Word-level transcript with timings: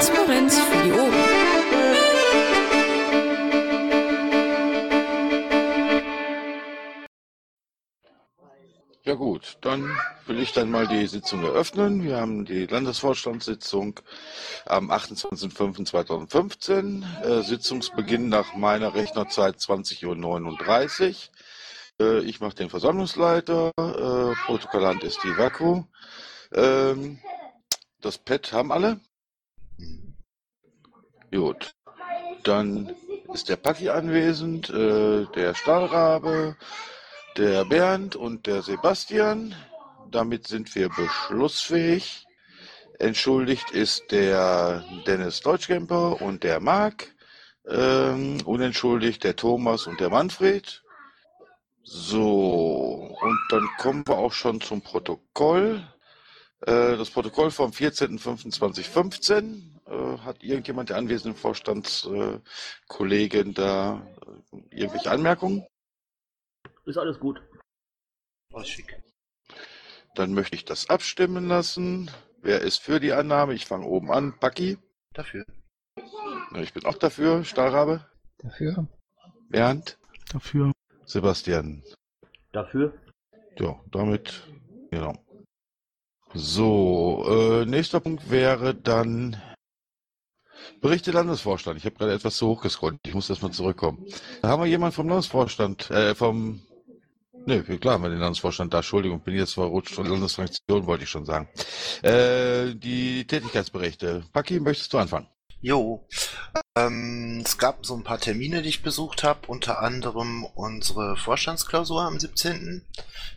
Transparenz 0.00 0.58
für 0.58 0.82
die 0.82 0.92
Ohren. 0.92 1.12
Ja 9.02 9.14
gut, 9.14 9.58
dann 9.60 9.94
will 10.24 10.40
ich 10.40 10.54
dann 10.54 10.70
mal 10.70 10.86
die 10.86 11.06
Sitzung 11.06 11.44
eröffnen. 11.44 12.02
Wir 12.02 12.16
haben 12.16 12.46
die 12.46 12.64
Landesvorstandssitzung 12.64 14.00
am 14.64 14.90
28.05.2015. 14.90 17.04
Äh, 17.22 17.42
Sitzungsbeginn 17.42 18.30
nach 18.30 18.54
meiner 18.54 18.94
Rechnerzeit 18.94 19.56
20.39 19.56 21.28
Uhr. 21.98 22.06
Äh, 22.06 22.20
ich 22.20 22.40
mache 22.40 22.54
den 22.54 22.70
Versammlungsleiter. 22.70 23.72
Äh, 23.76 24.34
Protokollant 24.46 25.04
ist 25.04 25.22
die 25.24 25.36
Vaku. 25.36 25.84
Ähm, 26.54 27.18
das 28.00 28.16
Pad 28.16 28.50
haben 28.54 28.72
alle? 28.72 28.98
Gut. 31.30 31.74
Dann 32.42 32.94
ist 33.32 33.48
der 33.48 33.56
Paki 33.56 33.90
anwesend, 33.90 34.70
äh, 34.70 35.26
der 35.34 35.54
Stahlrabe, 35.54 36.56
der 37.36 37.64
Bernd 37.64 38.16
und 38.16 38.46
der 38.46 38.62
Sebastian. 38.62 39.54
Damit 40.10 40.48
sind 40.48 40.74
wir 40.74 40.88
beschlussfähig. 40.88 42.26
Entschuldigt 42.98 43.70
ist 43.70 44.10
der 44.10 44.84
Dennis 45.06 45.40
Deutschkemper 45.40 46.20
und 46.20 46.42
der 46.42 46.60
Marc. 46.60 47.14
Ähm, 47.68 48.38
unentschuldigt 48.44 49.22
der 49.22 49.36
Thomas 49.36 49.86
und 49.86 50.00
der 50.00 50.10
Manfred. 50.10 50.82
So, 51.82 53.16
und 53.20 53.38
dann 53.50 53.68
kommen 53.78 54.06
wir 54.06 54.18
auch 54.18 54.32
schon 54.32 54.60
zum 54.60 54.82
Protokoll. 54.82 55.82
Äh, 56.62 56.96
das 56.96 57.10
Protokoll 57.10 57.50
vom 57.50 57.70
14.05.2015. 57.70 59.79
Äh, 59.90 60.18
hat 60.18 60.44
irgendjemand 60.44 60.90
der 60.90 60.98
anwesenden 60.98 61.36
Vorstandskollegen 61.36 63.54
da 63.54 64.06
äh, 64.52 64.56
irgendwelche 64.70 65.10
Anmerkungen? 65.10 65.66
Ist 66.84 66.96
alles 66.96 67.18
gut. 67.18 67.42
Oh, 68.52 68.62
schick. 68.62 69.02
Dann 70.14 70.32
möchte 70.32 70.54
ich 70.54 70.64
das 70.64 70.88
abstimmen 70.88 71.48
lassen. 71.48 72.08
Wer 72.40 72.60
ist 72.60 72.80
für 72.80 73.00
die 73.00 73.12
Annahme? 73.12 73.54
Ich 73.54 73.66
fange 73.66 73.86
oben 73.86 74.12
an. 74.12 74.38
Paki? 74.38 74.78
Dafür. 75.12 75.44
Ich 76.54 76.72
bin 76.72 76.84
auch 76.84 76.96
dafür. 76.96 77.42
Stahlrabe? 77.44 78.06
Dafür. 78.38 78.86
Bernd? 79.48 79.98
Dafür. 80.32 80.70
Sebastian? 81.04 81.82
Dafür? 82.52 82.96
Ja, 83.58 83.80
damit, 83.90 84.44
genau. 84.90 85.14
So, 86.32 87.24
äh, 87.28 87.66
nächster 87.66 87.98
Punkt 87.98 88.30
wäre 88.30 88.72
dann 88.74 89.36
Berichte 90.80 91.10
Landesvorstand. 91.10 91.78
Ich 91.78 91.84
habe 91.84 91.96
gerade 91.96 92.12
etwas 92.12 92.36
zu 92.36 92.48
hoch 92.48 92.62
gescrollt. 92.62 92.98
Ich 93.06 93.14
muss 93.14 93.28
erst 93.28 93.42
mal 93.42 93.50
zurückkommen. 93.50 94.04
Da 94.42 94.48
haben 94.48 94.62
wir 94.62 94.68
jemanden 94.68 94.94
vom 94.94 95.08
Landesvorstand, 95.08 95.90
äh, 95.90 96.14
vom, 96.14 96.60
ne, 97.46 97.62
klar 97.62 97.94
haben 97.94 98.02
wir 98.02 98.10
den 98.10 98.18
Landesvorstand 98.18 98.72
da. 98.72 98.78
Entschuldigung, 98.78 99.20
bin 99.20 99.34
jetzt 99.34 99.54
verrutscht 99.54 99.94
von 99.94 100.06
Landesfraktion, 100.06 100.86
wollte 100.86 101.04
ich 101.04 101.10
schon 101.10 101.26
sagen. 101.26 101.48
Äh, 102.02 102.74
die 102.74 103.26
Tätigkeitsberichte. 103.26 104.24
Paki, 104.32 104.60
möchtest 104.60 104.92
du 104.92 104.98
anfangen? 104.98 105.26
Jo. 105.62 106.06
Ähm, 106.74 107.42
es 107.44 107.58
gab 107.58 107.84
so 107.84 107.94
ein 107.94 108.02
paar 108.02 108.18
Termine, 108.18 108.62
die 108.62 108.70
ich 108.70 108.82
besucht 108.82 109.22
habe, 109.22 109.40
unter 109.46 109.80
anderem 109.82 110.44
unsere 110.54 111.16
Vorstandsklausur 111.18 112.02
am 112.02 112.18
17. 112.18 112.82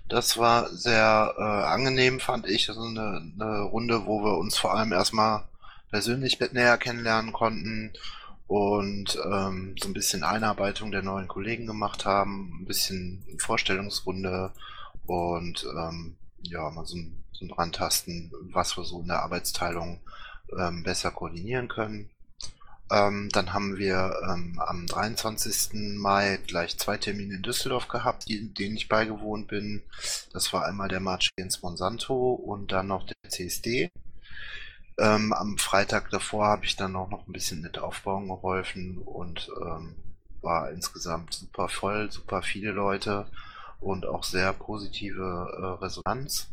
Das 0.07 0.37
war 0.37 0.69
sehr 0.69 1.33
äh, 1.37 1.41
angenehm, 1.41 2.21
fand 2.21 2.47
ich. 2.47 2.69
Also 2.69 2.81
eine, 2.81 3.33
eine 3.37 3.61
Runde, 3.63 4.05
wo 4.05 4.23
wir 4.23 4.37
uns 4.37 4.57
vor 4.57 4.73
allem 4.73 4.93
erstmal 4.93 5.43
persönlich 5.93 6.39
näher 6.39 6.79
kennenlernen 6.79 7.31
konnten 7.31 7.93
und 8.47 9.15
ähm, 9.31 9.75
so 9.79 9.87
ein 9.87 9.93
bisschen 9.93 10.23
Einarbeitung 10.23 10.91
der 10.91 11.03
neuen 11.03 11.27
Kollegen 11.27 11.67
gemacht 11.67 12.03
haben, 12.03 12.61
ein 12.61 12.65
bisschen 12.65 13.23
Vorstellungsrunde 13.37 14.51
und 15.05 15.63
ähm, 15.77 16.15
ja, 16.41 16.67
mal 16.71 16.87
so 16.87 16.97
ein, 16.97 17.23
so 17.31 17.45
ein 17.45 17.51
Rantasten, 17.51 18.31
was 18.51 18.75
wir 18.75 18.85
so 18.85 19.01
in 19.01 19.07
der 19.07 19.21
Arbeitsteilung 19.21 19.99
ähm, 20.57 20.81
besser 20.81 21.11
koordinieren 21.11 21.67
können. 21.67 22.09
Ähm, 22.89 23.29
dann 23.31 23.53
haben 23.53 23.77
wir 23.77 24.15
ähm, 24.27 24.59
am 24.65 24.87
23. 24.87 25.95
Mai 25.99 26.39
gleich 26.47 26.75
zwei 26.79 26.97
Termine 26.97 27.35
in 27.35 27.43
Düsseldorf 27.43 27.87
gehabt, 27.87 28.27
die, 28.27 28.51
denen 28.51 28.77
ich 28.77 28.89
beigewohnt 28.89 29.47
bin. 29.47 29.83
Das 30.33 30.51
war 30.53 30.65
einmal 30.65 30.89
der 30.89 31.01
March 31.01 31.29
ins 31.35 31.61
Monsanto 31.61 32.33
und 32.33 32.71
dann 32.71 32.87
noch 32.87 33.05
der 33.05 33.29
CSD. 33.29 33.91
Ähm, 34.99 35.33
am 35.33 35.57
Freitag 35.57 36.09
davor 36.11 36.47
habe 36.47 36.65
ich 36.65 36.75
dann 36.75 36.95
auch 36.95 37.09
noch 37.09 37.27
ein 37.27 37.33
bisschen 37.33 37.61
mit 37.61 37.79
Aufbauen 37.79 38.27
geholfen 38.27 38.99
und 38.99 39.49
ähm, 39.61 39.95
war 40.41 40.69
insgesamt 40.71 41.33
super 41.33 41.69
voll, 41.69 42.11
super 42.11 42.43
viele 42.43 42.71
Leute 42.71 43.25
und 43.79 44.05
auch 44.05 44.23
sehr 44.23 44.53
positive 44.53 45.77
äh, 45.79 45.83
Resonanz. 45.83 46.49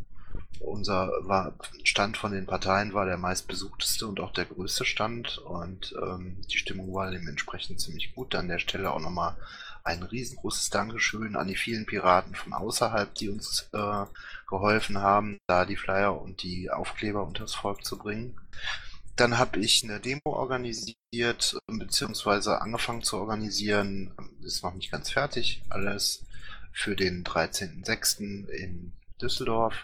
Unser 0.61 1.11
war, 1.23 1.55
Stand 1.85 2.17
von 2.17 2.33
den 2.33 2.47
Parteien 2.47 2.93
war 2.93 3.07
der 3.07 3.17
meistbesuchteste 3.17 4.07
und 4.07 4.21
auch 4.21 4.33
der 4.33 4.45
größte 4.45 4.85
Stand 4.85 5.39
und 5.39 5.95
ähm, 6.03 6.37
die 6.51 6.59
Stimmung 6.59 6.93
war 6.95 7.11
dementsprechend 7.11 7.81
ziemlich 7.81 8.15
gut. 8.15 8.35
An 8.35 8.49
der 8.49 8.59
Stelle 8.59 8.91
auch 8.91 9.01
nochmal 9.01 9.37
ein 9.85 10.03
riesengroßes 10.03 10.71
Dankeschön 10.71 11.37
an 11.37 11.49
die 11.49 11.57
vielen 11.57 11.87
Piraten 11.87 12.35
von 12.35 12.53
außerhalb, 12.53 13.15
die 13.15 13.29
uns 13.29 13.69
äh, 13.73 14.05
geholfen 14.49 14.99
haben, 14.99 15.39
da 15.47 15.65
die 15.65 15.77
Flyer 15.77 16.21
und 16.21 16.43
die 16.43 16.71
Aufkleber 16.71 17.25
unters 17.25 17.55
Volk 17.55 17.85
zu 17.85 17.99
bringen. 17.99 18.39
Dann 19.17 19.39
habe 19.39 19.61
ich 19.61 19.85
eine 19.85 20.01
Demo 20.01 20.21
organisiert, 20.25 21.59
beziehungsweise 21.67 22.61
angefangen 22.61 23.03
zu 23.03 23.19
organisieren. 23.19 24.15
Ist 24.43 24.63
noch 24.63 24.75
nicht 24.75 24.91
ganz 24.91 25.11
fertig, 25.11 25.63
alles 25.69 26.25
für 26.73 26.97
den 26.97 27.25
13.06. 27.25 28.49
in 28.49 28.93
Düsseldorf. 29.21 29.75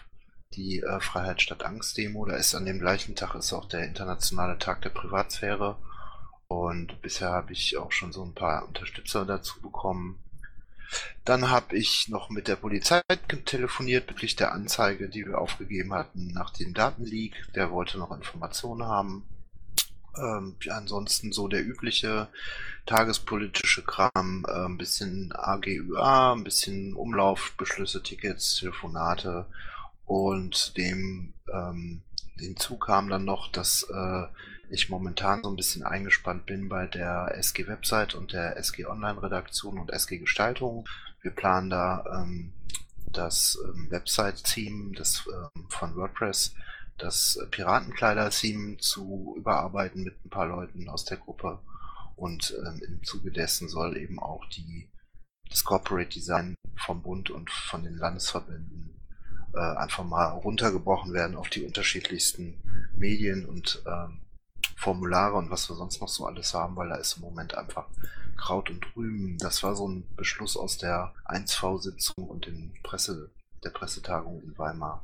Die 0.53 0.79
äh, 0.79 0.99
Freiheit 1.01 1.41
statt 1.41 1.63
Angst 1.63 1.97
Demo. 1.97 2.25
Da 2.25 2.35
ist 2.35 2.55
an 2.55 2.65
dem 2.65 2.79
gleichen 2.79 3.15
Tag 3.15 3.35
ist 3.35 3.53
auch 3.53 3.67
der 3.67 3.83
internationale 3.83 4.57
Tag 4.57 4.81
der 4.81 4.89
Privatsphäre. 4.89 5.77
Und 6.47 7.01
bisher 7.01 7.31
habe 7.31 7.53
ich 7.53 7.77
auch 7.77 7.91
schon 7.91 8.11
so 8.11 8.23
ein 8.23 8.33
paar 8.33 8.67
Unterstützer 8.67 9.25
dazu 9.25 9.61
bekommen. 9.61 10.19
Dann 11.25 11.49
habe 11.49 11.75
ich 11.75 12.07
noch 12.07 12.29
mit 12.29 12.47
der 12.47 12.55
Polizei 12.55 13.01
telefoniert 13.45 14.07
bezüglich 14.07 14.37
der 14.37 14.53
Anzeige, 14.53 15.09
die 15.09 15.25
wir 15.25 15.39
aufgegeben 15.39 15.93
hatten 15.93 16.27
nach 16.27 16.51
dem 16.51 16.73
Datenleak. 16.73 17.33
Der 17.55 17.71
wollte 17.71 17.97
noch 17.97 18.11
Informationen 18.11 18.83
haben. 18.83 19.23
Ähm, 20.17 20.55
ansonsten 20.69 21.31
so 21.31 21.47
der 21.47 21.65
übliche 21.65 22.29
tagespolitische 22.85 23.83
Kram, 23.83 24.45
äh, 24.47 24.65
ein 24.65 24.77
bisschen 24.77 25.31
AGÜA, 25.33 26.33
ein 26.33 26.43
bisschen 26.43 26.95
Umlaufbeschlüsse, 26.95 28.01
Tickets, 28.01 28.55
Telefonate 28.55 29.45
und 30.05 30.75
dem 30.77 31.33
ähm, 31.53 32.01
hinzu 32.39 32.77
kam 32.77 33.09
dann 33.09 33.25
noch, 33.25 33.51
dass 33.51 33.83
äh, 33.83 34.23
ich 34.69 34.89
momentan 34.89 35.43
so 35.43 35.49
ein 35.49 35.55
bisschen 35.55 35.83
eingespannt 35.83 36.45
bin 36.45 36.69
bei 36.69 36.87
der 36.87 37.35
SG 37.37 37.67
Website 37.67 38.15
und 38.15 38.33
der 38.33 38.57
SG 38.57 38.85
Online 38.85 39.21
Redaktion 39.21 39.79
und 39.79 39.91
SG 39.91 40.17
Gestaltung. 40.19 40.87
Wir 41.21 41.31
planen 41.31 41.69
da 41.69 42.03
ähm, 42.13 42.53
das 43.11 43.57
ähm, 43.65 43.89
Website-Theme 43.89 44.93
ähm, 44.97 45.67
von 45.69 45.95
WordPress, 45.95 46.53
das 46.97 47.39
Piratenkleider-Theme 47.51 48.77
zu 48.77 49.35
überarbeiten 49.37 50.03
mit 50.03 50.23
ein 50.25 50.29
paar 50.29 50.47
Leuten 50.47 50.89
aus 50.89 51.05
der 51.05 51.17
Gruppe. 51.17 51.59
Und 52.15 52.55
ähm, 52.65 52.81
im 52.85 53.03
Zuge 53.03 53.31
dessen 53.31 53.69
soll 53.69 53.95
eben 53.97 54.19
auch 54.19 54.43
die, 54.49 54.89
das 55.49 55.63
Corporate 55.63 56.09
Design 56.09 56.55
vom 56.75 57.01
Bund 57.03 57.29
und 57.29 57.49
von 57.51 57.83
den 57.83 57.95
Landesverbänden 57.95 58.99
äh, 59.53 59.59
einfach 59.59 60.03
mal 60.03 60.29
runtergebrochen 60.29 61.13
werden 61.13 61.35
auf 61.35 61.49
die 61.49 61.63
unterschiedlichsten 61.63 62.61
Medien 62.95 63.45
und 63.45 63.83
ähm, 63.87 64.21
Formulare 64.77 65.35
und 65.35 65.49
was 65.49 65.67
wir 65.69 65.75
sonst 65.75 65.99
noch 65.99 66.07
so 66.07 66.27
alles 66.27 66.53
haben, 66.53 66.75
weil 66.75 66.89
da 66.89 66.95
ist 66.95 67.17
im 67.17 67.23
Moment 67.23 67.55
einfach 67.55 67.87
Kraut 68.37 68.69
und 68.69 68.85
Rüben. 68.95 69.37
Das 69.39 69.63
war 69.63 69.75
so 69.75 69.87
ein 69.87 70.07
Beschluss 70.15 70.55
aus 70.55 70.77
der 70.77 71.13
1V-Sitzung 71.25 72.27
und 72.27 72.45
den 72.45 72.71
Presse, 72.83 73.31
der 73.63 73.71
Pressetagung 73.71 74.41
in 74.43 74.57
Weimar. 74.57 75.03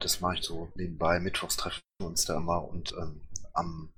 Das 0.00 0.20
mache 0.20 0.34
ich 0.34 0.42
so 0.42 0.70
nebenbei. 0.74 1.20
Mittwochs 1.20 1.56
treffen 1.56 1.80
wir 2.00 2.08
uns 2.08 2.24
da 2.24 2.36
immer 2.36 2.68
und 2.68 2.92
ähm, 3.00 3.20
am 3.52 3.88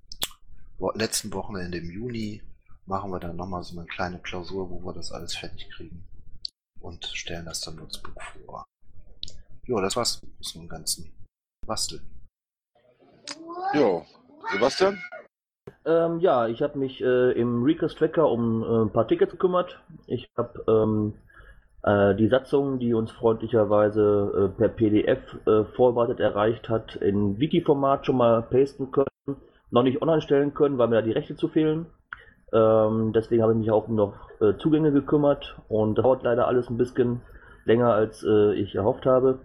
letzten 0.95 1.33
Wochenende 1.33 1.79
im 1.79 1.91
Juni 1.91 2.43
machen 2.85 3.11
wir 3.11 3.21
dann 3.21 3.37
nochmal 3.37 3.63
so 3.63 3.79
eine 3.79 3.87
kleine 3.87 4.19
Klausur, 4.19 4.69
wo 4.69 4.85
wir 4.85 4.93
das 4.93 5.13
alles 5.13 5.35
fertig 5.35 5.71
kriegen 5.71 6.05
und 6.79 7.07
stellen 7.07 7.47
das 7.47 7.61
dann 7.61 7.77
Buch 7.77 8.23
vor. 8.45 8.65
Ja, 9.67 9.81
das 9.81 9.97
war's 9.97 10.21
so 10.41 10.59
einem 10.59 10.69
ganzen 10.69 11.11
Basteln. 11.67 12.03
Jo, 13.75 14.05
Sebastian? 14.49 14.99
Ähm, 15.85 16.21
ja, 16.21 16.49
ich 16.49 16.63
habe 16.63 16.79
mich 16.79 17.01
äh, 17.03 17.33
im 17.33 17.63
Recast 17.63 17.99
Tracker 17.99 18.29
um 18.29 18.63
äh, 18.63 18.83
ein 18.85 18.93
paar 18.93 19.07
Tickets 19.09 19.33
gekümmert. 19.33 19.81
Ich 20.07 20.29
habe 20.37 20.65
ähm, 20.69 21.15
äh, 21.83 22.15
die 22.15 22.29
Satzung, 22.29 22.79
die 22.79 22.95
uns 22.95 23.11
freundlicherweise 23.11 24.51
äh, 24.53 24.59
per 24.59 24.69
PDF 24.69 25.19
äh, 25.47 25.65
vorbereitet 25.77 26.21
erreicht 26.21 26.69
hat, 26.69 26.97
in 26.97 27.39
Wiki-Format 27.39 28.07
schon 28.07 28.17
mal 28.17 28.43
pasten 28.43 28.91
können. 28.91 29.07
noch 29.71 29.83
nicht 29.83 30.03
online 30.03 30.23
stellen 30.23 30.55
können, 30.55 30.79
weil 30.79 30.89
mir 30.89 30.97
da 30.97 31.03
die 31.03 31.13
Rechte 31.13 31.37
zu 31.37 31.49
fehlen. 31.49 31.87
Ähm, 32.53 33.13
deswegen 33.15 33.43
habe 33.43 33.53
ich 33.53 33.59
mich 33.59 33.71
auch 33.71 33.89
um 33.89 33.95
noch 33.95 34.15
äh, 34.41 34.57
Zugänge 34.59 34.93
gekümmert 34.93 35.57
und 35.69 35.97
das 35.97 36.03
dauert 36.03 36.25
leider 36.25 36.49
alles 36.49 36.69
ein 36.69 36.77
bisschen 36.77 37.23
länger, 37.65 37.93
als 37.93 38.25
ich 38.25 38.75
erhofft 38.75 39.05
habe. 39.07 39.41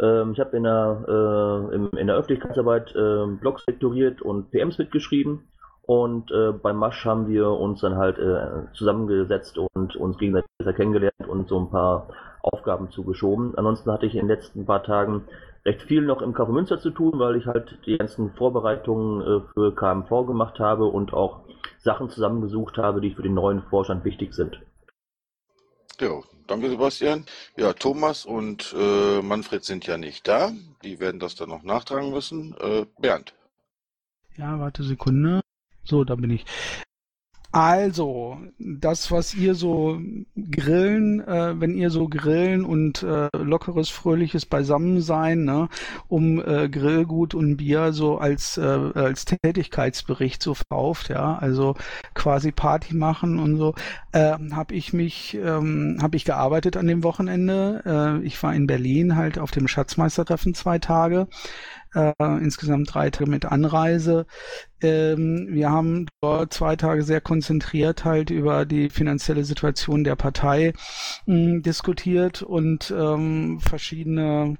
Ähm, 0.00 0.32
ich 0.32 0.40
habe 0.40 0.56
in, 0.56 0.64
der, 0.64 1.04
äh, 1.08 1.74
im, 1.74 1.90
in 1.96 2.06
der 2.06 2.16
Öffentlichkeitsarbeit 2.16 2.94
äh, 2.94 3.26
Blogs 3.40 3.64
lektoriert 3.66 4.22
und 4.22 4.50
PMs 4.50 4.78
mitgeschrieben 4.78 5.48
und 5.86 6.32
äh, 6.32 6.50
beim 6.50 6.76
Masch 6.76 7.04
haben 7.04 7.28
wir 7.28 7.48
uns 7.48 7.80
dann 7.80 7.96
halt 7.96 8.18
äh, 8.18 8.72
zusammengesetzt 8.74 9.56
und 9.56 9.94
uns 9.94 10.18
gegenseitig 10.18 10.50
besser 10.58 10.72
kennengelernt 10.72 11.28
und 11.28 11.48
so 11.48 11.60
ein 11.60 11.70
paar 11.70 12.08
Aufgaben 12.42 12.90
zugeschoben. 12.90 13.56
Ansonsten 13.56 13.92
hatte 13.92 14.06
ich 14.06 14.14
in 14.14 14.22
den 14.22 14.28
letzten 14.28 14.66
paar 14.66 14.82
Tagen 14.82 15.24
recht 15.64 15.82
viel 15.82 16.02
noch 16.02 16.22
im 16.22 16.34
Kaufmünster 16.34 16.80
zu 16.80 16.90
tun, 16.90 17.18
weil 17.18 17.36
ich 17.36 17.46
halt 17.46 17.78
die 17.86 17.98
ganzen 17.98 18.32
Vorbereitungen 18.32 19.20
äh, 19.20 19.40
für 19.54 19.74
KMV 19.74 20.26
gemacht 20.26 20.58
habe 20.58 20.86
und 20.86 21.12
auch 21.12 21.42
Sachen 21.78 22.10
zusammengesucht 22.10 22.78
habe, 22.78 23.00
die 23.00 23.12
für 23.12 23.22
den 23.22 23.34
neuen 23.34 23.62
Vorstand 23.62 24.04
wichtig 24.04 24.34
sind. 24.34 24.60
Ja, 26.00 26.22
danke 26.46 26.68
Sebastian. 26.68 27.24
Ja, 27.56 27.72
Thomas 27.72 28.26
und 28.26 28.74
äh, 28.78 29.22
Manfred 29.22 29.64
sind 29.64 29.86
ja 29.86 29.96
nicht 29.96 30.28
da. 30.28 30.52
Die 30.82 31.00
werden 31.00 31.20
das 31.20 31.34
dann 31.34 31.48
noch 31.48 31.62
nachtragen 31.62 32.10
müssen. 32.10 32.54
Äh, 32.60 32.86
Bernd. 32.98 33.34
Ja, 34.36 34.58
warte 34.60 34.82
Sekunde. 34.84 35.40
So, 35.84 36.04
da 36.04 36.14
bin 36.16 36.30
ich. 36.30 36.44
Also, 37.56 38.36
das, 38.58 39.10
was 39.10 39.34
ihr 39.34 39.54
so 39.54 39.98
grillen, 40.50 41.26
äh, 41.26 41.58
wenn 41.58 41.74
ihr 41.74 41.88
so 41.88 42.06
grillen 42.06 42.66
und 42.66 43.02
äh, 43.02 43.30
lockeres, 43.32 43.88
fröhliches 43.88 44.44
Beisammensein, 44.44 45.44
ne, 45.46 45.70
um 46.06 46.38
äh, 46.38 46.68
Grillgut 46.68 47.32
und 47.34 47.56
Bier 47.56 47.94
so 47.94 48.18
als, 48.18 48.58
äh, 48.58 48.60
als 48.60 49.24
Tätigkeitsbericht 49.24 50.42
so 50.42 50.52
verkauft, 50.52 51.08
ja, 51.08 51.38
also 51.38 51.76
quasi 52.12 52.52
Party 52.52 52.94
machen 52.94 53.38
und 53.38 53.56
so, 53.56 53.74
äh, 54.12 54.34
habe 54.52 54.74
ich 54.74 54.92
mich, 54.92 55.38
ähm, 55.42 55.96
habe 56.02 56.18
ich 56.18 56.26
gearbeitet 56.26 56.76
an 56.76 56.86
dem 56.86 57.02
Wochenende. 57.04 58.20
Äh, 58.22 58.26
ich 58.26 58.42
war 58.42 58.54
in 58.54 58.66
Berlin 58.66 59.16
halt 59.16 59.38
auf 59.38 59.50
dem 59.50 59.66
Schatzmeistertreffen 59.66 60.52
zwei 60.52 60.78
Tage 60.78 61.26
äh, 61.96 62.12
insgesamt 62.20 62.94
drei 62.94 63.10
Tage 63.10 63.28
mit 63.30 63.46
Anreise. 63.46 64.26
Ähm, 64.82 65.48
wir 65.50 65.70
haben 65.70 66.06
dort 66.20 66.52
zwei 66.52 66.76
Tage 66.76 67.02
sehr 67.02 67.20
konzentriert 67.20 68.04
halt 68.04 68.30
über 68.30 68.66
die 68.66 68.90
finanzielle 68.90 69.44
Situation 69.44 70.04
der 70.04 70.16
Partei 70.16 70.74
mh, 71.26 71.34
hm, 71.34 71.62
diskutiert 71.62 72.42
und 72.42 72.92
ähm, 72.96 73.58
verschiedene 73.60 74.58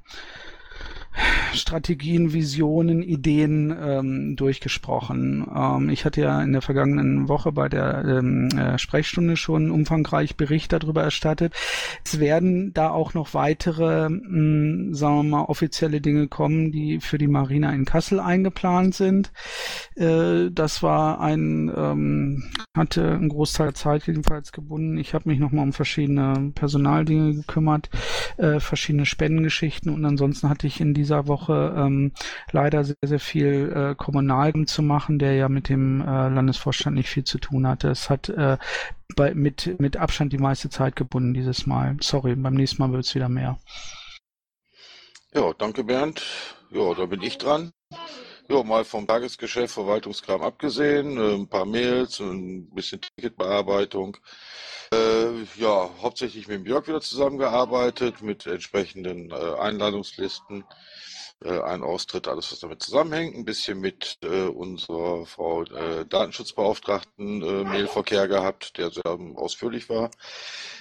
Strategien, 1.57 2.33
Visionen, 2.33 3.03
Ideen 3.03 3.75
ähm, 3.81 4.37
durchgesprochen. 4.37 5.47
Ähm, 5.55 5.89
ich 5.89 6.05
hatte 6.05 6.21
ja 6.21 6.43
in 6.43 6.53
der 6.53 6.63
vergangenen 6.63 7.29
Woche 7.29 7.53
bei 7.53 7.69
der 7.69 8.05
ähm, 8.05 8.49
äh, 8.57 8.79
Sprechstunde 8.79 9.37
schon 9.37 9.71
umfangreich 9.71 10.37
Bericht 10.37 10.73
darüber 10.73 11.03
erstattet. 11.03 11.55
Es 12.05 12.21
werden 12.21 12.73
da 12.75 12.91
auch 12.91 13.15
noch 13.15 13.35
weitere, 13.35 14.09
mh, 14.09 14.19
hm, 14.27 14.95
sagen 14.95 15.17
wir 15.17 15.23
mal, 15.23 15.45
offizielle 15.45 16.01
Dinge 16.01 16.29
kommen, 16.29 16.73
die 16.73 17.01
für 17.01 17.19
die 17.19 17.29
Marina 17.29 17.73
in 17.73 17.85
Kassel 17.85 18.21
eingeplant 18.21 18.95
sind. 18.95 19.33
Äh, 19.95 20.51
das 20.53 20.83
war 20.83 21.21
ein, 21.21 21.73
ähm, 21.75 22.45
hatte 22.77 23.13
einen 23.13 23.31
Großteil 23.31 23.75
Zeit 23.75 24.07
jedenfalls 24.07 24.53
gebunden. 24.53 24.99
Ich 24.99 25.15
habe 25.15 25.29
mich 25.29 25.39
nochmal 25.39 25.65
um 25.65 25.73
verschiedene 25.73 26.53
Personaldinge 26.55 27.35
gekümmert, 27.35 27.89
äh, 28.37 28.61
verschiedene 28.61 29.07
Spendengeschichten 29.07 29.93
und 29.93 30.05
ansonsten 30.05 30.49
hatte 30.49 30.67
ich 30.67 30.81
in 30.81 30.93
diesem 30.93 31.06
dieser 31.07 31.29
Woche 31.29 31.73
ähm, 31.77 32.13
leider 32.51 32.85
sehr, 32.85 32.97
sehr 33.05 33.21
viel 33.21 33.73
äh, 33.73 33.95
kommunal 33.95 34.53
zu 34.67 34.83
machen, 34.83 35.19
der 35.19 35.35
ja 35.35 35.49
mit 35.49 35.69
dem 35.69 36.01
äh, 36.01 36.05
Landesvorstand 36.05 36.97
nicht 36.97 37.09
viel 37.09 37.25
zu 37.25 37.39
tun 37.39 37.67
hatte. 37.67 37.89
Es 37.89 38.11
hat 38.11 38.29
äh, 38.29 38.59
bei, 39.15 39.35
mit, 39.35 39.79
mit 39.79 39.97
Abstand 39.97 40.33
die 40.33 40.39
meiste 40.39 40.69
Zeit 40.69 40.97
gebunden 40.97 41.33
dieses 41.33 41.67
Mal. 41.67 41.97
Sorry, 42.01 42.35
beim 42.35 42.55
nächsten 42.55 42.83
Mal 42.83 42.93
wird 42.93 43.05
es 43.05 43.15
wieder 43.15 43.29
mehr. 43.29 43.59
Ja, 45.33 45.53
danke 45.53 45.85
Bernd. 45.85 46.23
Ja, 46.71 46.93
da 46.95 47.07
bin 47.07 47.23
ich 47.23 47.39
dran. 47.39 47.71
Ja, 48.49 48.63
mal 48.63 48.85
vom 48.85 49.07
Tagesgeschäft, 49.07 49.75
Verwaltungskram 49.75 50.43
abgesehen, 50.43 51.19
äh, 51.19 51.35
ein 51.35 51.49
paar 51.49 51.67
Mails, 51.67 52.21
ein 52.21 52.69
bisschen 52.71 53.01
Ticketbearbeitung. 53.01 54.17
Äh, 54.93 55.43
ja, 55.57 55.91
hauptsächlich 56.01 56.47
mit 56.47 56.59
dem 56.59 56.65
Björk 56.65 56.87
wieder 56.87 57.01
zusammengearbeitet, 57.01 58.23
mit 58.23 58.47
entsprechenden 58.47 59.31
äh, 59.31 59.35
Einladungslisten 59.35 60.65
äh, 61.45 61.61
ein 61.61 61.83
Austritt, 61.83 62.29
alles 62.29 62.51
was 62.51 62.61
damit 62.61 62.83
zusammenhängt, 62.83 63.37
ein 63.37 63.45
bisschen 63.45 63.79
mit 63.81 64.19
äh, 64.23 64.43
unserer 64.43 65.27
Frau 65.27 65.63
äh, 65.65 66.07
Datenschutzbeauftragten 66.07 67.43
äh, 67.43 67.65
Mailverkehr 67.65 68.29
gehabt, 68.29 68.79
der 68.79 68.91
sehr 68.91 69.19
ausführlich 69.35 69.89
war. 69.89 70.11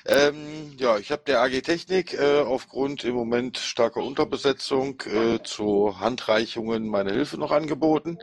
Ähm, 0.06 0.74
ja, 0.78 0.98
ich 0.98 1.12
habe 1.12 1.24
der 1.25 1.42
AG 1.42 1.62
Technik 1.62 2.13
äh, 2.13 2.42
aufgrund 2.42 3.04
im 3.04 3.16
Moment 3.16 3.57
starker 3.57 4.02
Unterbesetzung 4.04 5.02
äh, 5.06 5.40
zu 5.44 6.00
Handreichungen 6.00 6.88
meine 6.88 7.12
Hilfe 7.12 7.38
noch 7.38 7.51
angeboten 7.51 8.19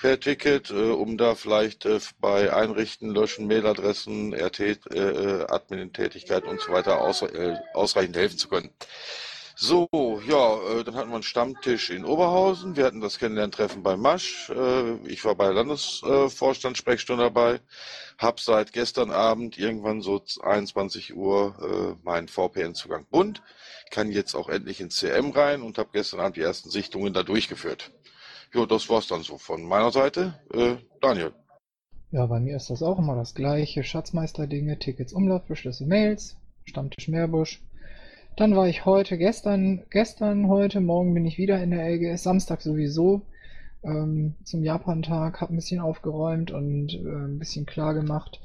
per 0.00 0.18
Ticket, 0.20 0.70
äh, 0.70 0.90
um 0.90 1.16
da 1.16 1.34
vielleicht 1.34 1.84
äh, 1.84 1.98
bei 2.20 2.52
Einrichten, 2.52 3.14
Löschen, 3.14 3.46
Mailadressen, 3.46 4.32
RT, 4.34 4.60
äh, 4.60 4.74
äh, 4.94 5.46
Admin-Tätigkeiten 5.46 6.48
und 6.48 6.60
so 6.60 6.72
weiter 6.72 7.00
aus, 7.00 7.22
äh, 7.22 7.56
ausreichend 7.74 8.16
helfen 8.16 8.38
zu 8.38 8.48
können. 8.48 8.70
So, 9.60 9.88
ja, 10.24 10.56
äh, 10.70 10.84
dann 10.84 10.94
hatten 10.94 11.08
wir 11.08 11.14
einen 11.14 11.24
Stammtisch 11.24 11.90
in 11.90 12.04
Oberhausen. 12.04 12.76
Wir 12.76 12.84
hatten 12.84 13.00
das 13.00 13.18
Kennenlerntreffen 13.18 13.82
bei 13.82 13.96
Masch. 13.96 14.50
Äh, 14.50 14.98
ich 15.08 15.24
war 15.24 15.34
bei 15.34 15.46
der 15.46 15.54
Landesvorstand-Sprechstunde 15.54 17.24
dabei. 17.24 17.58
Hab 18.18 18.38
seit 18.38 18.72
gestern 18.72 19.10
Abend 19.10 19.58
irgendwann 19.58 20.00
so 20.00 20.22
21 20.40 21.16
Uhr 21.16 21.56
äh, 21.60 22.06
meinen 22.06 22.28
VPN-Zugang 22.28 23.06
bunt. 23.10 23.42
Kann 23.90 24.12
jetzt 24.12 24.36
auch 24.36 24.48
endlich 24.48 24.80
ins 24.80 24.98
CM 24.98 25.32
rein 25.32 25.62
und 25.62 25.76
habe 25.76 25.88
gestern 25.92 26.20
Abend 26.20 26.36
die 26.36 26.42
ersten 26.42 26.70
Sichtungen 26.70 27.12
da 27.12 27.24
durchgeführt. 27.24 27.90
Ja, 28.54 28.64
das 28.64 28.88
war's 28.88 29.08
dann 29.08 29.24
so 29.24 29.38
von 29.38 29.64
meiner 29.64 29.90
Seite. 29.90 30.38
Daniel. 31.00 31.32
Ja, 32.12 32.26
bei 32.26 32.38
mir 32.38 32.56
ist 32.56 32.70
das 32.70 32.84
auch 32.84 33.00
immer 33.00 33.16
das 33.16 33.34
gleiche. 33.34 33.82
Schatzmeister-Dinge, 33.82 34.78
Tickets, 34.78 35.12
Umlaufbeschlüsse, 35.12 35.84
Mails, 35.84 36.36
Stammtisch 36.64 37.08
Meerbusch, 37.08 37.60
dann 38.38 38.54
war 38.54 38.68
ich 38.68 38.84
heute, 38.84 39.18
gestern, 39.18 39.82
gestern, 39.90 40.46
heute, 40.46 40.80
morgen 40.80 41.12
bin 41.12 41.26
ich 41.26 41.38
wieder 41.38 41.60
in 41.60 41.72
der 41.72 41.88
LGS, 41.90 42.22
Samstag 42.22 42.62
sowieso 42.62 43.22
ähm, 43.82 44.36
zum 44.44 44.62
Japan-Tag, 44.62 45.40
habe 45.40 45.52
ein 45.52 45.56
bisschen 45.56 45.80
aufgeräumt 45.80 46.52
und 46.52 46.94
äh, 46.94 46.98
ein 46.98 47.40
bisschen 47.40 47.66
klar 47.66 47.94
gemacht. 47.94 48.40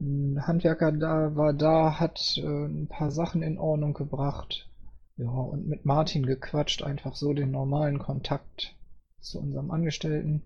Ein 0.00 0.46
Handwerker 0.46 0.92
da 0.92 1.34
war 1.34 1.52
da, 1.52 1.98
hat 1.98 2.36
äh, 2.36 2.46
ein 2.46 2.86
paar 2.86 3.10
Sachen 3.10 3.42
in 3.42 3.58
Ordnung 3.58 3.94
gebracht. 3.94 4.68
Ja, 5.16 5.28
und 5.28 5.66
mit 5.66 5.84
Martin 5.84 6.24
gequatscht, 6.24 6.84
einfach 6.84 7.16
so 7.16 7.32
den 7.34 7.50
normalen 7.50 7.98
Kontakt 7.98 8.76
zu 9.20 9.40
unserem 9.40 9.72
Angestellten. 9.72 10.42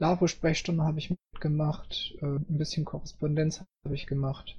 LAVO-Sprechstunde 0.00 0.84
habe 0.84 0.98
ich 0.98 1.14
mitgemacht, 1.32 2.14
äh, 2.20 2.26
ein 2.26 2.58
bisschen 2.58 2.84
Korrespondenz 2.84 3.64
habe 3.86 3.94
ich 3.94 4.06
gemacht. 4.06 4.54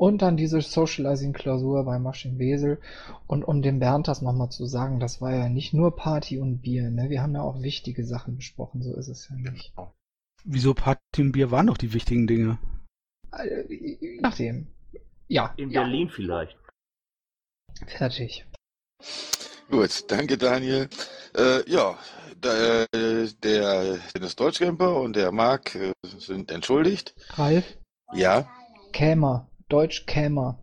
Und 0.00 0.22
dann 0.22 0.38
diese 0.38 0.62
Socializing-Klausur 0.62 1.84
bei 1.84 1.98
Maschin 1.98 2.38
Wesel. 2.38 2.80
Und 3.26 3.44
um 3.44 3.60
dem 3.60 3.80
Bernd 3.80 4.08
das 4.08 4.22
nochmal 4.22 4.48
zu 4.48 4.64
sagen, 4.64 4.98
das 4.98 5.20
war 5.20 5.34
ja 5.34 5.50
nicht 5.50 5.74
nur 5.74 5.94
Party 5.94 6.38
und 6.38 6.62
Bier, 6.62 6.90
ne? 6.90 7.10
Wir 7.10 7.20
haben 7.20 7.34
ja 7.34 7.42
auch 7.42 7.60
wichtige 7.60 8.06
Sachen 8.06 8.34
besprochen, 8.36 8.80
so 8.80 8.96
ist 8.96 9.08
es 9.08 9.28
ja 9.28 9.36
nicht. 9.36 9.74
Wieso 10.42 10.72
Party 10.72 11.20
und 11.20 11.32
Bier 11.32 11.50
waren 11.50 11.66
doch 11.66 11.76
die 11.76 11.92
wichtigen 11.92 12.26
Dinge? 12.26 12.58
Äh, 13.30 14.20
nachdem. 14.22 14.68
Ja. 15.28 15.52
In 15.58 15.68
ja. 15.68 15.82
Berlin 15.82 16.08
vielleicht. 16.08 16.56
Fertig. 17.86 18.46
Gut, 19.70 20.10
danke 20.10 20.38
Daniel. 20.38 20.88
Äh, 21.36 21.70
ja, 21.70 21.98
der, 22.42 22.86
der 23.44 23.98
Dennis 24.14 24.34
Deutschcamper 24.34 24.96
und 24.96 25.14
der 25.14 25.30
Marc 25.30 25.74
äh, 25.74 25.92
sind 26.02 26.50
entschuldigt. 26.50 27.14
Ralf? 27.34 27.76
Ja. 28.14 28.48
Kämer. 28.92 29.49
Deutsch 29.70 30.04
Kämer. 30.06 30.58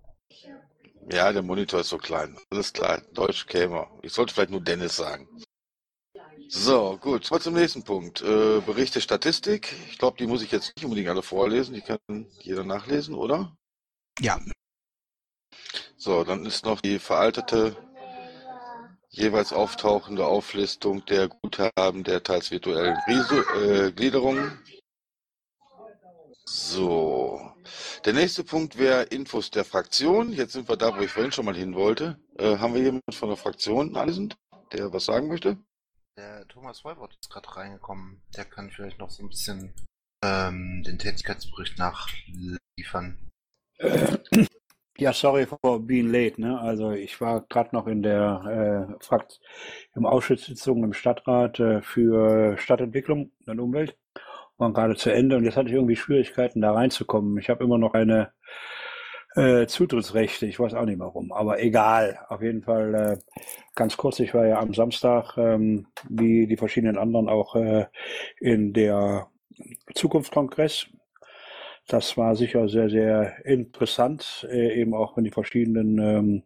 Ja, 1.09 1.31
der 1.31 1.41
Monitor 1.41 1.79
ist 1.79 1.87
so 1.87 1.97
klein. 1.97 2.37
Alles 2.49 2.73
klar, 2.73 3.01
Deutsch 3.13 3.47
Kämer. 3.47 3.89
Ich 4.01 4.11
sollte 4.11 4.33
vielleicht 4.33 4.51
nur 4.51 4.59
Dennis 4.59 4.97
sagen. 4.97 5.29
So, 6.49 6.97
gut. 6.97 7.31
Mal 7.31 7.39
zum 7.39 7.53
nächsten 7.53 7.83
Punkt. 7.83 8.21
Äh, 8.21 8.59
Berichte 8.59 8.99
Statistik. 8.99 9.73
Ich 9.89 9.97
glaube, 9.97 10.17
die 10.17 10.27
muss 10.27 10.41
ich 10.41 10.51
jetzt 10.51 10.75
nicht 10.75 10.83
unbedingt 10.83 11.07
alle 11.07 11.23
vorlesen. 11.23 11.73
Die 11.73 11.81
kann 11.81 11.99
jeder 12.41 12.65
nachlesen, 12.65 13.15
oder? 13.15 13.55
Ja. 14.19 14.41
So, 15.95 16.25
dann 16.25 16.45
ist 16.45 16.65
noch 16.65 16.81
die 16.81 16.99
veraltete, 16.99 17.77
jeweils 19.09 19.53
auftauchende 19.53 20.25
Auflistung 20.25 21.05
der 21.05 21.29
Guthaben 21.29 22.03
der 22.03 22.23
teils 22.23 22.51
virtuellen 22.51 22.97
äh, 23.07 23.91
Gliederungen. 23.93 24.59
So, 26.49 27.41
der 28.05 28.13
nächste 28.13 28.41
Punkt 28.45 28.77
wäre 28.77 29.03
Infos 29.03 29.51
der 29.51 29.65
Fraktion. 29.65 30.31
Jetzt 30.31 30.53
sind 30.53 30.69
wir 30.69 30.77
da, 30.77 30.97
wo 30.97 31.01
ich 31.01 31.11
vorhin 31.11 31.33
schon 31.33 31.43
mal 31.43 31.53
hin 31.53 31.75
wollte. 31.75 32.17
Äh, 32.39 32.57
haben 32.57 32.73
wir 32.73 32.81
jemanden 32.81 33.11
von 33.11 33.27
der 33.27 33.37
Fraktion 33.37 33.97
anwesend, 33.97 34.37
der 34.71 34.93
was 34.93 35.03
sagen 35.03 35.27
möchte? 35.27 35.57
Der 36.17 36.47
Thomas 36.47 36.85
Wolbert 36.85 37.17
ist 37.19 37.29
gerade 37.29 37.53
reingekommen. 37.53 38.21
Der 38.37 38.45
kann 38.45 38.71
vielleicht 38.71 38.97
noch 38.97 39.09
so 39.09 39.23
ein 39.23 39.27
bisschen 39.27 39.73
ähm, 40.23 40.83
den 40.87 40.97
Tätigkeitsbericht 40.97 41.77
nachliefern. 41.77 43.29
Ja, 44.97 45.11
sorry 45.11 45.45
for 45.45 45.85
being 45.85 46.09
late. 46.09 46.39
Ne? 46.39 46.57
Also 46.61 46.91
ich 46.91 47.19
war 47.19 47.41
gerade 47.41 47.75
noch 47.75 47.87
in 47.87 48.03
der 48.03 48.87
äh, 48.97 49.03
Frakt 49.03 49.41
im 49.95 50.05
Ausschusssitzung 50.05 50.81
im 50.85 50.93
Stadtrat 50.93 51.59
äh, 51.59 51.81
für 51.81 52.57
Stadtentwicklung 52.57 53.33
und 53.45 53.59
Umwelt. 53.59 53.97
Waren 54.57 54.73
gerade 54.73 54.95
zu 54.95 55.11
Ende 55.11 55.37
und 55.37 55.43
jetzt 55.43 55.57
hatte 55.57 55.69
ich 55.69 55.75
irgendwie 55.75 55.95
Schwierigkeiten, 55.95 56.61
da 56.61 56.73
reinzukommen. 56.73 57.37
Ich 57.37 57.49
habe 57.49 57.63
immer 57.63 57.77
noch 57.77 57.93
eine 57.93 58.31
äh, 59.35 59.67
Zutrittsrechte, 59.67 60.47
ich 60.47 60.59
weiß 60.59 60.73
auch 60.73 60.85
nicht 60.85 60.99
warum, 60.99 61.31
aber 61.31 61.61
egal. 61.61 62.19
Auf 62.29 62.41
jeden 62.41 62.63
Fall 62.63 62.95
äh, 62.95 63.17
ganz 63.75 63.97
kurz, 63.97 64.19
ich 64.19 64.33
war 64.33 64.47
ja 64.47 64.59
am 64.59 64.73
Samstag, 64.73 65.37
ähm, 65.37 65.87
wie 66.09 66.47
die 66.47 66.57
verschiedenen 66.57 66.97
anderen, 66.97 67.29
auch 67.29 67.55
äh, 67.55 67.85
in 68.39 68.73
der 68.73 69.27
Zukunftskongress 69.93 70.87
das 71.87 72.17
war 72.17 72.35
sicher 72.35 72.67
sehr, 72.67 72.89
sehr 72.89 73.45
interessant, 73.45 74.45
äh, 74.51 74.79
eben 74.79 74.93
auch 74.93 75.17
in 75.17 75.23
die 75.23 75.31
verschiedenen 75.31 75.97
ähm, 75.99 76.43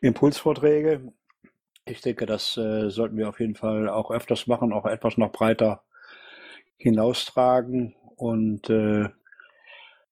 Impulsvorträge. 0.00 1.12
Ich 1.86 2.00
denke, 2.00 2.26
das 2.26 2.56
äh, 2.56 2.90
sollten 2.90 3.16
wir 3.16 3.28
auf 3.28 3.38
jeden 3.38 3.54
Fall 3.54 3.88
auch 3.88 4.10
öfters 4.10 4.46
machen, 4.48 4.72
auch 4.72 4.86
etwas 4.86 5.16
noch 5.16 5.30
breiter 5.30 5.84
hinaustragen. 6.84 7.96
Und 8.16 8.70
äh, 8.70 9.08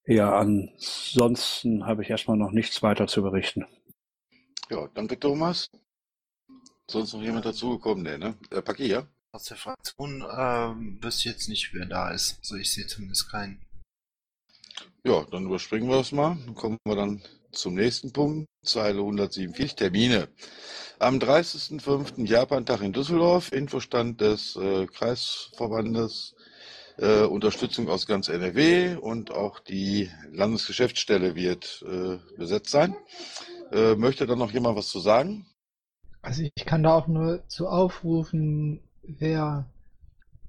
ja, 0.07 0.37
ansonsten 0.37 1.87
habe 1.87 2.03
ich 2.03 2.11
erstmal 2.11 2.37
noch 2.37 2.51
nichts 2.51 2.83
weiter 2.83 3.07
zu 3.07 3.23
berichten. 3.23 3.67
Ja, 4.71 4.89
danke 4.95 5.21
Thomas. 5.21 5.71
Sonst 6.91 7.13
noch 7.13 7.23
jemand 7.23 7.45
dazugekommen? 7.45 8.03
Nee, 8.03 8.19
ne? 8.19 8.35
Äh, 8.51 8.63
Paki, 8.63 8.87
ja? 8.87 9.07
Aus 9.33 9.45
der 9.45 9.57
Fraktion 9.57 10.25
ähm, 10.37 10.99
bis 10.99 11.25
jetzt 11.25 11.49
nicht, 11.49 11.73
wer 11.75 11.87
da 11.87 12.11
ist. 12.11 12.39
Also 12.41 12.57
ich 12.57 12.73
sehe 12.73 12.87
zumindest 12.87 13.31
keinen. 13.31 13.65
Ja, 15.05 15.25
dann 15.31 15.45
überspringen 15.45 15.89
wir 15.89 16.01
es 16.01 16.13
mal. 16.13 16.37
Dann 16.45 16.55
kommen 16.55 16.79
wir 16.85 16.97
dann 16.97 17.23
zum 17.53 17.75
nächsten 17.75 18.13
Punkt, 18.13 18.49
Zeile 18.65 19.01
147, 19.01 19.77
Termine. 19.77 20.29
Am 20.99 21.19
30.05. 21.19 22.27
Japan-Tag 22.27 22.81
in 22.81 22.93
Düsseldorf, 22.93 23.53
Infostand 23.53 24.21
des 24.21 24.57
äh, 24.57 24.87
Kreisverbandes, 24.87 26.35
äh, 27.03 27.25
Unterstützung 27.25 27.89
aus 27.89 28.07
ganz 28.07 28.29
NRW 28.29 28.95
und 28.95 29.33
auch 29.33 29.59
die 29.59 30.09
Landesgeschäftsstelle 30.31 31.35
wird 31.35 31.85
äh, 31.87 32.19
besetzt 32.39 32.71
sein. 32.71 32.95
Äh, 33.73 33.97
möchte 33.97 34.27
da 34.27 34.37
noch 34.37 34.53
jemand 34.53 34.77
was 34.77 34.89
zu 34.89 35.01
sagen? 35.01 35.47
Also 36.23 36.43
ich 36.43 36.65
kann 36.65 36.85
da 36.85 36.95
auch 36.95 37.09
nur 37.09 37.43
zu 37.49 37.69
aufrufen, 37.69 38.81
wer 39.03 39.67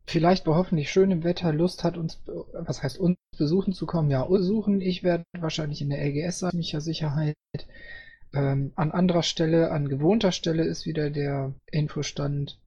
vielleicht 0.06 0.44
bei 0.44 0.54
hoffentlich 0.54 0.92
schönem 0.92 1.24
Wetter 1.24 1.52
Lust 1.52 1.84
hat, 1.84 1.98
uns, 1.98 2.22
was 2.54 2.84
heißt 2.84 3.00
uns 3.00 3.18
besuchen 3.36 3.74
zu 3.74 3.88
kommen, 3.88 4.12
ja, 4.12 4.24
besuchen. 4.24 4.80
Ich 4.80 5.02
werde 5.02 5.24
wahrscheinlich 5.40 5.82
in 5.82 5.90
der 5.90 6.06
LGS 6.06 6.40
sein, 6.40 6.52
sicher 6.52 6.82
Sicherheit. 6.82 7.36
Ähm, 8.32 8.74
an 8.76 8.92
anderer 8.92 9.24
Stelle, 9.24 9.72
an 9.72 9.90
gewohnter 9.90 10.32
Stelle 10.32 10.66
ist 10.66 10.86
wieder 10.86 11.10
der 11.10 11.54
Infostand 11.72 12.60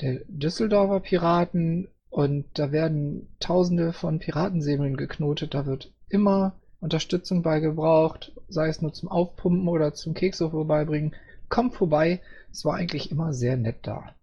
der 0.00 0.20
Düsseldorfer 0.28 1.00
Piraten 1.00 1.88
und 2.10 2.46
da 2.54 2.72
werden 2.72 3.28
tausende 3.38 3.92
von 3.92 4.18
Piratensäbeln 4.18 4.96
geknotet. 4.96 5.54
Da 5.54 5.64
wird 5.64 5.92
immer 6.08 6.58
Unterstützung 6.80 7.42
bei 7.42 7.60
gebraucht, 7.60 8.32
sei 8.48 8.68
es 8.68 8.82
nur 8.82 8.92
zum 8.92 9.08
Aufpumpen 9.08 9.68
oder 9.68 9.94
zum 9.94 10.14
Kekse 10.14 10.50
vorbeibringen. 10.50 11.14
Kommt 11.48 11.74
vorbei, 11.74 12.20
es 12.50 12.64
war 12.64 12.74
eigentlich 12.74 13.10
immer 13.10 13.32
sehr 13.32 13.56
nett 13.56 13.78
da. 13.82 14.14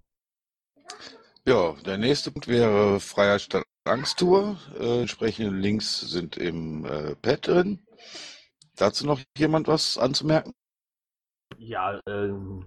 Ja, 1.46 1.76
der 1.86 1.98
nächste 1.98 2.32
Punkt 2.32 2.50
wäre 2.50 3.00
Freiheit 3.00 3.42
statt 3.42 3.64
Angsttour. 3.86 4.58
Äh, 4.78 5.02
entsprechende 5.02 5.56
Links 5.56 6.02
sind 6.02 6.36
im 6.36 6.84
äh, 6.86 7.16
Pad 7.16 7.48
drin. 7.48 7.80
Dazu 8.76 9.06
noch 9.06 9.22
jemand 9.38 9.68
was 9.68 9.98
anzumerken? 9.98 10.54
Ja, 11.60 12.00
ähm, 12.08 12.64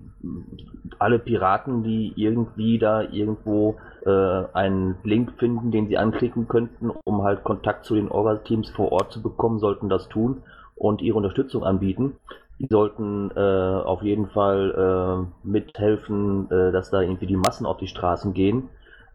alle 0.99 1.19
Piraten, 1.19 1.85
die 1.85 2.13
irgendwie 2.17 2.79
da 2.79 3.03
irgendwo 3.03 3.77
äh, 4.05 4.45
einen 4.53 4.97
Link 5.05 5.33
finden, 5.39 5.71
den 5.71 5.87
sie 5.89 5.97
anklicken 5.97 6.49
könnten, 6.49 6.91
um 7.05 7.23
halt 7.23 7.45
Kontakt 7.45 7.85
zu 7.85 7.95
den 7.95 8.11
Orga-Teams 8.11 8.71
vor 8.71 8.91
Ort 8.93 9.13
zu 9.13 9.23
bekommen, 9.23 9.61
sollten 9.61 9.89
das 9.89 10.09
tun 10.09 10.43
und 10.75 11.03
ihre 11.03 11.17
Unterstützung 11.17 11.63
anbieten. 11.63 12.17
Die 12.59 12.67
sollten 12.69 13.31
äh, 13.37 13.41
auf 13.41 14.03
jeden 14.03 14.29
Fall 14.29 15.29
äh, 15.45 15.47
mithelfen, 15.47 16.51
äh, 16.51 16.73
dass 16.73 16.91
da 16.91 17.01
irgendwie 17.01 17.27
die 17.27 17.37
Massen 17.37 17.67
auf 17.67 17.79
die 17.79 17.87
Straßen 17.87 18.35
gehen. 18.35 18.69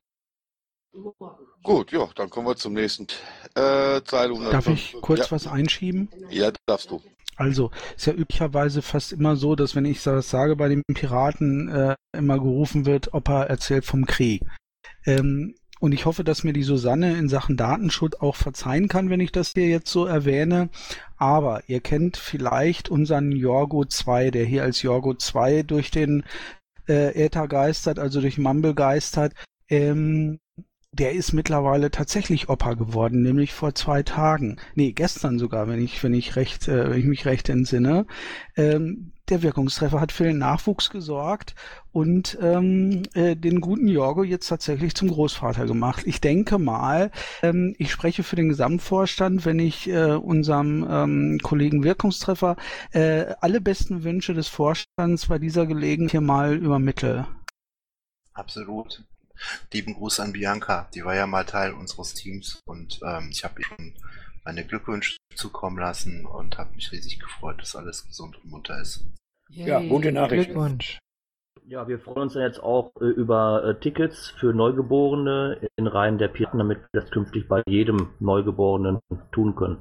Gut, 1.62 1.92
ja, 1.92 2.08
dann 2.14 2.30
kommen 2.30 2.46
wir 2.46 2.56
zum 2.56 2.72
nächsten. 2.72 3.06
Äh, 3.54 4.00
Zeile 4.04 4.32
105. 4.32 4.50
Darf 4.50 4.66
ich 4.66 4.96
kurz 5.00 5.20
ja, 5.20 5.30
was 5.30 5.46
einschieben? 5.46 6.08
Ja, 6.30 6.52
darfst 6.66 6.90
du. 6.90 7.00
Also, 7.36 7.70
ist 7.96 8.06
ja 8.06 8.12
üblicherweise 8.12 8.82
fast 8.82 9.12
immer 9.12 9.36
so, 9.36 9.54
dass 9.54 9.74
wenn 9.74 9.84
ich 9.84 10.02
das 10.02 10.28
sage 10.28 10.56
bei 10.56 10.68
den 10.68 10.82
Piraten, 10.92 11.68
äh, 11.68 11.96
immer 12.12 12.38
gerufen 12.38 12.86
wird, 12.86 13.14
Opa 13.14 13.44
erzählt 13.44 13.84
vom 13.84 14.04
Krieg. 14.04 14.42
Ähm, 15.06 15.54
und 15.80 15.92
ich 15.92 16.04
hoffe, 16.04 16.24
dass 16.24 16.44
mir 16.44 16.52
die 16.52 16.62
Susanne 16.62 17.16
in 17.16 17.30
Sachen 17.30 17.56
Datenschutz 17.56 18.16
auch 18.16 18.36
verzeihen 18.36 18.88
kann, 18.88 19.08
wenn 19.08 19.20
ich 19.20 19.32
das 19.32 19.52
hier 19.54 19.68
jetzt 19.68 19.90
so 19.90 20.04
erwähne. 20.04 20.68
Aber 21.16 21.62
ihr 21.68 21.80
kennt 21.80 22.18
vielleicht 22.18 22.90
unseren 22.90 23.32
Jorgo 23.32 23.86
2, 23.86 24.30
der 24.30 24.44
hier 24.44 24.62
als 24.62 24.82
Jorgo 24.82 25.14
2 25.14 25.62
durch 25.62 25.90
den 25.90 26.24
äh, 26.86 27.14
Äther 27.14 27.48
geistert, 27.48 27.98
also 27.98 28.20
durch 28.20 28.36
Mumble 28.36 28.74
geistert. 28.74 29.32
Ähm, 29.70 30.40
der 30.92 31.12
ist 31.12 31.32
mittlerweile 31.32 31.90
tatsächlich 31.90 32.48
Opa 32.48 32.74
geworden, 32.74 33.22
nämlich 33.22 33.52
vor 33.52 33.74
zwei 33.74 34.02
Tagen. 34.02 34.56
Nee, 34.74 34.92
gestern 34.92 35.38
sogar, 35.38 35.68
wenn 35.68 35.82
ich, 35.82 36.02
wenn 36.02 36.14
ich 36.14 36.34
recht, 36.36 36.66
äh, 36.68 36.90
wenn 36.90 36.98
ich 36.98 37.06
mich 37.06 37.26
recht 37.26 37.48
entsinne. 37.48 38.06
Ähm, 38.56 39.12
der 39.28 39.42
Wirkungstreffer 39.42 40.00
hat 40.00 40.10
für 40.10 40.24
den 40.24 40.38
Nachwuchs 40.38 40.90
gesorgt 40.90 41.54
und 41.92 42.36
ähm, 42.42 43.04
äh, 43.14 43.36
den 43.36 43.60
guten 43.60 43.86
Jorgo 43.86 44.24
jetzt 44.24 44.48
tatsächlich 44.48 44.96
zum 44.96 45.08
Großvater 45.08 45.66
gemacht. 45.66 46.02
Ich 46.06 46.20
denke 46.20 46.58
mal, 46.58 47.12
ähm, 47.42 47.76
ich 47.78 47.92
spreche 47.92 48.24
für 48.24 48.34
den 48.34 48.48
Gesamtvorstand, 48.48 49.44
wenn 49.44 49.60
ich 49.60 49.88
äh, 49.88 50.14
unserem 50.14 50.84
ähm, 50.90 51.38
Kollegen 51.42 51.84
Wirkungstreffer 51.84 52.56
äh, 52.90 53.26
alle 53.40 53.60
besten 53.60 54.02
Wünsche 54.02 54.34
des 54.34 54.48
Vorstands 54.48 55.26
bei 55.28 55.38
dieser 55.38 55.66
Gelegenheit 55.66 56.10
hier 56.10 56.20
mal 56.20 56.56
übermittle. 56.56 57.28
Absolut. 58.34 59.04
Lieben 59.72 59.94
Gruß 59.94 60.20
an 60.20 60.32
Bianca, 60.32 60.88
die 60.94 61.04
war 61.04 61.14
ja 61.14 61.26
mal 61.26 61.44
Teil 61.44 61.72
unseres 61.72 62.14
Teams 62.14 62.60
und 62.66 63.00
ähm, 63.04 63.28
ich 63.30 63.44
habe 63.44 63.60
ihr 63.60 63.66
schon 63.66 63.94
meine 64.44 64.64
Glückwünsche 64.64 65.16
zukommen 65.34 65.78
lassen 65.78 66.26
und 66.26 66.58
habe 66.58 66.74
mich 66.74 66.92
riesig 66.92 67.18
gefreut, 67.18 67.60
dass 67.60 67.76
alles 67.76 68.06
gesund 68.06 68.36
und 68.42 68.50
munter 68.50 68.80
ist. 68.80 69.04
Ja, 69.50 69.80
gute 69.80 70.12
Nachricht. 70.12 70.46
Glückwunsch. 70.46 70.98
Ja, 71.66 71.86
wir 71.86 72.00
freuen 72.00 72.22
uns 72.22 72.32
dann 72.32 72.42
jetzt 72.42 72.60
auch 72.60 72.90
äh, 73.00 73.04
über 73.04 73.64
äh, 73.64 73.80
Tickets 73.80 74.28
für 74.38 74.52
Neugeborene 74.52 75.68
in 75.76 75.86
Reihen 75.86 76.18
der 76.18 76.28
Piraten, 76.28 76.58
damit 76.58 76.78
wir 76.78 77.00
das 77.00 77.10
künftig 77.10 77.48
bei 77.48 77.62
jedem 77.68 78.10
Neugeborenen 78.18 78.98
tun 79.30 79.54
können. 79.54 79.78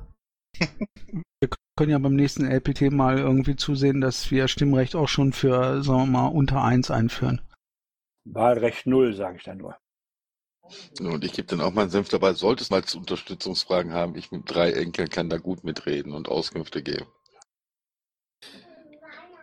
Wir 1.40 1.50
können 1.78 1.92
ja 1.92 1.98
beim 1.98 2.16
nächsten 2.16 2.46
LPT 2.46 2.92
mal 2.92 3.18
irgendwie 3.18 3.56
zusehen, 3.56 4.02
dass 4.02 4.30
wir 4.30 4.48
Stimmrecht 4.48 4.96
auch 4.96 5.08
schon 5.08 5.32
für, 5.32 5.82
sagen 5.82 6.12
wir 6.12 6.20
mal, 6.20 6.28
unter 6.28 6.64
eins 6.64 6.92
einführen. 6.92 7.42
Wahlrecht 8.26 8.86
null, 8.86 9.14
sage 9.14 9.38
ich 9.38 9.44
dann 9.44 9.58
nur. 9.58 9.78
Und 11.00 11.24
ich 11.26 11.34
gebe 11.34 11.48
dann 11.48 11.62
auch 11.62 11.74
meinen 11.74 11.90
Senf 11.90 12.10
dabei. 12.10 12.34
Sollte 12.34 12.62
es 12.64 12.70
mal 12.70 12.84
zu 12.84 13.00
Unterstützungsfragen 13.00 13.94
haben, 13.94 14.16
ich 14.16 14.32
mit 14.32 14.44
drei 14.46 14.72
Enkeln 14.72 15.10
kann 15.10 15.30
da 15.30 15.38
gut 15.38 15.64
mitreden 15.64 16.14
und 16.14 16.28
Auskünfte 16.30 16.84
geben. 16.84 17.08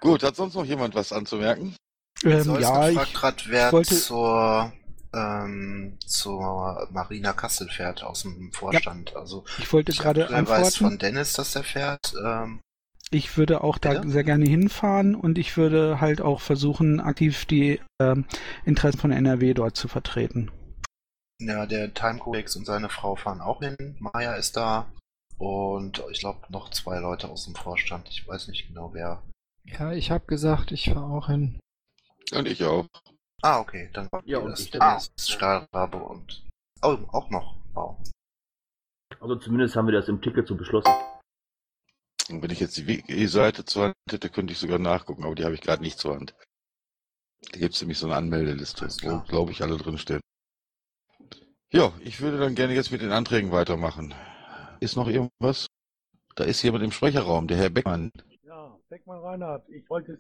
Gut, 0.01 0.23
hat 0.23 0.37
sonst 0.37 0.55
noch 0.55 0.65
jemand 0.65 0.95
was 0.95 1.13
anzumerken? 1.13 1.75
Ähm, 2.25 2.61
ja, 2.61 2.89
ich, 2.91 3.13
grad, 3.15 3.49
wer 3.49 3.73
wollte- 3.73 3.97
zur, 3.97 4.73
ähm, 5.13 5.99
zur 6.07 6.89
Marina 6.93 7.33
Kassel 7.33 7.69
fährt 7.69 8.05
aus 8.05 8.23
dem 8.23 8.53
Vorstand. 8.53 9.17
Also 9.17 9.45
ich 9.59 9.73
wollte 9.73 9.93
ich 9.93 9.99
gerade 9.99 10.25
aktuell 10.25 10.47
weiß 10.47 10.77
von 10.77 10.87
antworten. 10.87 10.99
Dennis, 10.99 11.33
dass 11.33 11.53
der 11.53 11.65
fährt. 11.65 12.15
Ähm, 12.25 12.61
Ich 13.11 13.37
würde 13.37 13.63
auch 13.63 13.79
da 13.79 13.95
Bitte? 13.95 14.11
sehr 14.11 14.25
gerne 14.25 14.47
hinfahren 14.47 15.15
und 15.15 15.39
ich 15.39 15.57
würde 15.57 16.01
halt 16.01 16.21
auch 16.21 16.41
versuchen, 16.41 17.01
aktiv 17.01 17.45
die 17.45 17.81
ähm, 18.01 18.25
Interessen 18.65 18.99
von 18.99 19.13
NRW 19.13 19.55
dort 19.55 19.77
zu 19.77 19.87
vertreten. 19.89 20.51
ja, 21.41 21.67
der 21.67 21.95
Time 21.95 22.19
Codex 22.19 22.57
und 22.57 22.65
seine 22.65 22.89
Frau 22.89 23.15
fahren 23.15 23.41
auch 23.41 23.61
hin. 23.61 23.97
Maya 24.01 24.35
ist 24.35 24.57
da. 24.57 24.91
Und 25.39 26.03
ich 26.11 26.21
glaube 26.21 26.41
noch 26.49 26.71
zwei 26.71 26.99
Leute 26.99 27.29
aus 27.29 27.45
dem 27.45 27.55
Vorstand. 27.55 28.09
Ich 28.09 28.27
weiß 28.27 28.49
nicht 28.49 28.69
genau 28.69 28.93
wer. 28.95 29.23
Ja, 29.65 29.93
ich 29.93 30.11
habe 30.11 30.25
gesagt, 30.27 30.73
ich 30.73 30.87
fahre 30.91 31.13
auch 31.13 31.27
hin. 31.27 31.61
Und 32.33 32.49
ich 32.49 32.65
auch. 32.65 32.87
Ah, 33.43 33.61
okay, 33.61 33.91
dann 33.93 34.09
war 34.11 34.23
Ja, 34.25 34.39
ja, 34.39 34.45
und 34.45 34.51
das 34.51 34.61
ich 34.61 34.71
Dennis, 34.71 35.13
Stahlrabe 35.19 35.99
und. 35.99 36.45
Oh, 36.83 36.97
auch 37.13 37.31
noch. 37.31 37.57
Wow. 37.75 37.99
Also 39.21 39.37
zumindest 39.37 39.77
haben 39.77 39.87
wir 39.87 39.93
das 39.93 40.09
im 40.09 40.21
Ticket 40.21 40.49
so 40.49 40.57
beschlossen. 40.57 40.91
Und 42.31 42.43
wenn 42.43 42.51
ich 42.51 42.61
jetzt 42.61 42.77
die 42.77 42.87
Wiki-Seite 42.87 43.65
zur 43.65 43.85
Hand 43.85 43.95
hätte, 44.11 44.29
könnte 44.31 44.53
ich 44.53 44.59
sogar 44.59 44.79
nachgucken, 44.79 45.25
aber 45.25 45.35
die 45.35 45.45
habe 45.45 45.55
ich 45.55 45.61
gerade 45.61 45.83
nicht 45.83 45.99
zur 45.99 46.15
Hand. 46.15 46.35
Da 47.53 47.59
gibt 47.59 47.75
es 47.75 47.81
nämlich 47.81 47.99
so 47.99 48.07
eine 48.07 48.17
Anmeldeliste, 48.17 48.89
wo, 49.03 49.21
glaube 49.21 49.53
ich, 49.53 49.63
alle 49.63 49.77
drinstehen. 49.77 50.21
Ja, 51.73 51.93
ich 52.01 52.21
würde 52.21 52.39
dann 52.39 52.55
gerne 52.55 52.75
jetzt 52.75 52.91
mit 52.91 53.03
den 53.03 53.13
Anträgen 53.13 53.53
weitermachen. 53.53 54.15
Ist 54.81 54.97
noch 54.97 55.09
irgendwas? 55.09 55.67
Da 56.35 56.45
ist 56.45 56.63
jemand 56.63 56.85
im 56.85 56.93
Sprecherraum, 56.93 57.49
der 57.49 57.57
Herr 57.57 57.71
Beckmann. 57.71 58.13
Ja, 58.43 58.79
Beckmann 58.89 59.21
Reinhardt, 59.21 59.69
ich 59.69 59.89
wollte, 59.89 60.19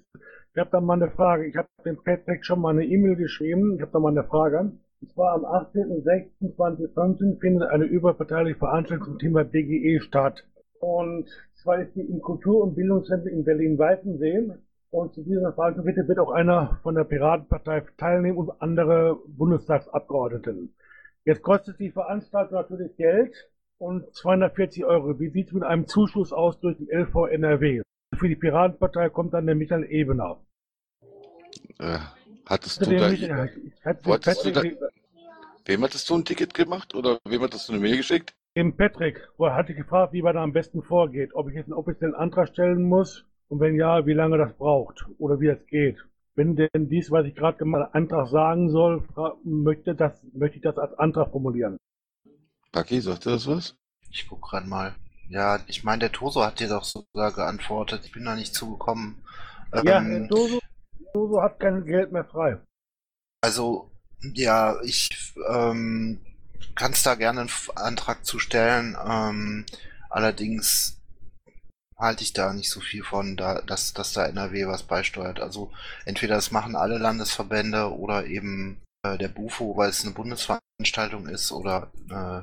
ich 0.55 0.59
habe 0.59 0.71
da 0.71 0.81
mal 0.81 0.95
eine 0.95 1.11
Frage. 1.11 1.47
Ich 1.47 1.57
habe 1.57 1.69
dem 1.85 2.03
Patrick 2.03 2.45
schon 2.45 2.61
mal 2.61 2.71
eine 2.71 2.85
E-Mail 2.85 3.17
geschrieben. 3.17 3.77
Ich 3.77 3.83
habe 3.83 3.93
da 3.93 3.99
mal 3.99 4.11
eine 4.11 4.25
Frage. 4.25 4.73
Und 5.01 5.13
zwar 5.13 5.35
am 5.35 5.45
18.06.2015 5.45 7.39
findet 7.41 7.69
eine 7.69 7.85
überparteiliche 7.85 8.59
Veranstaltung 8.59 9.07
zum 9.07 9.19
Thema 9.19 9.45
BGE 9.45 10.01
statt. 10.01 10.45
Und 10.81 11.29
zwar 11.57 11.81
ist 11.81 11.95
die 11.95 12.01
im 12.01 12.21
Kultur- 12.21 12.63
und 12.63 12.75
Bildungszentrum 12.75 13.33
in 13.33 13.45
Berlin-Weißensee. 13.45 14.51
Und 14.91 15.15
zu 15.15 15.23
dieser 15.23 15.53
Veranstaltung 15.53 15.85
bitte 15.85 16.09
wird 16.09 16.19
auch 16.19 16.31
einer 16.31 16.79
von 16.83 16.95
der 16.95 17.05
Piratenpartei 17.05 17.83
teilnehmen 17.99 18.39
und 18.39 18.51
andere 18.63 19.19
Bundestagsabgeordneten. 19.27 20.75
Jetzt 21.25 21.43
kostet 21.43 21.79
die 21.81 21.91
Veranstaltung 21.91 22.55
natürlich 22.55 22.97
Geld 22.97 23.35
und 23.79 24.15
240 24.15 24.85
Euro. 24.85 25.19
Wie 25.19 25.29
sieht 25.29 25.49
es 25.49 25.53
mit 25.53 25.65
einem 25.65 25.87
Zuschuss 25.87 26.33
aus 26.33 26.61
durch 26.61 26.77
den 26.79 26.89
LV 26.89 27.27
NRW? 27.31 27.83
Für 28.17 28.29
die 28.29 28.37
Piratenpartei 28.37 29.11
kommt 29.11 29.35
dann 29.35 29.47
der 29.47 29.57
Michael 29.57 29.85
Ebener. 29.91 30.41
Äh, 31.79 31.99
hattest 32.47 32.81
du 32.81 32.91
da, 32.91 33.09
Michael- 33.09 33.51
ich 33.57 33.83
du 34.03 34.19
Patrick, 34.21 34.79
wem 35.65 35.83
hattest 35.83 36.09
du 36.09 36.15
ein 36.15 36.25
Ticket 36.25 36.55
gemacht 36.55 36.95
oder 36.95 37.19
wem 37.29 37.43
hattest 37.43 37.69
du 37.69 37.73
eine 37.73 37.83
Mail 37.83 37.97
geschickt? 37.97 38.35
Dem 38.57 38.77
Patrick 38.77 39.29
wo- 39.39 39.51
hatte 39.51 39.75
gefragt, 39.75 40.13
wie 40.13 40.23
man 40.23 40.35
da 40.35 40.43
am 40.43 40.53
besten 40.53 40.83
vorgeht. 40.83 41.35
Ob 41.35 41.49
ich 41.49 41.55
jetzt 41.55 41.67
einen 41.67 41.75
offiziellen 41.75 42.15
Antrag 42.15 42.49
stellen 42.49 42.83
muss 42.83 43.25
und 43.49 43.61
wenn 43.61 43.77
ja, 43.77 44.07
wie 44.07 44.15
lange 44.15 44.39
das 44.39 44.53
braucht 44.55 45.07
oder 45.19 45.41
wie 45.41 45.49
es 45.49 45.65
geht. 45.67 45.99
Wenn 46.35 46.57
denn 46.57 46.89
dies, 46.89 47.11
was 47.11 47.27
ich 47.27 47.35
gerade 47.35 47.59
gemacht 47.59 47.85
habe, 47.85 47.95
Antrag 47.95 48.29
sagen 48.29 48.69
soll, 48.71 49.03
fra- 49.15 49.37
möchte, 49.45 49.95
das, 49.95 50.13
möchte 50.33 50.57
ich 50.57 50.63
das 50.63 50.79
als 50.79 50.99
Antrag 50.99 51.31
formulieren. 51.31 51.77
Paki, 52.73 53.01
sagt 53.01 53.25
dir 53.25 53.31
das 53.33 53.47
was? 53.47 53.75
Ich 54.11 54.29
guck 54.29 54.43
gerade 54.43 54.67
mal. 54.69 54.95
Ja, 55.29 55.59
ich 55.67 55.83
meine, 55.83 56.01
der 56.01 56.13
Toso 56.13 56.45
hat 56.45 56.61
dir 56.61 56.69
doch 56.69 56.85
sogar 56.85 57.33
geantwortet. 57.33 58.03
Ich 58.05 58.13
bin 58.13 58.25
da 58.25 58.37
nicht 58.37 58.55
zugekommen. 58.55 59.17
Ja, 59.81 60.01
Ähm, 60.01 60.07
Herr 60.09 60.21
Doso, 60.21 60.59
Doso 61.15 61.41
hat 61.43 61.61
kein 61.61 61.85
Geld 61.85 62.13
mehr 62.13 62.25
frei. 62.25 62.59
Also, 63.41 63.91
ja, 64.35 64.81
ich 64.83 65.09
ähm, 65.49 66.21
kann 66.77 66.93
es 66.93 67.03
da 67.03 67.15
gerne 67.15 67.41
einen 67.41 67.51
Antrag 67.75 68.25
zu 68.25 68.39
stellen. 68.39 68.97
Ähm, 69.05 69.67
allerdings 70.11 71.01
halte 71.99 72.23
ich 72.23 72.33
da 72.33 72.53
nicht 72.53 72.71
so 72.71 72.81
viel 72.81 73.03
von, 73.03 73.37
da, 73.37 73.63
dass, 73.63 73.95
dass 73.95 74.13
da 74.13 74.27
NRW 74.27 74.67
was 74.67 74.83
beisteuert. 74.83 75.41
Also 75.41 75.73
entweder 76.05 76.35
das 76.35 76.51
machen 76.51 76.77
alle 76.77 76.99
Landesverbände 76.99 77.91
oder 77.93 78.27
eben 78.27 78.83
äh, 79.03 79.17
der 79.19 79.29
BUFO, 79.29 79.77
weil 79.77 79.89
es 79.89 80.05
eine 80.05 80.15
Bundesveranstaltung 80.15 81.27
ist 81.29 81.53
oder 81.53 81.91
äh, 82.11 82.43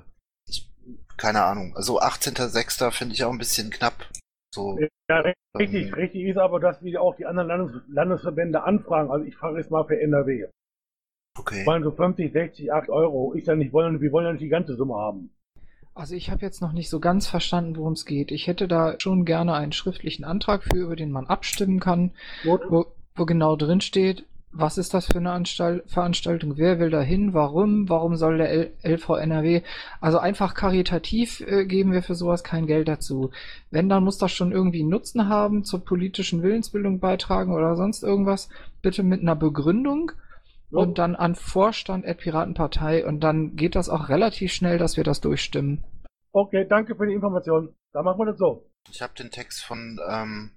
ich, 0.49 0.69
keine 1.17 1.43
Ahnung. 1.43 1.75
Also 1.75 2.01
18.06. 2.01 2.91
finde 2.91 3.13
ich 3.13 3.23
auch 3.23 3.31
ein 3.31 3.37
bisschen 3.37 3.69
knapp. 3.69 4.09
So, 4.53 4.79
Ja, 5.09 5.19
richtig, 5.57 5.87
Ähm. 5.87 5.93
richtig 5.93 6.23
ist 6.23 6.37
aber, 6.37 6.59
dass 6.59 6.81
wir 6.83 7.01
auch 7.01 7.15
die 7.15 7.25
anderen 7.25 7.47
Landes 7.47 7.81
Landesverbände 7.87 8.63
anfragen. 8.63 9.11
Also 9.11 9.25
ich 9.25 9.35
frage 9.35 9.59
jetzt 9.59 9.71
mal 9.71 9.85
für 9.85 9.99
NRW. 9.99 10.47
Okay. 11.37 11.65
Wollen 11.65 11.83
so 11.83 11.91
50, 11.91 12.31
60, 12.31 12.73
8 12.73 12.89
Euro. 12.89 13.33
Ich 13.35 13.45
ja 13.45 13.55
nicht 13.55 13.73
wollen, 13.73 14.01
wir 14.01 14.11
wollen 14.11 14.25
ja 14.25 14.31
nicht 14.33 14.43
die 14.43 14.49
ganze 14.49 14.75
Summe 14.75 14.95
haben. 14.95 15.29
Also 15.95 16.15
ich 16.15 16.31
habe 16.31 16.41
jetzt 16.41 16.61
noch 16.61 16.73
nicht 16.73 16.89
so 16.89 16.99
ganz 16.99 17.27
verstanden, 17.27 17.77
worum 17.77 17.93
es 17.93 18.05
geht. 18.05 18.31
Ich 18.31 18.47
hätte 18.47 18.67
da 18.67 18.95
schon 18.97 19.25
gerne 19.25 19.53
einen 19.53 19.73
schriftlichen 19.73 20.23
Antrag 20.23 20.63
für, 20.63 20.77
über 20.77 20.95
den 20.95 21.11
man 21.11 21.27
abstimmen 21.27 21.79
kann, 21.79 22.11
wo, 22.43 22.87
wo 23.15 23.25
genau 23.25 23.55
drin 23.55 23.79
steht, 23.79 24.25
was 24.53 24.77
ist 24.77 24.93
das 24.93 25.07
für 25.07 25.17
eine 25.17 25.31
Anstalt 25.31 25.83
Veranstaltung, 25.87 26.57
wer 26.57 26.79
will 26.79 26.91
da 26.91 27.01
hin, 27.01 27.33
warum, 27.33 27.89
warum 27.89 28.15
soll 28.15 28.37
der 28.37 28.51
L 28.51 28.71
LV 28.83 29.09
NRW, 29.09 29.61
also 29.99 30.19
einfach 30.19 30.53
karitativ 30.53 31.41
äh, 31.41 31.65
geben 31.65 31.91
wir 31.91 32.03
für 32.03 32.13
sowas 32.13 32.43
kein 32.43 32.67
Geld 32.67 32.87
dazu. 32.87 33.31
Wenn, 33.71 33.89
dann 33.89 34.03
muss 34.03 34.19
das 34.19 34.31
schon 34.31 34.51
irgendwie 34.51 34.81
einen 34.81 34.89
Nutzen 34.89 35.27
haben, 35.27 35.63
zur 35.63 35.83
politischen 35.83 36.43
Willensbildung 36.43 36.99
beitragen 36.99 37.51
oder 37.51 37.75
sonst 37.75 38.03
irgendwas, 38.03 38.49
bitte 38.83 39.01
mit 39.01 39.21
einer 39.21 39.35
Begründung. 39.35 40.11
Und 40.73 40.97
dann 40.97 41.15
an 41.15 41.35
Vorstand 41.35 42.05
at 42.05 42.17
Piratenpartei 42.17 43.05
und 43.05 43.19
dann 43.21 43.55
geht 43.55 43.75
das 43.75 43.89
auch 43.89 44.09
relativ 44.09 44.51
schnell, 44.51 44.77
dass 44.77 44.97
wir 44.97 45.03
das 45.03 45.21
durchstimmen. 45.21 45.83
Okay, 46.31 46.65
danke 46.67 46.95
für 46.95 47.05
die 47.05 47.13
Information. 47.13 47.75
Dann 47.93 48.05
machen 48.05 48.19
wir 48.19 48.25
das 48.25 48.39
so. 48.39 48.69
Ich 48.89 49.01
habe 49.01 49.13
den 49.13 49.29
Text 49.29 49.63
von 49.63 49.99
ähm, 50.09 50.51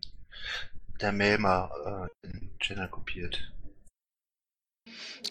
der 1.00 1.12
Mail 1.12 1.38
mal 1.38 2.10
äh, 2.22 2.26
in 2.26 2.32
den 2.32 2.58
Channel 2.58 2.88
kopiert. 2.88 3.52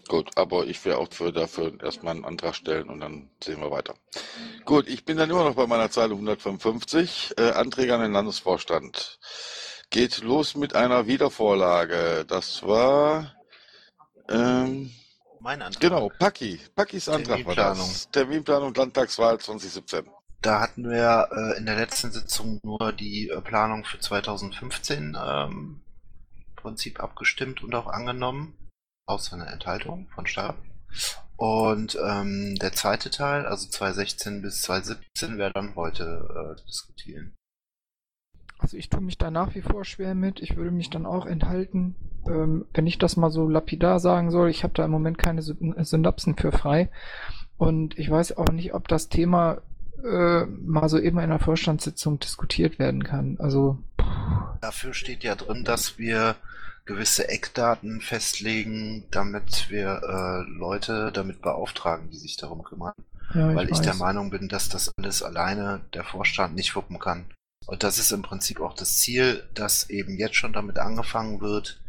Gut, 0.07 0.37
aber 0.37 0.65
ich 0.65 0.83
wäre 0.85 0.97
auch 0.97 1.11
für 1.11 1.31
dafür 1.31 1.81
erstmal 1.81 2.15
einen 2.15 2.25
Antrag 2.25 2.55
stellen 2.55 2.89
und 2.89 2.99
dann 2.99 3.29
sehen 3.43 3.59
wir 3.61 3.71
weiter. 3.71 3.95
Gut, 4.65 4.87
ich 4.87 5.03
bin 5.03 5.17
dann 5.17 5.29
immer 5.29 5.43
noch 5.43 5.55
bei 5.55 5.65
meiner 5.65 5.89
Zeile 5.89 6.13
155. 6.13 7.33
Äh, 7.37 7.51
Anträge 7.51 7.95
an 7.95 8.01
den 8.01 8.11
Landesvorstand. 8.11 9.19
Geht 9.89 10.21
los 10.21 10.55
mit 10.55 10.75
einer 10.75 11.07
Wiedervorlage. 11.07 12.25
Das 12.27 12.63
war 12.63 13.34
ähm, 14.29 14.91
Mein 15.39 15.61
Antrag. 15.61 15.81
genau, 15.81 16.09
Paki. 16.19 16.59
Pakis 16.75 17.07
Antrag 17.09 17.29
war 17.45 17.55
Terminplanung. 17.55 17.87
das. 17.87 18.09
Terminplanung 18.11 18.73
Landtagswahl 18.73 19.39
2017. 19.39 20.05
Da 20.41 20.61
hatten 20.61 20.89
wir 20.89 21.29
äh, 21.31 21.57
in 21.57 21.65
der 21.65 21.75
letzten 21.75 22.11
Sitzung 22.11 22.59
nur 22.63 22.91
die 22.93 23.29
äh, 23.29 23.41
Planung 23.41 23.83
für 23.83 23.99
2015 23.99 25.17
ähm, 25.19 25.81
im 26.35 26.55
Prinzip 26.55 26.99
abgestimmt 26.99 27.63
und 27.63 27.73
auch 27.73 27.87
angenommen. 27.87 28.55
Außer 29.07 29.35
eine 29.35 29.47
Enthaltung 29.47 30.07
von 30.13 30.25
Stab. 30.25 30.57
Und 31.37 31.97
ähm, 32.01 32.55
der 32.55 32.73
zweite 32.73 33.09
Teil, 33.09 33.45
also 33.45 33.67
2016 33.67 34.41
bis 34.41 34.61
2017, 34.61 35.37
wäre 35.37 35.51
dann 35.51 35.75
heute 35.75 36.03
äh, 36.29 36.57
zu 36.57 36.65
diskutieren. 36.65 37.35
Also 38.59 38.77
ich 38.77 38.89
tue 38.89 39.01
mich 39.01 39.17
da 39.17 39.31
nach 39.31 39.53
wie 39.55 39.61
vor 39.61 39.85
schwer 39.85 40.15
mit. 40.15 40.39
Ich 40.41 40.55
würde 40.55 40.71
mich 40.71 40.89
dann 40.89 41.05
auch 41.05 41.25
enthalten. 41.25 41.95
Ähm, 42.27 42.65
wenn 42.73 42.87
ich 42.87 42.97
das 42.97 43.17
mal 43.17 43.29
so 43.29 43.47
lapidar 43.47 43.99
sagen 43.99 44.31
soll, 44.31 44.49
ich 44.49 44.63
habe 44.63 44.73
da 44.73 44.85
im 44.85 44.91
Moment 44.91 45.17
keine 45.17 45.41
Synapsen 45.41 46.35
für 46.35 46.51
frei. 46.51 46.89
Und 47.57 47.97
ich 47.97 48.09
weiß 48.09 48.37
auch 48.37 48.49
nicht, 48.49 48.73
ob 48.73 48.87
das 48.87 49.09
Thema 49.09 49.59
äh, 50.03 50.45
mal 50.45 50.89
so 50.89 50.97
eben 50.99 51.17
in 51.17 51.25
einer 51.25 51.39
Vorstandssitzung 51.39 52.19
diskutiert 52.19 52.79
werden 52.79 53.03
kann. 53.03 53.37
Also 53.39 53.77
Dafür 54.61 54.93
steht 54.93 55.23
ja 55.23 55.35
drin, 55.35 55.63
dass 55.63 55.97
wir 55.97 56.35
gewisse 56.85 57.27
Eckdaten 57.27 58.01
festlegen, 58.01 59.05
damit 59.11 59.69
wir 59.69 60.01
äh, 60.03 60.49
Leute 60.57 61.11
damit 61.11 61.41
beauftragen, 61.41 62.09
die 62.11 62.17
sich 62.17 62.37
darum 62.37 62.63
kümmern. 62.63 62.93
ja, 63.33 63.55
Weil 63.55 63.65
ich 63.65 63.77
weiß. 63.77 63.81
der 63.81 63.95
Meinung 63.95 64.29
bin, 64.29 64.47
dass 64.47 64.69
das 64.69 64.91
alles 64.97 65.23
alleine 65.23 65.81
der 65.93 66.03
Vorstand 66.03 66.55
nicht 66.55 66.75
wuppen 66.75 66.99
kann. 66.99 67.25
Und 67.67 67.83
das 67.83 67.97
ist 67.97 68.11
im 68.11 68.21
Prinzip 68.21 68.59
auch 68.59 68.75
das 68.75 68.97
Ziel, 68.97 69.47
dass 69.53 69.89
eben 69.89 70.17
jetzt 70.17 70.35
schon 70.35 70.53
damit 70.53 70.77
angefangen 70.77 71.41
wird. 71.41 71.81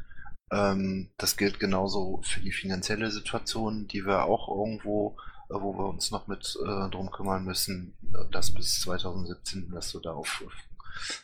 Ähm, 0.50 1.10
das 1.18 1.36
gilt 1.36 1.58
genauso 1.60 2.22
für 2.24 2.40
die 2.40 2.52
finanzielle 2.52 3.10
Situation, 3.10 3.86
die 3.88 4.06
wir 4.06 4.24
auch 4.24 4.48
irgendwo, 4.48 5.16
äh, 5.50 5.54
wo 5.54 5.76
wir 5.76 5.86
uns 5.86 6.10
noch 6.10 6.28
mit 6.28 6.56
äh, 6.62 6.90
drum 6.90 7.10
kümmern 7.10 7.44
müssen, 7.44 7.96
äh, 8.14 8.30
dass 8.30 8.54
bis 8.54 8.80
2017, 8.80 9.70
dass 9.70 9.92
wir 9.92 10.00
da 10.00 10.12
auf 10.12 10.44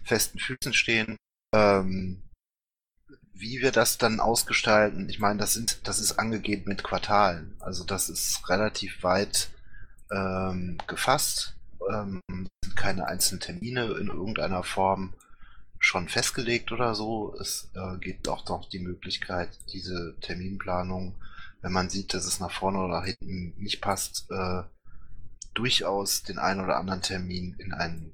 festen 0.04 0.38
Füßen 0.38 0.74
stehen. 0.74 1.16
Ähm, 1.54 2.22
wie 3.34 3.60
wir 3.60 3.72
das 3.72 3.98
dann 3.98 4.20
ausgestalten, 4.20 5.08
ich 5.08 5.18
meine, 5.18 5.38
das 5.38 5.54
sind, 5.54 5.86
das 5.88 5.98
ist 5.98 6.18
angegeben 6.18 6.64
mit 6.66 6.84
Quartalen. 6.84 7.56
Also 7.60 7.84
das 7.84 8.08
ist 8.08 8.48
relativ 8.48 9.02
weit 9.02 9.50
ähm, 10.12 10.78
gefasst. 10.86 11.54
Ähm, 11.90 12.20
sind 12.28 12.76
keine 12.76 13.06
einzelnen 13.06 13.40
Termine 13.40 13.92
in 14.00 14.08
irgendeiner 14.08 14.62
Form 14.62 15.14
schon 15.78 16.08
festgelegt 16.08 16.72
oder 16.72 16.94
so. 16.94 17.34
Es 17.40 17.70
äh, 17.74 17.98
gibt 17.98 18.28
auch 18.28 18.46
noch 18.48 18.68
die 18.68 18.78
Möglichkeit, 18.78 19.50
diese 19.72 20.16
Terminplanung, 20.20 21.16
wenn 21.60 21.72
man 21.72 21.90
sieht, 21.90 22.14
dass 22.14 22.24
es 22.24 22.40
nach 22.40 22.52
vorne 22.52 22.78
oder 22.78 23.00
nach 23.00 23.04
hinten 23.04 23.54
nicht 23.60 23.80
passt, 23.80 24.30
äh, 24.30 24.62
durchaus 25.54 26.22
den 26.22 26.38
einen 26.38 26.60
oder 26.60 26.76
anderen 26.76 27.02
Termin 27.02 27.54
in 27.58 27.72
ein 27.74 28.12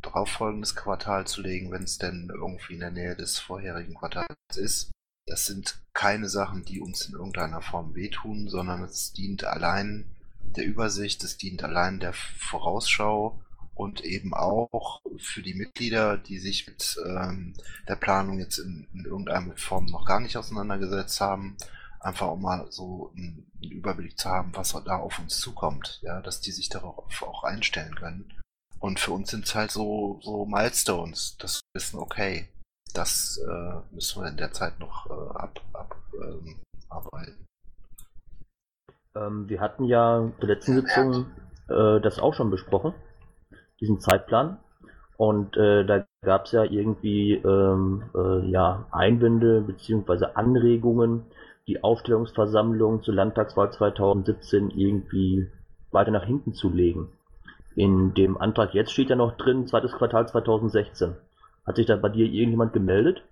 darauffolgendes 0.00 0.74
Quartal 0.74 1.26
zu 1.26 1.42
legen, 1.42 1.70
wenn 1.70 1.84
es 1.84 1.98
denn 1.98 2.30
irgendwie 2.32 2.74
in 2.74 2.80
der 2.80 2.90
Nähe 2.90 3.16
des 3.16 3.38
vorherigen 3.38 3.94
Quartals 3.94 4.36
ist. 4.56 4.90
Das 5.26 5.46
sind 5.46 5.80
keine 5.92 6.28
Sachen, 6.28 6.64
die 6.64 6.80
uns 6.80 7.06
in 7.06 7.14
irgendeiner 7.14 7.62
Form 7.62 7.94
wehtun, 7.94 8.48
sondern 8.48 8.82
es 8.82 9.12
dient 9.12 9.44
allein 9.44 10.11
der 10.56 10.66
Übersicht, 10.66 11.22
es 11.24 11.36
dient 11.36 11.62
allein 11.62 12.00
der 12.00 12.12
Vorausschau 12.12 13.40
und 13.74 14.04
eben 14.04 14.34
auch 14.34 15.00
für 15.18 15.42
die 15.42 15.54
Mitglieder, 15.54 16.18
die 16.18 16.38
sich 16.38 16.66
mit 16.66 16.98
ähm, 17.06 17.54
der 17.88 17.96
Planung 17.96 18.38
jetzt 18.38 18.58
in, 18.58 18.86
in 18.92 19.04
irgendeiner 19.04 19.56
Form 19.56 19.86
noch 19.86 20.04
gar 20.04 20.20
nicht 20.20 20.36
auseinandergesetzt 20.36 21.20
haben, 21.20 21.56
einfach 22.00 22.30
um 22.30 22.42
mal 22.42 22.66
so 22.70 23.12
einen 23.16 23.50
Überblick 23.60 24.18
zu 24.18 24.28
haben, 24.28 24.54
was 24.54 24.72
da 24.84 24.96
auf 24.96 25.18
uns 25.18 25.38
zukommt, 25.38 26.00
ja, 26.02 26.20
dass 26.20 26.40
die 26.40 26.52
sich 26.52 26.68
darauf 26.68 27.22
auch 27.22 27.44
einstellen 27.44 27.94
können. 27.94 28.32
Und 28.78 28.98
für 28.98 29.12
uns 29.12 29.30
sind 29.30 29.46
es 29.46 29.54
halt 29.54 29.70
so, 29.70 30.20
so 30.22 30.44
Milestones, 30.44 31.36
wir 31.38 31.48
wissen, 31.74 31.98
okay, 31.98 32.48
das 32.92 33.38
äh, 33.38 33.94
müssen 33.94 34.22
wir 34.22 34.28
in 34.28 34.36
der 34.36 34.52
Zeit 34.52 34.78
noch 34.80 35.06
äh, 35.06 35.38
ab, 35.38 35.60
ab, 35.72 35.96
ähm, 36.14 36.60
arbeiten. 36.88 37.46
Ähm, 39.14 39.48
wir 39.48 39.60
hatten 39.60 39.84
ja 39.84 40.30
zur 40.38 40.48
letzten 40.48 40.74
Sitzung 40.74 41.26
äh, 41.68 42.00
das 42.00 42.18
auch 42.18 42.34
schon 42.34 42.50
besprochen, 42.50 42.94
diesen 43.80 44.00
Zeitplan. 44.00 44.58
Und 45.16 45.56
äh, 45.56 45.84
da 45.84 46.04
gab 46.22 46.46
es 46.46 46.52
ja 46.52 46.64
irgendwie 46.64 47.34
ähm, 47.34 48.04
äh, 48.14 48.46
ja, 48.50 48.86
Einwände 48.90 49.60
beziehungsweise 49.60 50.36
Anregungen, 50.36 51.24
die 51.68 51.84
Aufstellungsversammlung 51.84 53.02
zur 53.02 53.14
Landtagswahl 53.14 53.70
2017 53.70 54.70
irgendwie 54.70 55.48
weiter 55.92 56.10
nach 56.10 56.24
hinten 56.24 56.54
zu 56.54 56.70
legen. 56.70 57.12
In 57.76 58.14
dem 58.14 58.36
Antrag 58.36 58.74
jetzt 58.74 58.92
steht 58.92 59.10
ja 59.10 59.16
noch 59.16 59.36
drin, 59.36 59.66
zweites 59.66 59.92
Quartal 59.92 60.28
2016. 60.28 61.14
Hat 61.64 61.76
sich 61.76 61.86
da 61.86 61.96
bei 61.96 62.08
dir 62.08 62.26
irgendjemand 62.26 62.72
gemeldet? 62.72 63.22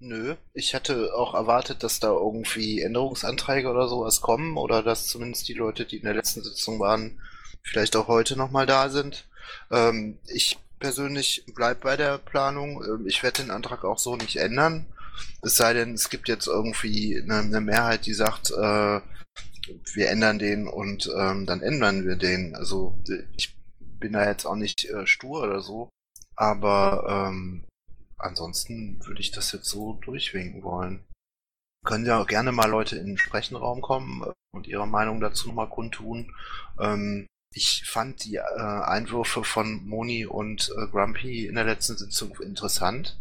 Nö, 0.00 0.36
ich 0.54 0.74
hatte 0.74 1.12
auch 1.14 1.34
erwartet, 1.34 1.82
dass 1.82 1.98
da 1.98 2.08
irgendwie 2.08 2.82
Änderungsanträge 2.82 3.68
oder 3.68 3.88
sowas 3.88 4.20
kommen 4.20 4.56
oder 4.56 4.82
dass 4.82 5.08
zumindest 5.08 5.48
die 5.48 5.54
Leute, 5.54 5.86
die 5.86 5.96
in 5.96 6.04
der 6.04 6.14
letzten 6.14 6.42
Sitzung 6.44 6.78
waren, 6.78 7.20
vielleicht 7.64 7.96
auch 7.96 8.06
heute 8.06 8.36
nochmal 8.36 8.66
da 8.66 8.90
sind. 8.90 9.26
Ähm, 9.72 10.18
ich 10.28 10.56
persönlich 10.78 11.44
bleib 11.52 11.80
bei 11.80 11.96
der 11.96 12.18
Planung. 12.18 12.84
Ähm, 12.84 13.06
ich 13.08 13.24
werde 13.24 13.42
den 13.42 13.50
Antrag 13.50 13.84
auch 13.84 13.98
so 13.98 14.16
nicht 14.16 14.36
ändern. 14.36 14.86
Es 15.42 15.56
sei 15.56 15.72
denn, 15.72 15.94
es 15.94 16.10
gibt 16.10 16.28
jetzt 16.28 16.46
irgendwie 16.46 17.20
eine, 17.20 17.38
eine 17.38 17.60
Mehrheit, 17.60 18.06
die 18.06 18.14
sagt, 18.14 18.52
äh, 18.52 19.00
wir 19.94 20.08
ändern 20.08 20.38
den 20.38 20.68
und 20.68 21.10
ähm, 21.16 21.44
dann 21.44 21.60
ändern 21.60 22.06
wir 22.06 22.14
den. 22.14 22.54
Also 22.54 22.96
ich 23.36 23.56
bin 23.80 24.12
da 24.12 24.26
jetzt 24.28 24.46
auch 24.46 24.54
nicht 24.54 24.84
äh, 24.84 25.08
stur 25.08 25.42
oder 25.42 25.60
so, 25.60 25.88
aber 26.36 27.28
ähm, 27.28 27.64
ansonsten 28.18 29.04
würde 29.06 29.20
ich 29.20 29.30
das 29.30 29.52
jetzt 29.52 29.68
so 29.68 29.94
durchwinken 29.94 30.62
wollen. 30.62 31.04
Können 31.84 32.06
ja 32.06 32.20
auch 32.20 32.26
gerne 32.26 32.52
mal 32.52 32.68
Leute 32.68 32.96
in 32.96 33.06
den 33.06 33.18
Sprechenraum 33.18 33.80
kommen 33.80 34.22
äh, 34.22 34.32
und 34.52 34.66
ihre 34.66 34.86
Meinung 34.86 35.20
dazu 35.20 35.52
mal 35.52 35.68
kundtun. 35.68 36.34
Ähm, 36.80 37.26
ich 37.54 37.84
fand 37.86 38.24
die 38.24 38.36
äh, 38.36 38.42
Einwürfe 38.42 39.42
von 39.44 39.86
Moni 39.86 40.26
und 40.26 40.70
äh, 40.76 40.86
Grumpy 40.88 41.46
in 41.46 41.54
der 41.54 41.64
letzten 41.64 41.96
Sitzung 41.96 42.36
interessant, 42.40 43.18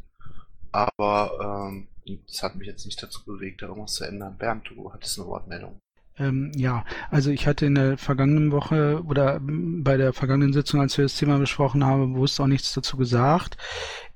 aber 0.71 1.69
ähm, 1.69 1.87
das 2.27 2.43
hat 2.43 2.55
mich 2.55 2.67
jetzt 2.67 2.85
nicht 2.85 3.01
dazu 3.01 3.23
bewegt, 3.25 3.61
da 3.61 3.67
irgendwas 3.67 3.93
zu 3.93 4.03
ändern. 4.03 4.37
Bernd, 4.37 4.69
du 4.69 4.91
hattest 4.91 5.17
eine 5.17 5.27
Wortmeldung. 5.27 5.79
Ähm, 6.19 6.51
ja, 6.55 6.83
also 7.11 7.29
ich 7.29 7.45
hatte 7.45 7.65
in 7.65 7.75
der 7.75 7.97
vergangenen 7.97 8.51
Woche 8.51 9.03
oder 9.05 9.39
bei 9.41 9.97
der 9.97 10.13
vergangenen 10.13 10.53
Sitzung, 10.53 10.81
als 10.81 10.97
wir 10.97 11.05
das 11.05 11.15
Thema 11.15 11.37
besprochen 11.37 11.85
haben, 11.85 12.13
bewusst 12.13 12.39
auch 12.39 12.47
nichts 12.47 12.73
dazu 12.73 12.97
gesagt. 12.97 13.57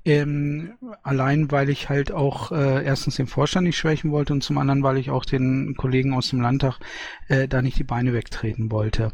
Ähm, 0.04 0.72
allein 1.02 1.52
weil 1.52 1.68
ich 1.68 1.88
halt 1.88 2.10
auch 2.10 2.50
äh, 2.50 2.84
erstens 2.84 3.16
den 3.16 3.28
Vorstand 3.28 3.66
nicht 3.66 3.76
schwächen 3.76 4.10
wollte 4.10 4.32
und 4.32 4.42
zum 4.42 4.58
anderen, 4.58 4.82
weil 4.82 4.98
ich 4.98 5.10
auch 5.10 5.24
den 5.24 5.76
Kollegen 5.76 6.12
aus 6.12 6.30
dem 6.30 6.40
Landtag 6.40 6.80
äh, 7.28 7.46
da 7.46 7.62
nicht 7.62 7.78
die 7.78 7.84
Beine 7.84 8.12
wegtreten 8.12 8.72
wollte. 8.72 9.12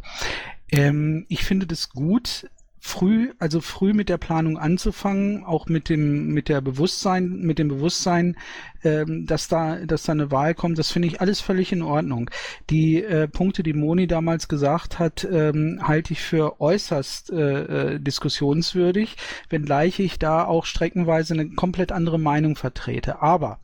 Ähm, 0.71 1.27
ich 1.29 1.45
finde 1.45 1.67
das 1.67 1.91
gut, 1.91 2.49
früh, 2.81 3.33
also 3.39 3.61
früh 3.61 3.93
mit 3.93 4.09
der 4.09 4.19
Planung 4.19 4.59
anzufangen, 4.59 5.45
auch 5.45 5.67
mit 5.67 5.89
dem, 5.89 6.29
mit 6.29 6.49
der 6.49 6.61
Bewusstsein, 6.61 7.39
mit 7.41 7.59
dem 7.59 7.69
Bewusstsein, 7.69 8.37
ähm, 8.85 9.27
dass 9.27 9.49
da, 9.49 9.77
dass 9.85 10.05
da 10.05 10.13
eine 10.13 10.31
Wahl 10.31 10.55
kommt, 10.55 10.79
das 10.79 10.91
finde 10.91 11.09
ich 11.09 11.21
alles 11.21 11.41
völlig 11.41 11.73
in 11.73 11.83
Ordnung. 11.83 12.31
Die 12.71 13.03
äh, 13.03 13.29
Punkte, 13.29 13.63
die 13.63 13.73
Moni 13.73 14.07
damals 14.07 14.49
gesagt 14.49 14.99
hat, 14.99 15.27
ähm, 15.31 15.81
halte 15.83 16.13
ich 16.13 16.21
für 16.21 16.61
äußerst 16.61 17.33
äh, 17.33 17.95
äh, 17.95 18.01
diskussionswürdig, 18.01 19.17
wenngleich 19.49 19.99
ich 19.99 20.19
da 20.19 20.45
auch 20.45 20.65
streckenweise 20.65 21.35
eine 21.35 21.51
komplett 21.51 21.93
andere 21.93 22.19
Meinung 22.19 22.57
vertrete. 22.57 23.23
Aber 23.23 23.61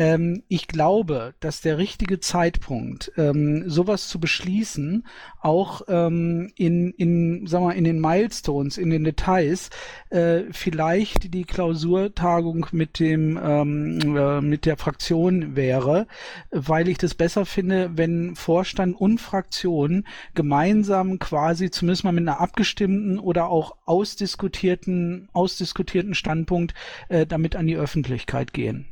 ähm, 0.00 0.42
ich 0.48 0.66
glaube, 0.66 1.34
dass 1.40 1.60
der 1.60 1.76
richtige 1.76 2.20
Zeitpunkt, 2.20 3.12
ähm, 3.18 3.68
sowas 3.68 4.08
zu 4.08 4.18
beschließen, 4.18 5.06
auch 5.42 5.82
ähm, 5.88 6.50
in, 6.56 6.92
in, 6.92 7.46
sag 7.46 7.60
mal, 7.60 7.72
in 7.72 7.84
den 7.84 8.00
Milestones, 8.00 8.78
in 8.78 8.88
den 8.88 9.04
Details, 9.04 9.68
äh, 10.08 10.44
vielleicht 10.52 11.34
die 11.34 11.44
Klausurtagung 11.44 12.66
mit 12.72 12.98
dem, 12.98 13.38
ähm, 13.42 14.16
äh, 14.16 14.40
mit 14.40 14.64
der 14.64 14.78
Fraktion 14.78 15.54
wäre, 15.54 16.06
weil 16.50 16.88
ich 16.88 16.96
das 16.96 17.14
besser 17.14 17.44
finde, 17.44 17.90
wenn 17.96 18.36
Vorstand 18.36 18.98
und 18.98 19.20
Fraktion 19.20 20.06
gemeinsam 20.34 21.18
quasi 21.18 21.70
zumindest 21.70 22.04
mal 22.04 22.12
mit 22.12 22.26
einer 22.26 22.40
abgestimmten 22.40 23.18
oder 23.18 23.50
auch 23.50 23.76
ausdiskutierten, 23.84 25.28
ausdiskutierten 25.34 26.14
Standpunkt 26.14 26.72
äh, 27.10 27.26
damit 27.26 27.54
an 27.54 27.66
die 27.66 27.76
Öffentlichkeit 27.76 28.54
gehen. 28.54 28.86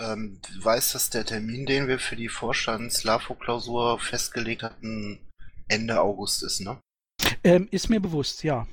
Ähm, 0.00 0.40
du 0.42 0.64
weißt, 0.64 0.94
dass 0.94 1.10
der 1.10 1.24
Termin, 1.26 1.66
den 1.66 1.86
wir 1.86 1.98
für 1.98 2.16
die 2.16 2.28
Vorstands-LAFO-Klausur 2.28 3.98
festgelegt 4.00 4.62
hatten, 4.62 5.18
Ende 5.68 6.00
August 6.00 6.42
ist, 6.42 6.60
ne? 6.60 6.78
Ähm, 7.44 7.68
ist 7.70 7.88
mir 7.90 8.00
bewusst, 8.00 8.42
ja. 8.42 8.66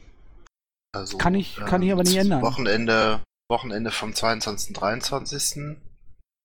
Also, 0.96 1.18
Kann 1.18 1.36
ich- 1.36 1.56
kann 1.58 1.82
ich 1.82 1.92
aber 1.92 2.04
nicht 2.04 2.16
ändern. 2.16 2.42
Wochenende, 2.42 3.22
Wochenende 3.52 3.92
vom 3.92 4.13
22. 4.16 4.74
23. 4.74 5.78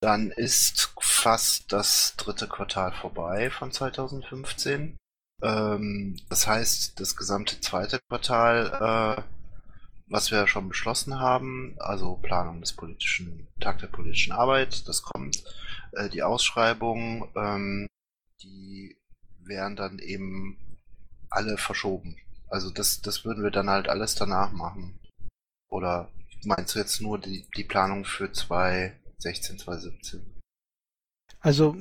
Dann 0.03 0.31
ist 0.33 0.93
fast 1.01 1.73
das 1.73 2.15
dritte 2.17 2.49
Quartal 2.49 2.93
vorbei 2.93 3.51
von 3.51 3.71
2015. 3.71 4.97
Ähm, 5.43 6.17
das 6.29 6.47
heißt, 6.47 6.99
das 7.01 7.17
gesamte 7.17 7.61
zweite 7.61 8.01
Quartal, 8.09 9.19
äh, 9.19 9.23
was 10.13 10.31
wir 10.31 10.47
schon 10.47 10.69
beschlossen 10.69 11.19
haben, 11.19 11.75
also 11.79 12.17
Planung 12.17 12.61
des 12.61 12.75
politischen, 12.75 13.49
Tag 13.61 13.79
der 13.79 13.87
politischen 13.87 14.33
Arbeit, 14.33 14.87
das 14.87 15.03
kommt, 15.03 15.43
äh, 15.93 16.11
die 16.11 16.23
Ausschreibung, 16.23 17.31
ähm, 17.35 17.87
die 18.43 18.99
wären 19.39 19.75
dann 19.75 19.99
eben 19.99 20.79
alle 21.31 21.57
verschoben. 21.57 22.19
Also 22.49 22.71
das, 22.71 23.01
das 23.01 23.25
würden 23.25 23.43
wir 23.43 23.51
dann 23.51 23.71
halt 23.71 23.89
alles 23.89 24.15
danach 24.15 24.53
machen. 24.53 25.01
Oder 25.71 26.11
meinst 26.45 26.75
du 26.75 26.79
jetzt 26.79 27.01
nur 27.01 27.19
die, 27.19 27.49
die 27.57 27.65
Planung 27.65 28.05
für 28.05 28.31
2016, 28.31 29.59
2017? 29.61 30.32
Also 31.43 31.75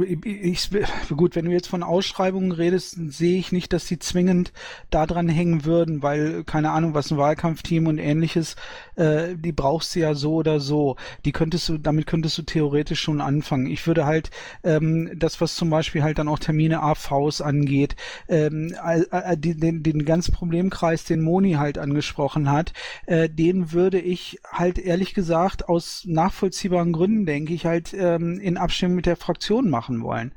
äh, 0.00 0.14
ich, 0.24 0.70
gut, 1.14 1.36
wenn 1.36 1.44
du 1.44 1.52
jetzt 1.52 1.68
von 1.68 1.82
Ausschreibungen 1.82 2.50
redest, 2.50 2.96
sehe 3.12 3.38
ich 3.38 3.52
nicht, 3.52 3.72
dass 3.72 3.86
sie 3.86 3.98
zwingend 3.98 4.52
daran 4.90 5.28
hängen 5.28 5.66
würden, 5.66 6.02
weil 6.02 6.44
keine 6.44 6.70
Ahnung, 6.70 6.94
was 6.94 7.10
ein 7.10 7.18
Wahlkampfteam 7.18 7.86
und 7.86 7.98
ähnliches, 7.98 8.56
äh, 8.96 9.34
die 9.36 9.52
brauchst 9.52 9.94
du 9.94 10.00
ja 10.00 10.14
so 10.14 10.36
oder 10.36 10.60
so. 10.60 10.96
Die 11.26 11.32
könntest 11.32 11.68
du, 11.68 11.76
damit 11.76 12.06
könntest 12.06 12.38
du 12.38 12.42
theoretisch 12.42 13.02
schon 13.02 13.20
anfangen. 13.20 13.66
Ich 13.66 13.86
würde 13.86 14.06
halt 14.06 14.30
ähm, 14.64 15.10
das, 15.14 15.40
was 15.42 15.56
zum 15.56 15.68
Beispiel 15.68 16.02
halt 16.02 16.18
dann 16.18 16.28
auch 16.28 16.38
Termine 16.38 16.82
AVs 16.82 17.42
angeht, 17.42 17.96
ähm, 18.28 18.74
äh, 18.82 19.36
den, 19.36 19.82
den 19.82 20.04
ganzen 20.06 20.32
Problemkreis, 20.32 21.04
den 21.04 21.20
Moni 21.20 21.52
halt 21.52 21.76
angesprochen 21.76 22.50
hat, 22.50 22.72
äh, 23.06 23.28
den 23.28 23.72
würde 23.72 24.00
ich 24.00 24.40
halt 24.50 24.78
ehrlich 24.78 25.12
gesagt 25.12 25.68
aus 25.68 26.04
nachvollziehbaren 26.06 26.92
Gründen, 26.92 27.26
denke 27.26 27.52
ich, 27.52 27.66
halt 27.66 27.92
ähm, 27.92 28.40
in 28.40 28.56
Abstimmung 28.56 29.01
mit 29.02 29.06
der 29.06 29.16
Fraktion 29.16 29.68
machen 29.68 30.00
wollen. 30.04 30.30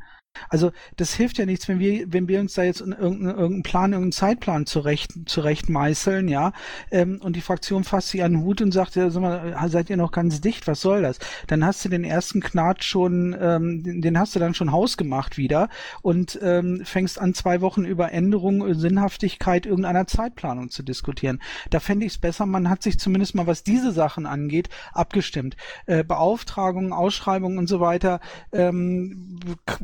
Also 0.50 0.72
das 0.98 1.14
hilft 1.14 1.38
ja 1.38 1.46
nichts, 1.46 1.68
wenn 1.68 1.80
wir, 1.80 2.12
wenn 2.12 2.28
wir 2.28 2.40
uns 2.40 2.54
da 2.54 2.64
jetzt 2.64 2.82
irgendeinen, 2.82 3.26
irgendeinen 3.26 3.64
Plan, 3.64 3.94
irgendeinen 3.94 4.12
Zeitplan 4.12 4.66
zurecht, 4.66 5.14
zurecht 5.26 5.70
meißeln, 5.70 6.28
ja, 6.28 6.54
ähm, 6.92 7.20
und 7.22 7.36
die 7.36 7.42
Fraktion 7.42 7.84
fasst 7.84 8.10
sich 8.10 8.24
an 8.24 8.34
den 8.34 8.42
Hut 8.44 8.62
und 8.62 8.72
sagt, 8.72 8.96
ja, 8.96 9.10
sag 9.10 9.22
mal, 9.22 9.56
seid 9.70 9.90
ihr 9.90 9.98
noch 9.98 10.12
ganz 10.12 10.42
dicht, 10.42 10.68
was 10.68 10.82
soll 10.82 11.02
das? 11.02 11.20
Dann 11.48 11.66
hast 11.66 11.84
du 11.86 11.90
den 11.90 12.04
ersten 12.04 12.42
Knatsch 12.42 12.84
schon, 12.84 13.36
ähm, 13.40 13.84
den, 13.84 14.02
den 14.02 14.20
hast 14.20 14.36
du 14.36 14.40
dann 14.40 14.54
schon 14.54 14.72
hausgemacht 14.72 15.38
wieder 15.38 15.70
und 16.02 16.40
ähm, 16.42 16.82
fängst 16.84 17.20
an, 17.20 17.34
zwei 17.34 17.62
Wochen 17.62 17.86
über 17.86 18.12
Änderung, 18.12 18.74
Sinnhaftigkeit 18.74 19.66
irgendeiner 19.66 20.08
Zeitplanung 20.08 20.70
zu 20.70 20.84
diskutieren. 20.84 21.42
Da 21.70 21.80
fände 21.80 22.06
ich 22.06 22.14
es 22.14 22.18
besser, 22.18 22.46
man 22.46 22.70
hat 22.70 22.84
sich 22.84 23.00
zumindest 23.00 23.36
mal, 23.36 23.48
was 23.48 23.64
diese 23.64 23.92
Sachen 23.92 24.26
angeht, 24.26 24.70
abgestimmt. 24.94 25.56
Äh, 25.86 26.04
Beauftragungen, 26.04 26.94
Ausschreibungen 26.94 27.58
und 27.58 27.68
so 27.68 27.80
weiter. 27.80 28.20
Ähm, 28.52 29.40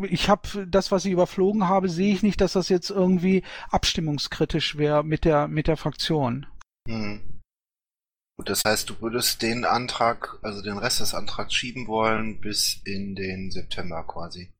ich 0.09 0.29
habe 0.29 0.40
habe 0.43 0.67
das, 0.67 0.91
was 0.91 1.05
ich 1.05 1.11
überflogen 1.11 1.67
habe, 1.67 1.89
sehe 1.89 2.13
ich 2.13 2.23
nicht, 2.23 2.41
dass 2.41 2.53
das 2.53 2.69
jetzt 2.69 2.89
irgendwie 2.89 3.43
abstimmungskritisch 3.69 4.77
wäre 4.77 5.03
mit 5.03 5.25
der, 5.25 5.47
mit 5.47 5.67
der 5.67 5.77
Fraktion. 5.77 6.45
Hm. 6.87 7.21
Gut, 8.37 8.49
das 8.49 8.63
heißt, 8.65 8.89
du 8.89 8.99
würdest 9.01 9.41
den 9.41 9.65
Antrag, 9.65 10.39
also 10.41 10.61
den 10.61 10.77
Rest 10.77 10.99
des 10.99 11.13
Antrags 11.13 11.53
schieben 11.53 11.87
wollen 11.87 12.41
bis 12.41 12.81
in 12.85 13.15
den 13.15 13.51
September 13.51 14.03
quasi. 14.03 14.51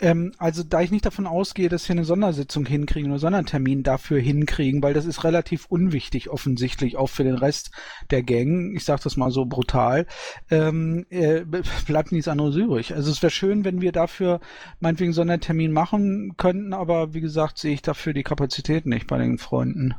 Ähm, 0.00 0.32
also 0.38 0.62
da 0.62 0.80
ich 0.80 0.90
nicht 0.90 1.06
davon 1.06 1.26
ausgehe, 1.26 1.68
dass 1.68 1.88
wir 1.88 1.94
eine 1.94 2.04
Sondersitzung 2.04 2.66
hinkriegen 2.66 3.10
oder 3.10 3.18
Sondertermin 3.18 3.82
dafür 3.82 4.20
hinkriegen, 4.20 4.82
weil 4.82 4.94
das 4.94 5.06
ist 5.06 5.24
relativ 5.24 5.66
unwichtig 5.66 6.28
offensichtlich 6.28 6.96
auch 6.96 7.08
für 7.08 7.24
den 7.24 7.34
Rest 7.34 7.70
der 8.10 8.22
Gang. 8.22 8.74
Ich 8.76 8.84
sage 8.84 9.02
das 9.02 9.16
mal 9.16 9.30
so 9.30 9.46
brutal. 9.46 10.06
Ähm, 10.50 11.06
äh, 11.10 11.44
bleibt 11.86 12.12
nichts 12.12 12.28
anderes 12.28 12.54
übrig. 12.54 12.94
Also 12.94 13.10
es 13.10 13.22
wäre 13.22 13.30
schön, 13.30 13.64
wenn 13.64 13.80
wir 13.80 13.92
dafür 13.92 14.40
meinetwegen 14.80 15.12
Sondertermin 15.12 15.72
machen 15.72 16.36
könnten, 16.36 16.72
aber 16.72 17.14
wie 17.14 17.20
gesagt 17.20 17.58
sehe 17.58 17.74
ich 17.74 17.82
dafür 17.82 18.12
die 18.12 18.22
Kapazität 18.22 18.86
nicht 18.86 19.06
bei 19.08 19.18
den 19.18 19.38
Freunden. 19.38 19.94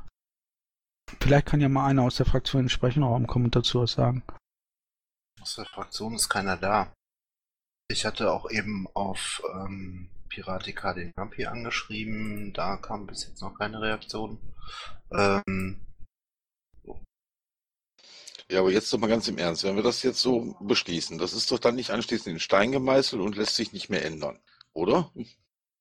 Vielleicht 1.21 1.47
kann 1.47 1.59
ja 1.59 1.69
mal 1.69 1.87
einer 1.87 2.03
aus 2.03 2.17
der 2.17 2.25
Fraktion 2.25 2.61
in 2.61 2.65
den 2.65 2.69
Sprechenraum 2.69 3.27
kommen 3.27 3.45
und 3.45 3.55
dazu 3.55 3.81
was 3.81 3.93
sagen. 3.93 4.23
Aus 5.41 5.55
der 5.55 5.65
Fraktion 5.65 6.13
ist 6.13 6.29
keiner 6.29 6.55
da. 6.55 6.93
Ich 7.89 8.05
hatte 8.05 8.31
auch 8.31 8.49
eben 8.49 8.87
auf 8.93 9.41
ähm, 9.53 10.09
Piratica 10.29 10.93
den 10.93 11.11
Grumpy 11.15 11.45
angeschrieben, 11.45 12.53
da 12.53 12.77
kam 12.77 13.07
bis 13.07 13.27
jetzt 13.27 13.41
noch 13.41 13.57
keine 13.57 13.81
Reaktion. 13.81 14.37
Ähm, 15.11 15.81
Ja, 18.51 18.61
aber 18.61 18.71
jetzt 18.71 18.91
doch 18.91 18.97
mal 18.97 19.07
ganz 19.07 19.27
im 19.27 19.37
Ernst, 19.37 19.63
wenn 19.63 19.75
wir 19.75 19.83
das 19.83 20.01
jetzt 20.01 20.21
so 20.21 20.55
beschließen, 20.59 21.19
das 21.19 21.33
ist 21.33 21.51
doch 21.51 21.59
dann 21.59 21.75
nicht 21.75 21.91
anschließend 21.91 22.33
in 22.33 22.39
Stein 22.39 22.71
gemeißelt 22.71 23.21
und 23.21 23.35
lässt 23.35 23.55
sich 23.55 23.73
nicht 23.73 23.89
mehr 23.89 24.03
ändern, 24.03 24.39
oder? 24.73 25.11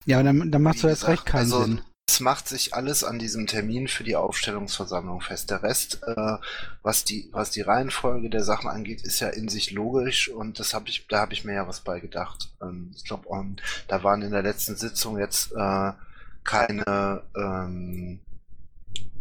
Ja, 0.04 0.22
dann, 0.22 0.50
dann 0.50 0.62
macht 0.62 0.84
das 0.84 1.08
recht 1.08 1.24
keinen 1.24 1.52
also, 1.52 1.64
Sinn. 1.64 1.80
Es 2.08 2.20
macht 2.20 2.48
sich 2.48 2.72
alles 2.72 3.04
an 3.04 3.18
diesem 3.18 3.46
Termin 3.46 3.86
für 3.86 4.02
die 4.02 4.16
Aufstellungsversammlung 4.16 5.20
fest. 5.20 5.50
Der 5.50 5.62
Rest, 5.62 6.02
äh, 6.04 6.38
was 6.82 7.04
die 7.04 7.28
was 7.32 7.50
die 7.50 7.60
Reihenfolge 7.60 8.30
der 8.30 8.42
Sachen 8.42 8.70
angeht, 8.70 9.02
ist 9.02 9.20
ja 9.20 9.28
in 9.28 9.50
sich 9.50 9.72
logisch 9.72 10.30
und 10.30 10.58
das 10.58 10.72
habe 10.72 10.88
ich 10.88 11.06
da 11.08 11.20
habe 11.20 11.34
ich 11.34 11.44
mir 11.44 11.52
ja 11.52 11.68
was 11.68 11.80
bei 11.80 12.00
gedacht. 12.00 12.48
Ähm, 12.62 12.92
ich 12.96 13.04
glaube, 13.04 13.28
da 13.88 14.02
waren 14.02 14.22
in 14.22 14.30
der 14.30 14.42
letzten 14.42 14.74
Sitzung 14.74 15.18
jetzt 15.18 15.52
äh, 15.52 15.92
keine 16.44 17.24
ähm, 17.36 18.20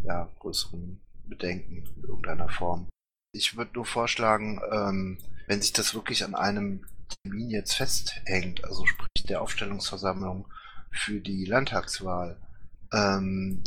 ja, 0.04 0.30
größeren 0.40 1.02
Bedenken 1.26 1.84
in 1.98 2.04
irgendeiner 2.04 2.48
Form. 2.48 2.88
Ich 3.34 3.58
würde 3.58 3.72
nur 3.74 3.86
vorschlagen, 3.86 4.62
ähm, 4.72 5.18
wenn 5.46 5.62
sich 5.62 5.74
das 5.74 5.94
wirklich 5.94 6.24
an 6.24 6.36
einem 6.36 6.86
Termin 7.22 7.50
jetzt 7.50 7.74
festhängt, 7.74 8.64
also 8.64 8.86
sprich 8.86 9.26
der 9.28 9.42
Aufstellungsversammlung 9.42 10.48
für 10.90 11.20
die 11.20 11.44
Landtagswahl, 11.44 12.38
ähm, 12.94 13.64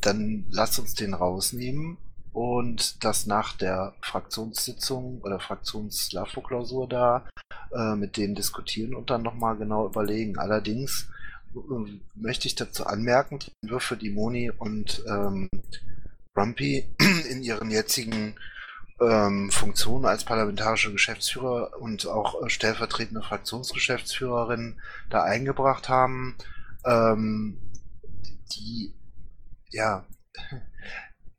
dann 0.00 0.44
lasst 0.50 0.78
uns 0.78 0.94
den 0.94 1.14
rausnehmen 1.14 1.96
und 2.32 3.04
das 3.04 3.26
nach 3.26 3.56
der 3.56 3.94
Fraktionssitzung 4.00 5.20
oder 5.22 5.38
Fraktions-LAFO-Klausur 5.38 6.88
da 6.88 7.26
äh, 7.72 7.94
mit 7.94 8.16
denen 8.16 8.34
diskutieren 8.34 8.94
und 8.94 9.10
dann 9.10 9.22
nochmal 9.22 9.56
genau 9.56 9.86
überlegen. 9.86 10.38
Allerdings 10.38 11.08
äh, 11.54 12.00
möchte 12.14 12.48
ich 12.48 12.54
dazu 12.54 12.86
anmerken, 12.86 13.38
die 13.38 13.52
Entwürfe, 13.62 13.96
die 13.96 14.10
Moni 14.10 14.50
und 14.50 15.04
ähm, 15.06 15.48
Rumpy 16.36 16.86
in 17.30 17.42
ihren 17.42 17.70
jetzigen 17.70 18.34
ähm, 19.00 19.50
Funktionen 19.50 20.06
als 20.06 20.24
parlamentarische 20.24 20.92
Geschäftsführer 20.92 21.80
und 21.80 22.06
auch 22.06 22.42
äh, 22.42 22.48
stellvertretende 22.48 23.22
Fraktionsgeschäftsführerin 23.22 24.80
da 25.10 25.22
eingebracht 25.22 25.88
haben, 25.88 26.36
ähm, 26.84 27.58
die, 28.56 28.94
ja, 29.70 30.04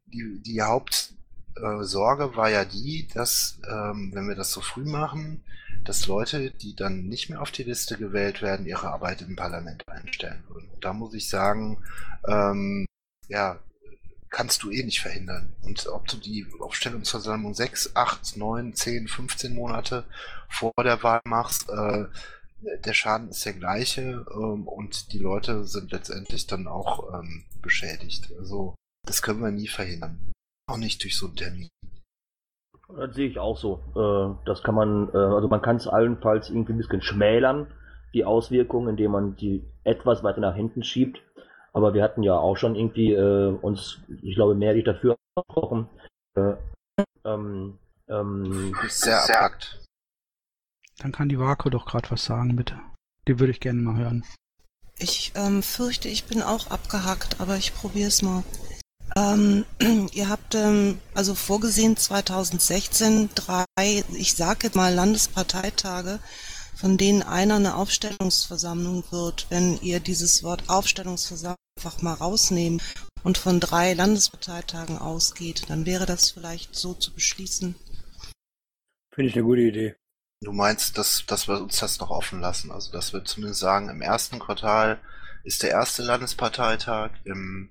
die, 0.07 0.41
die 0.41 0.61
Hauptsorge 0.61 2.23
äh, 2.23 2.35
war 2.35 2.49
ja 2.49 2.65
die, 2.65 3.07
dass, 3.13 3.59
ähm, 3.69 4.11
wenn 4.13 4.27
wir 4.27 4.35
das 4.35 4.51
so 4.51 4.61
früh 4.61 4.85
machen, 4.85 5.43
dass 5.83 6.07
Leute, 6.07 6.51
die 6.51 6.75
dann 6.75 7.07
nicht 7.07 7.29
mehr 7.29 7.41
auf 7.41 7.51
die 7.51 7.63
Liste 7.63 7.97
gewählt 7.97 8.41
werden, 8.41 8.65
ihre 8.65 8.89
Arbeit 8.89 9.21
im 9.21 9.35
Parlament 9.35 9.87
einstellen 9.87 10.43
würden. 10.47 10.69
Da 10.81 10.93
muss 10.93 11.13
ich 11.13 11.29
sagen, 11.29 11.83
ähm, 12.27 12.85
ja, 13.27 13.59
kannst 14.29 14.63
du 14.63 14.71
eh 14.71 14.83
nicht 14.83 15.01
verhindern. 15.01 15.53
Und 15.61 15.87
ob 15.87 16.07
du 16.07 16.17
die 16.17 16.47
Aufstellungsversammlung 16.59 17.53
6, 17.53 17.95
8, 17.95 18.37
9, 18.37 18.73
10, 18.73 19.07
15 19.07 19.53
Monate 19.53 20.05
vor 20.49 20.73
der 20.83 21.03
Wahl 21.03 21.21
machst, 21.25 21.69
äh, 21.69 22.05
der 22.85 22.93
Schaden 22.93 23.29
ist 23.29 23.45
der 23.45 23.53
gleiche 23.53 24.25
ähm, 24.33 24.67
und 24.67 25.13
die 25.13 25.19
Leute 25.19 25.65
sind 25.65 25.91
letztendlich 25.91 26.47
dann 26.47 26.67
auch 26.67 27.13
ähm, 27.13 27.45
beschädigt. 27.61 28.31
Also 28.37 28.75
das 29.05 29.21
können 29.21 29.41
wir 29.41 29.51
nie 29.51 29.67
verhindern. 29.67 30.31
Auch 30.69 30.77
nicht 30.77 31.03
durch 31.03 31.17
so 31.17 31.27
einen 31.27 31.35
Termin. 31.35 31.69
Das 32.95 33.15
sehe 33.15 33.27
ich 33.27 33.39
auch 33.39 33.57
so. 33.57 33.79
Äh, 33.95 34.45
das 34.45 34.63
kann 34.63 34.75
man, 34.75 35.09
äh, 35.13 35.17
also 35.17 35.47
man 35.47 35.61
kann 35.61 35.77
es 35.77 35.87
allenfalls 35.87 36.49
irgendwie 36.49 36.73
ein 36.73 36.77
bisschen 36.77 37.01
schmälern, 37.01 37.67
die 38.13 38.25
Auswirkungen, 38.25 38.89
indem 38.89 39.11
man 39.11 39.35
die 39.35 39.65
etwas 39.83 40.23
weiter 40.23 40.41
nach 40.41 40.55
hinten 40.55 40.83
schiebt. 40.83 41.21
Aber 41.73 41.93
wir 41.93 42.03
hatten 42.03 42.21
ja 42.21 42.37
auch 42.37 42.55
schon 42.55 42.75
irgendwie 42.75 43.13
äh, 43.13 43.57
uns, 43.61 43.99
ich 44.21 44.35
glaube, 44.35 44.53
mehrheitlich 44.53 44.85
dafür 44.85 45.17
gesprochen. 45.35 45.89
Äh, 46.35 46.53
ähm, 47.25 47.79
ähm, 48.07 48.75
sehr 48.87 49.17
abstrakt. 49.17 49.82
Dann 50.99 51.11
kann 51.11 51.29
die 51.29 51.39
Wako 51.39 51.69
doch 51.69 51.85
gerade 51.85 52.11
was 52.11 52.25
sagen, 52.25 52.55
bitte. 52.55 52.79
Die 53.27 53.39
würde 53.39 53.51
ich 53.51 53.59
gerne 53.59 53.81
mal 53.81 53.97
hören. 53.97 54.23
Ich 54.99 55.31
ähm, 55.35 55.63
fürchte, 55.63 56.07
ich 56.07 56.25
bin 56.25 56.41
auch 56.41 56.67
abgehackt, 56.67 57.39
aber 57.39 57.57
ich 57.57 57.73
probiere 57.73 58.09
es 58.09 58.21
mal. 58.21 58.43
Ähm, 59.15 59.65
ihr 60.13 60.29
habt 60.29 60.55
ähm, 60.55 60.99
also 61.13 61.35
vorgesehen 61.35 61.97
2016 61.97 63.29
drei, 63.35 63.65
ich 64.13 64.35
sage 64.35 64.67
jetzt 64.67 64.75
mal 64.75 64.93
Landesparteitage, 64.93 66.19
von 66.75 66.97
denen 66.97 67.21
einer 67.21 67.55
eine 67.55 67.75
Aufstellungsversammlung 67.75 69.03
wird. 69.11 69.47
Wenn 69.49 69.79
ihr 69.81 69.99
dieses 69.99 70.43
Wort 70.43 70.69
Aufstellungsversammlung 70.69 71.57
einfach 71.77 72.01
mal 72.01 72.13
rausnehmen 72.13 72.81
und 73.23 73.37
von 73.37 73.59
drei 73.59 73.93
Landesparteitagen 73.93 74.97
ausgeht, 74.97 75.63
dann 75.69 75.85
wäre 75.85 76.05
das 76.05 76.31
vielleicht 76.31 76.75
so 76.75 76.93
zu 76.93 77.13
beschließen. 77.13 77.75
Finde 79.13 79.29
ich 79.29 79.35
eine 79.35 79.43
gute 79.43 79.61
Idee. 79.61 79.95
Du 80.43 80.51
meinst, 80.51 80.97
dass, 80.97 81.25
dass 81.25 81.47
wir 81.47 81.61
uns 81.61 81.79
das 81.79 81.99
noch 81.99 82.09
offen 82.09 82.41
lassen? 82.41 82.71
Also, 82.71 82.91
dass 82.91 83.13
wir 83.13 83.23
zumindest 83.23 83.61
sagen, 83.61 83.89
im 83.89 84.01
ersten 84.01 84.39
Quartal 84.39 84.99
ist 85.43 85.63
der 85.63 85.71
erste 85.71 86.03
Landesparteitag, 86.03 87.11
im 87.23 87.69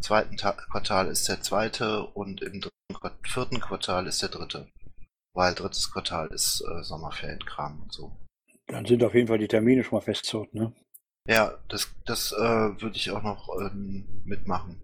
zweiten 0.00 0.36
Ta 0.36 0.52
Quartal 0.52 1.08
ist 1.08 1.28
der 1.28 1.42
zweite 1.42 2.04
und 2.04 2.40
im 2.42 2.60
dritten, 2.60 3.14
vierten 3.22 3.60
Quartal 3.60 4.06
ist 4.06 4.22
der 4.22 4.30
dritte. 4.30 4.68
Weil 5.34 5.54
drittes 5.54 5.92
Quartal 5.92 6.28
ist 6.28 6.62
äh, 6.62 6.82
Sommerferienkram 6.82 7.82
und 7.82 7.92
so. 7.92 8.16
Dann 8.66 8.86
sind 8.86 9.04
auf 9.04 9.14
jeden 9.14 9.28
Fall 9.28 9.38
die 9.38 9.48
Termine 9.48 9.84
schon 9.84 9.98
mal 9.98 10.04
festgezogen, 10.04 10.50
ne? 10.52 10.72
Ja, 11.28 11.58
das, 11.68 11.88
das 12.06 12.32
äh, 12.32 12.38
würde 12.38 12.96
ich 12.96 13.10
auch 13.10 13.22
noch 13.22 13.48
ähm, 13.60 14.22
mitmachen. 14.24 14.80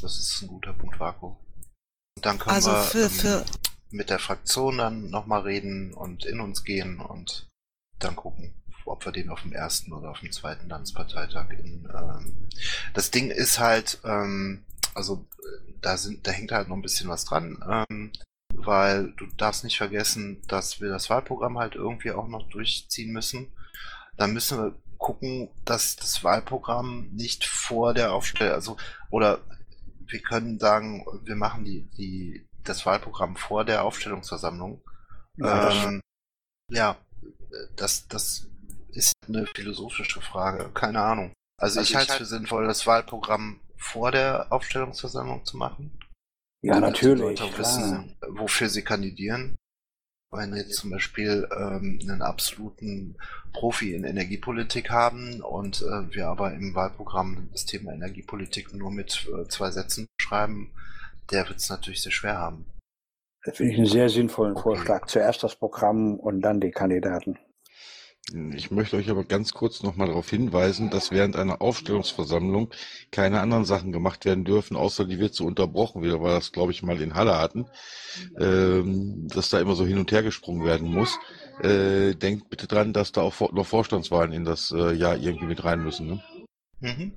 Das 0.00 0.18
ist 0.18 0.40
ein 0.42 0.48
guter 0.48 0.72
Punkt, 0.72 0.98
Vaku. 0.98 1.34
Dann 2.22 2.38
können 2.38 2.54
Also 2.54 2.70
wir 2.70 2.82
für, 2.82 3.02
ähm, 3.02 3.10
für, 3.10 3.44
mit 3.90 4.10
der 4.10 4.18
Fraktion 4.18 4.78
dann 4.78 5.10
nochmal 5.10 5.42
reden 5.42 5.92
und 5.94 6.24
in 6.24 6.40
uns 6.40 6.64
gehen 6.64 7.00
und 7.00 7.48
dann 7.98 8.16
gucken, 8.16 8.54
ob 8.86 9.04
wir 9.04 9.12
den 9.12 9.30
auf 9.30 9.42
dem 9.42 9.52
ersten 9.52 9.92
oder 9.92 10.10
auf 10.10 10.20
dem 10.20 10.32
zweiten 10.32 10.68
Landesparteitag 10.68 11.50
in, 11.50 11.88
ähm, 11.94 12.48
das 12.94 13.10
Ding 13.10 13.30
ist 13.30 13.58
halt, 13.58 13.98
ähm, 14.04 14.64
also 14.94 15.26
äh, 15.38 15.72
da 15.80 15.96
sind, 15.96 16.26
da 16.26 16.30
hängt 16.30 16.52
halt 16.52 16.68
noch 16.68 16.76
ein 16.76 16.82
bisschen 16.82 17.08
was 17.08 17.24
dran, 17.24 17.62
ähm, 17.68 18.12
weil 18.54 19.12
du 19.12 19.26
darfst 19.36 19.64
nicht 19.64 19.78
vergessen, 19.78 20.42
dass 20.48 20.80
wir 20.80 20.88
das 20.88 21.08
Wahlprogramm 21.10 21.58
halt 21.58 21.74
irgendwie 21.74 22.12
auch 22.12 22.28
noch 22.28 22.48
durchziehen 22.50 23.12
müssen. 23.12 23.52
Dann 24.16 24.32
müssen 24.32 24.58
wir 24.58 24.74
gucken, 24.98 25.48
dass 25.64 25.96
das 25.96 26.22
Wahlprogramm 26.24 27.08
nicht 27.12 27.46
vor 27.46 27.94
der 27.94 28.12
Aufstellung, 28.12 28.54
also 28.54 28.76
oder 29.10 29.40
wir 30.06 30.20
können 30.20 30.58
sagen, 30.58 31.04
wir 31.24 31.36
machen 31.36 31.64
die, 31.64 31.88
die, 31.96 32.46
das 32.64 32.86
Wahlprogramm 32.86 33.36
vor 33.36 33.64
der 33.64 33.84
Aufstellungsversammlung. 33.84 34.82
Ja, 35.36 35.64
das- 35.66 35.84
ähm, 35.84 36.00
ja 36.70 36.96
das, 37.76 38.06
das 38.08 38.46
ist 38.90 39.12
eine 39.28 39.46
philosophische 39.54 40.20
Frage. 40.20 40.70
Keine 40.74 41.00
Ahnung. 41.00 41.32
Also, 41.60 41.80
Also 41.80 41.90
ich 41.90 41.96
halte 41.96 42.04
es 42.06 42.10
halt- 42.10 42.18
für 42.18 42.26
sinnvoll, 42.26 42.66
das 42.66 42.86
Wahlprogramm 42.86 43.60
vor 43.76 44.12
der 44.12 44.52
Aufstellungsversammlung 44.52 45.44
zu 45.44 45.56
machen. 45.56 45.98
Ja, 46.62 46.74
die 46.74 46.80
natürlich. 46.80 47.40
Leute 47.40 47.58
wissen, 47.58 48.16
wofür 48.28 48.68
sie 48.68 48.82
kandidieren. 48.82 49.56
Wenn 50.32 50.52
wir 50.54 50.60
jetzt 50.62 50.76
zum 50.76 50.90
Beispiel 50.90 51.48
ähm, 51.56 51.98
einen 52.02 52.22
absoluten 52.22 53.16
Profi 53.52 53.94
in 53.94 54.04
Energiepolitik 54.04 54.90
haben 54.90 55.40
und 55.40 55.82
äh, 55.82 56.14
wir 56.14 56.28
aber 56.28 56.52
im 56.54 56.74
Wahlprogramm 56.74 57.48
das 57.52 57.64
Thema 57.64 57.92
Energiepolitik 57.92 58.72
nur 58.74 58.92
mit 58.92 59.26
äh, 59.36 59.48
zwei 59.48 59.70
Sätzen 59.72 60.06
schreiben, 60.20 60.70
der 61.30 61.48
wird 61.48 61.58
es 61.58 61.70
natürlich 61.70 62.02
sehr 62.02 62.12
schwer 62.12 62.38
haben. 62.38 62.66
Das 63.44 63.56
finde 63.56 63.72
ich 63.72 63.78
einen 63.78 63.86
sehr 63.86 64.08
sinnvollen 64.08 64.52
Okay. 64.52 64.62
Vorschlag. 64.62 65.06
Zuerst 65.06 65.42
das 65.42 65.56
Programm 65.56 66.18
und 66.18 66.42
dann 66.42 66.60
die 66.60 66.70
Kandidaten. 66.70 67.38
Ich 68.54 68.70
möchte 68.70 68.96
euch 68.96 69.10
aber 69.10 69.24
ganz 69.24 69.52
kurz 69.52 69.82
nochmal 69.82 70.06
darauf 70.06 70.28
hinweisen, 70.30 70.90
dass 70.90 71.10
während 71.10 71.36
einer 71.36 71.60
Aufstellungsversammlung 71.60 72.70
keine 73.10 73.40
anderen 73.40 73.64
Sachen 73.64 73.90
gemacht 73.90 74.24
werden 74.24 74.44
dürfen, 74.44 74.76
außer 74.76 75.04
die 75.04 75.18
wird 75.18 75.34
so 75.34 75.46
unterbrochen, 75.46 76.02
wie 76.02 76.12
wir 76.12 76.18
das, 76.20 76.52
glaube 76.52 76.70
ich, 76.70 76.82
mal 76.82 77.00
in 77.00 77.14
Halle 77.14 77.38
hatten, 77.38 77.66
ähm, 78.38 79.26
dass 79.28 79.48
da 79.50 79.58
immer 79.58 79.74
so 79.74 79.84
hin 79.84 79.98
und 79.98 80.12
her 80.12 80.22
gesprungen 80.22 80.64
werden 80.64 80.92
muss. 80.92 81.18
Äh, 81.62 82.14
denkt 82.14 82.50
bitte 82.50 82.68
dran, 82.68 82.92
dass 82.92 83.10
da 83.10 83.22
auch 83.22 83.52
noch 83.52 83.66
Vorstandswahlen 83.66 84.32
in 84.32 84.44
das 84.44 84.70
äh, 84.70 84.92
Jahr 84.92 85.16
irgendwie 85.16 85.46
mit 85.46 85.64
rein 85.64 85.82
müssen. 85.82 86.06
Ne? 86.06 86.22
Mhm. 86.80 87.12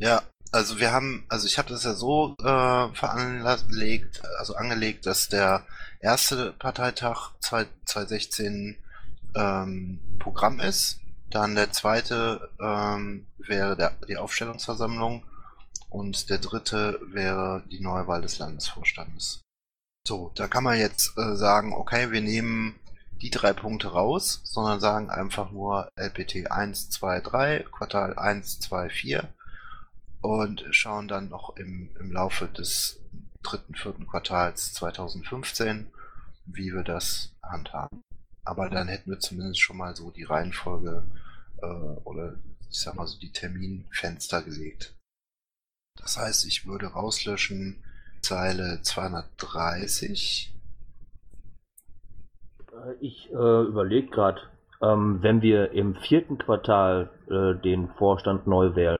Ja, 0.00 0.22
also 0.52 0.78
wir 0.78 0.92
haben, 0.92 1.24
also 1.28 1.46
ich 1.46 1.58
habe 1.58 1.68
das 1.68 1.84
ja 1.84 1.94
so 1.94 2.34
äh, 2.40 2.94
veranlegt, 2.94 4.22
also 4.38 4.54
angelegt, 4.54 5.06
dass 5.06 5.28
der 5.28 5.64
erste 6.00 6.52
Parteitag 6.52 7.32
2 7.40 7.66
2016 7.84 8.76
ähm, 9.34 10.00
Programm 10.18 10.60
ist. 10.60 11.00
Dann 11.30 11.54
der 11.54 11.70
zweite 11.70 12.50
ähm, 12.60 13.26
wäre 13.38 13.76
der, 13.76 13.92
die 14.08 14.16
Aufstellungsversammlung 14.16 15.24
und 15.88 16.28
der 16.28 16.38
dritte 16.38 17.00
wäre 17.06 17.62
die 17.70 17.80
Neuwahl 17.80 18.22
des 18.22 18.38
Landesvorstandes. 18.38 19.40
So, 20.06 20.32
da 20.34 20.48
kann 20.48 20.64
man 20.64 20.78
jetzt 20.78 21.16
äh, 21.16 21.36
sagen, 21.36 21.72
okay, 21.72 22.10
wir 22.10 22.20
nehmen 22.20 22.74
die 23.22 23.30
drei 23.30 23.52
Punkte 23.52 23.88
raus, 23.88 24.40
sondern 24.44 24.80
sagen 24.80 25.10
einfach 25.10 25.50
nur 25.50 25.90
LPT 25.94 26.50
1, 26.50 26.90
2, 26.90 27.20
3, 27.20 27.66
Quartal 27.70 28.18
1, 28.18 28.60
2, 28.60 28.88
4 28.88 29.28
und 30.20 30.64
schauen 30.70 31.08
dann 31.08 31.28
noch 31.28 31.56
im, 31.56 31.90
im 31.98 32.12
Laufe 32.12 32.46
des 32.46 33.00
dritten, 33.42 33.74
vierten 33.74 34.06
Quartals 34.06 34.74
2015, 34.74 35.90
wie 36.46 36.72
wir 36.72 36.82
das 36.82 37.34
handhaben. 37.42 38.02
Aber 38.44 38.68
dann 38.68 38.88
hätten 38.88 39.10
wir 39.10 39.18
zumindest 39.18 39.60
schon 39.60 39.76
mal 39.76 39.94
so 39.96 40.10
die 40.10 40.24
Reihenfolge 40.24 41.04
äh, 41.62 41.66
oder 41.66 42.36
ich 42.70 42.80
sag 42.80 42.94
mal 42.94 43.06
so 43.06 43.18
die 43.18 43.32
Terminfenster 43.32 44.42
gelegt. 44.42 44.94
Das 45.96 46.16
heißt, 46.16 46.46
ich 46.46 46.66
würde 46.66 46.86
rauslöschen 46.86 47.82
Zeile 48.22 48.80
230. 48.82 50.54
Äh, 52.72 52.92
Ich 53.00 53.30
äh, 53.30 53.62
überlege 53.62 54.08
gerade, 54.08 54.40
ähm, 54.82 55.22
wenn 55.22 55.42
wir 55.42 55.72
im 55.72 55.94
vierten 55.96 56.38
Quartal 56.38 57.10
äh, 57.28 57.60
den 57.62 57.88
Vorstand 57.98 58.46
neu 58.46 58.74
wählen, 58.74 58.98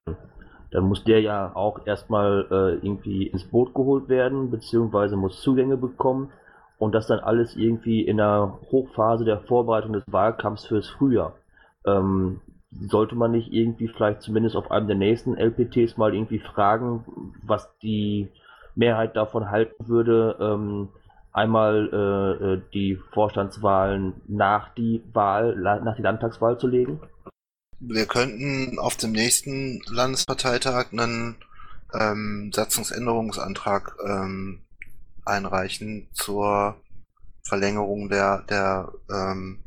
dann 0.70 0.84
muss 0.84 1.04
der 1.04 1.20
ja 1.20 1.50
auch 1.54 1.86
erstmal 1.86 2.46
äh, 2.50 2.86
irgendwie 2.86 3.26
ins 3.26 3.44
Boot 3.44 3.74
geholt 3.74 4.08
werden, 4.08 4.50
beziehungsweise 4.50 5.16
muss 5.16 5.40
Zugänge 5.40 5.76
bekommen 5.76 6.30
und 6.78 6.94
das 6.94 7.06
dann 7.06 7.20
alles 7.20 7.56
irgendwie 7.56 8.02
in 8.02 8.16
der 8.16 8.58
Hochphase 8.70 9.24
der 9.24 9.40
Vorbereitung 9.40 9.92
des 9.92 10.04
Wahlkampfs 10.06 10.66
fürs 10.66 10.88
Frühjahr. 10.88 11.34
Ähm, 11.84 12.40
sollte 12.88 13.16
man 13.16 13.32
nicht 13.32 13.52
irgendwie 13.52 13.88
vielleicht 13.88 14.22
zumindest 14.22 14.56
auf 14.56 14.70
einem 14.70 14.86
der 14.86 14.96
nächsten 14.96 15.36
LPTs 15.36 15.96
mal 15.96 16.14
irgendwie 16.14 16.38
fragen, 16.38 17.04
was 17.42 17.68
die 17.82 18.28
Mehrheit 18.74 19.16
davon 19.16 19.50
halten 19.50 19.88
würde, 19.88 20.36
ähm, 20.40 20.88
einmal 21.32 21.88
äh, 21.92 22.44
äh, 22.44 22.60
die 22.72 22.96
Vorstandswahlen 23.12 24.14
nach 24.28 24.72
die 24.74 25.02
Wahl, 25.12 25.56
nach 25.56 25.96
die 25.96 26.02
Landtagswahl 26.02 26.58
zu 26.58 26.66
legen? 26.66 27.00
Wir 27.80 28.06
könnten 28.06 28.78
auf 28.78 28.96
dem 28.96 29.12
nächsten 29.12 29.80
Landesparteitag 29.86 30.92
einen 30.92 31.36
ähm, 31.94 32.52
Satzungsänderungsantrag 32.54 33.96
ähm, 34.06 34.60
einreichen 35.24 36.08
zur 36.12 36.76
Verlängerung 37.46 38.10
der 38.10 38.42
der 38.42 38.92
ähm, 39.10 39.64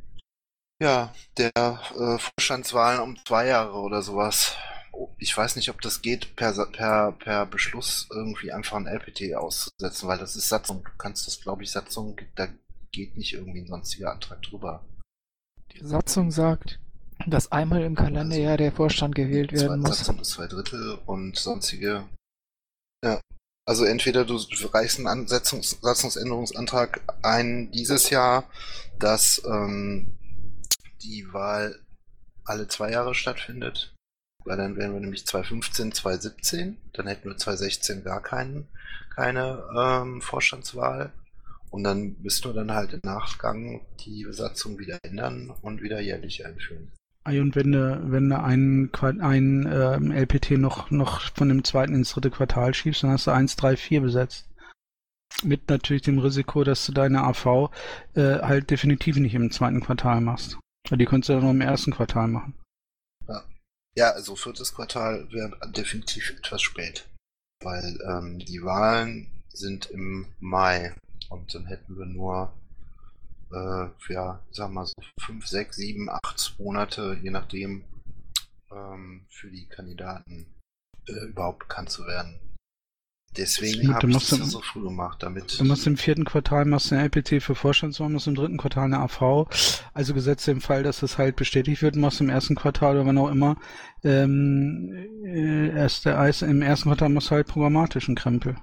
ja 0.80 1.14
der 1.38 1.52
äh, 1.56 2.20
Vorstandswahlen 2.20 3.02
um 3.02 3.18
zwei 3.26 3.48
Jahre 3.48 3.80
oder 3.80 4.04
sowas. 4.04 4.56
Ich 5.18 5.36
weiß 5.36 5.56
nicht, 5.56 5.72
ob 5.72 5.82
das 5.82 6.04
geht, 6.04 6.36
per 6.36 6.54
per 6.68 7.14
per 7.14 7.48
Beschluss 7.48 8.08
irgendwie 8.12 8.52
einfach 8.52 8.78
ein 8.78 8.86
LPT 8.86 9.34
auszusetzen, 9.36 10.08
weil 10.08 10.20
das 10.20 10.36
ist 10.36 10.50
Satzung. 10.50 10.84
Du 10.84 10.92
kannst 11.00 11.26
das, 11.26 11.42
glaube 11.42 11.64
ich, 11.64 11.72
Satzung, 11.72 12.16
da 12.36 12.48
geht 12.92 13.18
nicht 13.18 13.34
irgendwie 13.34 13.62
ein 13.62 13.68
sonstiger 13.68 14.12
Antrag 14.12 14.44
drüber. 14.44 14.86
Die 15.72 15.84
Satzung 15.84 16.30
sagt, 16.30 16.80
dass 17.28 17.52
einmal 17.52 17.84
im 17.84 17.96
Kalenderjahr 17.96 18.58
der 18.58 18.72
Vorstand 18.72 19.16
gewählt 19.16 19.52
werden 19.52 19.82
Zwei, 19.84 19.90
muss. 19.90 20.02
Ist 20.02 20.26
zwei 20.32 20.48
Drittel 20.48 21.00
und 21.06 21.38
sonstige. 21.38 22.06
Ja. 23.04 23.20
Also 23.66 23.86
entweder 23.86 24.26
du 24.26 24.38
reichst 24.74 24.98
einen 24.98 25.08
An- 25.08 25.28
Satzungs 25.28 25.80
Satzungsänderungsantrag 25.82 27.02
ein 27.24 27.72
dieses 27.72 28.10
Jahr, 28.10 28.50
dass 29.00 29.42
ähm, 29.46 30.18
die 31.02 31.32
Wahl 31.32 31.80
alle 32.46 32.68
zwei 32.68 32.92
Jahre 32.92 33.16
stattfindet. 33.16 33.94
Weil 34.46 34.58
dann 34.58 34.76
wären 34.76 34.94
wir 34.94 35.00
nämlich 35.00 35.26
2015, 35.26 35.94
2017, 35.94 36.78
dann 36.92 37.08
hätten 37.08 37.30
wir 37.30 37.38
2016 37.38 38.04
gar 38.04 38.22
keinen, 38.22 38.68
keine 39.16 39.64
ähm, 39.78 40.22
Vorstandswahl. 40.22 41.14
Und 41.70 41.86
dann 41.86 42.18
müssten 42.22 42.50
wir 42.50 42.54
dann 42.54 42.74
halt 42.74 42.94
im 42.94 43.00
Nachgang 43.04 43.82
die 44.02 44.26
Besatzung 44.26 44.78
wieder 44.78 45.00
ändern 45.04 45.50
und 45.62 45.82
wieder 45.82 46.02
jährlich 46.02 46.46
einführen. 46.46 46.92
Und 47.26 47.56
wenn 47.56 47.72
du, 47.72 48.12
wenn 48.12 48.30
du 48.30 48.40
einen, 48.40 48.94
einen 48.94 49.66
ähm, 49.66 50.12
LPT 50.12 50.52
noch, 50.52 50.92
noch 50.92 51.22
von 51.36 51.48
dem 51.50 51.64
zweiten 51.64 51.96
ins 51.96 52.12
dritte 52.12 52.32
Quartal 52.32 52.74
schiebst, 52.74 53.04
dann 53.04 53.12
hast 53.12 53.28
du 53.28 53.32
1, 53.32 53.56
3, 53.56 53.78
4 53.78 54.02
besetzt. 54.02 54.50
Mit 55.44 55.70
natürlich 55.70 56.04
dem 56.04 56.20
Risiko, 56.20 56.64
dass 56.64 56.86
du 56.86 56.92
deine 56.92 57.24
AV 57.24 57.72
äh, 58.16 58.40
halt 58.40 58.70
definitiv 58.70 59.16
nicht 59.18 59.36
im 59.36 59.52
zweiten 59.52 59.82
Quartal 59.82 60.22
machst. 60.22 60.60
Weil 60.90 60.98
die 60.98 61.06
konntest 61.06 61.30
du 61.30 61.34
dann 61.34 61.44
nur 61.44 61.52
im 61.52 61.62
ersten 61.62 61.92
Quartal 61.92 62.28
machen. 62.28 62.56
Ja, 63.96 64.12
also 64.12 64.36
viertes 64.36 64.74
Quartal 64.74 65.32
wäre 65.32 65.56
definitiv 65.72 66.32
etwas 66.32 66.62
spät, 66.64 67.08
weil 67.62 68.00
ähm, 68.10 68.40
die 68.40 68.64
Wahlen 68.64 69.44
sind 69.50 69.86
im 69.92 70.34
Mai 70.40 70.96
und 71.30 71.54
dann 71.54 71.68
hätten 71.68 71.96
wir 71.98 72.06
nur, 72.06 72.54
äh, 73.54 74.14
ja, 74.14 74.40
sag 74.52 74.72
mal 74.72 74.86
so 74.86 74.94
fünf, 75.20 75.48
sechs, 75.48 75.78
sieben, 75.78 76.10
acht 76.10 76.56
Monate, 76.60 77.18
je 77.22 77.30
nachdem, 77.30 77.84
ähm, 78.72 79.26
für 79.30 79.50
die 79.50 79.68
Kandidaten 79.68 80.48
äh, 81.08 81.28
überhaupt 81.28 81.60
bekannt 81.60 81.90
zu 81.90 82.06
werden. 82.06 82.40
Deswegen 83.36 83.94
habe 83.94 84.08
ich 84.10 84.14
das 84.30 84.38
ja 84.38 84.46
so 84.46 84.62
früh 84.62 84.84
gemacht, 84.84 85.24
damit. 85.24 85.60
Du 85.60 85.64
machst 85.64 85.88
im 85.88 85.98
vierten 85.98 86.24
Quartal 86.24 86.66
machst 86.66 86.94
eine 86.94 87.04
LPT 87.04 87.42
für 87.42 87.56
Vorstandswahl, 87.56 88.10
machst 88.10 88.28
im 88.28 88.36
dritten 88.36 88.58
Quartal 88.58 88.86
eine 88.86 89.00
AV. 89.00 89.48
Also 89.94 90.14
gesetzt 90.14 90.48
im 90.48 90.62
Fall, 90.62 90.84
dass 90.84 91.00
das 91.00 91.18
halt 91.18 91.36
bestätigt 91.36 91.82
wird, 91.82 91.96
machst 91.96 92.22
im 92.22 92.30
ersten 92.30 92.56
Quartal 92.56 92.96
oder 92.96 93.08
wann 93.08 93.18
auch 93.18 93.32
immer, 93.32 93.58
ähm, 94.04 95.24
äh, 95.26 95.70
erst 95.70 96.06
der 96.06 96.20
Eis, 96.20 96.44
im 96.44 96.62
ersten 96.62 96.90
Quartal 96.90 97.10
machst 97.10 97.32
du 97.32 97.36
halt 97.36 97.48
programmatischen 97.48 98.16
Krempel. 98.16 98.56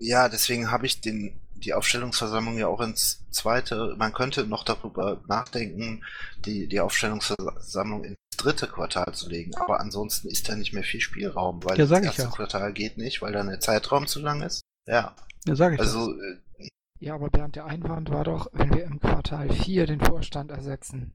Ja, 0.00 0.28
deswegen 0.28 0.70
habe 0.70 0.86
ich 0.86 1.00
den, 1.00 1.40
die 1.60 1.74
Aufstellungsversammlung 1.74 2.58
ja 2.58 2.66
auch 2.68 2.80
ins 2.80 3.24
zweite, 3.30 3.94
man 3.98 4.12
könnte 4.12 4.46
noch 4.46 4.64
darüber 4.64 5.20
nachdenken, 5.28 6.04
die, 6.44 6.66
die 6.68 6.80
Aufstellungsversammlung 6.80 8.04
ins 8.04 8.16
dritte 8.36 8.66
Quartal 8.66 9.14
zu 9.14 9.28
legen, 9.28 9.54
aber 9.56 9.80
ansonsten 9.80 10.28
ist 10.28 10.48
da 10.48 10.56
nicht 10.56 10.72
mehr 10.72 10.84
viel 10.84 11.00
Spielraum, 11.00 11.64
weil 11.64 11.78
Ja, 11.78 11.86
das 11.86 12.02
erste 12.02 12.22
ja. 12.22 12.28
Quartal 12.28 12.72
geht 12.72 12.98
nicht, 12.98 13.22
weil 13.22 13.32
dann 13.32 13.48
der 13.48 13.60
Zeitraum 13.60 14.06
zu 14.06 14.20
lang 14.20 14.42
ist. 14.42 14.60
Ja, 14.86 15.14
Ja, 15.46 15.56
sag 15.56 15.72
ich 15.74 15.80
Also, 15.80 16.12
das. 16.12 16.22
äh, 16.58 16.68
Ja, 16.98 17.14
aber 17.14 17.30
Bernd, 17.30 17.56
der 17.56 17.66
Einwand 17.66 18.10
war 18.10 18.24
doch, 18.24 18.48
wenn 18.52 18.72
wir 18.74 18.84
im 18.84 19.00
Quartal 19.00 19.50
4 19.50 19.86
den 19.86 20.00
Vorstand 20.00 20.50
ersetzen, 20.50 21.14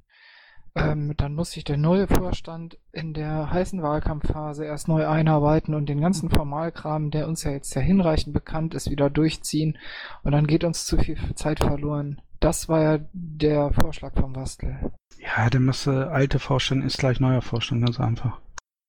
ähm, 0.73 1.13
dann 1.17 1.35
muss 1.35 1.51
sich 1.51 1.63
der 1.63 1.77
neue 1.77 2.07
Vorstand 2.07 2.77
in 2.91 3.13
der 3.13 3.51
heißen 3.51 3.81
Wahlkampfphase 3.81 4.65
erst 4.65 4.87
neu 4.87 5.07
einarbeiten 5.07 5.75
und 5.75 5.87
den 5.87 5.99
ganzen 5.99 6.29
Formalkram, 6.29 7.11
der 7.11 7.27
uns 7.27 7.43
ja 7.43 7.51
jetzt 7.51 7.73
ja 7.75 7.81
hinreichend 7.81 8.33
bekannt 8.33 8.73
ist, 8.73 8.89
wieder 8.89 9.09
durchziehen. 9.09 9.77
Und 10.23 10.31
dann 10.31 10.47
geht 10.47 10.63
uns 10.63 10.85
zu 10.85 10.97
viel 10.97 11.17
Zeit 11.35 11.59
verloren. 11.59 12.21
Das 12.39 12.69
war 12.69 12.81
ja 12.81 12.99
der 13.11 13.73
Vorschlag 13.73 14.13
vom 14.15 14.33
Bastel. 14.33 14.91
Ja, 15.19 15.49
der 15.49 15.59
müsste 15.59 16.09
alte 16.09 16.39
Vorstand 16.39 16.83
ist 16.83 16.97
gleich 16.97 17.19
neuer 17.19 17.41
Vorstand, 17.41 17.85
ganz 17.85 17.99
einfach. 17.99 18.39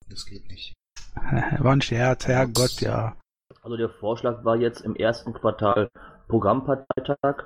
das 0.09 0.24
geht 0.24 0.49
nicht. 0.49 0.72
War 1.59 1.72
ein 1.72 1.83
Scherz, 1.83 2.26
Herrgott, 2.26 2.80
ja. 2.80 3.16
Also 3.62 3.76
der 3.76 3.91
Vorschlag 3.91 4.45
war 4.45 4.57
jetzt 4.57 4.80
im 4.80 4.97
ersten 4.97 5.35
Quartal 5.35 5.91
Programmparteitag, 6.28 7.45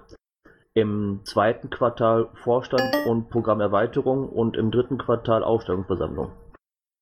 im 0.76 1.22
zweiten 1.24 1.70
Quartal 1.70 2.28
Vorstand 2.44 2.94
und 3.06 3.30
Programmerweiterung 3.30 4.28
und 4.28 4.56
im 4.58 4.70
dritten 4.70 4.98
Quartal 4.98 5.42
Aufstellungsversammlung. 5.42 6.32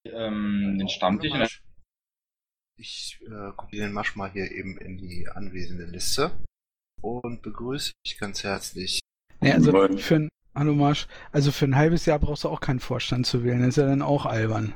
Ähm, 0.05 0.77
den 0.79 0.89
Stammtisch. 0.89 1.63
Ich 2.77 3.19
äh, 3.27 3.53
kopiere 3.57 3.87
den 3.87 3.93
Masch 3.93 4.15
mal 4.15 4.31
hier 4.31 4.51
eben 4.51 4.79
in 4.79 4.97
die 4.97 5.29
anwesende 5.29 5.87
Liste 5.87 6.31
und 7.01 7.43
begrüße 7.43 7.93
dich 8.07 8.19
ganz 8.19 8.45
herzlich. 8.45 9.01
Nee, 9.41 9.53
also 9.53 9.73
für 9.99 10.15
ein, 10.15 10.29
hallo 10.55 10.75
Marsch, 10.75 11.09
also 11.33 11.51
für 11.51 11.65
ein 11.65 11.77
halbes 11.77 12.07
Jahr 12.07 12.21
brauchst 12.21 12.45
du 12.45 12.51
auch 12.51 12.61
keinen 12.61 12.81
Vorstand 12.81 13.27
zu 13.27 13.43
wählen, 13.43 13.61
das 13.61 13.71
ist 13.71 13.77
ja 13.77 13.87
dann 13.87 14.03
auch 14.03 14.25
albern. 14.25 14.75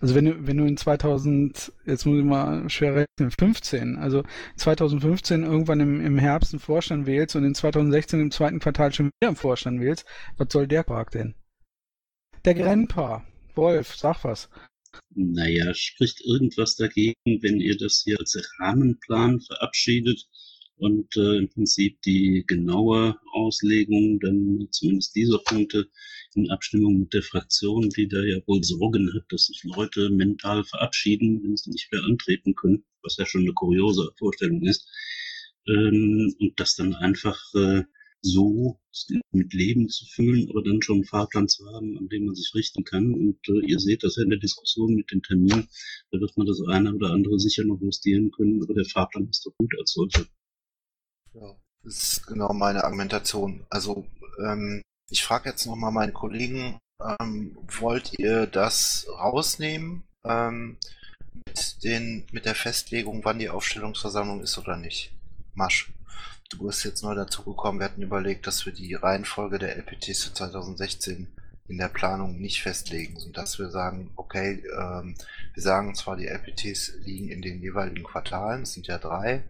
Also 0.00 0.14
wenn 0.14 0.26
du, 0.26 0.46
wenn 0.46 0.58
du 0.58 0.64
in 0.64 0.76
2000, 0.76 1.72
jetzt 1.86 2.04
muss 2.04 2.18
ich 2.18 2.24
mal 2.24 2.68
schwer 2.68 2.94
rechnen, 2.94 3.30
15, 3.30 3.96
also 3.96 4.24
2015 4.56 5.42
irgendwann 5.42 5.80
im, 5.80 6.04
im 6.04 6.18
Herbst 6.18 6.52
einen 6.52 6.60
Vorstand 6.60 7.06
wählst 7.06 7.34
und 7.34 7.44
in 7.44 7.54
2016 7.54 8.20
im 8.20 8.30
zweiten 8.30 8.58
Quartal 8.58 8.92
schon 8.92 9.06
wieder 9.06 9.28
einen 9.28 9.36
Vorstand 9.36 9.80
wählst, 9.80 10.04
was 10.36 10.48
soll 10.52 10.66
der 10.66 10.84
Quark 10.84 11.12
denn? 11.12 11.34
Der 12.44 12.54
Grandpa, 12.54 13.26
Wolf, 13.54 13.96
sag 13.96 14.22
was. 14.24 14.50
Naja, 15.14 15.72
spricht 15.74 16.20
irgendwas 16.24 16.76
dagegen, 16.76 17.14
wenn 17.24 17.60
ihr 17.60 17.76
das 17.76 18.02
hier 18.04 18.18
als 18.18 18.36
Rahmenplan 18.58 19.40
verabschiedet 19.40 20.26
und 20.76 21.16
äh, 21.16 21.38
im 21.38 21.48
Prinzip 21.48 22.00
die 22.02 22.44
genaue 22.46 23.16
Auslegung 23.32 24.20
dann 24.20 24.68
zumindest 24.70 25.14
dieser 25.16 25.38
Punkte 25.38 25.88
in 26.36 26.50
Abstimmung 26.50 26.98
mit 26.98 27.14
der 27.14 27.22
Fraktion, 27.22 27.88
die 27.90 28.08
da 28.08 28.22
ja 28.22 28.38
wohl 28.46 28.62
Sorgen 28.62 29.12
hat, 29.14 29.24
dass 29.30 29.46
sich 29.46 29.62
Leute 29.64 30.10
mental 30.10 30.64
verabschieden, 30.64 31.42
wenn 31.42 31.56
sie 31.56 31.70
nicht 31.70 31.90
mehr 31.92 32.04
antreten 32.04 32.54
können, 32.54 32.84
was 33.02 33.16
ja 33.16 33.26
schon 33.26 33.42
eine 33.42 33.52
kuriose 33.54 34.10
Vorstellung 34.18 34.62
ist, 34.62 34.88
ähm, 35.66 36.34
und 36.38 36.60
das 36.60 36.76
dann 36.76 36.94
einfach 36.94 37.38
äh, 37.54 37.84
so 38.22 38.80
mit 39.30 39.52
Leben 39.52 39.88
zu 39.88 40.04
füllen, 40.06 40.48
aber 40.50 40.62
dann 40.62 40.82
schon 40.82 40.96
einen 40.96 41.04
Fahrplan 41.04 41.48
zu 41.48 41.66
haben, 41.72 41.96
an 41.98 42.08
dem 42.08 42.26
man 42.26 42.34
sich 42.34 42.52
richten 42.54 42.84
kann. 42.84 43.12
Und 43.12 43.38
äh, 43.48 43.66
ihr 43.66 43.78
seht 43.78 44.02
das 44.02 44.16
ja 44.16 44.24
in 44.24 44.30
der 44.30 44.38
Diskussion 44.38 44.94
mit 44.94 45.10
den 45.10 45.22
Terminen, 45.22 45.68
da 46.10 46.20
wird 46.20 46.36
man 46.36 46.46
das 46.46 46.60
eine 46.66 46.94
oder 46.94 47.10
andere 47.10 47.38
sicher 47.38 47.64
noch 47.64 47.80
justieren 47.80 48.30
können, 48.30 48.62
aber 48.62 48.74
der 48.74 48.84
Fahrplan 48.84 49.28
ist 49.28 49.46
doch 49.46 49.52
gut 49.56 49.72
als 49.78 49.92
solcher. 49.92 50.26
Ja, 51.34 51.54
das 51.84 52.02
ist 52.02 52.26
genau 52.26 52.52
meine 52.52 52.84
Argumentation. 52.84 53.66
Also, 53.70 54.06
ähm, 54.44 54.82
ich 55.10 55.22
frage 55.22 55.50
jetzt 55.50 55.66
nochmal 55.66 55.92
meinen 55.92 56.14
Kollegen, 56.14 56.78
ähm, 57.20 57.56
wollt 57.78 58.18
ihr 58.18 58.46
das 58.46 59.06
rausnehmen 59.08 60.04
ähm, 60.24 60.78
mit, 61.46 61.84
den, 61.84 62.26
mit 62.32 62.44
der 62.44 62.54
Festlegung, 62.54 63.24
wann 63.24 63.38
die 63.38 63.50
Aufstellungsversammlung 63.50 64.40
ist 64.42 64.58
oder 64.58 64.76
nicht? 64.76 65.12
Masch, 65.54 65.92
du 66.50 66.66
bist 66.66 66.84
jetzt 66.84 67.02
neu 67.02 67.14
dazugekommen. 67.14 67.80
Wir 67.80 67.86
hatten 67.86 68.02
überlegt, 68.02 68.46
dass 68.46 68.66
wir 68.66 68.72
die 68.72 68.94
Reihenfolge 68.94 69.58
der 69.58 69.76
LPTs 69.76 70.24
für 70.24 70.34
2016 70.34 71.28
in 71.68 71.78
der 71.78 71.88
Planung 71.88 72.38
nicht 72.38 72.62
festlegen 72.62 73.16
und 73.24 73.36
dass 73.36 73.58
wir 73.58 73.70
sagen, 73.70 74.10
okay, 74.16 74.62
ähm, 74.78 75.14
wir 75.54 75.62
sagen 75.62 75.94
zwar, 75.94 76.16
die 76.16 76.26
LPTs 76.26 76.94
liegen 77.04 77.28
in 77.28 77.42
den 77.42 77.60
jeweiligen 77.60 78.04
Quartalen, 78.04 78.62
es 78.62 78.74
sind 78.74 78.86
ja 78.86 78.98
drei, 78.98 79.42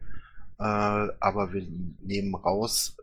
äh, 0.58 0.62
aber 0.62 1.52
wir 1.52 1.66
nehmen 2.00 2.34
raus, 2.34 2.96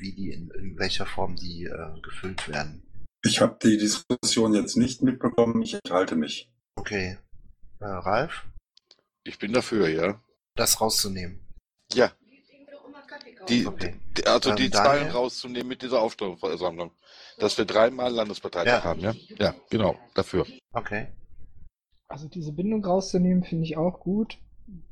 wie 0.00 0.12
die 0.12 0.30
in, 0.32 0.50
in 0.50 0.78
welcher 0.78 1.06
Form 1.06 1.36
die 1.36 1.64
äh, 1.64 2.00
gefüllt 2.02 2.48
werden. 2.48 2.82
Ich 3.24 3.40
habe 3.40 3.58
die 3.62 3.76
Diskussion 3.78 4.54
jetzt 4.54 4.76
nicht 4.76 5.02
mitbekommen, 5.02 5.60
ich 5.62 5.74
enthalte 5.74 6.14
mich. 6.16 6.50
Okay. 6.76 7.18
Äh, 7.80 7.84
Ralf, 7.86 8.46
Ich 9.24 9.38
bin 9.38 9.52
dafür, 9.52 9.88
ja. 9.88 10.20
das 10.54 10.80
rauszunehmen. 10.80 11.40
Ja. 11.92 12.12
Die, 13.48 13.66
Okay. 13.66 13.94
die, 14.16 14.26
also 14.26 14.50
Ähm, 14.50 14.56
die 14.56 14.68
Daniel? 14.70 14.84
Zahlen 15.00 15.10
rauszunehmen 15.10 15.68
mit 15.68 15.80
dieser 15.82 16.00
Aufstellungsversammlung. 16.02 16.92
Dass 17.38 17.56
wir 17.56 17.64
dreimal 17.64 18.12
Landesparteitag 18.12 18.66
Ja. 18.66 18.84
haben, 18.84 19.00
ja? 19.00 19.14
Ja, 19.38 19.54
genau, 19.70 19.98
dafür. 20.14 20.46
Okay. 20.72 21.08
Also 22.08 22.28
diese 22.28 22.52
Bindung 22.52 22.84
rauszunehmen, 22.84 23.44
finde 23.44 23.64
ich 23.64 23.76
auch 23.76 24.00
gut. 24.00 24.38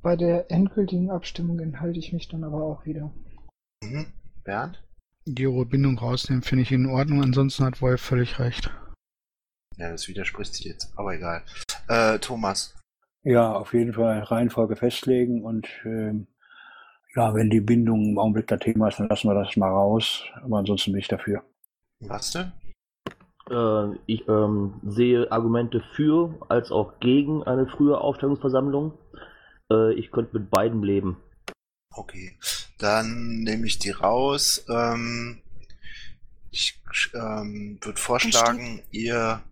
Bei 0.02 0.16
der 0.16 0.50
endgültigen 0.50 1.10
Abstimmung 1.10 1.60
enthalte 1.60 1.98
ich 1.98 2.12
mich 2.12 2.28
dann 2.28 2.44
aber 2.44 2.62
auch 2.62 2.86
wieder. 2.86 3.12
Mhm. 3.82 4.12
Bernd? 4.44 4.82
Die 5.28 5.46
hohe 5.46 5.66
Bindung 5.66 5.98
rausnehmen, 5.98 6.42
finde 6.42 6.62
ich 6.62 6.70
in 6.70 6.86
Ordnung, 6.86 7.20
ansonsten 7.20 7.64
hat 7.64 7.82
Wolf 7.82 8.00
völlig 8.00 8.38
recht. 8.38 8.70
Ja, 9.76 9.90
das 9.90 10.06
widerspricht 10.06 10.54
sich 10.54 10.66
jetzt, 10.66 10.92
aber 10.96 11.14
egal. 11.14 11.42
Äh, 11.88 12.18
Thomas. 12.20 12.74
Ja, 13.24 13.52
auf 13.52 13.74
jeden 13.74 13.92
Fall 13.92 14.20
Reihenfolge 14.20 14.76
festlegen 14.76 15.42
und 15.42 15.68
ähm, 15.84 16.28
ja, 17.16 17.34
wenn 17.34 17.50
die 17.50 17.60
Bindung 17.60 18.10
im 18.10 18.18
Augenblick 18.18 18.46
das 18.46 18.60
Thema 18.60 18.88
ist, 18.88 19.00
dann 19.00 19.08
lassen 19.08 19.28
wir 19.28 19.34
das 19.34 19.56
mal 19.56 19.70
raus. 19.70 20.22
Aber 20.42 20.58
ansonsten 20.58 20.92
bin 20.92 21.00
ich 21.00 21.08
dafür. 21.08 21.42
Was 22.00 22.30
denn? 22.30 22.52
Äh, 23.50 23.96
ich 24.06 24.28
ähm, 24.28 24.80
sehe 24.84 25.32
Argumente 25.32 25.82
für 25.94 26.38
als 26.48 26.70
auch 26.70 27.00
gegen 27.00 27.42
eine 27.42 27.66
frühe 27.66 27.98
Aufstellungsversammlung. 27.98 28.92
Äh, 29.72 29.94
ich 29.94 30.12
könnte 30.12 30.38
mit 30.38 30.50
beiden 30.50 30.82
leben. 30.82 31.16
Okay. 31.94 32.38
Dann 32.78 33.38
nehme 33.40 33.66
ich 33.66 33.78
die 33.78 33.90
raus. 33.90 34.64
Ähm, 34.68 35.40
ich 36.50 36.78
ähm, 37.14 37.78
würde 37.82 38.00
vorschlagen, 38.00 38.82
ihr. 38.90 39.42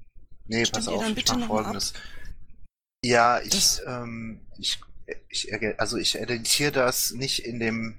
Nee, 0.46 0.64
pass 0.70 0.88
auf, 0.88 1.06
ich 1.16 1.26
mache 1.28 1.46
folgendes. 1.46 1.92
Ja, 3.04 3.40
ich, 3.40 3.50
Das- 3.50 3.82
ähm, 3.86 4.40
ich, 4.58 4.80
ich, 5.28 5.52
also 5.80 5.96
ich 5.96 6.18
editiere 6.18 6.72
das 6.72 7.12
nicht 7.12 7.44
in 7.46 7.60
dem 7.60 7.98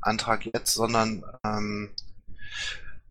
Antrag 0.00 0.44
jetzt, 0.46 0.74
sondern 0.74 1.24
ähm, 1.44 1.90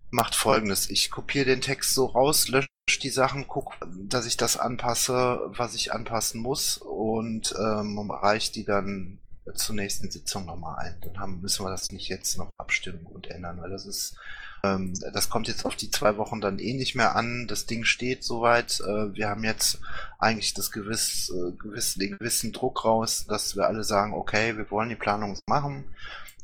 macht 0.09 0.35
folgendes. 0.35 0.89
Ich 0.89 1.09
kopiere 1.09 1.45
den 1.45 1.61
Text 1.61 1.93
so 1.93 2.05
raus, 2.05 2.47
lösche 2.47 2.67
die 3.01 3.09
Sachen, 3.09 3.47
gucke, 3.47 3.75
dass 4.07 4.25
ich 4.25 4.35
das 4.37 4.57
anpasse, 4.57 5.39
was 5.47 5.73
ich 5.75 5.93
anpassen 5.93 6.41
muss 6.41 6.77
und 6.77 7.55
ähm, 7.57 8.11
reiche 8.11 8.51
die 8.51 8.65
dann 8.65 9.19
zur 9.53 9.75
nächsten 9.75 10.09
Sitzung 10.09 10.45
nochmal 10.45 10.79
ein. 10.79 10.95
Dann 11.01 11.19
haben, 11.19 11.41
müssen 11.41 11.65
wir 11.65 11.69
das 11.69 11.91
nicht 11.91 12.07
jetzt 12.09 12.37
noch 12.37 12.49
abstimmen 12.57 13.05
und 13.05 13.27
ändern, 13.27 13.61
weil 13.61 13.69
das 13.69 13.85
ist, 13.85 14.15
ähm, 14.63 14.93
das 15.13 15.29
kommt 15.29 15.47
jetzt 15.47 15.65
auf 15.65 15.75
die 15.75 15.91
zwei 15.91 16.17
Wochen 16.17 16.41
dann 16.41 16.59
eh 16.59 16.73
nicht 16.73 16.95
mehr 16.95 17.15
an. 17.15 17.47
Das 17.47 17.65
Ding 17.65 17.83
steht 17.83 18.23
soweit. 18.23 18.79
Äh, 18.81 19.13
wir 19.15 19.29
haben 19.29 19.43
jetzt 19.43 19.79
eigentlich 20.19 20.53
das 20.53 20.71
gewiss, 20.71 21.29
äh, 21.29 21.51
gewiss, 21.57 21.95
den 21.95 22.17
gewissen 22.17 22.51
Druck 22.51 22.85
raus, 22.85 23.25
dass 23.27 23.55
wir 23.55 23.67
alle 23.67 23.83
sagen, 23.83 24.13
okay, 24.13 24.57
wir 24.57 24.69
wollen 24.71 24.89
die 24.89 24.95
Planung 24.95 25.37
machen. 25.47 25.85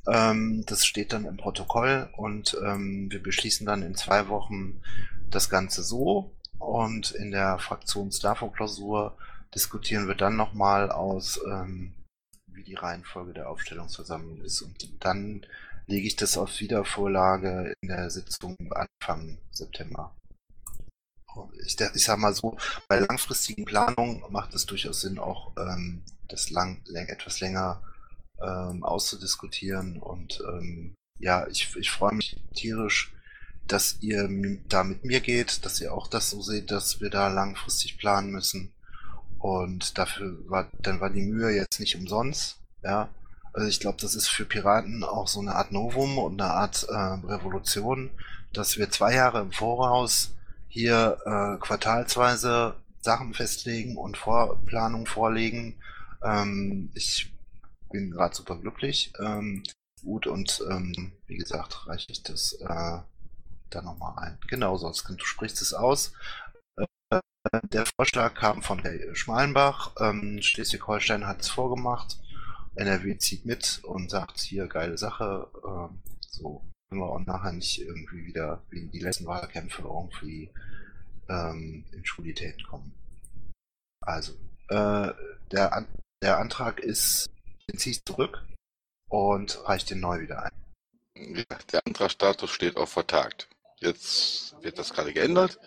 Ähm, 0.07 0.63
das 0.65 0.85
steht 0.85 1.13
dann 1.13 1.25
im 1.25 1.37
Protokoll 1.37 2.09
und 2.15 2.57
ähm, 2.63 3.11
wir 3.11 3.21
beschließen 3.21 3.65
dann 3.65 3.83
in 3.83 3.95
zwei 3.95 4.29
Wochen 4.29 4.81
das 5.29 5.49
Ganze 5.49 5.83
so 5.83 6.31
und 6.59 7.11
in 7.11 7.31
der 7.31 7.59
Fraktions-DAFO-Klausur 7.59 9.17
diskutieren 9.53 10.07
wir 10.07 10.15
dann 10.15 10.35
nochmal 10.35 10.91
aus, 10.91 11.39
ähm, 11.49 11.93
wie 12.57 12.63
die 12.63 12.75
Reihenfolge 12.75 13.33
der 13.33 13.49
Aufstellungsversammlung 13.49 14.41
ist 14.41 14.61
und 14.61 15.03
dann 15.03 15.45
lege 15.85 16.07
ich 16.07 16.15
das 16.15 16.37
auf 16.37 16.59
Wiedervorlage 16.59 17.75
in 17.81 17.87
der 17.87 18.09
Sitzung 18.09 18.57
Anfang 18.71 19.37
September. 19.51 20.13
Ich, 21.63 21.79
ich 21.79 22.03
sag 22.03 22.17
mal 22.17 22.33
so, 22.33 22.57
bei 22.87 22.99
langfristigen 22.99 23.63
Planungen 23.63 24.23
macht 24.29 24.53
es 24.55 24.65
durchaus 24.65 25.01
Sinn, 25.01 25.19
auch 25.19 25.55
ähm, 25.57 26.03
das 26.27 26.49
lang, 26.49 26.83
etwas 26.93 27.39
länger 27.39 27.81
ähm, 28.41 28.83
auszudiskutieren. 28.83 30.01
Und 30.01 30.43
ähm, 30.47 30.95
ja, 31.19 31.47
ich, 31.47 31.75
ich 31.75 31.91
freue 31.91 32.15
mich 32.15 32.41
tierisch, 32.55 33.13
dass 33.67 33.97
ihr 34.01 34.27
da 34.67 34.83
mit 34.83 35.05
mir 35.05 35.19
geht, 35.19 35.63
dass 35.63 35.79
ihr 35.79 35.93
auch 35.93 36.07
das 36.07 36.31
so 36.31 36.41
seht, 36.41 36.71
dass 36.71 37.01
wir 37.01 37.11
da 37.11 37.27
langfristig 37.27 37.97
planen 37.97 38.31
müssen. 38.31 38.73
Und 39.39 39.97
dafür 39.97 40.37
war, 40.49 40.69
dann 40.81 40.99
war 40.99 41.09
die 41.09 41.21
Mühe 41.21 41.51
jetzt 41.51 41.79
nicht 41.79 41.95
umsonst, 41.95 42.59
ja. 42.83 43.09
Also 43.53 43.67
ich 43.67 43.79
glaube, 43.79 43.97
das 43.99 44.13
ist 44.13 44.27
für 44.27 44.45
Piraten 44.45 45.03
auch 45.03 45.27
so 45.27 45.39
eine 45.39 45.55
Art 45.55 45.71
Novum 45.71 46.19
und 46.19 46.39
eine 46.39 46.51
Art 46.51 46.85
äh, 46.89 46.93
Revolution, 46.93 48.11
dass 48.53 48.77
wir 48.77 48.91
zwei 48.91 49.15
Jahre 49.15 49.41
im 49.41 49.51
Voraus 49.51 50.35
hier 50.67 51.17
äh, 51.25 51.59
quartalsweise 51.59 52.75
Sachen 53.01 53.33
festlegen 53.33 53.97
und 53.97 54.17
Vorplanung 54.17 55.07
vorlegen. 55.07 55.75
Ähm, 56.23 56.91
ich 56.93 57.33
bin 57.91 58.11
gerade 58.11 58.35
super 58.35 58.57
glücklich. 58.57 59.11
Ähm, 59.19 59.63
gut 60.03 60.27
und 60.27 60.63
ähm, 60.69 61.13
wie 61.25 61.37
gesagt, 61.37 61.87
reiche 61.87 62.11
ich 62.11 62.23
das 62.23 62.53
äh, 62.53 62.99
da 63.69 63.81
nochmal 63.81 64.13
ein. 64.19 64.37
Genau, 64.47 64.77
sonst 64.77 65.07
du 65.09 65.25
sprichst 65.25 65.61
es 65.61 65.73
aus. 65.73 66.13
Äh, 67.51 67.67
der 67.67 67.85
Vorschlag 67.85 68.33
kam 68.33 68.61
von 68.61 68.79
Herr 68.79 69.15
Schmalenbach. 69.15 69.91
Ähm, 69.99 70.41
Schleswig-Holstein 70.41 71.27
hat 71.27 71.41
es 71.41 71.49
vorgemacht. 71.49 72.17
NRW 72.75 73.17
zieht 73.17 73.45
mit 73.45 73.81
und 73.83 74.09
sagt 74.09 74.39
hier 74.39 74.67
geile 74.67 74.97
Sache. 74.97 75.47
Ähm, 75.65 76.01
so 76.29 76.61
können 76.89 77.01
wir 77.01 77.09
auch 77.09 77.19
nachher 77.19 77.53
nicht 77.53 77.81
irgendwie 77.81 78.25
wieder 78.25 78.61
wie 78.69 78.87
die 78.87 78.99
letzten 78.99 79.25
Wahlkämpfe 79.25 79.81
irgendwie 79.81 80.49
ähm, 81.27 81.85
in 81.91 82.05
Schulitäten 82.05 82.63
kommen. 82.63 82.93
Also, 84.01 84.33
äh, 84.69 85.11
der, 85.51 85.73
An 85.73 85.87
der 86.23 86.39
Antrag 86.39 86.79
ist, 86.79 87.29
den 87.69 87.77
ziehe 87.77 87.91
ich 87.91 88.05
zurück 88.05 88.43
und 89.09 89.67
reiche 89.67 89.87
den 89.87 89.99
neu 89.99 90.21
wieder 90.21 90.43
ein. 90.43 91.35
Ja, 91.35 91.57
der 91.71 91.81
Antragsstatus 91.85 92.49
steht 92.49 92.77
auf 92.77 92.89
vertagt. 92.89 93.47
Jetzt 93.79 94.55
wird 94.63 94.79
das 94.79 94.93
gerade 94.93 95.13
geändert. 95.13 95.59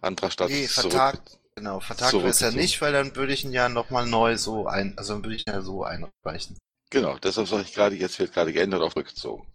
Antragsstatus 0.00 0.52
nee, 0.52 0.64
ist 0.64 0.74
vertagt, 0.74 1.28
zurück, 1.28 1.42
genau, 1.54 1.80
vertagt 1.80 2.12
wäre 2.14 2.28
es 2.28 2.40
ja 2.40 2.50
nicht, 2.50 2.80
weil 2.80 2.92
dann 2.92 3.14
würde 3.16 3.32
ich 3.32 3.44
ihn 3.44 3.52
ja 3.52 3.68
nochmal 3.68 4.06
neu 4.06 4.36
so 4.36 4.66
ein, 4.66 4.96
also 4.96 5.14
dann 5.14 5.24
würde 5.24 5.36
ich 5.36 5.46
ihn 5.46 5.52
ja 5.52 5.62
so 5.62 5.84
einreichen. 5.84 6.58
Genau, 6.90 7.18
deshalb 7.18 7.48
sage 7.48 7.62
ich 7.62 7.74
gerade, 7.74 7.96
jetzt 7.96 8.18
wird 8.18 8.32
gerade 8.32 8.52
geändert 8.52 8.82
auf 8.82 8.96
rückgezogen. 8.96 9.46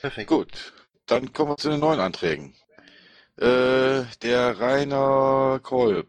Perfekt. 0.00 0.28
Gut, 0.28 0.72
dann 1.06 1.32
kommen 1.32 1.52
wir 1.52 1.56
zu 1.56 1.70
den 1.70 1.80
neuen 1.80 2.00
Anträgen. 2.00 2.54
Äh, 3.36 4.04
der 4.22 4.60
Rainer 4.60 5.60
Kolb, 5.62 6.08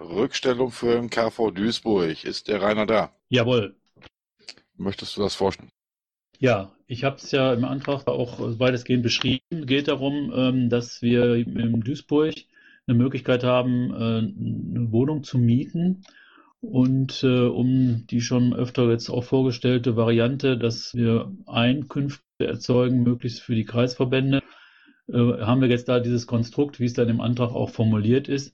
Rückstellung 0.00 0.70
für 0.70 0.94
den 0.94 1.10
KV 1.10 1.50
Duisburg. 1.50 2.24
Ist 2.24 2.48
der 2.48 2.62
Rainer 2.62 2.86
da? 2.86 3.14
Jawohl. 3.28 3.76
Möchtest 4.76 5.16
du 5.16 5.22
das 5.22 5.34
vorstellen? 5.34 5.70
Ja, 6.42 6.72
ich 6.88 7.04
habe 7.04 7.18
es 7.18 7.30
ja 7.30 7.54
im 7.54 7.64
Antrag 7.64 8.08
auch 8.08 8.40
weitestgehend 8.58 9.04
beschrieben. 9.04 9.44
Es 9.50 9.66
geht 9.66 9.86
darum, 9.86 10.32
ähm, 10.34 10.70
dass 10.70 11.00
wir 11.00 11.36
in 11.36 11.80
Duisburg 11.82 12.34
eine 12.84 12.98
Möglichkeit 12.98 13.44
haben, 13.44 13.92
äh, 13.92 14.18
eine 14.74 14.90
Wohnung 14.90 15.22
zu 15.22 15.38
mieten. 15.38 16.02
Und 16.60 17.22
äh, 17.22 17.46
um 17.46 18.08
die 18.10 18.20
schon 18.20 18.54
öfter 18.54 18.90
jetzt 18.90 19.08
auch 19.08 19.22
vorgestellte 19.22 19.94
Variante, 19.94 20.58
dass 20.58 20.96
wir 20.96 21.32
Einkünfte 21.46 22.24
erzeugen, 22.38 23.04
möglichst 23.04 23.38
für 23.40 23.54
die 23.54 23.64
Kreisverbände, 23.64 24.42
äh, 25.06 25.16
haben 25.16 25.60
wir 25.60 25.68
jetzt 25.68 25.88
da 25.88 26.00
dieses 26.00 26.26
Konstrukt, 26.26 26.80
wie 26.80 26.86
es 26.86 26.94
dann 26.94 27.08
im 27.08 27.20
Antrag 27.20 27.52
auch 27.52 27.70
formuliert 27.70 28.26
ist, 28.26 28.52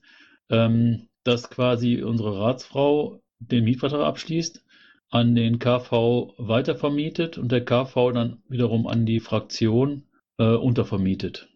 ähm, 0.51 1.07
dass 1.23 1.49
quasi 1.49 2.03
unsere 2.03 2.39
Ratsfrau 2.39 3.23
den 3.39 3.63
Mietvertrag 3.63 4.01
abschließt, 4.01 4.63
an 5.09 5.35
den 5.35 5.59
KV 5.59 6.33
weitervermietet 6.37 7.37
und 7.37 7.51
der 7.51 7.65
KV 7.65 8.11
dann 8.11 8.43
wiederum 8.47 8.87
an 8.87 9.05
die 9.05 9.19
Fraktion 9.19 10.03
äh, 10.37 10.53
untervermietet. 10.55 11.49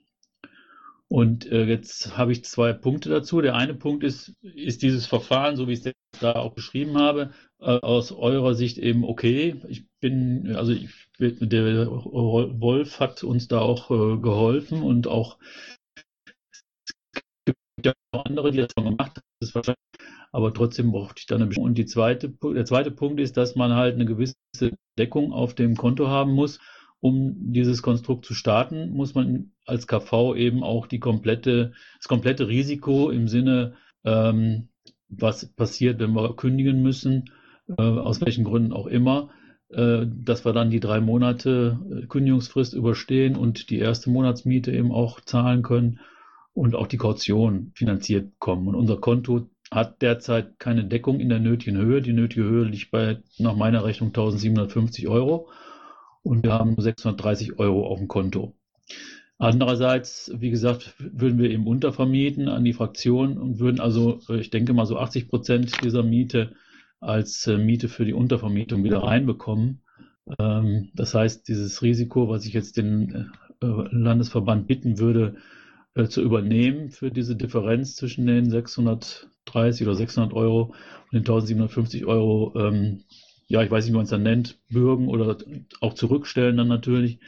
Und 1.13 1.45
äh, 1.51 1.65
jetzt 1.65 2.17
habe 2.17 2.31
ich 2.31 2.43
zwei 2.43 2.73
Punkte 2.73 3.09
dazu. 3.09 3.39
Der 3.39 3.55
eine 3.55 3.75
Punkt 3.75 4.03
ist, 4.03 4.33
ist 4.41 4.81
dieses 4.81 5.05
Verfahren, 5.05 5.55
so 5.55 5.67
wie 5.67 5.73
ich 5.73 5.85
es 5.85 5.93
da 6.19 6.33
auch 6.33 6.53
beschrieben 6.53 6.97
habe, 6.97 7.33
äh, 7.59 7.65
aus 7.65 8.11
eurer 8.11 8.55
Sicht 8.55 8.79
eben 8.79 9.03
okay. 9.03 9.61
Ich 9.67 9.85
bin, 9.99 10.55
also 10.55 10.71
ich, 10.71 10.89
der 11.19 11.87
Wolf 11.87 12.99
hat 12.99 13.23
uns 13.23 13.47
da 13.47 13.59
auch 13.59 13.91
äh, 13.91 14.17
geholfen 14.17 14.81
und 14.81 15.07
auch 15.07 15.37
es 15.95 16.93
gibt 17.45 17.59
ja 17.85 17.93
auch 18.11 18.25
andere, 18.25 18.49
die 18.49 18.57
das 18.57 18.71
schon 18.75 18.85
gemacht 18.85 19.17
haben. 19.17 19.25
Das 19.39 19.49
ist 19.49 19.55
wahrscheinlich, 19.55 19.77
aber 20.33 20.53
trotzdem 20.53 20.91
brauchte 20.91 21.19
ich 21.19 21.27
da 21.27 21.35
eine 21.35 21.45
Bestimmung. 21.45 21.69
Und 21.69 21.77
die 21.77 21.85
zweite, 21.85 22.29
der 22.29 22.65
zweite 22.65 22.91
Punkt 22.91 23.21
ist, 23.21 23.37
dass 23.37 23.55
man 23.55 23.73
halt 23.73 23.95
eine 23.95 24.05
gewisse 24.05 24.35
Deckung 24.97 25.31
auf 25.31 25.53
dem 25.53 25.77
Konto 25.77 26.09
haben 26.09 26.33
muss 26.33 26.59
um 27.03 27.51
dieses 27.51 27.81
Konstrukt 27.81 28.23
zu 28.23 28.33
starten, 28.33 28.91
muss 28.91 29.13
man 29.13 29.51
als 29.65 29.87
KV 29.87 30.35
eben 30.35 30.63
auch 30.63 30.87
die 30.87 30.99
komplette, 30.99 31.73
das 31.97 32.07
komplette 32.07 32.47
Risiko 32.47 33.09
im 33.09 33.27
Sinne, 33.27 33.73
ähm, 34.05 34.69
was 35.09 35.45
passiert, 35.53 35.99
wenn 35.99 36.13
wir 36.13 36.33
kündigen 36.37 36.81
müssen, 36.81 37.25
äh, 37.77 37.81
aus 37.81 38.21
welchen 38.21 38.45
Gründen 38.45 38.71
auch 38.71 38.87
immer, 38.87 39.31
äh, 39.67 40.05
dass 40.07 40.45
wir 40.45 40.53
dann 40.53 40.69
die 40.69 40.79
drei 40.79 41.01
Monate 41.01 41.77
äh, 41.91 42.07
Kündigungsfrist 42.07 42.73
überstehen 42.73 43.35
und 43.35 43.69
die 43.69 43.79
erste 43.79 44.09
Monatsmiete 44.09 44.71
eben 44.71 44.93
auch 44.93 45.19
zahlen 45.19 45.61
können 45.61 45.99
und 46.53 46.73
auch 46.73 46.87
die 46.87 46.97
Kaution 46.97 47.73
finanziert 47.75 48.31
bekommen. 48.31 48.69
Und 48.69 48.75
unser 48.75 48.95
Konto 48.95 49.49
hat 49.73 50.01
derzeit 50.01 50.59
keine 50.59 50.85
Deckung 50.85 51.19
in 51.19 51.29
der 51.29 51.39
nötigen 51.39 51.77
Höhe. 51.77 52.01
Die 52.01 52.13
nötige 52.13 52.43
Höhe 52.43 52.65
liegt 52.65 52.91
bei, 52.91 53.17
nach 53.37 53.55
meiner 53.55 53.83
Rechnung, 53.83 54.09
1750 54.09 55.07
Euro 55.07 55.49
und 56.23 56.43
wir 56.43 56.53
haben 56.53 56.75
630 56.77 57.59
Euro 57.59 57.87
auf 57.87 57.99
dem 57.99 58.07
Konto. 58.07 58.55
Andererseits, 59.37 60.31
wie 60.35 60.51
gesagt, 60.51 60.93
würden 60.99 61.39
wir 61.39 61.49
eben 61.49 61.67
untervermieten 61.67 62.47
an 62.47 62.63
die 62.63 62.73
Fraktion 62.73 63.37
und 63.37 63.59
würden 63.59 63.79
also, 63.79 64.19
ich 64.29 64.49
denke 64.49 64.73
mal 64.73 64.85
so 64.85 64.97
80 64.97 65.27
Prozent 65.27 65.83
dieser 65.83 66.03
Miete 66.03 66.53
als 66.99 67.45
äh, 67.47 67.57
Miete 67.57 67.89
für 67.89 68.05
die 68.05 68.13
Untervermietung 68.13 68.83
wieder 68.83 68.99
reinbekommen. 68.99 69.81
Ähm, 70.39 70.89
das 70.93 71.13
heißt, 71.13 71.47
dieses 71.47 71.81
Risiko, 71.81 72.29
was 72.29 72.45
ich 72.45 72.53
jetzt 72.53 72.77
den 72.77 73.31
äh, 73.61 73.65
Landesverband 73.65 74.67
bitten 74.67 74.99
würde, 74.99 75.35
äh, 75.95 76.05
zu 76.05 76.21
übernehmen 76.21 76.89
für 76.89 77.11
diese 77.11 77.35
Differenz 77.35 77.95
zwischen 77.95 78.25
den 78.25 78.49
630 79.45 79.87
oder 79.87 79.95
600 79.95 80.33
Euro 80.33 80.61
und 80.63 81.13
den 81.13 81.19
1750 81.19 82.05
Euro, 82.05 82.53
ähm, 82.55 83.03
ja, 83.47 83.61
ich 83.61 83.71
weiß 83.71 83.85
nicht, 83.85 83.93
wie 83.93 83.97
man 83.97 84.05
es 84.05 84.09
dann 84.09 84.23
nennt, 84.23 84.59
bürgen 84.69 85.07
oder 85.07 85.37
auch 85.81 85.93
zurückstellen 85.93 86.57
dann 86.57 86.67
natürlich. 86.67 87.19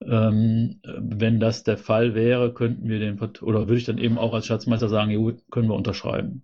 Ähm, 0.00 0.80
wenn 0.84 1.40
das 1.40 1.64
der 1.64 1.76
Fall 1.76 2.14
wäre, 2.14 2.54
könnten 2.54 2.88
wir 2.88 3.00
den, 3.00 3.18
oder 3.18 3.66
würde 3.66 3.78
ich 3.78 3.84
dann 3.84 3.98
eben 3.98 4.16
auch 4.16 4.32
als 4.32 4.46
Schatzmeister 4.46 4.88
sagen, 4.88 5.10
jo, 5.10 5.32
können 5.50 5.68
wir 5.68 5.74
unterschreiben. 5.74 6.42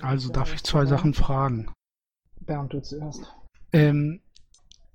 Also 0.00 0.30
darf 0.32 0.54
ich 0.54 0.62
zwei 0.62 0.86
Sachen 0.86 1.12
fragen. 1.12 1.72
Bernd, 2.40 2.72
du 2.72 2.80
zuerst. 2.80 3.34
Ähm, 3.72 4.20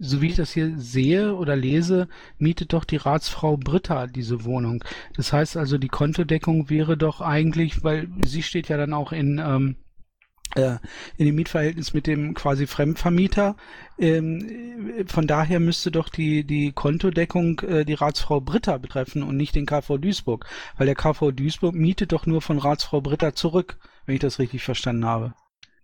so 0.01 0.21
wie 0.21 0.27
ich 0.27 0.35
das 0.35 0.51
hier 0.51 0.77
sehe 0.77 1.35
oder 1.35 1.55
lese, 1.55 2.07
mietet 2.39 2.73
doch 2.73 2.85
die 2.85 2.97
Ratsfrau 2.97 3.55
Britta 3.55 4.07
diese 4.07 4.43
Wohnung. 4.43 4.83
Das 5.15 5.31
heißt 5.31 5.57
also, 5.57 5.77
die 5.77 5.89
Kontodeckung 5.89 6.69
wäre 6.69 6.97
doch 6.97 7.21
eigentlich, 7.21 7.83
weil 7.83 8.09
sie 8.25 8.41
steht 8.41 8.67
ja 8.67 8.77
dann 8.77 8.93
auch 8.93 9.11
in, 9.11 9.37
ähm, 9.37 9.75
äh, 10.55 10.77
in 11.17 11.27
dem 11.27 11.35
Mietverhältnis 11.35 11.93
mit 11.93 12.07
dem 12.07 12.33
quasi 12.33 12.65
Fremdvermieter. 12.65 13.55
Ähm, 13.99 15.05
von 15.05 15.27
daher 15.27 15.59
müsste 15.59 15.91
doch 15.91 16.09
die, 16.09 16.43
die 16.45 16.71
Kontodeckung 16.71 17.59
äh, 17.59 17.85
die 17.85 17.93
Ratsfrau 17.93 18.41
Britta 18.41 18.79
betreffen 18.79 19.21
und 19.21 19.37
nicht 19.37 19.53
den 19.55 19.67
KV 19.67 19.99
Duisburg, 19.99 20.47
weil 20.77 20.87
der 20.87 20.95
KV 20.95 21.31
Duisburg 21.31 21.75
mietet 21.75 22.11
doch 22.11 22.25
nur 22.25 22.41
von 22.41 22.57
Ratsfrau 22.57 23.01
Britta 23.01 23.35
zurück, 23.35 23.77
wenn 24.07 24.15
ich 24.15 24.21
das 24.21 24.39
richtig 24.39 24.63
verstanden 24.63 25.05
habe. 25.05 25.35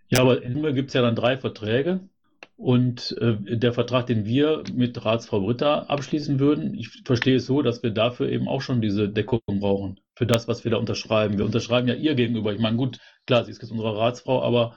Ja, 0.10 0.22
aber 0.22 0.42
Summe 0.42 0.74
gibt 0.74 0.88
es 0.88 0.94
ja 0.96 1.04
dann 1.04 1.16
drei 1.16 1.38
Verträge. 1.38 2.10
Und 2.58 3.16
äh, 3.22 3.38
der 3.58 3.72
Vertrag, 3.72 4.08
den 4.08 4.26
wir 4.26 4.64
mit 4.74 5.06
Ratsfrau 5.06 5.42
Britta 5.42 5.84
abschließen 5.84 6.40
würden, 6.40 6.74
ich 6.74 6.90
verstehe 7.06 7.36
es 7.36 7.46
so, 7.46 7.62
dass 7.62 7.84
wir 7.84 7.92
dafür 7.92 8.30
eben 8.30 8.48
auch 8.48 8.62
schon 8.62 8.82
diese 8.82 9.08
Deckung 9.08 9.42
brauchen, 9.46 10.00
für 10.16 10.26
das, 10.26 10.48
was 10.48 10.64
wir 10.64 10.72
da 10.72 10.78
unterschreiben. 10.78 11.38
Wir 11.38 11.46
unterschreiben 11.46 11.88
ja 11.88 11.94
ihr 11.94 12.16
gegenüber. 12.16 12.52
Ich 12.54 12.60
meine, 12.60 12.76
gut, 12.76 12.98
klar, 13.28 13.46
sie 13.46 13.52
ist 13.52 13.62
jetzt 13.62 13.72
unsere 13.72 13.96
Ratsfrau, 13.96 14.42
aber 14.42 14.76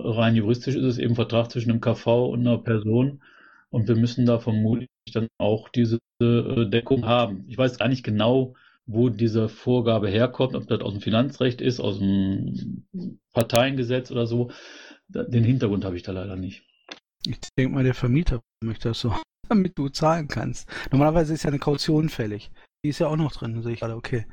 rein 0.00 0.34
juristisch 0.34 0.74
ist 0.74 0.82
es 0.84 0.98
eben 0.98 1.14
Vertrag 1.14 1.48
zwischen 1.52 1.70
einem 1.70 1.80
KV 1.80 2.26
und 2.26 2.40
einer 2.40 2.58
Person. 2.58 3.22
Und 3.70 3.86
wir 3.86 3.96
müssen 3.96 4.26
da 4.26 4.40
vermutlich 4.40 4.88
dann 5.12 5.28
auch 5.38 5.68
diese 5.68 5.98
äh, 6.20 6.66
Deckung 6.66 7.06
haben. 7.06 7.44
Ich 7.46 7.56
weiß 7.56 7.78
gar 7.78 7.88
nicht 7.88 8.02
genau, 8.02 8.54
wo 8.84 9.10
diese 9.10 9.48
Vorgabe 9.48 10.08
herkommt, 10.08 10.56
ob 10.56 10.66
das 10.66 10.80
aus 10.80 10.92
dem 10.92 11.00
Finanzrecht 11.00 11.60
ist, 11.60 11.78
aus 11.78 12.00
dem 12.00 12.84
Parteiengesetz 13.32 14.10
oder 14.10 14.26
so. 14.26 14.50
Den 15.08 15.44
Hintergrund 15.44 15.84
habe 15.84 15.96
ich 15.96 16.02
da 16.02 16.10
leider 16.10 16.34
nicht. 16.34 16.64
Ich 17.26 17.38
denke 17.58 17.74
mal, 17.74 17.84
der 17.84 17.94
Vermieter 17.94 18.40
möchte 18.64 18.88
das 18.88 19.00
so, 19.00 19.14
damit 19.48 19.78
du 19.78 19.88
zahlen 19.88 20.28
kannst. 20.28 20.68
Normalerweise 20.90 21.34
ist 21.34 21.44
ja 21.44 21.48
eine 21.48 21.58
Kaution 21.58 22.08
fällig. 22.08 22.50
Die 22.84 22.88
ist 22.88 22.98
ja 22.98 23.08
auch 23.08 23.16
noch 23.16 23.32
drin, 23.32 23.62
sehe 23.62 23.74
ich 23.74 23.80
gerade, 23.80 23.96
okay. 23.96 24.26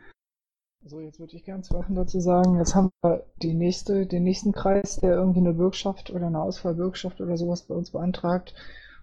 So, 0.85 1.01
jetzt 1.01 1.19
würde 1.19 1.35
ich 1.35 1.43
gerne 1.43 1.61
zwei 1.61 1.79
Sachen 1.79 1.95
dazu 1.95 2.19
sagen. 2.19 2.57
Jetzt 2.57 2.73
haben 2.73 2.89
wir 3.03 3.25
die 3.41 3.53
nächste, 3.53 4.05
den 4.05 4.23
nächsten 4.23 4.53
Kreis, 4.53 4.95
der 4.95 5.15
irgendwie 5.15 5.39
eine 5.39 5.53
Bürgschaft 5.53 6.09
oder 6.09 6.27
eine 6.27 6.41
Ausfallbürgschaft 6.41 7.19
oder 7.19 7.35
sowas 7.37 7.63
bei 7.63 7.75
uns 7.75 7.91
beantragt. 7.91 8.55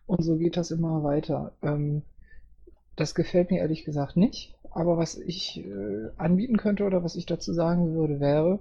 Und 0.07 0.23
so 0.23 0.37
geht 0.37 0.57
das 0.57 0.71
immer 0.71 1.05
weiter. 1.05 1.53
Ähm, 1.63 2.03
das 2.97 3.15
gefällt 3.15 3.51
mir 3.51 3.61
ehrlich 3.61 3.85
gesagt 3.85 4.17
nicht. 4.17 4.57
Aber 4.71 4.97
was 4.97 5.17
ich 5.17 5.65
äh, 5.65 6.11
anbieten 6.17 6.57
könnte 6.57 6.85
oder 6.85 7.05
was 7.05 7.15
ich 7.15 7.27
dazu 7.27 7.53
sagen 7.53 7.95
würde, 7.95 8.21
wäre, 8.21 8.61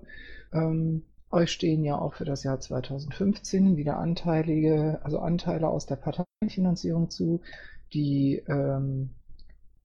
ähm, 0.54 1.04
euch 1.32 1.52
stehen 1.52 1.84
ja 1.84 1.98
auch 1.98 2.14
für 2.14 2.26
das 2.26 2.44
Jahr 2.44 2.60
2015 2.60 3.78
wieder 3.78 3.98
anteilige, 3.98 5.00
also 5.04 5.20
Anteile 5.20 5.68
aus 5.68 5.86
der 5.86 5.98
Parteienfinanzierung 5.98 7.10
zu. 7.10 7.42
Die, 7.94 8.44
ähm, 8.48 9.12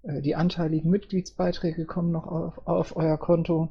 äh, 0.02 0.20
die 0.20 0.36
anteiligen 0.36 0.90
Mitgliedsbeiträge 0.90 1.84
kommen 1.86 2.12
noch 2.12 2.26
auf, 2.26 2.66
auf 2.66 2.96
euer 2.96 3.18
Konto. 3.18 3.68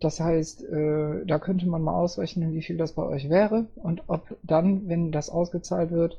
Das 0.00 0.20
heißt, 0.20 0.62
äh, 0.64 1.26
da 1.26 1.38
könnte 1.38 1.66
man 1.68 1.82
mal 1.82 1.94
ausrechnen, 1.94 2.52
wie 2.52 2.62
viel 2.62 2.76
das 2.76 2.92
bei 2.92 3.02
euch 3.02 3.28
wäre 3.28 3.66
und 3.76 4.04
ob 4.06 4.36
dann, 4.42 4.88
wenn 4.88 5.10
das 5.10 5.28
ausgezahlt 5.28 5.90
wird, 5.90 6.16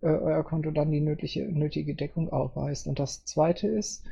äh, 0.00 0.06
euer 0.06 0.44
Konto 0.44 0.70
dann 0.70 0.90
die 0.90 1.00
nötige, 1.00 1.44
nötige 1.52 1.94
Deckung 1.94 2.32
aufweist. 2.32 2.86
Und 2.86 2.98
das 2.98 3.24
zweite 3.24 3.68
ist, 3.68 4.04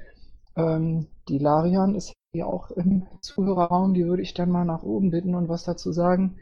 ähm, 0.57 1.07
die 1.28 1.39
Larian 1.39 1.95
ist 1.95 2.12
auch 2.45 2.70
im 2.70 3.07
Zuhörerraum, 3.20 3.95
die 3.95 4.07
würde 4.07 4.22
ich 4.22 4.34
dann 4.34 4.51
mal 4.51 4.64
nach 4.64 4.82
oben 4.82 5.11
bitten 5.11 5.34
und 5.34 5.49
was 5.49 5.64
dazu 5.64 5.93
sagen. 5.93 6.39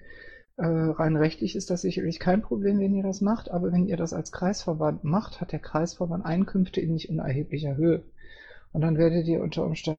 Äh, 0.57 0.66
rein 0.66 1.16
rechtlich 1.16 1.57
ist 1.57 1.70
das 1.70 1.82
sicherlich 1.82 2.20
kein 2.20 2.40
Problem, 2.40 2.78
wenn 2.78 2.95
ihr 2.95 3.03
das 3.03 3.20
macht, 3.20 3.51
aber 3.51 3.72
wenn 3.72 3.86
ihr 3.86 3.97
das 3.97 4.12
als 4.12 4.30
Kreisverband 4.30 5.03
macht, 5.03 5.40
hat 5.40 5.51
der 5.51 5.59
Kreisverband 5.59 6.24
Einkünfte 6.24 6.80
in 6.80 6.92
nicht 6.92 7.11
unerheblicher 7.11 7.76
Höhe. 7.76 8.05
Und 8.72 8.82
dann 8.82 8.97
werdet 8.97 9.26
ihr 9.26 9.40
unter 9.40 9.64
Umständen 9.64 9.99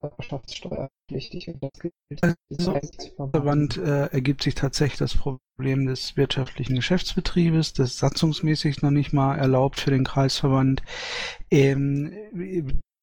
körperschaftssteuerpflichtig. 0.00 1.48
Und 1.48 1.62
das 1.62 1.72
gilt 1.80 2.22
also, 2.22 2.78
Verband 3.16 3.76
äh, 3.76 4.06
ergibt 4.06 4.42
sich 4.42 4.54
tatsächlich 4.54 4.98
das 4.98 5.16
Problem 5.16 5.86
des 5.86 6.16
wirtschaftlichen 6.16 6.76
Geschäftsbetriebes, 6.76 7.72
das 7.72 7.98
satzungsmäßig 7.98 8.82
noch 8.82 8.90
nicht 8.90 9.12
mal 9.12 9.36
erlaubt 9.36 9.80
für 9.80 9.90
den 9.90 10.04
Kreisverband. 10.04 10.82
Ähm, 11.50 12.12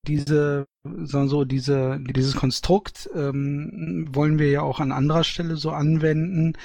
diese 0.08 0.68
so 0.86 1.46
diese 1.46 2.00
dieses 2.02 2.36
Konstrukt 2.36 3.10
ähm, 3.16 4.08
wollen 4.12 4.40
wir 4.40 4.50
ja 4.50 4.62
auch 4.62 4.80
an 4.80 4.92
anderer 4.92 5.24
Stelle 5.24 5.56
so 5.56 5.72
anwenden. 5.72 6.58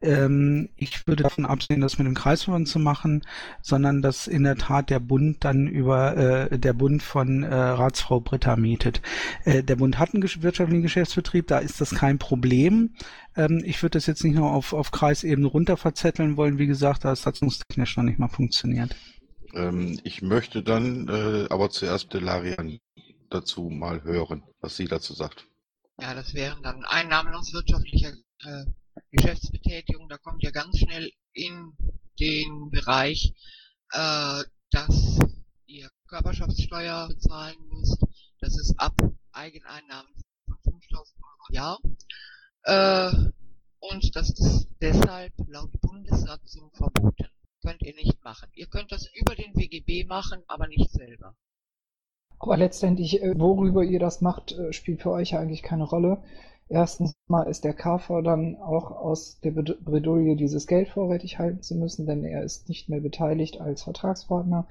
Ähm, 0.00 0.68
ich 0.76 1.06
würde 1.08 1.24
davon 1.24 1.44
absehen, 1.44 1.80
das 1.80 1.98
mit 1.98 2.06
dem 2.06 2.14
Kreisverband 2.14 2.68
zu 2.68 2.78
machen, 2.78 3.22
sondern 3.62 4.00
dass 4.00 4.28
in 4.28 4.44
der 4.44 4.56
Tat 4.56 4.90
der 4.90 5.00
Bund 5.00 5.44
dann 5.44 5.66
über 5.66 6.16
äh, 6.16 6.58
der 6.58 6.72
Bund 6.72 7.02
von 7.02 7.42
äh, 7.42 7.52
Ratsfrau 7.52 8.20
Britta 8.20 8.54
mietet. 8.56 9.02
Äh, 9.44 9.64
der 9.64 9.76
Bund 9.76 9.98
hat 9.98 10.14
einen 10.14 10.22
wirtschaftlichen 10.22 10.82
Geschäftsbetrieb, 10.82 11.48
da 11.48 11.58
ist 11.58 11.80
das 11.80 11.90
kein 11.90 12.18
Problem. 12.18 12.94
Ähm, 13.36 13.60
ich 13.64 13.82
würde 13.82 13.98
das 13.98 14.06
jetzt 14.06 14.22
nicht 14.22 14.36
nur 14.36 14.52
auf, 14.52 14.72
auf 14.72 14.92
Kreisebene 14.92 15.48
runter 15.48 15.76
verzetteln 15.76 16.36
wollen. 16.36 16.58
Wie 16.58 16.68
gesagt, 16.68 17.04
da 17.04 17.12
es 17.12 17.22
satzungstechnisch 17.22 17.96
noch 17.96 18.04
nicht 18.04 18.20
mal 18.20 18.28
funktioniert. 18.28 18.94
Ähm, 19.58 20.00
ich 20.04 20.22
möchte 20.22 20.62
dann 20.62 21.08
äh, 21.08 21.46
aber 21.50 21.70
zuerst 21.70 22.14
Delarian 22.14 22.78
dazu 23.28 23.68
mal 23.68 24.04
hören, 24.04 24.44
was 24.60 24.76
sie 24.76 24.86
dazu 24.86 25.14
sagt. 25.14 25.46
Ja, 26.00 26.14
das 26.14 26.32
wären 26.32 26.62
dann 26.62 26.84
Einnahmen 26.84 27.34
aus 27.34 27.52
wirtschaftlicher 27.52 28.12
äh, 28.44 28.64
Geschäftsbetätigung. 29.10 30.08
Da 30.08 30.16
kommt 30.18 30.44
ja 30.44 30.52
ganz 30.52 30.78
schnell 30.78 31.10
in 31.32 31.72
den 32.20 32.70
Bereich, 32.70 33.34
äh, 33.90 34.44
dass 34.70 35.18
ihr 35.66 35.90
Körperschaftssteuer 36.06 37.08
bezahlen 37.08 37.56
müsst. 37.68 38.00
Das 38.40 38.56
ist 38.56 38.78
ab 38.78 38.94
Eigeneinnahmen 39.32 40.12
von 40.46 40.72
5000 40.72 41.18
Euro 41.20 41.46
im 41.48 41.54
Jahr. 41.54 41.80
Äh, 42.62 43.30
und 43.80 44.14
das 44.14 44.30
ist 44.30 44.68
deshalb 44.80 45.32
laut 45.48 45.72
Bundessatzung 45.80 46.70
verboten 46.74 47.28
könnt 47.62 47.82
ihr 47.82 47.94
nicht 47.94 48.22
machen. 48.24 48.48
Ihr 48.54 48.66
könnt 48.66 48.92
das 48.92 49.08
über 49.14 49.34
den 49.34 49.54
WGB 49.54 50.04
machen, 50.04 50.42
aber 50.46 50.68
nicht 50.68 50.90
selber. 50.90 51.34
Aber 52.38 52.56
letztendlich, 52.56 53.22
äh, 53.22 53.38
worüber 53.38 53.82
ihr 53.82 53.98
das 53.98 54.20
macht, 54.20 54.52
äh, 54.52 54.72
spielt 54.72 55.02
für 55.02 55.10
euch 55.10 55.36
eigentlich 55.36 55.62
keine 55.62 55.84
Rolle. 55.84 56.22
Erstens 56.68 57.14
mal 57.26 57.44
ist 57.44 57.64
der 57.64 57.72
KV 57.72 58.20
dann 58.22 58.56
auch 58.56 58.90
aus 58.90 59.40
der 59.40 59.52
Bredouille, 59.52 60.36
dieses 60.36 60.66
Geld 60.66 60.88
vorrätig 60.88 61.38
halten 61.38 61.62
zu 61.62 61.74
müssen, 61.74 62.06
denn 62.06 62.24
er 62.24 62.42
ist 62.42 62.68
nicht 62.68 62.88
mehr 62.90 63.00
beteiligt 63.00 63.60
als 63.60 63.82
Vertragspartner. 63.82 64.66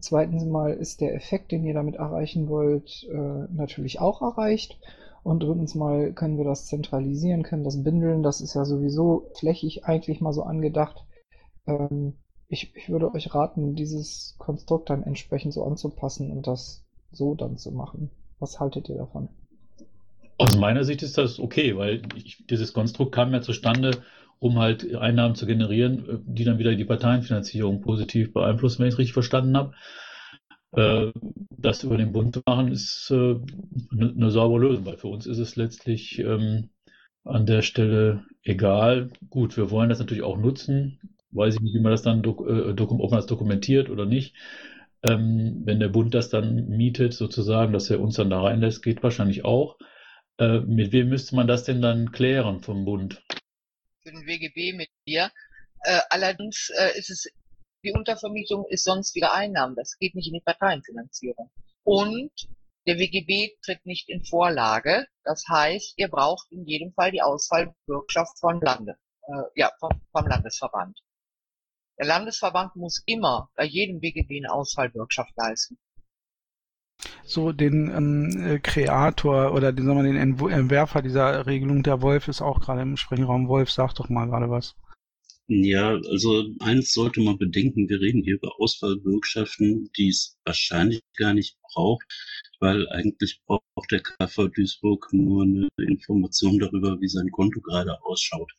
Zweitens 0.00 0.44
mal 0.44 0.72
ist 0.72 1.00
der 1.00 1.14
Effekt, 1.14 1.52
den 1.52 1.64
ihr 1.64 1.74
damit 1.74 1.96
erreichen 1.96 2.48
wollt, 2.48 3.06
äh, 3.10 3.52
natürlich 3.52 4.00
auch 4.00 4.22
erreicht. 4.22 4.78
Und 5.24 5.42
drittens 5.42 5.74
mal 5.74 6.12
können 6.12 6.38
wir 6.38 6.44
das 6.44 6.66
zentralisieren, 6.66 7.42
können 7.42 7.64
das 7.64 7.82
bindeln. 7.82 8.22
Das 8.22 8.40
ist 8.40 8.54
ja 8.54 8.64
sowieso 8.64 9.30
flächig 9.34 9.84
eigentlich 9.84 10.20
mal 10.20 10.32
so 10.32 10.44
angedacht. 10.44 11.04
Ähm, 11.66 12.14
ich, 12.52 12.76
ich 12.76 12.90
würde 12.90 13.12
euch 13.14 13.34
raten, 13.34 13.74
dieses 13.74 14.36
Konstrukt 14.38 14.90
dann 14.90 15.02
entsprechend 15.02 15.54
so 15.54 15.64
anzupassen 15.64 16.30
und 16.30 16.46
das 16.46 16.84
so 17.10 17.34
dann 17.34 17.56
zu 17.56 17.72
machen. 17.72 18.10
Was 18.40 18.60
haltet 18.60 18.90
ihr 18.90 18.96
davon? 18.96 19.28
Aus 20.36 20.56
meiner 20.58 20.84
Sicht 20.84 21.02
ist 21.02 21.16
das 21.16 21.38
okay, 21.38 21.76
weil 21.78 22.02
ich, 22.14 22.46
dieses 22.46 22.74
Konstrukt 22.74 23.12
kam 23.12 23.32
ja 23.32 23.40
zustande, 23.40 24.02
um 24.38 24.58
halt 24.58 24.94
Einnahmen 24.94 25.34
zu 25.34 25.46
generieren, 25.46 26.22
die 26.26 26.44
dann 26.44 26.58
wieder 26.58 26.74
die 26.74 26.84
Parteienfinanzierung 26.84 27.80
positiv 27.80 28.34
beeinflussen, 28.34 28.80
wenn 28.80 28.88
ich 28.88 28.94
es 28.94 28.98
richtig 28.98 29.14
verstanden 29.14 29.56
habe. 29.56 29.74
Äh, 30.72 31.12
das 31.56 31.84
über 31.84 31.96
den 31.96 32.12
Bund 32.12 32.34
zu 32.34 32.42
machen, 32.44 32.70
ist 32.70 33.10
äh, 33.10 33.36
eine, 33.92 34.10
eine 34.10 34.30
saubere 34.30 34.60
Lösung, 34.60 34.84
weil 34.84 34.98
für 34.98 35.08
uns 35.08 35.26
ist 35.26 35.38
es 35.38 35.56
letztlich 35.56 36.18
ähm, 36.18 36.68
an 37.24 37.46
der 37.46 37.62
Stelle 37.62 38.24
egal. 38.42 39.10
Gut, 39.30 39.56
wir 39.56 39.70
wollen 39.70 39.88
das 39.88 40.00
natürlich 40.00 40.24
auch 40.24 40.36
nutzen 40.36 40.98
weiß 41.32 41.56
ich 41.56 41.60
nicht, 41.60 41.74
wie 41.74 41.80
man 41.80 41.92
das 41.92 42.02
dann, 42.02 42.22
äh, 42.24 42.28
ob 42.28 43.26
dokumentiert 43.26 43.90
oder 43.90 44.06
nicht. 44.06 44.34
Ähm, 45.02 45.62
wenn 45.64 45.80
der 45.80 45.88
Bund 45.88 46.14
das 46.14 46.30
dann 46.30 46.68
mietet, 46.68 47.12
sozusagen, 47.14 47.72
dass 47.72 47.90
er 47.90 48.00
uns 48.00 48.16
dann 48.16 48.30
da 48.30 48.40
reinlässt, 48.40 48.82
geht 48.82 49.02
wahrscheinlich 49.02 49.44
auch. 49.44 49.78
Äh, 50.38 50.60
mit 50.60 50.92
wem 50.92 51.08
müsste 51.08 51.34
man 51.34 51.48
das 51.48 51.64
denn 51.64 51.82
dann 51.82 52.12
klären 52.12 52.60
vom 52.60 52.84
Bund? 52.84 53.22
Für 54.02 54.12
den 54.12 54.26
WGB 54.26 54.74
mit 54.74 54.88
dir. 55.06 55.30
Äh, 55.84 56.00
allerdings 56.10 56.70
äh, 56.78 56.96
ist 56.96 57.10
es, 57.10 57.28
die 57.84 57.92
Untervermietung 57.92 58.64
ist 58.68 58.84
sonst 58.84 59.14
wieder 59.16 59.34
Einnahmen. 59.34 59.74
Das 59.74 59.98
geht 59.98 60.14
nicht 60.14 60.28
in 60.28 60.34
die 60.34 60.40
Parteienfinanzierung. 60.44 61.50
Und 61.84 62.30
der 62.86 62.98
WGB 62.98 63.56
tritt 63.64 63.84
nicht 63.84 64.08
in 64.08 64.24
Vorlage. 64.24 65.06
Das 65.24 65.44
heißt, 65.48 65.94
ihr 65.96 66.08
braucht 66.08 66.50
in 66.50 66.64
jedem 66.64 66.92
Fall 66.92 67.10
die 67.10 67.22
Ausfallbürgschaft 67.22 68.38
von 68.38 68.60
Lande, 68.60 68.96
äh, 69.26 69.42
ja, 69.56 69.70
vom, 69.80 70.00
vom 70.12 70.26
Landesverband. 70.26 71.00
Der 72.02 72.08
Landesverband 72.08 72.74
muss 72.74 73.00
immer 73.06 73.48
bei 73.54 73.64
jedem 73.64 74.00
BGB 74.00 74.38
eine 74.38 74.52
Ausfallbürgschaft 74.52 75.36
leisten. 75.36 75.78
So, 77.22 77.52
den 77.52 77.92
ähm, 77.96 78.44
äh, 78.44 78.58
Kreator 78.58 79.54
oder 79.54 79.72
den, 79.72 79.86
sagen 79.86 80.02
wir, 80.02 80.12
den 80.12 80.50
Entwerfer 80.50 81.00
dieser 81.00 81.46
Regelung, 81.46 81.84
der 81.84 82.02
Wolf, 82.02 82.26
ist 82.26 82.42
auch 82.42 82.60
gerade 82.60 82.82
im 82.82 82.96
Sprechenraum. 82.96 83.46
Wolf, 83.46 83.70
sag 83.70 83.94
doch 83.94 84.08
mal 84.08 84.26
gerade 84.26 84.50
was. 84.50 84.74
Ja, 85.46 85.90
also 85.90 86.44
eins 86.58 86.92
sollte 86.92 87.20
man 87.20 87.38
bedenken, 87.38 87.88
wir 87.88 88.00
reden 88.00 88.24
hier 88.24 88.34
über 88.34 88.50
Ausfallbürgschaften, 88.58 89.88
die 89.96 90.08
es 90.08 90.36
wahrscheinlich 90.44 91.02
gar 91.16 91.34
nicht 91.34 91.56
braucht, 91.72 92.04
weil 92.58 92.88
eigentlich 92.88 93.40
braucht 93.46 93.92
der 93.92 94.00
KV 94.00 94.48
Duisburg 94.48 95.08
nur 95.12 95.44
eine 95.44 95.68
Information 95.76 96.58
darüber, 96.58 97.00
wie 97.00 97.08
sein 97.08 97.30
Konto 97.30 97.60
gerade 97.60 98.02
ausschaut 98.02 98.50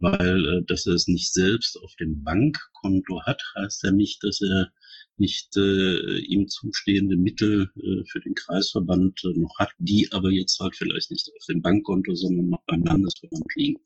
weil 0.00 0.46
äh, 0.46 0.62
dass 0.66 0.86
er 0.86 0.94
es 0.94 1.06
nicht 1.06 1.32
selbst 1.32 1.76
auf 1.82 1.94
dem 1.96 2.22
Bankkonto 2.24 3.22
hat, 3.22 3.42
heißt 3.56 3.84
ja 3.84 3.92
nicht, 3.92 4.22
dass 4.24 4.40
er 4.40 4.72
nicht 5.20 5.54
äh, 5.56 6.18
ihm 6.20 6.48
zustehende 6.48 7.16
Mittel 7.16 7.70
äh, 7.76 8.04
für 8.10 8.20
den 8.20 8.34
Kreisverband 8.34 9.22
äh, 9.24 9.38
noch 9.38 9.58
hat, 9.58 9.70
die 9.78 10.08
aber 10.12 10.30
jetzt 10.30 10.58
halt 10.58 10.74
vielleicht 10.74 11.10
nicht 11.10 11.30
auf 11.36 11.44
dem 11.46 11.60
Bankkonto, 11.60 12.14
sondern 12.14 12.48
noch 12.48 12.62
beim 12.66 12.82
Landesverband 12.84 13.44
liegen. 13.54 13.80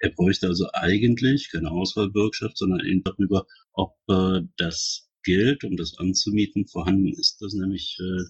Er 0.00 0.10
bräuchte 0.10 0.48
also 0.48 0.68
eigentlich 0.72 1.50
keine 1.50 1.70
Auswahlbürgschaft, 1.70 2.58
sondern 2.58 2.84
eben 2.84 3.04
darüber, 3.04 3.46
ob 3.72 3.94
äh, 4.08 4.40
das 4.56 5.08
Geld, 5.22 5.64
um 5.64 5.76
das 5.76 5.96
anzumieten, 5.98 6.66
vorhanden 6.66 7.12
ist. 7.14 7.40
Das 7.40 7.54
nämlich 7.54 7.96
äh, 8.00 8.24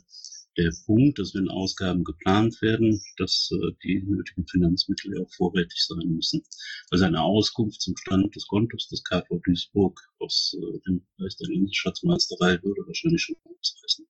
der 0.57 0.73
Punkt, 0.87 1.19
dass 1.19 1.35
wenn 1.35 1.49
Ausgaben 1.49 2.05
geplant 2.05 2.61
werden, 2.63 3.01
dass 3.17 3.51
äh, 3.53 3.73
die 3.83 4.03
nötigen 4.03 4.47
Finanzmittel 4.47 5.23
auch 5.23 5.31
vorrätig 5.33 5.85
sein 5.87 6.09
müssen. 6.09 6.43
Also 6.91 7.05
eine 7.05 7.23
Auskunft 7.23 7.81
zum 7.81 7.97
Stand 7.97 8.35
des 8.35 8.47
Kontos 8.47 8.89
des 8.89 9.03
KV 9.05 9.41
Duisburg 9.45 10.01
aus 10.19 10.57
äh, 10.59 10.79
dem 10.87 11.05
Bereich 11.17 11.37
der 11.37 11.49
Landesschatzmeisterei 11.49 12.63
würde 12.63 12.87
wahrscheinlich 12.87 13.23
schon 13.23 13.37
ausreichen. 13.45 14.07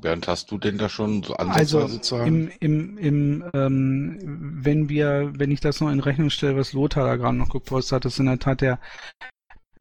Bernd, 0.00 0.28
hast 0.28 0.50
du 0.50 0.58
denn 0.58 0.76
da 0.76 0.90
schon 0.90 1.22
so 1.22 1.34
Ansatzweise 1.34 1.82
also 1.82 1.98
zu 1.98 2.18
haben? 2.18 2.50
Im, 2.60 2.98
im, 2.98 2.98
im, 2.98 3.50
ähm, 3.54 4.18
wenn 4.62 4.90
wir, 4.90 5.32
wenn 5.36 5.50
ich 5.50 5.60
das 5.60 5.80
noch 5.80 5.90
in 5.90 6.00
Rechnung 6.00 6.28
stelle, 6.28 6.56
was 6.56 6.74
Lothar 6.74 7.06
da 7.06 7.16
gerade 7.16 7.38
noch 7.38 7.48
gepostet 7.48 7.92
hat, 7.92 8.04
ist 8.04 8.18
in 8.18 8.26
der 8.26 8.38
Tat 8.38 8.60
der 8.60 8.80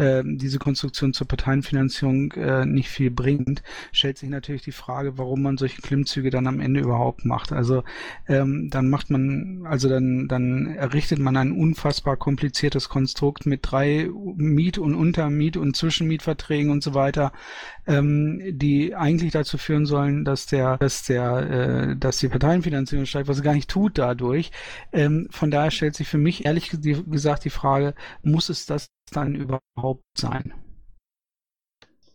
äh, 0.02 0.24
diese 0.26 0.58
Konstruktion 0.58 1.14
zur 1.14 1.28
Parteienfinanzierung 1.28 2.32
äh, 2.32 2.66
nicht 2.66 2.90
viel 2.90 3.12
bringt, 3.12 3.62
stellt 3.92 4.18
sich 4.18 4.30
natürlich 4.30 4.64
die 4.64 4.72
Frage, 4.72 5.18
warum 5.18 5.44
man 5.44 5.58
solche 5.58 5.82
Klimmzüge 5.82 6.32
dann 6.32 6.48
am 6.48 6.60
Ende 6.60 6.80
überhaupt 6.80 7.24
macht. 7.24 7.52
Also 7.52 7.84
ähm, 8.28 8.70
dann 8.72 8.90
macht 8.90 9.12
man, 9.12 9.66
also 9.66 9.90
dann, 9.90 10.28
dann 10.28 10.74
errichtet 10.76 11.20
man 11.20 11.38
ein 11.38 11.52
unfassbar 11.52 12.18
kompliziertes 12.18 12.90
Konstrukt 12.90 13.46
mit 13.46 13.60
drei 13.64 14.10
Miet- 14.36 14.80
und 14.80 14.96
Untermiet- 14.96 15.58
und 15.58 15.76
Zwischenmietverträgen 15.76 16.72
und 16.72 16.82
so 16.82 16.96
weiter, 16.96 17.32
ähm, 17.86 18.42
die 18.58 18.96
eigentlich 18.96 19.32
dazu 19.32 19.58
führen 19.60 19.86
sollen, 19.86 20.26
dass 20.26 20.48
der, 20.48 20.78
dass 20.78 21.04
der, 21.04 21.92
äh, 21.92 21.96
dass 21.96 22.18
die 22.18 22.28
Parteienfinanzierung 22.28 23.06
steigt, 23.06 23.28
was 23.28 23.38
sie 23.38 23.44
gar 23.44 23.54
nicht 23.54 23.70
tut 23.70 24.00
dadurch. 24.00 24.52
Ähm, 24.92 25.28
von 25.30 25.52
daher 25.52 25.72
stellt 25.72 25.96
sich 25.96 26.08
für 26.08 26.18
mich 26.18 26.46
ehrlich 26.46 26.72
gesagt 26.72 27.46
die 27.46 27.50
Frage, 27.52 27.94
muss 28.24 28.50
es 28.50 28.66
das 28.66 28.90
dann 29.12 29.36
überhaupt 29.36 30.04
sein? 30.18 30.54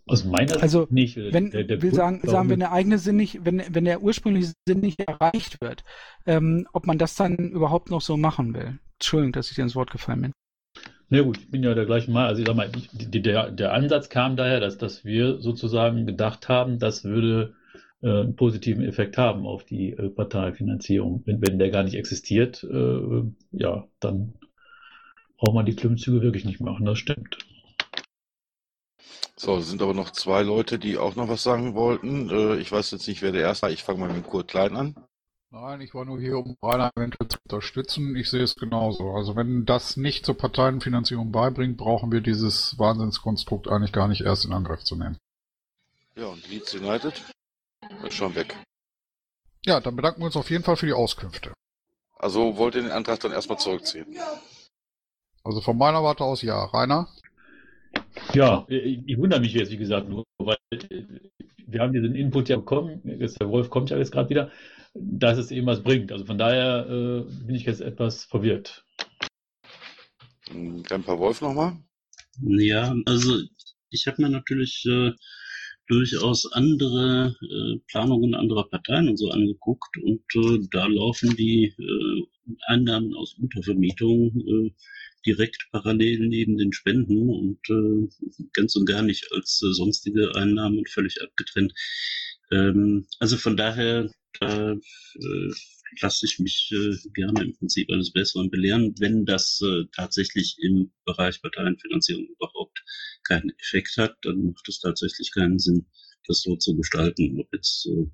Aus 0.08 0.24
meiner 0.24 0.50
Sicht 0.50 0.62
Also, 0.62 0.86
nicht. 0.90 1.16
Äh, 1.16 1.32
wenn, 1.32 1.50
der, 1.50 1.64
der 1.64 1.82
will 1.82 1.92
sagen, 1.92 2.20
sagen, 2.22 2.48
wenn 2.48 2.60
der 2.60 2.72
eigene 2.72 2.98
Sinn 2.98 3.16
nicht, 3.16 3.44
wenn, 3.44 3.62
wenn 3.70 3.84
der 3.84 4.02
ursprüngliche 4.02 4.52
Sinn 4.66 4.80
nicht 4.80 5.00
erreicht 5.00 5.60
wird, 5.60 5.82
ähm, 6.26 6.68
ob 6.72 6.86
man 6.86 6.98
das 6.98 7.16
dann 7.16 7.36
überhaupt 7.36 7.90
noch 7.90 8.00
so 8.00 8.16
machen 8.16 8.54
will. 8.54 8.78
Entschuldigung, 8.98 9.32
dass 9.32 9.50
ich 9.50 9.56
dir 9.56 9.62
ins 9.62 9.74
Wort 9.74 9.90
gefallen 9.90 10.22
bin. 10.22 10.32
Na 11.08 11.22
gut, 11.22 11.38
ich 11.38 11.50
bin 11.50 11.62
ja 11.62 11.74
der 11.74 11.86
gleichen 11.86 12.12
Meinung. 12.12 12.28
Also 12.28 12.42
ich 12.42 12.46
sag 12.46 12.56
mal, 12.56 12.70
ich, 12.76 12.88
die, 12.92 13.22
der, 13.22 13.50
der 13.50 13.72
Ansatz 13.72 14.08
kam 14.08 14.36
daher, 14.36 14.60
dass, 14.60 14.78
dass 14.78 15.04
wir 15.04 15.40
sozusagen 15.40 16.06
gedacht 16.06 16.48
haben, 16.48 16.78
das 16.78 17.04
würde 17.04 17.54
äh, 18.02 18.08
einen 18.08 18.36
positiven 18.36 18.84
Effekt 18.84 19.18
haben 19.18 19.46
auf 19.46 19.64
die 19.64 19.90
äh, 19.90 20.08
Parteifinanzierung. 20.08 21.22
Wenn, 21.24 21.40
wenn 21.42 21.58
der 21.58 21.70
gar 21.70 21.82
nicht 21.82 21.94
existiert, 21.94 22.64
äh, 22.64 23.22
ja, 23.52 23.86
dann 24.00 24.34
braucht 25.38 25.54
man 25.54 25.66
die 25.66 25.76
Klimmzüge 25.76 26.22
wirklich 26.22 26.44
nicht 26.44 26.60
machen. 26.60 26.86
Das 26.86 26.98
stimmt. 26.98 27.38
So, 29.38 29.58
es 29.58 29.68
sind 29.68 29.82
aber 29.82 29.92
noch 29.92 30.10
zwei 30.10 30.42
Leute, 30.42 30.78
die 30.78 30.96
auch 30.96 31.14
noch 31.14 31.28
was 31.28 31.42
sagen 31.42 31.74
wollten. 31.74 32.30
Äh, 32.30 32.56
ich 32.56 32.72
weiß 32.72 32.90
jetzt 32.92 33.06
nicht, 33.06 33.20
wer 33.20 33.32
der 33.32 33.42
erste 33.42 33.64
war. 33.64 33.70
Ich 33.70 33.82
fange 33.82 34.00
mal 34.00 34.12
mit 34.12 34.26
Kurt 34.26 34.48
Klein 34.48 34.76
an. 34.76 34.96
Nein, 35.50 35.80
ich 35.80 35.94
war 35.94 36.04
nur 36.04 36.18
hier, 36.18 36.38
um 36.38 36.56
Rainer 36.62 36.90
eventuell 36.96 37.28
zu 37.28 37.38
unterstützen. 37.44 38.16
Ich 38.16 38.30
sehe 38.30 38.42
es 38.42 38.56
genauso. 38.56 39.10
Also 39.12 39.36
wenn 39.36 39.64
das 39.64 39.96
nicht 39.96 40.24
zur 40.24 40.36
Parteienfinanzierung 40.36 41.32
beibringt, 41.32 41.76
brauchen 41.76 42.10
wir 42.10 42.20
dieses 42.20 42.78
Wahnsinnskonstrukt 42.78 43.68
eigentlich 43.68 43.92
gar 43.92 44.08
nicht 44.08 44.22
erst 44.22 44.46
in 44.46 44.52
Angriff 44.52 44.84
zu 44.84 44.96
nehmen. 44.96 45.18
Ja, 46.16 46.26
und 46.26 46.48
Leeds 46.48 46.74
United 46.74 47.22
ist 48.04 48.14
schon 48.14 48.34
weg. 48.34 48.56
Ja, 49.66 49.80
dann 49.80 49.96
bedanken 49.96 50.20
wir 50.20 50.26
uns 50.26 50.36
auf 50.36 50.50
jeden 50.50 50.64
Fall 50.64 50.76
für 50.76 50.86
die 50.86 50.92
Auskünfte. 50.92 51.52
Also 52.18 52.56
wollt 52.56 52.74
ihr 52.74 52.82
den 52.82 52.90
Antrag 52.90 53.20
dann 53.20 53.32
erstmal 53.32 53.58
zurückziehen? 53.58 54.16
Also 55.46 55.60
von 55.60 55.78
meiner 55.78 56.02
Warte 56.02 56.24
aus 56.24 56.42
ja. 56.42 56.64
Rainer? 56.64 57.08
Ja, 58.34 58.64
ich, 58.68 59.00
ich 59.06 59.16
wundere 59.16 59.38
mich 59.38 59.54
jetzt, 59.54 59.70
wie 59.70 59.76
gesagt, 59.76 60.08
nur, 60.08 60.24
weil 60.38 60.56
äh, 60.72 61.04
wir 61.68 61.80
haben 61.80 61.92
diesen 61.92 62.16
Input 62.16 62.48
ja 62.48 62.56
bekommen, 62.56 63.00
jetzt, 63.04 63.40
der 63.40 63.48
Wolf 63.48 63.70
kommt 63.70 63.90
ja 63.90 63.96
jetzt 63.96 64.10
gerade 64.10 64.28
wieder, 64.28 64.50
dass 64.94 65.38
es 65.38 65.52
eben 65.52 65.66
was 65.66 65.84
bringt. 65.84 66.10
Also 66.10 66.24
von 66.24 66.36
daher 66.36 66.86
äh, 66.88 67.44
bin 67.44 67.54
ich 67.54 67.64
jetzt 67.64 67.80
etwas 67.80 68.24
verwirrt. 68.24 68.84
Grandpa 70.82 71.16
Wolf 71.16 71.40
nochmal? 71.40 71.76
Ja, 72.40 72.94
also 73.06 73.40
ich 73.90 74.08
habe 74.08 74.22
mir 74.22 74.28
natürlich 74.28 74.84
äh, 74.88 75.12
durchaus 75.86 76.50
andere 76.52 77.36
äh, 77.40 77.78
Planungen 77.86 78.34
anderer 78.34 78.68
Parteien 78.68 79.08
und 79.08 79.16
so 79.16 79.30
angeguckt 79.30 79.96
und 79.98 80.24
äh, 80.34 80.66
da 80.72 80.86
laufen 80.86 81.36
die 81.36 81.72
Einnahmen 82.66 83.14
aus 83.14 83.34
Untervermietung 83.38 84.40
äh, 84.46 84.74
direkt 85.26 85.68
parallel 85.72 86.28
neben 86.28 86.56
den 86.56 86.72
Spenden 86.72 87.28
und 87.28 87.58
äh, 87.68 88.46
ganz 88.52 88.76
und 88.76 88.86
gar 88.86 89.02
nicht 89.02 89.32
als 89.32 89.62
äh, 89.62 89.72
sonstige 89.72 90.34
Einnahmen 90.34 90.84
völlig 90.86 91.22
abgetrennt. 91.22 91.72
Ähm, 92.52 93.06
also 93.18 93.36
von 93.36 93.56
daher 93.56 94.10
da 94.40 94.72
äh, 94.72 95.50
lasse 96.00 96.26
ich 96.26 96.38
mich 96.38 96.70
äh, 96.72 96.96
gerne 97.14 97.44
im 97.44 97.56
Prinzip 97.56 97.90
eines 97.90 98.12
Besseren 98.12 98.50
belehren, 98.50 98.94
wenn 98.98 99.24
das 99.24 99.60
äh, 99.62 99.84
tatsächlich 99.94 100.56
im 100.60 100.92
Bereich 101.04 101.40
Parteienfinanzierung 101.40 102.26
überhaupt 102.26 102.84
keinen 103.24 103.50
Effekt 103.58 103.96
hat, 103.96 104.16
dann 104.22 104.44
macht 104.44 104.68
es 104.68 104.80
tatsächlich 104.80 105.32
keinen 105.32 105.58
Sinn, 105.58 105.86
das 106.26 106.42
so 106.42 106.56
zu 106.56 106.76
gestalten. 106.76 107.40
Ob 107.40 107.52
jetzt 107.52 107.86
äh, 107.86 108.06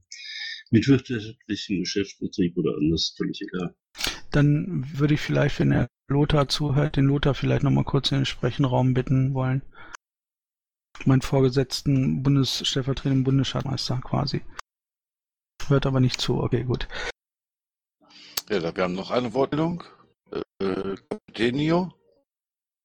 mit 0.70 0.86
wirtschaftlichem 0.86 1.80
Geschäftsbetrieb 1.80 2.56
oder 2.56 2.76
anders, 2.76 3.14
völlig 3.16 3.40
egal. 3.42 3.74
Dann 4.32 4.84
würde 4.98 5.14
ich 5.14 5.20
vielleicht, 5.20 5.58
wenn 5.60 5.70
der 5.70 5.88
Lothar 6.08 6.48
zuhört, 6.48 6.96
den 6.96 7.06
Lothar 7.06 7.34
vielleicht 7.34 7.62
nochmal 7.62 7.84
kurz 7.84 8.10
in 8.10 8.18
den 8.18 8.26
Sprechenraum 8.26 8.94
bitten 8.94 9.34
wollen. 9.34 9.62
Meinen 11.04 11.22
vorgesetzten 11.22 12.22
Bundes 12.22 12.66
stellvertretenden 12.66 13.24
Bundesschatzmeister 13.24 14.00
quasi. 14.02 14.42
Hört 15.68 15.86
aber 15.86 16.00
nicht 16.00 16.20
zu, 16.20 16.42
okay, 16.42 16.64
gut. 16.64 16.88
Ja, 18.48 18.76
wir 18.76 18.82
haben 18.82 18.94
noch 18.94 19.10
eine 19.10 19.32
Wortmeldung. 19.32 19.84
Äh, 20.60 20.96
Denio? 21.36 21.92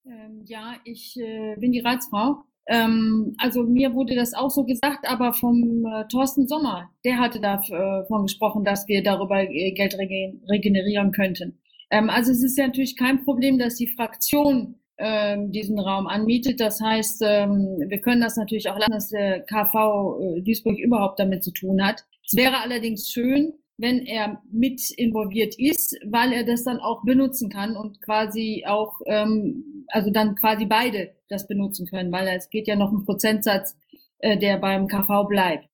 Ähm, 0.06 0.44
ja, 0.46 0.76
ich 0.86 1.18
äh, 1.18 1.56
bin 1.58 1.72
die 1.72 1.82
Ratsfrau. 1.82 2.46
Ähm, 2.68 3.36
also 3.38 3.64
mir 3.64 3.94
wurde 3.94 4.16
das 4.16 4.34
auch 4.34 4.50
so 4.50 4.66
gesagt, 4.66 5.08
aber 5.10 5.34
vom 5.34 5.86
äh, 5.86 6.06
Thorsten 6.12 6.48
Sommer, 6.48 6.90
der 7.06 7.18
hatte 7.18 7.40
davon 7.40 8.24
gesprochen, 8.24 8.66
dass 8.66 8.88
wir 8.88 9.02
darüber 9.04 9.42
äh, 9.42 9.72
Geld 9.72 9.98
rege 9.98 10.34
regenerieren 10.50 11.12
könnten. 11.12 11.60
Ähm, 11.90 12.10
also 12.10 12.32
es 12.32 12.44
ist 12.44 12.58
ja 12.58 12.68
natürlich 12.68 12.98
kein 12.98 13.24
Problem, 13.24 13.58
dass 13.58 13.76
die 13.76 13.88
Fraktion 13.88 14.76
ähm, 14.98 15.52
diesen 15.52 15.80
Raum 15.80 16.08
anmietet. 16.08 16.60
Das 16.60 16.82
heißt, 16.82 17.22
ähm, 17.26 17.78
wir 17.88 18.02
können 18.02 18.22
das 18.22 18.36
natürlich 18.36 18.70
auch 18.70 18.78
lassen, 18.78 18.92
dass 18.92 19.10
der 19.10 19.42
KV 19.42 20.20
äh, 20.20 20.42
Duisburg 20.42 20.78
überhaupt 20.78 21.20
damit 21.20 21.44
zu 21.44 21.52
tun 21.52 21.84
hat. 21.84 22.04
Es 22.26 22.36
wäre 22.36 22.62
allerdings 22.62 23.10
schön, 23.10 23.54
wenn 23.78 24.00
er 24.06 24.42
mit 24.52 24.82
involviert 24.98 25.54
ist, 25.58 25.98
weil 26.06 26.34
er 26.34 26.44
das 26.44 26.64
dann 26.64 26.80
auch 26.80 27.04
benutzen 27.04 27.50
kann 27.50 27.78
und 27.78 28.02
quasi 28.02 28.66
auch, 28.68 29.00
ähm, 29.06 29.86
also 29.90 30.10
dann 30.10 30.36
quasi 30.36 30.66
beide 30.66 31.12
das 31.30 31.48
benutzen 31.48 31.88
können, 31.88 32.12
weil 32.12 32.28
es 32.28 32.50
geht 32.50 32.68
ja 32.68 32.76
noch 32.76 32.92
ein 32.92 33.06
Prozentsatz, 33.06 33.76
äh, 34.20 34.38
der 34.38 34.58
beim 34.58 34.88
KV 34.88 35.28
bleibt. 35.28 35.68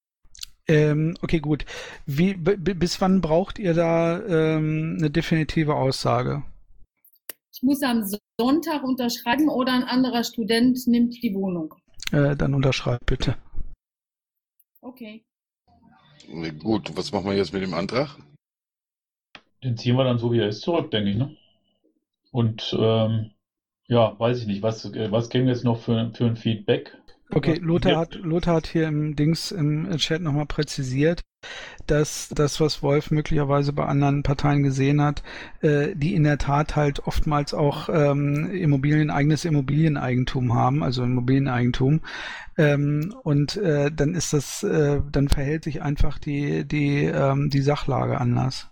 Ähm, 0.68 1.16
okay, 1.22 1.40
gut. 1.40 1.66
Wie, 2.06 2.36
bis 2.36 3.02
wann 3.02 3.22
braucht 3.22 3.60
ihr 3.60 3.74
da 3.74 4.20
ähm, 4.26 4.96
eine 4.98 5.12
definitive 5.12 5.76
Aussage? 5.76 6.44
Ich 7.54 7.62
muss 7.62 7.82
am 7.84 8.04
Sonntag 8.40 8.84
unterschreiben 8.84 9.50
oder 9.50 9.74
ein 9.74 9.84
anderer 9.84 10.24
Student 10.24 10.80
nimmt 10.88 11.22
die 11.22 11.34
Wohnung. 11.34 11.74
Äh, 12.12 12.36
dann 12.36 12.54
unterschreibt 12.54 13.06
bitte. 13.06 13.36
Okay. 14.82 15.24
Nee, 16.30 16.52
Gut, 16.52 16.96
was 16.96 17.12
machen 17.12 17.26
wir 17.26 17.36
jetzt 17.36 17.54
mit 17.54 17.62
dem 17.62 17.74
Antrag? 17.74 18.18
Den 19.64 19.78
ziehen 19.78 19.96
wir 19.96 20.04
dann 20.04 20.18
so, 20.18 20.32
wie 20.32 20.40
er 20.40 20.50
ist, 20.50 20.62
zurück, 20.62 20.92
denke 20.92 21.12
ich. 21.12 21.18
Ne? 21.18 21.36
Und 22.32 22.76
ähm, 22.78 23.32
ja, 23.88 24.18
weiß 24.18 24.40
ich 24.40 24.48
nicht, 24.48 24.62
was, 24.62 24.86
äh, 24.94 25.12
was 25.12 25.30
käme 25.30 25.50
jetzt 25.50 25.64
noch 25.64 25.80
für, 25.80 26.12
für 26.14 26.26
ein 26.26 26.38
Feedback? 26.38 26.98
Okay, 27.36 27.56
Lothar 27.56 27.98
hat, 27.98 28.16
Lothar 28.16 28.56
hat 28.56 28.68
hier 28.68 28.88
im 28.88 29.16
Dings 29.16 29.52
im 29.52 29.90
Chat 29.98 30.22
nochmal 30.22 30.46
präzisiert, 30.46 31.24
dass 31.88 32.30
das, 32.30 32.62
was 32.62 32.84
Wolf 32.84 33.12
möglicherweise 33.12 33.74
bei 33.74 33.86
anderen 33.86 34.24
Parteien 34.24 34.62
gesehen 34.62 35.02
hat, 35.02 35.24
äh, 35.62 35.96
die 35.96 36.14
in 36.14 36.24
der 36.24 36.38
Tat 36.38 36.76
halt 36.76 37.08
oftmals 37.08 37.54
auch 37.54 37.90
ähm, 37.90 38.52
Immobilien, 38.52 39.10
eigenes 39.10 39.46
Immobilieneigentum 39.46 40.54
haben, 40.54 40.84
also 40.84 41.04
Immobilieneigentum. 41.04 42.02
Ähm, 42.58 43.16
und 43.24 43.58
äh, 43.58 43.92
dann 43.92 44.14
ist 44.14 44.34
das, 44.34 44.62
äh, 44.64 45.02
dann 45.12 45.28
verhält 45.28 45.64
sich 45.64 45.82
einfach 45.82 46.20
die, 46.20 46.66
die, 46.68 47.06
ähm, 47.06 47.50
die 47.50 47.62
Sachlage 47.62 48.22
anders. 48.22 48.70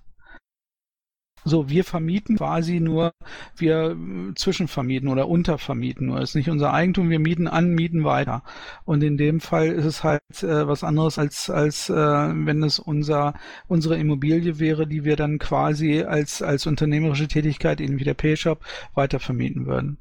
So, 1.44 1.70
wir 1.70 1.84
vermieten 1.84 2.38
quasi 2.38 2.80
nur, 2.80 3.14
wir 3.56 3.92
äh, 3.92 4.36
zwischenvermieten 4.36 5.10
oder 5.10 5.28
untervermieten 5.28 6.08
nur. 6.08 6.22
ist 6.22 6.36
nicht 6.36 6.50
unser 6.50 6.74
Eigentum, 6.74 7.10
wir 7.10 7.20
mieten 7.20 7.48
an, 7.48 7.72
mieten 7.72 8.04
weiter. 8.04 8.44
Und 8.86 9.04
in 9.04 9.18
dem 9.18 9.40
Fall 9.40 9.70
ist 9.70 9.86
es 9.86 10.04
halt 10.04 10.22
äh, 10.44 10.68
was 10.68 10.84
anderes 10.84 11.18
als 11.18 11.50
als 11.50 11.90
äh, 11.90 11.96
wenn 11.96 12.64
es 12.64 12.78
unser 12.80 13.34
unsere 13.68 13.98
Immobilie 13.98 14.60
wäre, 14.60 14.86
die 14.86 15.04
wir 15.04 15.16
dann 15.16 15.40
quasi 15.40 16.04
als 16.04 16.42
als 16.42 16.68
unternehmerische 16.68 17.28
Tätigkeit 17.28 17.82
ähnlich 17.82 18.02
wie 18.02 18.06
der 18.06 18.14
Payshop 18.14 18.64
weiter 18.94 19.20
vermieten 19.20 19.66
würden. 19.66 19.98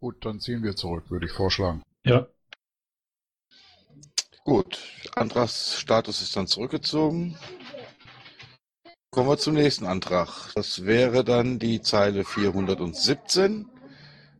Gut, 0.00 0.24
dann 0.24 0.38
ziehen 0.38 0.62
wir 0.62 0.76
zurück, 0.76 1.10
würde 1.10 1.26
ich 1.26 1.32
vorschlagen. 1.32 1.82
Ja. 2.04 2.28
Gut, 4.44 4.78
Antragsstatus 5.16 6.22
ist 6.22 6.36
dann 6.36 6.46
zurückgezogen. 6.46 7.36
Kommen 9.10 9.30
wir 9.30 9.38
zum 9.38 9.54
nächsten 9.54 9.86
Antrag. 9.86 10.52
Das 10.54 10.84
wäre 10.84 11.24
dann 11.24 11.58
die 11.58 11.80
Zeile 11.80 12.24
417. 12.24 13.66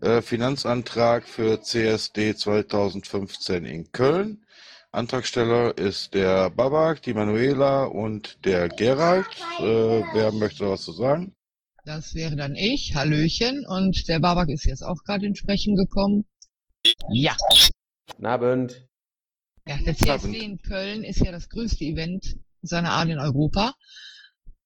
Äh, 0.03 0.21
Finanzantrag 0.21 1.27
für 1.27 1.63
CSD 1.63 2.37
2015 2.37 3.65
in 3.65 3.91
Köln. 3.93 4.45
Antragsteller 4.93 5.77
ist 5.79 6.13
der 6.13 6.51
Babak, 6.51 7.01
die 7.03 7.15
Manuela 7.15 7.85
und 7.85 8.45
der 8.45 8.69
Gerald. 8.69 9.27
Äh, 9.59 10.03
wer 10.13 10.33
möchte 10.33 10.65
da 10.65 10.71
was 10.71 10.83
zu 10.83 10.93
sagen? 10.93 11.35
Das 11.87 12.15
wäre 12.15 12.37
dann 12.37 12.55
ich, 12.55 12.95
Hallöchen, 12.95 13.65
und 13.67 14.07
der 14.07 14.21
Babak 14.21 14.51
ist 14.51 14.67
jetzt 14.67 14.83
auch 14.83 15.03
gerade 15.05 15.25
ins 15.25 15.39
Sprechen 15.39 15.77
gekommen. 15.77 16.27
Ja. 17.11 17.35
Guten 18.09 18.27
Abend. 18.27 18.87
Ja, 19.67 19.79
der 19.79 19.97
CSD 19.97 20.39
in 20.39 20.59
Köln 20.61 21.05
ist 21.05 21.21
ja 21.21 21.33
das 21.33 21.49
größte 21.49 21.85
Event 21.85 22.37
seiner 22.61 22.91
Art 22.91 23.09
in 23.09 23.19
Europa. 23.19 23.73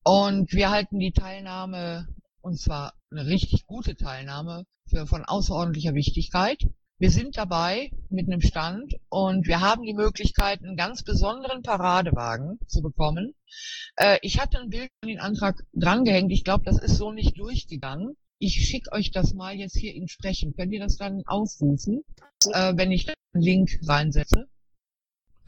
Und 0.05 0.53
wir 0.53 0.71
halten 0.71 0.99
die 0.99 1.13
Teilnahme, 1.13 2.09
und 2.41 2.59
zwar 2.59 2.95
eine 3.11 3.27
richtig 3.27 3.67
gute 3.67 3.97
Teilnahme, 3.97 4.65
für 4.93 5.07
von 5.07 5.25
außerordentlicher 5.25 5.95
Wichtigkeit. 5.95 6.67
Wir 6.99 7.11
sind 7.11 7.37
dabei 7.37 7.91
mit 8.11 8.27
einem 8.27 8.41
Stand 8.41 8.95
und 9.09 9.47
wir 9.47 9.61
haben 9.61 9.83
die 9.83 9.95
Möglichkeit, 9.95 10.63
einen 10.63 10.77
ganz 10.77 11.03
besonderen 11.03 11.63
Paradewagen 11.63 12.61
zu 12.67 12.81
bekommen. 12.83 13.35
Äh, 13.97 14.19
ich 14.23 14.41
hatte 14.41 14.59
ein 14.59 14.71
Bild 14.71 14.91
von 15.01 15.09
den 15.09 15.19
Antrag 15.19 15.65
drangehängt. 15.73 16.31
Ich 16.31 16.45
glaube, 16.45 16.65
das 16.65 16.81
ist 16.81 16.97
so 16.97 17.13
nicht 17.13 17.39
durchgegangen. 17.39 18.17
ich 18.39 18.67
schicke 18.67 18.93
euch 18.93 19.13
das 19.13 19.35
mal 19.35 19.55
jetzt 19.55 19.77
hier 19.77 19.95
in 19.95 20.09
Sprechen. 20.09 20.55
Könnt 20.55 20.73
ihr 20.73 20.81
das 20.81 20.97
dann 20.97 21.23
aufrufen, 21.27 22.03
äh, 22.53 22.77
wenn 22.77 22.93
ich 22.93 23.07
den 23.07 23.15
Link 23.35 23.81
reinsetze? 23.87 24.49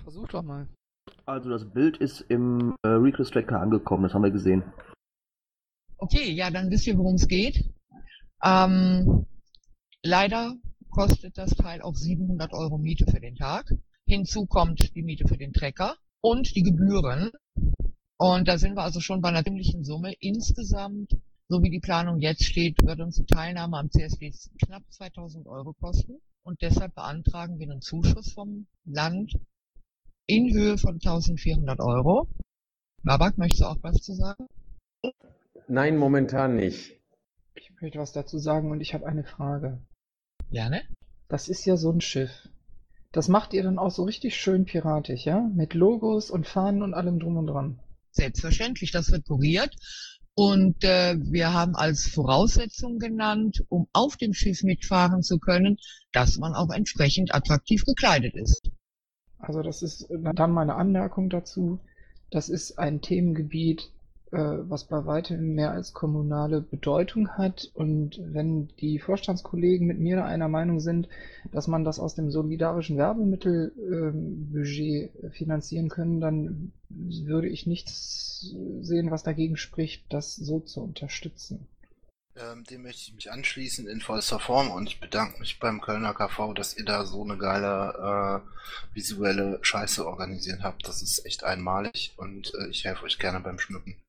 Versuch 0.02 0.28
doch 0.28 0.42
mal. 0.42 0.68
Also 1.26 1.48
das 1.48 1.64
Bild 1.72 1.96
ist 1.96 2.20
im 2.28 2.74
äh, 2.82 2.88
Request 2.88 3.32
Tracker 3.32 3.60
angekommen, 3.60 4.02
das 4.02 4.12
haben 4.12 4.24
wir 4.24 4.30
gesehen. 4.30 4.62
Okay, 5.96 6.30
ja, 6.32 6.50
dann 6.50 6.70
wisst 6.70 6.86
ihr, 6.86 6.98
worum 6.98 7.14
es 7.14 7.28
geht. 7.28 7.64
Ähm, 8.42 9.26
leider 10.02 10.54
kostet 10.90 11.38
das 11.38 11.50
Teil 11.56 11.80
auch 11.80 11.94
700 11.94 12.52
Euro 12.52 12.76
Miete 12.76 13.06
für 13.10 13.20
den 13.20 13.36
Tag. 13.36 13.72
Hinzu 14.06 14.44
kommt 14.44 14.94
die 14.94 15.02
Miete 15.02 15.26
für 15.26 15.38
den 15.38 15.54
Trecker 15.54 15.96
und 16.20 16.54
die 16.54 16.62
Gebühren. 16.62 17.30
Und 18.18 18.46
da 18.46 18.58
sind 18.58 18.76
wir 18.76 18.82
also 18.82 19.00
schon 19.00 19.22
bei 19.22 19.30
einer 19.30 19.44
ziemlichen 19.44 19.82
Summe. 19.82 20.12
Insgesamt, 20.20 21.16
so 21.48 21.62
wie 21.62 21.70
die 21.70 21.80
Planung 21.80 22.20
jetzt 22.20 22.44
steht, 22.44 22.84
wird 22.84 23.00
uns 23.00 23.16
die 23.16 23.24
Teilnahme 23.24 23.78
am 23.78 23.90
CSD 23.90 24.30
knapp 24.62 24.82
2000 24.90 25.46
Euro 25.46 25.72
kosten. 25.72 26.20
Und 26.42 26.60
deshalb 26.60 26.94
beantragen 26.94 27.58
wir 27.58 27.70
einen 27.70 27.80
Zuschuss 27.80 28.32
vom 28.32 28.66
Land 28.84 29.32
in 30.26 30.52
Höhe 30.52 30.78
von 30.78 30.94
1400 30.94 31.80
Euro. 31.80 32.28
Babak, 33.02 33.36
möchtest 33.36 33.62
du 33.62 33.66
auch 33.66 33.78
was 33.82 33.96
zu 33.96 34.14
sagen? 34.14 34.46
Nein, 35.68 35.96
momentan 35.96 36.56
nicht. 36.56 36.98
Ich 37.54 37.70
möchte 37.80 37.98
was 37.98 38.12
dazu 38.12 38.38
sagen 38.38 38.70
und 38.70 38.80
ich 38.80 38.94
habe 38.94 39.06
eine 39.06 39.24
Frage. 39.24 39.80
Gerne. 40.50 40.82
Das 41.28 41.48
ist 41.48 41.64
ja 41.66 41.76
so 41.76 41.90
ein 41.90 42.00
Schiff. 42.00 42.48
Das 43.12 43.28
macht 43.28 43.52
ihr 43.52 43.62
dann 43.62 43.78
auch 43.78 43.90
so 43.90 44.04
richtig 44.04 44.36
schön 44.36 44.64
piratisch, 44.64 45.24
ja? 45.24 45.40
Mit 45.54 45.74
Logos 45.74 46.30
und 46.30 46.46
Fahnen 46.46 46.82
und 46.82 46.94
allem 46.94 47.18
drum 47.18 47.36
und 47.36 47.46
dran. 47.46 47.80
Selbstverständlich, 48.10 48.90
das 48.90 49.10
wird 49.10 49.26
kuriert. 49.26 49.74
Und 50.34 50.82
äh, 50.82 51.16
wir 51.18 51.52
haben 51.52 51.76
als 51.76 52.08
Voraussetzung 52.08 52.98
genannt, 52.98 53.62
um 53.68 53.86
auf 53.92 54.16
dem 54.16 54.32
Schiff 54.34 54.62
mitfahren 54.64 55.22
zu 55.22 55.38
können, 55.38 55.76
dass 56.12 56.38
man 56.38 56.54
auch 56.54 56.70
entsprechend 56.70 57.32
attraktiv 57.32 57.84
gekleidet 57.84 58.34
ist. 58.34 58.70
Also 59.46 59.62
das 59.62 59.82
ist 59.82 60.08
dann 60.10 60.52
meine 60.52 60.74
Anmerkung 60.74 61.30
dazu. 61.30 61.78
Das 62.30 62.48
ist 62.48 62.78
ein 62.78 63.00
Themengebiet, 63.00 63.90
äh, 64.32 64.58
was 64.68 64.84
bei 64.84 65.06
weitem 65.06 65.54
mehr 65.54 65.70
als 65.70 65.92
kommunale 65.92 66.60
Bedeutung 66.60 67.28
hat. 67.28 67.70
Und 67.74 68.20
wenn 68.24 68.68
die 68.80 68.98
Vorstandskollegen 68.98 69.86
mit 69.86 70.00
mir 70.00 70.24
einer 70.24 70.48
Meinung 70.48 70.80
sind, 70.80 71.08
dass 71.52 71.68
man 71.68 71.84
das 71.84 72.00
aus 72.00 72.16
dem 72.16 72.30
solidarischen 72.30 72.96
Werbemittelbudget 72.96 75.10
ähm, 75.22 75.30
finanzieren 75.30 75.88
können, 75.88 76.20
dann 76.20 76.72
würde 76.88 77.48
ich 77.48 77.66
nichts 77.66 78.54
sehen, 78.80 79.10
was 79.10 79.22
dagegen 79.22 79.56
spricht, 79.56 80.12
das 80.12 80.34
so 80.34 80.60
zu 80.60 80.82
unterstützen. 80.82 81.66
Ähm, 82.36 82.64
dem 82.64 82.82
möchte 82.82 83.02
ich 83.02 83.14
mich 83.14 83.30
anschließen 83.30 83.86
in 83.86 84.00
vollster 84.00 84.40
Form 84.40 84.70
und 84.72 84.88
ich 84.88 84.98
bedanke 84.98 85.38
mich 85.38 85.60
beim 85.60 85.80
Kölner 85.80 86.14
KV, 86.14 86.52
dass 86.54 86.76
ihr 86.76 86.84
da 86.84 87.06
so 87.06 87.22
eine 87.22 87.38
geile 87.38 88.42
äh, 88.42 88.94
visuelle 88.94 89.60
Scheiße 89.62 90.04
organisiert 90.04 90.62
habt. 90.64 90.88
Das 90.88 91.00
ist 91.00 91.24
echt 91.26 91.44
einmalig 91.44 92.14
und 92.16 92.52
äh, 92.54 92.68
ich 92.70 92.84
helfe 92.84 93.04
euch 93.04 93.20
gerne 93.20 93.38
beim 93.38 93.60
Schmücken. 93.60 94.02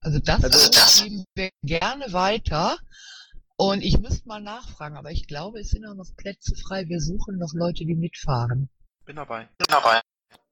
Also 0.00 0.20
das, 0.20 0.42
also 0.42 0.70
das 0.70 1.02
geben 1.02 1.24
wir 1.34 1.50
gerne 1.62 2.12
weiter. 2.12 2.78
Und 3.56 3.82
ich 3.82 3.98
müsste 3.98 4.26
mal 4.28 4.40
nachfragen, 4.40 4.96
aber 4.96 5.10
ich 5.10 5.26
glaube, 5.26 5.60
es 5.60 5.70
sind 5.70 5.86
auch 5.86 5.94
noch 5.94 6.14
Plätze 6.16 6.54
frei. 6.56 6.88
Wir 6.88 7.00
suchen 7.00 7.38
noch 7.38 7.52
Leute, 7.54 7.84
die 7.84 7.94
mitfahren. 7.94 8.70
Bin 9.04 9.16
dabei. 9.16 9.48
Bin 9.58 9.66
dabei. 9.68 10.00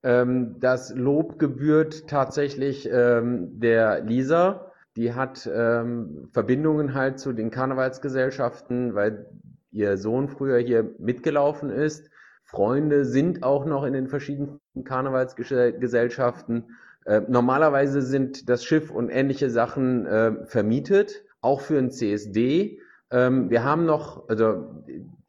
Ähm, 0.03 0.61
das 0.61 0.91
Lob 0.91 1.39
gebührt 1.39 2.09
tatsächlich 2.09 2.87
ähm, 2.87 3.61
der 3.61 4.01
Lisa. 4.01 4.73
Die 4.97 5.13
hat 5.13 5.49
ähm, 5.53 6.29
Verbindungen 6.33 6.95
halt 6.95 7.19
zu 7.19 7.33
den 7.33 7.51
Karnevalsgesellschaften, 7.51 8.95
weil 8.95 9.27
ihr 9.73 9.97
Sohn 9.97 10.29
früher 10.29 10.59
hier 10.59 10.95
mitgelaufen 10.99 11.71
ist. 11.71 12.11
Freunde 12.45 13.05
sind 13.05 13.43
auch 13.43 13.65
noch 13.65 13.85
in 13.85 13.93
den 13.93 14.07
verschiedenen 14.07 14.61
Karnevalsgesellschaften. 14.85 16.71
Äh, 17.05 17.23
normalerweise 17.29 18.03
sind 18.03 18.49
das 18.49 18.65
Schiff 18.65 18.91
und 18.91 19.11
ähnliche 19.11 19.51
Sachen 19.51 20.07
äh, 20.07 20.47
vermietet, 20.47 21.25
auch 21.41 21.61
für 21.61 21.79
ein 21.79 21.91
CSD. 21.91 22.79
Ähm, 23.11 23.51
wir 23.51 23.65
haben 23.65 23.85
noch, 23.85 24.29
also 24.29 24.85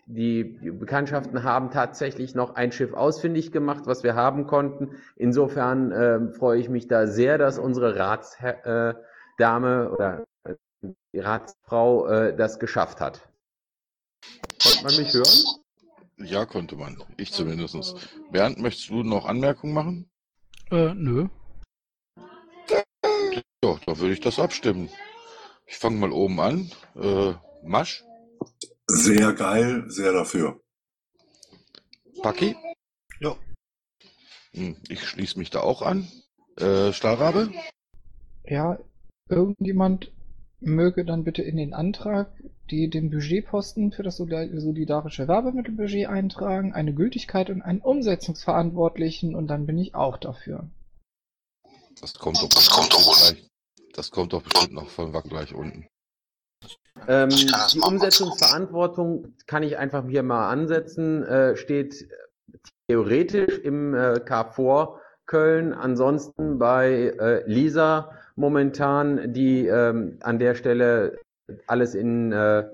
die, 0.05 0.43
Bekanntschaften 0.43 1.43
haben 1.43 1.71
tatsächlich 1.71 2.35
noch 2.35 2.55
ein 2.55 2.71
Schiff 2.71 2.93
ausfindig 2.93 3.51
gemacht, 3.51 3.83
was 3.85 4.03
wir 4.03 4.13
haben 4.13 4.45
konnten. 4.45 4.91
Insofern 5.15 5.91
äh, 5.91 6.31
freue 6.33 6.59
ich 6.59 6.69
mich 6.69 6.87
da 6.87 7.07
sehr, 7.07 7.39
dass 7.39 7.57
unsere 7.57 7.97
Ratsdame 7.97 8.97
äh, 9.37 9.87
oder 9.87 10.25
äh, 10.43 10.55
die 11.13 11.19
Ratsfrau 11.19 12.07
äh, 12.07 12.35
das 12.35 12.59
geschafft 12.59 12.99
hat. 13.01 13.27
Konnte 14.61 14.83
man 14.83 14.95
mich 14.97 15.13
hören? 15.13 15.61
Ja, 16.17 16.45
konnte 16.45 16.75
man. 16.75 17.03
Ich 17.17 17.33
zumindest. 17.33 17.95
Bernd, 18.31 18.59
möchtest 18.59 18.89
du 18.89 19.03
noch 19.03 19.25
Anmerkungen 19.25 19.73
machen? 19.73 20.09
Äh, 20.71 20.93
nö. 20.93 21.27
Ja, 22.69 23.79
da 23.85 23.97
würde 23.97 24.13
ich 24.13 24.21
das 24.21 24.39
abstimmen. 24.39 24.89
Ich 25.65 25.77
fange 25.77 25.97
mal 25.97 26.11
oben 26.11 26.39
an. 26.39 26.71
Äh, 26.95 27.33
Masch? 27.63 28.03
Sehr 28.87 29.33
geil, 29.33 29.83
sehr 29.87 30.13
dafür. 30.13 30.61
Paki? 32.21 32.55
Ja. 33.19 33.35
Hm, 34.53 34.77
Ich 34.87 35.03
schließe 35.07 35.37
mich 35.39 35.49
da 35.49 35.61
auch 35.61 35.81
an. 35.81 36.07
Äh, 36.57 36.93
Stahlrabe? 36.93 37.51
Ja, 38.45 38.77
irgendjemand 39.29 40.11
möge 40.59 41.05
dann 41.05 41.23
bitte 41.23 41.41
in 41.41 41.57
den 41.57 41.73
Antrag 41.73 42.31
die 42.71 42.89
den 42.89 43.09
Budgetposten 43.09 43.91
für 43.91 44.03
das 44.03 44.17
Solidar- 44.17 44.49
solidarische 44.59 45.27
Werbemittelbudget 45.27 46.07
eintragen, 46.07 46.73
eine 46.73 46.93
Gültigkeit 46.93 47.49
und 47.49 47.61
einen 47.61 47.81
Umsetzungsverantwortlichen 47.81 49.35
und 49.35 49.47
dann 49.47 49.65
bin 49.65 49.77
ich 49.77 49.95
auch 49.95 50.17
dafür. 50.17 50.67
Das 52.01 52.13
kommt 52.15 52.37
doch, 52.41 52.49
das 52.49 52.69
kommt 52.69 52.91
doch 52.91 53.17
gleich. 53.17 53.47
Das 53.93 54.11
kommt 54.11 54.33
doch 54.33 54.41
bestimmt 54.41 54.73
noch 54.73 54.89
von 54.89 55.13
Wack 55.13 55.25
gleich 55.25 55.53
unten. 55.53 55.87
Ähm, 57.07 57.29
die 57.29 57.79
Umsetzungsverantwortung 57.79 59.35
kann 59.45 59.63
ich 59.63 59.77
einfach 59.77 60.05
hier 60.07 60.23
mal 60.23 60.49
ansetzen, 60.49 61.23
äh, 61.23 61.55
steht 61.55 62.09
theoretisch 62.87 63.59
im 63.59 63.93
äh, 63.93 64.19
KFOR 64.19 64.99
Köln, 65.25 65.73
ansonsten 65.73 66.57
bei 66.57 67.13
äh, 67.19 67.43
Lisa 67.49 68.11
momentan, 68.35 69.33
die 69.33 69.65
ähm, 69.67 70.17
an 70.21 70.39
der 70.39 70.55
Stelle 70.55 71.19
alles 71.67 71.95
in, 71.95 72.31
äh, 72.31 72.67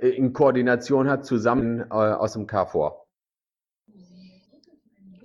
in 0.00 0.32
Koordination 0.32 1.08
hat, 1.08 1.24
zusammen 1.24 1.80
äh, 1.80 1.94
aus 1.94 2.32
dem 2.32 2.46
KFOR. 2.46 3.04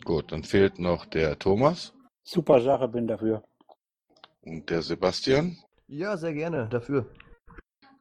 Gut, 0.05 0.31
dann 0.31 0.43
fehlt 0.43 0.79
noch 0.79 1.05
der 1.05 1.37
Thomas 1.37 1.93
Super 2.23 2.61
Sache, 2.61 2.87
bin 2.87 3.07
dafür. 3.07 3.43
und 4.43 4.69
der 4.69 4.81
Sebastian. 4.81 5.57
Ja, 5.87 6.17
sehr 6.17 6.33
gerne, 6.33 6.67
dafür. 6.69 7.05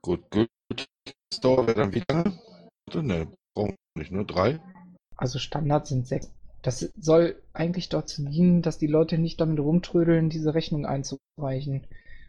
Gut, 0.02 0.30
gut. 0.30 0.48
Das 1.30 1.40
dauert 1.40 1.76
dann 1.76 1.92
wie 1.94 2.02
lange? 2.08 2.38
Ne, 2.94 3.28
brauchen 3.54 3.76
wir 3.94 4.02
nicht, 4.02 4.12
nur 4.12 4.24
drei. 4.24 4.60
Also 5.16 5.38
Standard 5.38 5.86
sind 5.86 6.06
sechs. 6.06 6.32
Das 6.62 6.80
soll 6.98 7.40
eigentlich 7.52 7.88
dazu 7.88 8.24
dienen, 8.24 8.62
dass 8.62 8.78
die 8.78 8.86
Leute 8.86 9.18
nicht 9.18 9.40
damit 9.40 9.60
rumtrödeln, 9.60 10.28
diese 10.28 10.54
Rechnung 10.54 10.84
einzureichen. 10.84 11.86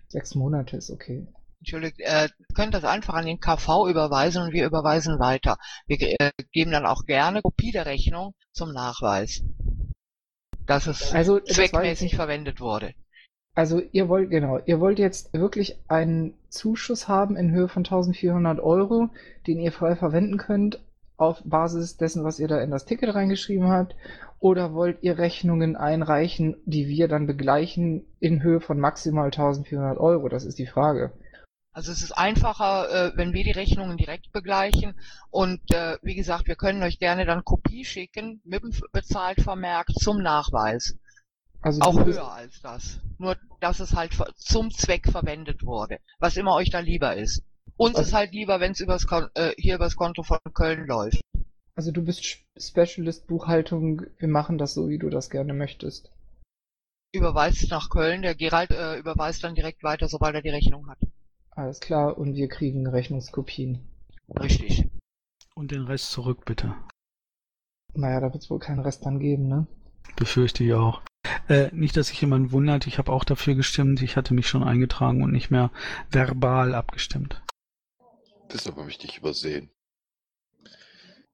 Sechs 0.08 0.36
Monate 0.36 0.78
ist 0.78 0.90
okay. 0.90 1.28
Entschuldigt, 1.60 2.00
äh, 2.00 2.26
ihr 2.26 2.56
könnt 2.56 2.74
das 2.74 2.86
einfach 2.86 3.14
an 3.14 3.26
den 3.26 3.40
KV 3.40 3.88
überweisen 3.88 4.44
und 4.44 4.54
wir 4.54 4.66
überweisen 4.66 5.20
weiter. 5.20 5.58
Wir 5.86 6.02
äh, 6.20 6.32
geben 6.52 6.72
dann 6.72 6.86
auch 6.86 7.06
gerne 7.06 7.42
Kopie 7.42 7.72
der 7.72 7.86
Rechnung 7.86 8.34
zum 8.52 8.72
Nachweis, 8.72 9.44
dass 10.66 10.88
es 10.88 11.14
Also, 11.14 11.40
zweckmäßig 11.40 12.16
verwendet 12.16 12.62
wurde. 12.62 12.94
Also 13.54 13.82
ihr 13.92 14.08
wollt, 14.08 14.30
genau, 14.30 14.60
ihr 14.66 14.80
wollt 14.80 14.98
jetzt 14.98 15.34
wirklich 15.34 15.78
einen 15.90 16.34
Zuschuss 16.50 17.10
haben 17.10 17.36
in 17.36 17.52
Höhe 17.52 17.68
von 17.68 17.82
1400 17.82 18.60
Euro, 18.62 19.10
den 19.46 19.60
ihr 19.60 19.74
frei 19.74 19.96
verwenden 19.98 20.38
könnt 20.38 20.80
auf 21.22 21.42
Basis 21.46 21.98
dessen, 21.98 22.24
was 22.24 22.40
ihr 22.40 22.48
da 22.48 22.60
in 22.60 22.72
das 22.72 22.86
Ticket 22.86 23.14
reingeschrieben 23.14 23.70
habt, 23.70 23.96
oder 24.40 24.74
wollt 24.74 25.04
ihr 25.04 25.20
Rechnungen 25.20 25.76
einreichen, 25.76 26.58
die 26.66 26.88
wir 26.88 27.08
dann 27.08 27.28
begleichen 27.28 28.06
in 28.20 28.42
Höhe 28.42 28.60
von 28.60 28.80
maximal 28.80 29.26
1400 29.26 30.00
Euro? 30.00 30.30
Das 30.30 30.44
ist 30.44 30.58
die 30.58 30.66
Frage. 30.66 31.14
Also 31.74 31.92
es 31.92 32.02
ist 32.02 32.12
einfacher, 32.12 32.90
äh, 32.90 33.18
wenn 33.18 33.34
wir 33.34 33.44
die 33.44 33.52
Rechnungen 33.52 33.96
direkt 33.98 34.34
begleichen 34.34 35.00
und 35.30 35.62
äh, 35.72 35.98
wie 36.02 36.16
gesagt, 36.16 36.48
wir 36.48 36.56
können 36.56 36.84
euch 36.84 37.00
gerne 37.00 37.26
dann 37.26 37.46
Kopie 37.46 37.86
schicken 37.86 38.42
mit 38.44 38.64
dem 38.64 38.72
bezahlt 38.92 39.42
Vermerk 39.42 39.88
zum 39.94 40.18
Nachweis. 40.18 40.98
Also 41.62 41.80
Auch 41.82 42.04
höher 42.04 42.34
als 42.34 42.60
das. 42.62 43.00
Nur, 43.20 43.38
dass 43.60 43.80
es 43.80 43.94
halt 43.94 44.12
zum 44.36 44.72
Zweck 44.72 45.08
verwendet 45.08 45.64
wurde. 45.64 46.00
Was 46.20 46.36
immer 46.36 46.56
euch 46.56 46.72
da 46.72 46.80
lieber 46.80 47.16
ist. 47.16 47.44
Uns 47.82 47.96
Also- 47.96 48.10
ist 48.10 48.14
halt 48.14 48.32
lieber, 48.32 48.60
wenn 48.60 48.74
es 48.74 48.80
übers 48.80 49.08
Kon 49.08 49.28
äh, 49.34 49.54
hier 49.58 49.74
übers 49.74 49.96
Konto 49.96 50.22
von 50.22 50.38
Köln 50.54 50.86
läuft. 50.86 51.20
Also 51.74 51.92
du 51.92 52.04
bist 52.06 52.24
Specialist 52.56 53.26
Buchhaltung, 53.26 54.04
wir 54.20 54.28
machen 54.28 54.60
das 54.60 54.76
so, 54.76 54.88
wie 54.88 55.00
du 55.00 55.10
das 55.10 55.32
gerne 55.32 55.56
möchtest. 55.56 56.12
Überweist 57.12 57.72
nach 57.72 57.90
Köln, 57.90 58.22
der 58.22 58.36
Gerald 58.36 58.70
äh, 58.70 59.00
überweist 59.00 59.44
dann 59.44 59.56
direkt 59.56 59.82
weiter, 59.82 60.08
sobald 60.08 60.36
er 60.36 60.44
die 60.44 60.50
Rechnung 60.52 60.88
hat. 60.90 61.00
Alles 61.50 61.80
klar, 61.80 62.20
und 62.20 62.36
wir 62.36 62.50
kriegen 62.50 62.86
Rechnungskopien. 62.86 63.80
Richtig. 64.40 64.88
Und 65.56 65.72
den 65.72 65.86
Rest 65.86 66.12
zurück, 66.12 66.46
bitte. 66.46 66.76
Naja, 67.96 68.20
da 68.20 68.32
wird 68.32 68.44
es 68.44 68.50
wohl 68.52 68.60
keinen 68.60 68.80
Rest 68.82 69.06
dann 69.08 69.18
geben, 69.20 69.48
ne? 69.48 69.66
Befürchte 70.18 70.64
ich 70.64 70.74
auch. 70.74 71.02
Äh, 71.50 71.70
nicht, 71.74 71.98
dass 71.98 72.08
sich 72.10 72.22
jemand 72.22 72.52
wundert, 72.52 72.86
ich 72.86 73.00
habe 73.00 73.12
auch 73.12 73.24
dafür 73.24 73.56
gestimmt. 73.56 74.04
Ich 74.04 74.16
hatte 74.18 74.36
mich 74.36 74.48
schon 74.48 74.64
eingetragen 74.64 75.24
und 75.24 75.32
nicht 75.32 75.50
mehr 75.50 75.72
verbal 76.12 76.76
abgestimmt. 76.76 77.42
Deshalb 78.54 78.78
habe 78.78 78.90
ich 78.90 78.98
dich 78.98 79.18
übersehen. 79.18 79.70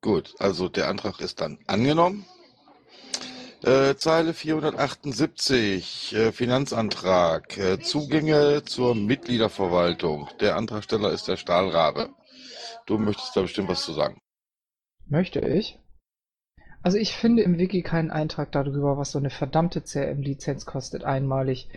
Gut, 0.01 0.35
also 0.39 0.69
der 0.69 0.87
Antrag 0.87 1.19
ist 1.19 1.41
dann 1.41 1.59
angenommen. 1.67 2.25
Äh, 3.63 3.95
Zeile 3.95 4.35
478, 4.35 6.13
äh, 6.13 6.31
Finanzantrag, 6.31 7.57
äh, 7.57 7.79
Zugänge 7.79 8.63
zur 8.63 8.93
Mitgliederverwaltung. 8.93 10.29
Der 10.39 10.55
Antragsteller 10.55 11.11
ist 11.11 11.27
der 11.27 11.37
Stahlrabe. 11.37 12.09
Du 12.85 12.99
möchtest 12.99 13.35
da 13.35 13.41
bestimmt 13.41 13.69
was 13.69 13.83
zu 13.83 13.93
sagen. 13.93 14.21
Möchte 15.07 15.39
ich? 15.39 15.79
Also 16.83 16.99
ich 16.99 17.13
finde 17.13 17.41
im 17.41 17.57
Wiki 17.57 17.81
keinen 17.81 18.11
Eintrag 18.11 18.51
darüber, 18.51 18.97
was 18.97 19.11
so 19.11 19.17
eine 19.17 19.31
verdammte 19.31 19.81
CRM-Lizenz 19.81 20.65
kostet 20.65 21.03
einmalig. 21.03 21.69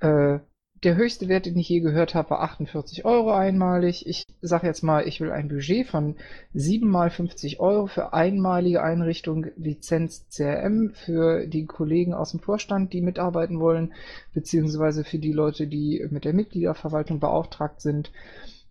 Äh, 0.00 0.40
der 0.84 0.96
höchste 0.96 1.28
Wert, 1.28 1.46
den 1.46 1.58
ich 1.58 1.68
je 1.68 1.80
gehört 1.80 2.14
habe, 2.14 2.30
war 2.30 2.40
48 2.42 3.04
Euro 3.04 3.32
einmalig. 3.32 4.06
Ich 4.06 4.26
sage 4.40 4.66
jetzt 4.66 4.82
mal, 4.82 5.06
ich 5.06 5.20
will 5.20 5.30
ein 5.30 5.48
Budget 5.48 5.86
von 5.86 6.16
7 6.54 6.88
mal 6.88 7.10
50 7.10 7.60
Euro 7.60 7.86
für 7.86 8.12
einmalige 8.12 8.82
Einrichtung 8.82 9.46
Lizenz 9.56 10.28
CRM 10.28 10.92
für 10.94 11.46
die 11.46 11.66
Kollegen 11.66 12.14
aus 12.14 12.30
dem 12.30 12.40
Vorstand, 12.40 12.92
die 12.92 13.00
mitarbeiten 13.00 13.60
wollen, 13.60 13.92
beziehungsweise 14.34 15.04
für 15.04 15.18
die 15.18 15.32
Leute, 15.32 15.66
die 15.66 16.06
mit 16.10 16.24
der 16.24 16.32
Mitgliederverwaltung 16.32 17.18
beauftragt 17.18 17.80
sind. 17.80 18.12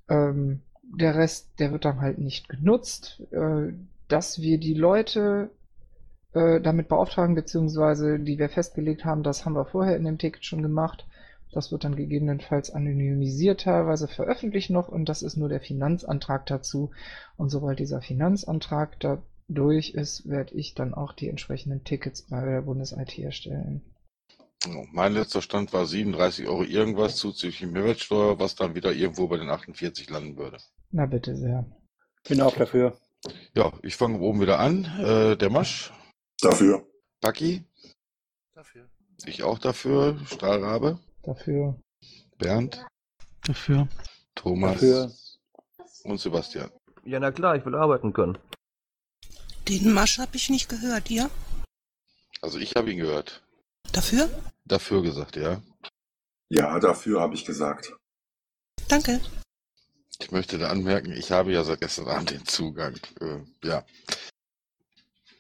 Ähm, 0.10 0.62
der 0.84 1.16
Rest, 1.16 1.60
der 1.60 1.72
wird 1.72 1.84
dann 1.84 2.00
halt 2.00 2.18
nicht 2.18 2.48
genutzt. 2.48 3.22
Äh, 3.32 3.74
dass 4.08 4.42
wir 4.42 4.58
die 4.58 4.74
Leute 4.74 5.50
äh, 6.34 6.62
damit 6.62 6.88
beauftragen, 6.88 7.36
beziehungsweise 7.36 8.20
die 8.20 8.40
wir 8.40 8.50
festgelegt 8.50 9.06
haben, 9.06 9.24
das 9.24 9.46
haben 9.46 9.54
wir 9.54 9.66
vorher 9.66 9.98
in 9.98 10.06
dem 10.06 10.18
Ticket 10.18 10.46
schon 10.46 10.62
gemacht. 10.62 11.06
Das 11.52 11.72
wird 11.72 11.84
dann 11.84 11.96
gegebenenfalls 11.96 12.72
anonymisiert 12.72 13.62
teilweise 13.62 14.08
veröffentlicht 14.08 14.70
noch 14.70 14.90
und 14.90 15.08
das 15.10 15.22
ist 15.22 15.38
nur 15.38 15.50
der 15.50 15.62
Finanzantrag 15.62 16.46
dazu. 16.46 16.92
Und 17.38 17.50
sobald 17.50 17.80
dieser 17.80 18.02
Finanzantrag 18.02 19.00
da 19.00 19.22
durch 19.48 19.92
ist, 19.92 20.28
werde 20.28 20.56
ich 20.56 20.74
dann 20.74 20.94
auch 20.94 21.14
die 21.14 21.30
entsprechenden 21.30 21.84
Tickets 21.84 22.24
bei 22.24 22.44
der 22.44 22.62
Bundes-IT 22.62 23.18
erstellen. 23.20 23.82
Mein 24.92 25.14
letzter 25.14 25.42
Stand 25.42 25.72
war 25.72 25.86
37 25.86 26.48
Euro 26.48 26.64
irgendwas 26.64 27.16
zuzüglich 27.16 27.70
Mehrwertsteuer, 27.70 28.40
was 28.40 28.56
dann 28.56 28.76
wieder 28.76 28.92
irgendwo 28.92 29.28
bei 29.28 29.38
den 29.38 29.50
48 29.50 30.10
landen 30.10 30.36
würde. 30.36 30.58
Na 30.92 31.06
bitte 31.06 31.36
sehr. 31.36 31.66
Bin 32.28 32.42
auch 32.42 32.56
dafür. 32.56 32.98
Ja, 33.54 33.72
ich 33.84 33.96
fange 33.96 34.20
oben 34.20 34.42
wieder 34.42 34.60
an. 34.60 34.86
Äh, 35.00 35.38
der 35.38 35.50
Masch. 35.50 35.94
Dafür. 36.42 36.86
Paki. 37.22 37.64
Dafür. 38.54 38.90
Ich 39.26 39.44
auch 39.44 39.60
dafür. 39.60 40.20
Stahlrabe. 40.26 41.00
Dafür. 41.28 41.78
Bernd. 42.38 42.86
Dafür. 43.46 43.90
Thomas. 44.34 44.76
Dafür. 44.76 45.12
Und 46.06 46.22
Sebastian. 46.22 46.72
Ja, 47.04 47.20
na 47.20 47.34
klar, 47.34 47.58
ich 47.58 47.66
will 47.66 47.76
arbeiten 47.76 48.14
können. 48.14 48.38
Den 49.68 49.94
Masch 49.94 50.20
habe 50.20 50.38
ich 50.38 50.50
nicht 50.50 50.70
gehört, 50.70 51.12
ihr? 51.12 51.30
Also 52.42 52.60
ich 52.60 52.78
habe 52.78 52.92
ihn 52.92 52.98
gehört. 53.00 53.44
Dafür? 53.92 54.30
Dafür 54.64 55.02
gesagt, 55.02 55.36
ja. 55.36 55.62
Ja, 56.48 56.80
dafür 56.80 57.20
habe 57.20 57.36
ich 57.36 57.44
gesagt. 57.44 57.94
Danke. 58.88 59.20
Ich 60.22 60.32
möchte 60.32 60.58
da 60.58 60.70
anmerken, 60.70 61.12
ich 61.12 61.32
habe 61.32 61.52
ja 61.52 61.66
seit 61.66 61.82
gestern 61.82 62.08
Abend 62.08 62.32
den 62.32 62.46
Zugang. 62.46 62.98
Äh, 63.20 63.42
ja. 63.68 63.86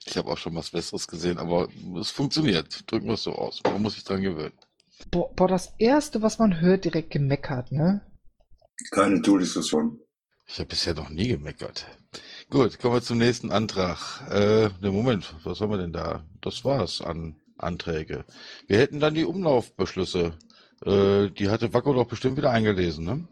Ich 0.06 0.18
habe 0.18 0.30
auch 0.30 0.38
schon 0.38 0.54
was 0.56 0.72
Besseres 0.72 1.08
gesehen, 1.08 1.38
aber 1.38 1.70
es 1.98 2.12
funktioniert. 2.12 2.92
Drücken 2.92 3.08
wir 3.08 3.14
es 3.14 3.24
so 3.24 3.32
aus. 3.32 3.64
Man 3.64 3.82
muss 3.82 3.94
sich 3.94 4.04
dran 4.04 4.22
gewöhnen. 4.22 4.58
Boah, 5.12 5.34
boah, 5.36 5.48
das 5.48 5.74
erste, 5.78 6.22
was 6.22 6.40
man 6.40 6.60
hört, 6.60 6.86
direkt 6.86 7.12
gemeckert, 7.12 7.72
ne? 7.72 8.02
Keine 8.92 9.22
Tool-Diskussion. 9.22 10.00
Ich 10.48 10.60
habe 10.60 10.70
bisher 10.70 10.94
noch 10.94 11.10
nie 11.10 11.28
gemeckert. 11.28 11.86
Gut, 12.50 12.80
kommen 12.80 12.96
wir 12.96 13.02
zum 13.02 13.18
nächsten 13.18 13.52
Antrag. 13.52 14.22
Äh, 14.30 14.70
ne 14.82 14.92
Moment, 14.92 15.36
was 15.44 15.60
haben 15.60 15.72
wir 15.72 15.78
denn 15.78 15.94
da? 15.94 16.24
Das 16.42 16.64
war's 16.64 17.02
an 17.02 17.36
Anträge. 17.58 18.24
Wir 18.68 18.78
hätten 18.80 19.00
dann 19.00 19.14
die 19.14 19.26
Umlaufbeschlüsse. 19.26 20.34
Äh, 20.86 21.30
die 21.32 21.50
hatte 21.50 21.74
Wacko 21.74 21.94
doch 21.94 22.08
bestimmt 22.08 22.38
wieder 22.38 22.52
eingelesen, 22.52 23.04
ne? 23.04 23.28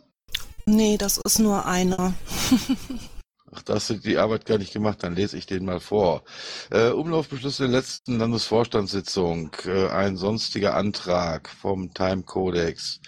Nee, 0.66 0.98
das 0.98 1.18
ist 1.18 1.40
nur 1.40 1.66
einer. 1.66 2.14
Ach, 3.56 3.62
da 3.62 3.76
hast 3.76 3.90
du 3.90 3.94
die 3.96 4.18
Arbeit 4.18 4.46
gar 4.46 4.58
nicht 4.58 4.74
gemacht, 4.74 5.02
dann 5.04 5.16
lese 5.16 5.38
ich 5.38 5.46
den 5.46 5.64
mal 5.66 5.80
vor. 5.80 6.24
Äh, 6.72 6.90
Umlaufbeschlüsse 6.90 7.64
der 7.64 7.72
letzten 7.72 8.18
Landesvorstandssitzung, 8.18 9.56
äh, 9.66 9.88
ein 9.88 10.18
sonstiger 10.18 10.76
Antrag 10.76 11.48
vom 11.50 11.94
Time 11.94 12.24
Codex. 12.24 13.00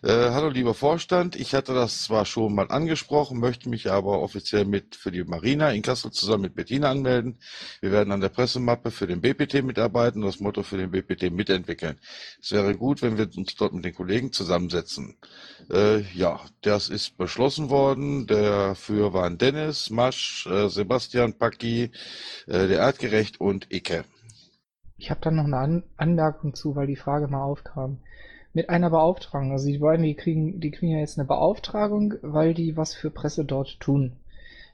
Äh, 0.00 0.30
hallo 0.30 0.48
lieber 0.48 0.74
Vorstand, 0.74 1.34
ich 1.34 1.54
hatte 1.56 1.74
das 1.74 2.04
zwar 2.04 2.24
schon 2.24 2.54
mal 2.54 2.70
angesprochen, 2.70 3.40
möchte 3.40 3.68
mich 3.68 3.90
aber 3.90 4.20
offiziell 4.20 4.64
mit 4.64 4.94
für 4.94 5.10
die 5.10 5.24
Marina 5.24 5.72
in 5.72 5.82
Kassel 5.82 6.12
zusammen 6.12 6.42
mit 6.42 6.54
Bettina 6.54 6.88
anmelden. 6.88 7.40
Wir 7.80 7.90
werden 7.90 8.12
an 8.12 8.20
der 8.20 8.28
Pressemappe 8.28 8.92
für 8.92 9.08
den 9.08 9.20
BPT 9.20 9.64
mitarbeiten 9.64 10.22
und 10.22 10.28
das 10.28 10.38
Motto 10.38 10.62
für 10.62 10.76
den 10.76 10.92
BPT 10.92 11.32
mitentwickeln. 11.32 11.98
Es 12.40 12.52
wäre 12.52 12.76
gut, 12.76 13.02
wenn 13.02 13.18
wir 13.18 13.28
uns 13.36 13.56
dort 13.56 13.72
mit 13.72 13.84
den 13.84 13.94
Kollegen 13.94 14.32
zusammensetzen. 14.32 15.16
Äh, 15.68 16.02
ja, 16.14 16.38
das 16.60 16.90
ist 16.90 17.16
beschlossen 17.16 17.68
worden. 17.68 18.28
Dafür 18.28 19.12
waren 19.14 19.36
Dennis, 19.36 19.90
Masch, 19.90 20.46
äh, 20.46 20.68
Sebastian, 20.68 21.32
Paki, 21.32 21.90
äh, 22.46 22.68
der 22.68 22.84
Artgerecht 22.84 23.40
und 23.40 23.66
Icke. 23.72 24.04
Ich 24.96 25.10
habe 25.10 25.20
da 25.22 25.32
noch 25.32 25.44
eine 25.44 25.56
An 25.56 25.82
Anmerkung 25.96 26.54
zu, 26.54 26.76
weil 26.76 26.86
die 26.86 26.96
Frage 26.96 27.26
mal 27.26 27.42
aufkam. 27.42 27.98
Mit 28.54 28.70
einer 28.70 28.90
Beauftragung. 28.90 29.52
Also 29.52 29.66
die 29.68 29.78
beiden, 29.78 30.04
die 30.04 30.14
kriegen, 30.14 30.60
die 30.60 30.70
kriegen 30.70 30.92
ja 30.92 30.98
jetzt 30.98 31.18
eine 31.18 31.28
Beauftragung, 31.28 32.14
weil 32.22 32.54
die 32.54 32.76
was 32.76 32.94
für 32.94 33.10
Presse 33.10 33.44
dort 33.44 33.78
tun. 33.80 34.16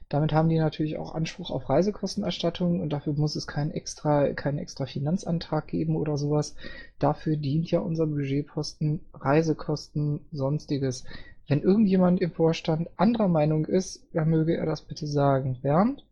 Damit 0.09 0.33
haben 0.33 0.49
die 0.49 0.59
natürlich 0.59 0.97
auch 0.97 1.15
Anspruch 1.15 1.49
auf 1.49 1.67
Reisekostenerstattung 1.69 2.79
und 2.79 2.89
dafür 2.89 3.13
muss 3.13 3.35
es 3.35 3.47
keinen 3.47 3.71
extra, 3.71 4.33
keinen 4.33 4.59
extra 4.59 4.85
Finanzantrag 4.85 5.67
geben 5.67 5.95
oder 5.95 6.17
sowas. 6.17 6.55
Dafür 6.99 7.37
dient 7.37 7.71
ja 7.71 7.79
unser 7.79 8.05
Budgetposten 8.05 8.99
Reisekosten, 9.13 10.19
sonstiges. 10.31 11.05
Wenn 11.47 11.61
irgendjemand 11.61 12.21
im 12.21 12.31
Vorstand 12.31 12.87
anderer 12.97 13.27
Meinung 13.27 13.65
ist, 13.65 14.05
dann 14.13 14.29
möge 14.29 14.55
er 14.55 14.65
das 14.65 14.81
bitte 14.81 15.07
sagen. 15.07 15.57
Bernd? 15.61 16.05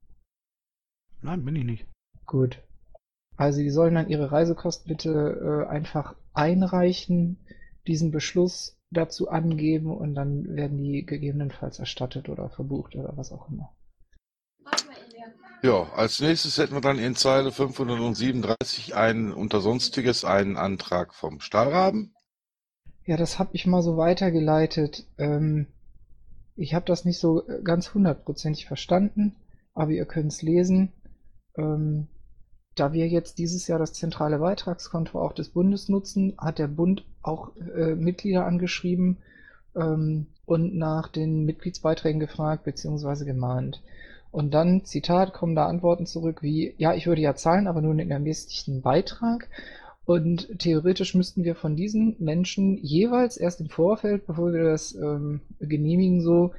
Nein, 1.21 1.45
bin 1.45 1.55
ich 1.55 1.63
nicht. 1.63 1.85
Gut. 2.25 2.59
Also 3.37 3.59
die 3.59 3.69
sollen 3.69 3.95
dann 3.95 4.09
ihre 4.09 4.31
Reisekosten 4.31 4.89
bitte 4.89 5.65
äh, 5.65 5.69
einfach 5.69 6.15
einreichen, 6.33 7.37
diesen 7.87 8.11
Beschluss 8.11 8.79
dazu 8.91 9.29
angeben 9.29 9.95
und 9.95 10.15
dann 10.15 10.55
werden 10.55 10.77
die 10.77 11.05
gegebenenfalls 11.05 11.79
erstattet 11.79 12.29
oder 12.29 12.49
verbucht 12.49 12.95
oder 12.95 13.17
was 13.17 13.31
auch 13.31 13.49
immer. 13.49 13.73
Ja, 15.63 15.89
als 15.93 16.19
nächstes 16.19 16.57
hätten 16.57 16.73
wir 16.73 16.81
dann 16.81 16.99
in 16.99 17.15
Zeile 17.15 17.51
537 17.51 18.95
einen 18.95 19.31
unter 19.31 19.61
Sonstiges 19.61 20.25
einen 20.25 20.57
Antrag 20.57 21.13
vom 21.13 21.39
Stahlraben. 21.39 22.13
Ja, 23.05 23.17
das 23.17 23.39
habe 23.39 23.51
ich 23.53 23.65
mal 23.65 23.81
so 23.81 23.95
weitergeleitet. 23.95 25.07
Ähm, 25.17 25.67
ich 26.55 26.73
habe 26.73 26.85
das 26.85 27.05
nicht 27.05 27.19
so 27.19 27.43
ganz 27.63 27.93
hundertprozentig 27.93 28.65
verstanden, 28.65 29.35
aber 29.73 29.91
ihr 29.91 30.05
könnt 30.05 30.33
es 30.33 30.41
lesen. 30.41 30.91
Ähm, 31.57 32.07
da 32.75 32.93
wir 32.93 33.07
jetzt 33.07 33.37
dieses 33.37 33.67
Jahr 33.67 33.79
das 33.79 33.93
zentrale 33.93 34.39
Beitragskonto 34.39 35.21
auch 35.21 35.33
des 35.33 35.49
Bundes 35.49 35.89
nutzen, 35.89 36.33
hat 36.37 36.59
der 36.59 36.67
Bund 36.67 37.03
auch 37.21 37.51
äh, 37.57 37.95
Mitglieder 37.95 38.45
angeschrieben 38.45 39.17
ähm, 39.75 40.27
und 40.45 40.75
nach 40.75 41.07
den 41.07 41.45
Mitgliedsbeiträgen 41.45 42.19
gefragt 42.19 42.63
bzw. 42.63 43.25
gemahnt. 43.25 43.81
Und 44.31 44.53
dann, 44.55 44.83
Zitat, 44.83 45.33
kommen 45.33 45.55
da 45.55 45.67
Antworten 45.67 46.07
zurück 46.07 46.41
wie, 46.41 46.73
ja, 46.77 46.95
ich 46.95 47.05
würde 47.05 47.21
ja 47.21 47.35
zahlen, 47.35 47.67
aber 47.67 47.81
nur 47.81 47.91
einen 47.91 48.09
ermäßigten 48.09 48.81
Beitrag. 48.81 49.47
Und 50.05 50.59
theoretisch 50.59 51.13
müssten 51.13 51.43
wir 51.43 51.55
von 51.55 51.75
diesen 51.75 52.15
Menschen 52.19 52.77
jeweils 52.83 53.37
erst 53.37 53.61
im 53.61 53.69
Vorfeld, 53.69 54.25
bevor 54.25 54.51
wir 54.51 54.63
das 54.63 54.95
ähm, 54.95 55.41
genehmigen, 55.59 56.21
so 56.21 56.51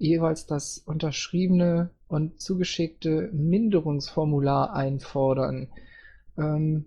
jeweils 0.00 0.46
das 0.46 0.78
unterschriebene 0.78 1.90
und 2.08 2.40
zugeschickte 2.40 3.30
Minderungsformular 3.32 4.74
einfordern. 4.74 5.68
Ähm, 6.38 6.86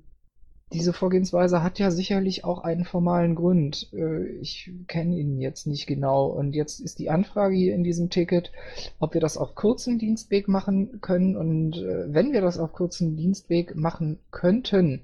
diese 0.73 0.91
Vorgehensweise 0.91 1.61
hat 1.61 1.77
ja 1.77 1.91
sicherlich 1.91 2.43
auch 2.43 2.63
einen 2.63 2.83
formalen 2.83 3.35
Grund. 3.35 3.93
Äh, 3.93 4.25
ich 4.41 4.71
kenne 4.87 5.15
ihn 5.15 5.39
jetzt 5.39 5.67
nicht 5.67 5.85
genau. 5.85 6.25
Und 6.25 6.53
jetzt 6.55 6.79
ist 6.79 6.97
die 6.97 7.11
Anfrage 7.11 7.55
hier 7.55 7.75
in 7.75 7.83
diesem 7.83 8.09
Ticket, 8.09 8.51
ob 8.99 9.13
wir 9.13 9.21
das 9.21 9.37
auf 9.37 9.53
kurzem 9.53 9.99
Dienstweg 9.99 10.47
machen 10.47 10.99
können. 10.99 11.37
Und 11.37 11.77
äh, 11.77 12.11
wenn 12.11 12.33
wir 12.33 12.41
das 12.41 12.57
auf 12.57 12.73
kurzem 12.73 13.15
Dienstweg 13.15 13.75
machen 13.75 14.17
könnten, 14.31 15.01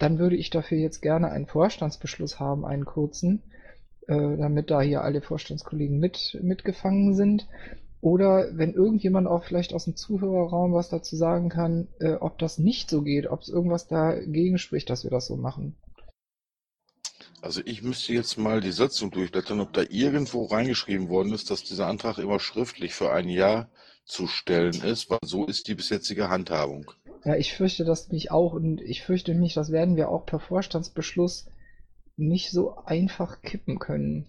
dann 0.00 0.18
würde 0.18 0.36
ich 0.36 0.50
dafür 0.50 0.78
jetzt 0.78 1.00
gerne 1.00 1.30
einen 1.30 1.46
Vorstandsbeschluss 1.46 2.40
haben, 2.40 2.64
einen 2.64 2.84
kurzen, 2.84 3.42
äh, 4.08 4.36
damit 4.36 4.70
da 4.70 4.80
hier 4.80 5.02
alle 5.02 5.20
Vorstandskollegen 5.20 5.98
mit, 5.98 6.38
mitgefangen 6.42 7.14
sind. 7.14 7.46
Oder 8.00 8.56
wenn 8.56 8.74
irgendjemand 8.74 9.26
auch 9.26 9.44
vielleicht 9.44 9.74
aus 9.74 9.84
dem 9.84 9.96
Zuhörerraum 9.96 10.72
was 10.72 10.88
dazu 10.88 11.16
sagen 11.16 11.48
kann, 11.48 11.88
äh, 12.00 12.14
ob 12.14 12.38
das 12.38 12.58
nicht 12.58 12.90
so 12.90 13.02
geht, 13.02 13.26
ob 13.26 13.42
es 13.42 13.48
irgendwas 13.48 13.86
dagegen 13.86 14.58
spricht, 14.58 14.88
dass 14.88 15.04
wir 15.04 15.10
das 15.10 15.26
so 15.26 15.36
machen. 15.36 15.76
Also 17.40 17.60
ich 17.64 17.82
müsste 17.82 18.12
jetzt 18.12 18.36
mal 18.36 18.60
die 18.60 18.72
Satzung 18.72 19.10
durchblättern, 19.10 19.60
ob 19.60 19.72
da 19.72 19.82
irgendwo 19.88 20.44
reingeschrieben 20.44 21.08
worden 21.08 21.32
ist, 21.32 21.50
dass 21.50 21.62
dieser 21.62 21.86
Antrag 21.86 22.18
immer 22.18 22.40
schriftlich 22.40 22.94
für 22.94 23.12
ein 23.12 23.28
Jahr 23.28 23.68
zu 24.04 24.26
stellen 24.26 24.82
ist, 24.82 25.10
weil 25.10 25.18
so 25.22 25.44
ist 25.46 25.68
die 25.68 25.74
bis 25.74 25.90
jetzige 25.90 26.30
Handhabung. 26.30 26.90
Ja, 27.24 27.36
ich 27.36 27.52
fürchte 27.52 27.84
das 27.84 28.10
mich 28.10 28.30
auch 28.30 28.54
und 28.54 28.80
ich 28.80 29.02
fürchte 29.02 29.34
mich, 29.34 29.54
das 29.54 29.70
werden 29.70 29.96
wir 29.96 30.08
auch 30.08 30.24
per 30.24 30.40
Vorstandsbeschluss 30.40 31.46
nicht 32.18 32.50
so 32.50 32.76
einfach 32.84 33.40
kippen 33.42 33.78
können. 33.78 34.28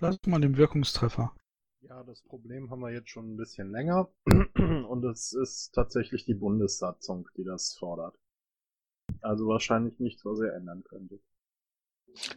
Lass 0.00 0.18
mal 0.26 0.40
den 0.40 0.56
Wirkungstreffer. 0.56 1.34
Ja, 1.80 2.02
das 2.02 2.22
Problem 2.22 2.70
haben 2.70 2.80
wir 2.80 2.92
jetzt 2.92 3.10
schon 3.10 3.32
ein 3.32 3.36
bisschen 3.36 3.70
länger 3.70 4.10
und 4.26 5.04
es 5.04 5.32
ist 5.32 5.72
tatsächlich 5.72 6.24
die 6.24 6.34
Bundessatzung, 6.34 7.28
die 7.36 7.44
das 7.44 7.76
fordert. 7.78 8.16
Also 9.20 9.46
wahrscheinlich 9.46 9.98
nichts, 10.00 10.24
was 10.24 10.40
ihr 10.40 10.52
ändern 10.52 10.82
könntet. 10.82 11.22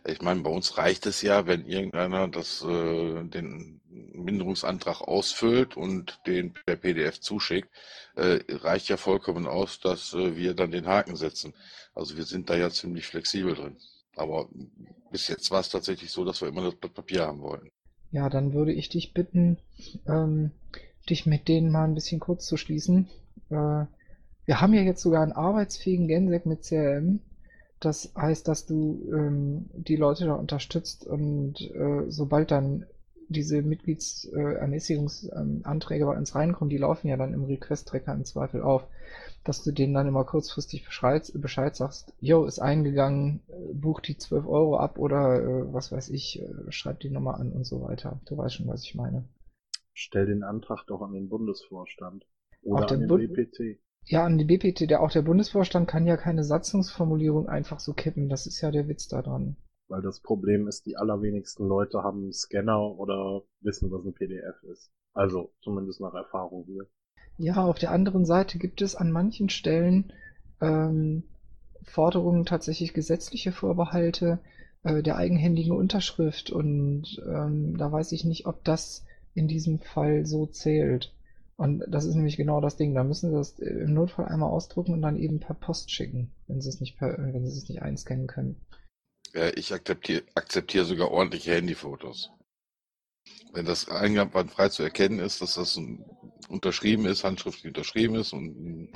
Ich 0.06 0.22
meine, 0.22 0.42
bei 0.42 0.50
uns 0.50 0.78
reicht 0.78 1.06
es 1.06 1.22
ja, 1.22 1.48
wenn 1.48 1.66
irgendeiner 1.66 2.28
das, 2.28 2.62
äh, 2.64 3.24
den 3.24 3.82
Minderungsantrag 3.88 5.02
ausfüllt 5.02 5.78
und 5.78 6.20
den 6.28 6.54
per 6.54 6.76
PDF 6.76 7.20
zuschickt, 7.22 7.70
äh, 8.16 8.40
reicht 8.50 8.90
ja 8.90 8.98
vollkommen 8.98 9.48
aus, 9.48 9.80
dass 9.80 10.14
äh, 10.14 10.36
wir 10.36 10.54
dann 10.54 10.72
den 10.72 10.86
Haken 10.86 11.16
setzen. 11.16 11.56
Also 11.94 12.18
wir 12.18 12.26
sind 12.26 12.50
da 12.50 12.58
ja 12.58 12.70
ziemlich 12.70 13.08
flexibel 13.08 13.56
drin. 13.56 13.78
Aber 14.20 14.50
bis 15.12 15.30
jetzt 15.30 15.50
war 15.50 15.62
es 15.62 15.70
tatsächlich 15.70 16.12
so, 16.12 16.26
dass 16.26 16.42
wir 16.42 16.50
immer 16.50 16.64
das 16.64 16.76
Blatt 16.76 16.94
Papier 16.94 17.26
haben 17.26 17.42
wollten. 17.42 17.70
Ja, 18.12 18.30
dann 18.30 18.54
würde 18.54 18.74
ich 18.74 18.90
dich 18.90 19.14
bitten, 19.14 19.58
ähm, 20.08 20.52
dich 21.10 21.26
mit 21.26 21.48
denen 21.48 21.72
mal 21.72 21.86
ein 21.86 21.96
bisschen 21.96 22.20
kurz 22.20 22.46
zu 22.46 22.58
schließen. 22.58 23.08
Äh, 23.50 23.86
wir 24.46 24.62
haben 24.62 24.74
ja 24.74 24.82
jetzt 24.82 25.02
sogar 25.02 25.24
einen 25.24 25.32
arbeitsfähigen 25.32 26.08
Gensec 26.08 26.46
mit 26.46 26.64
CRM. 26.64 27.22
Das 27.80 28.12
heißt, 28.18 28.48
dass 28.48 28.66
du 28.66 29.10
ähm, 29.14 29.70
die 29.74 29.96
Leute 29.96 30.26
da 30.26 30.34
unterstützt 30.34 31.06
und 31.06 31.62
äh, 31.62 32.10
sobald 32.10 32.52
dann 32.52 32.86
diese 33.30 33.62
Mitgliedsermäßigungsanträge 33.62 36.04
äh, 36.04 36.08
bei 36.08 36.18
uns 36.18 36.36
reinkommen, 36.36 36.70
die 36.70 36.78
laufen 36.78 37.08
ja 37.08 37.16
dann 37.16 37.34
im 37.34 37.46
Request-Tracker 37.46 38.14
im 38.14 38.26
Zweifel 38.26 38.62
auf, 38.64 38.86
dass 39.44 39.64
du 39.64 39.72
denen 39.72 39.94
dann 39.94 40.08
immer 40.08 40.26
kurzfristig 40.26 40.86
Bescheid, 40.86 41.32
Bescheid 41.36 41.76
sagst, 41.76 42.14
yo, 42.20 42.46
ist 42.46 42.60
eingegangen, 42.60 43.42
äh, 43.48 43.74
buch 43.74 44.00
die 44.02 44.18
12 44.18 44.46
Euro 44.46 44.78
ab 44.78 44.98
oder 44.98 45.42
äh, 45.42 45.74
was 45.74 45.92
weiß 45.92 46.10
ich, 46.10 46.42
äh, 46.42 46.72
schreib 46.72 47.00
die 47.00 47.10
Nummer 47.10 47.40
an 47.40 47.52
und 47.52 47.66
so 47.66 47.82
weiter. 47.82 48.20
Du 48.26 48.38
weißt 48.38 48.56
schon, 48.56 48.68
was 48.68 48.84
ich 48.84 48.96
meine. 48.96 49.26
Stell 49.94 50.26
den 50.26 50.44
Antrag 50.44 50.86
doch 50.88 51.02
an 51.02 51.14
den 51.14 51.30
Bundesvorstand 51.30 52.26
oder 52.64 52.86
Auch 52.86 52.92
an 52.92 53.00
den 53.02 53.08
Bu- 53.08 53.18
BPC. 53.18 53.80
Ja, 54.06 54.26
an 54.26 54.38
die 54.38 54.46
BPT, 54.46 54.90
der 54.90 55.02
auch 55.02 55.12
der 55.12 55.22
Bundesvorstand 55.22 55.88
kann 55.88 56.08
ja 56.08 56.18
keine 56.18 56.44
Satzungsformulierung 56.44 57.48
einfach 57.48 57.80
so 57.80 57.94
kippen. 57.94 58.30
Das 58.30 58.48
ist 58.48 58.62
ja 58.62 58.72
der 58.72 58.88
Witz 58.88 59.08
daran. 59.08 59.56
Weil 59.88 60.02
das 60.02 60.20
Problem 60.22 60.68
ist, 60.68 60.86
die 60.86 60.98
allerwenigsten 60.98 61.68
Leute 61.68 62.04
haben 62.04 62.24
einen 62.24 62.34
Scanner 62.34 62.80
oder 62.98 63.44
wissen, 63.62 63.92
was 63.92 64.06
ein 64.06 64.14
PDF 64.14 64.62
ist. 64.64 64.92
Also 65.14 65.54
zumindest 65.62 66.00
nach 66.02 66.14
Erfahrung 66.14 66.66
hier. 66.66 66.88
Ja, 67.40 67.64
auf 67.64 67.80
der 67.80 67.92
anderen 67.92 68.26
Seite 68.26 68.60
gibt 68.60 68.82
es 68.82 68.96
an 68.96 69.12
manchen 69.12 69.50
Stellen 69.50 70.12
ähm, 70.60 71.24
Forderungen, 71.84 72.46
tatsächlich 72.46 72.94
gesetzliche 72.94 73.54
Vorbehalte 73.54 74.40
äh, 74.84 75.02
der 75.02 75.16
eigenhändigen 75.16 75.72
Unterschrift 75.72 76.50
und 76.50 77.22
ähm, 77.26 77.78
da 77.78 77.90
weiß 77.90 78.12
ich 78.12 78.26
nicht, 78.26 78.46
ob 78.46 78.66
das 78.66 79.06
in 79.36 79.48
diesem 79.48 79.80
Fall 79.80 80.26
so 80.26 80.48
zählt. 80.48 81.14
Und 81.56 81.86
das 81.88 82.04
ist 82.04 82.16
nämlich 82.16 82.36
genau 82.36 82.60
das 82.60 82.76
Ding. 82.76 82.94
Da 82.94 83.06
müssen 83.06 83.30
Sie 83.30 83.38
das 83.38 83.58
äh, 83.60 83.70
im 83.70 83.94
Notfall 83.94 84.26
einmal 84.26 84.50
ausdrucken 84.50 84.92
und 84.92 85.02
dann 85.02 85.16
eben 85.16 85.40
per 85.40 85.56
Post 85.56 85.92
schicken, 85.92 86.34
wenn 86.48 86.60
Sie 86.60 86.68
es 86.68 86.82
nicht 86.82 86.98
per, 86.98 87.18
wenn 87.18 87.48
Sie 87.48 87.58
es 87.58 87.70
nicht 87.70 87.82
einscannen 87.82 88.28
können. 88.28 88.58
Ja, 89.34 89.50
ich 89.56 89.74
akzeptiere 89.74 90.24
akzeptiere 90.36 90.84
sogar 90.84 91.10
ordentliche 91.10 91.54
Handyfotos. 91.54 92.32
Wenn 93.54 93.66
das 93.66 93.88
einwandfrei 93.88 94.68
zu 94.68 94.84
erkennen 94.84 95.20
ist, 95.20 95.42
dass 95.42 95.54
das 95.54 95.78
ein 95.78 96.04
unterschrieben 96.50 97.06
ist, 97.06 97.24
handschriftlich 97.24 97.68
unterschrieben 97.68 98.16
ist 98.16 98.34
und 98.34 98.89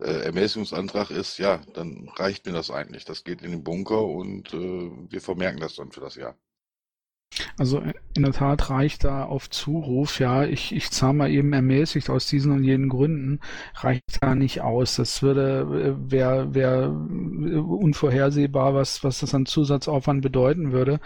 äh, 0.00 0.24
Ermäßigungsantrag 0.24 1.10
ist, 1.10 1.38
ja, 1.38 1.60
dann 1.74 2.08
reicht 2.16 2.46
mir 2.46 2.52
das 2.52 2.70
eigentlich. 2.70 3.04
Das 3.04 3.24
geht 3.24 3.42
in 3.42 3.50
den 3.50 3.64
Bunker 3.64 4.04
und 4.04 4.52
äh, 4.54 4.90
wir 5.08 5.20
vermerken 5.20 5.60
das 5.60 5.76
dann 5.76 5.92
für 5.92 6.00
das 6.00 6.16
Jahr. 6.16 6.36
Also 7.58 7.82
in 8.14 8.22
der 8.22 8.32
Tat 8.32 8.68
reicht 8.70 9.04
da 9.04 9.24
auf 9.24 9.48
Zuruf, 9.48 10.20
ja, 10.20 10.44
ich, 10.44 10.74
ich 10.74 10.90
zahle 10.90 11.14
mal 11.14 11.30
eben 11.30 11.52
ermäßigt 11.52 12.10
aus 12.10 12.26
diesen 12.26 12.52
und 12.52 12.64
jenen 12.64 12.88
Gründen, 12.88 13.40
reicht 13.74 14.22
da 14.22 14.34
nicht 14.34 14.60
aus. 14.60 14.96
Das 14.96 15.22
würde, 15.22 15.96
wäre 16.10 16.54
wär 16.54 16.90
unvorhersehbar, 16.90 18.74
was, 18.74 19.02
was 19.02 19.20
das 19.20 19.34
an 19.34 19.46
Zusatzaufwand 19.46 20.20
bedeuten 20.22 20.72
würde. 20.72 21.00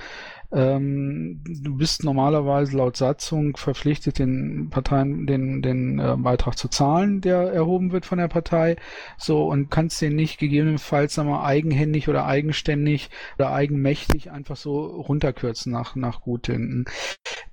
Ähm, 0.52 1.42
du 1.44 1.76
bist 1.76 2.04
normalerweise 2.04 2.76
laut 2.76 2.96
Satzung 2.96 3.56
verpflichtet, 3.56 4.18
den 4.18 4.68
Parteien 4.70 5.26
den, 5.26 5.62
den 5.62 5.98
äh, 5.98 6.16
Beitrag 6.16 6.56
zu 6.56 6.68
zahlen, 6.68 7.20
der 7.20 7.52
erhoben 7.52 7.92
wird 7.92 8.06
von 8.06 8.18
der 8.18 8.28
Partei. 8.28 8.76
So, 9.18 9.46
und 9.48 9.70
kannst 9.70 10.00
den 10.00 10.16
nicht 10.16 10.38
gegebenenfalls 10.38 11.14
sagen 11.14 11.32
eigenhändig 11.34 12.08
oder 12.08 12.26
eigenständig 12.26 13.10
oder 13.38 13.52
eigenmächtig 13.52 14.30
einfach 14.30 14.56
so 14.56 14.84
runterkürzen 14.86 15.72
nach, 15.72 15.96
nach 15.96 16.22
Gutdünken. 16.22 16.84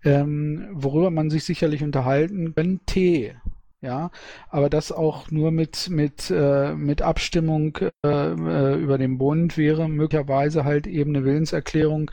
Ähm, 0.03 0.67
worüber 0.71 1.11
man 1.11 1.29
sich 1.29 1.43
sicherlich 1.45 1.83
unterhalten 1.83 2.53
könnte, 2.55 3.35
ja, 3.83 4.11
aber 4.49 4.69
das 4.69 4.93
auch 4.93 5.29
nur 5.29 5.51
mit 5.51 5.89
mit 5.89 6.31
äh, 6.31 6.73
mit 6.73 7.01
Abstimmung 7.01 7.77
äh, 8.05 8.07
äh, 8.07 8.75
über 8.81 8.97
den 8.97 9.17
Bund 9.17 9.57
wäre 9.57 9.89
möglicherweise 9.89 10.63
halt 10.63 10.87
eben 10.87 11.13
eine 11.13 11.25
Willenserklärung 11.25 12.09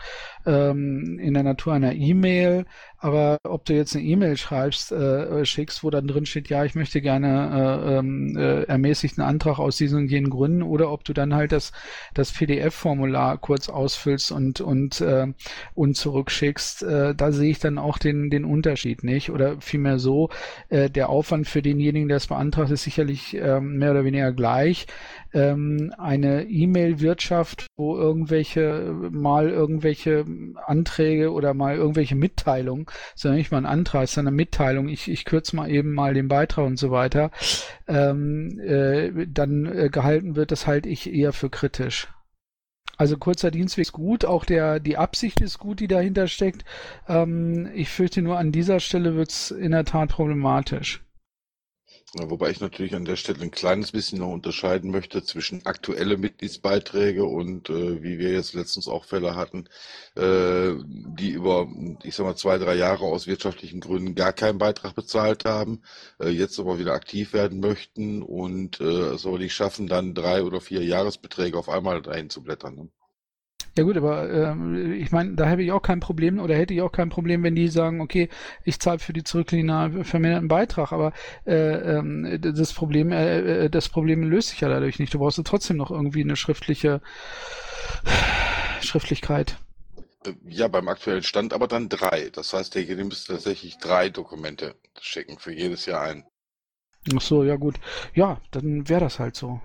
ähm, 0.47 1.19
in 1.19 1.35
der 1.35 1.43
Natur 1.43 1.75
einer 1.75 1.93
E-Mail. 1.95 2.65
Aber 3.03 3.39
ob 3.45 3.65
du 3.65 3.73
jetzt 3.75 3.97
eine 3.97 4.05
E-Mail 4.05 4.37
schreibst, 4.37 4.93
äh, 4.93 5.45
schickst, 5.47 5.83
wo 5.83 5.89
dann 5.89 6.07
drin 6.07 6.27
steht, 6.27 6.51
ja, 6.51 6.65
ich 6.65 6.75
möchte 6.75 7.01
gerne 7.01 7.83
äh, 7.87 7.99
ähm, 7.99 8.37
äh, 8.37 8.65
ermäßigten 8.65 9.25
Antrag 9.25 9.59
aus 9.59 9.79
diesen 9.79 10.01
und 10.01 10.11
jenen 10.11 10.29
Gründen, 10.29 10.63
oder 10.63 10.91
ob 10.93 11.05
du 11.05 11.15
dann 11.15 11.35
halt 11.35 11.53
das 11.53 11.73
das 12.13 12.31
PDF-Formular 12.33 13.39
kurz 13.39 13.71
ausfüllst 13.71 14.33
und 14.33 14.61
und 14.61 15.01
äh, 15.01 15.29
und 15.75 15.97
zurückschickst, 15.97 16.83
äh, 16.83 17.15
da 17.15 17.33
sehe 17.33 17.51
ich 17.51 17.59
dann 17.59 17.79
auch 17.79 17.97
den 17.97 18.29
den 18.29 18.45
Unterschied 18.45 19.03
nicht. 19.03 19.31
Oder 19.31 19.61
vielmehr 19.61 19.99
so, 19.99 20.29
äh, 20.69 20.91
der 20.91 21.09
Aufwand 21.09 21.49
für 21.49 21.63
denjenigen, 21.63 22.09
der 22.09 22.19
es 22.19 22.27
beantragt, 22.27 22.71
ist 22.71 22.83
sicherlich 22.83 23.35
ähm, 23.35 23.79
mehr 23.79 23.93
oder 23.93 24.05
weniger 24.05 24.33
gleich. 24.33 24.87
Ähm, 25.33 25.93
eine 25.97 26.45
E-Mail-Wirtschaft, 26.45 27.67
wo 27.77 27.97
irgendwelche 27.97 28.93
mal 29.11 29.49
irgendwelche 29.49 30.25
Anträge 30.67 31.33
oder 31.33 31.55
mal 31.55 31.77
irgendwelche 31.77 32.17
Mitteilungen, 32.17 32.87
sondern 33.15 33.39
nicht 33.39 33.53
mal 33.53 33.59
ein 33.59 33.67
Antrag, 33.67 34.09
sondern 34.09 34.35
eine 34.35 34.37
Mitteilung, 34.37 34.89
ich, 34.89 35.09
ich 35.09 35.25
kürze 35.25 35.57
mal 35.57 35.71
eben 35.71 35.93
mal 35.93 36.15
den 36.15 36.29
Beitrag 36.29 36.67
und 36.67 36.79
so 36.79 36.91
weiter, 36.91 37.31
ähm, 37.89 38.59
äh, 38.61 39.27
dann 39.27 39.67
äh, 39.67 39.89
gehalten 39.91 40.37
wird, 40.37 40.53
das 40.53 40.67
halte 40.67 40.89
ich 40.89 41.13
eher 41.13 41.33
für 41.33 41.51
kritisch. 41.51 42.09
Also 43.01 43.17
kurzer 43.17 43.51
Dienstweg 43.51 43.87
ist 43.87 43.93
gut, 43.93 44.27
auch 44.27 44.45
der 44.45 44.79
die 44.79 44.99
Absicht 44.99 45.41
ist 45.41 45.59
gut, 45.59 45.81
die 45.81 45.89
dahinter 45.89 46.27
steckt. 46.27 46.67
Ähm, 47.09 47.71
ich 47.75 47.89
fürchte 47.89 48.21
nur 48.21 48.39
an 48.39 48.53
dieser 48.53 48.79
Stelle 48.79 49.15
wird's 49.17 49.51
in 49.51 49.71
der 49.73 49.87
Tat 49.87 50.11
problematisch. 50.11 51.03
Wobei 52.19 52.51
ich 52.51 52.61
natürlich 52.61 52.95
an 52.97 53.05
der 53.05 53.15
Stelle 53.15 53.41
ein 53.41 53.53
kleines 53.53 53.93
bisschen 53.93 54.19
noch 54.19 54.33
unterscheiden 54.33 54.91
möchte 54.91 55.23
zwischen 55.23 55.65
aktuelle 55.65 56.17
Mitgliedsbeiträge 56.17 57.25
und 57.25 57.71
äh, 57.71 58.03
wie 58.03 58.19
wir 58.19 58.33
jetzt 58.33 58.53
letztens 58.55 58.89
auch 58.89 59.05
Fälle 59.05 59.37
hatten, 59.37 59.69
äh, 60.17 60.75
die 60.85 61.31
über, 61.31 61.69
ich 62.03 62.17
sag 62.17 62.25
mal, 62.27 62.35
zwei, 62.37 62.59
drei 62.59 62.75
Jahre 62.75 63.05
aus 63.05 63.29
wirtschaftlichen 63.29 63.81
Gründen 63.81 64.17
gar 64.17 64.33
keinen 64.33 64.59
Beitrag 64.59 64.97
bezahlt 64.97 65.45
haben, 65.45 65.83
äh, 66.21 66.31
jetzt 66.31 66.59
aber 66.59 66.81
wieder 66.81 66.95
aktiv 66.95 67.33
werden 67.33 67.61
möchten 67.61 68.23
und 68.23 68.81
äh, 68.81 68.85
es 69.15 69.25
aber 69.25 69.39
nicht 69.39 69.55
schaffen, 69.55 69.87
dann 69.87 70.13
drei 70.15 70.43
oder 70.43 70.61
vier 70.61 70.83
Jahresbeträge 70.85 71.57
auf 71.57 71.69
einmal 71.69 72.03
dahin 72.03 72.29
zu 72.29 72.43
blättern. 72.43 72.75
Ne? 72.75 72.89
Ja 73.77 73.85
gut, 73.85 73.97
aber 73.97 74.29
ähm, 74.31 74.93
ich 74.95 75.13
meine, 75.13 75.35
da 75.35 75.49
habe 75.49 75.63
ich 75.63 75.71
auch 75.71 75.81
kein 75.83 76.01
Problem 76.01 76.41
oder 76.41 76.57
hätte 76.57 76.75
ich 76.75 76.83
auch 76.83 76.91
kein 76.91 77.09
Problem, 77.09 77.43
wenn 77.45 77.55
die 77.55 77.69
sagen, 77.69 78.01
okay, 78.01 78.29
ich 78.65 78.81
zahle 78.81 78.99
für 78.99 79.13
die 79.13 79.23
zurücklinear 79.23 80.05
verminderten 80.05 80.49
Beitrag, 80.49 80.93
aber 80.93 81.13
äh, 81.47 81.99
ähm, 81.99 82.41
das 82.41 82.73
Problem, 82.73 83.13
äh, 83.13 83.67
äh, 83.67 83.71
das 83.71 83.89
Problem 83.89 84.25
löst 84.25 84.49
sich 84.51 84.61
ja 84.61 84.69
dadurch 84.69 84.99
nicht. 84.99 85.15
Du 85.15 85.19
brauchst 85.21 85.39
ja 85.39 85.45
trotzdem 85.45 85.77
noch 85.77 85.91
irgendwie 85.91 86.23
eine 86.23 86.37
schriftliche 86.37 87.01
Schriftlichkeit. 88.81 89.57
Äh, 90.25 90.33
Ja, 90.47 90.69
beim 90.69 90.89
aktuellen 90.89 91.23
Stand 91.23 91.53
aber 91.53 91.69
dann 91.69 91.91
drei. 91.91 92.31
Das 92.31 92.53
heißt, 92.55 92.75
derjenige 92.75 93.05
müsste 93.05 93.35
tatsächlich 93.35 93.77
drei 93.79 94.09
Dokumente 94.09 94.75
schicken, 94.99 95.39
für 95.39 95.53
jedes 95.53 95.85
Jahr 95.87 96.01
ein. 96.03 96.25
Ach 97.15 97.21
so, 97.21 97.45
ja 97.45 97.57
gut. 97.57 97.79
Ja, 98.15 98.41
dann 98.53 98.89
wäre 98.89 99.01
das 99.01 99.19
halt 99.19 99.37
so. 99.37 99.61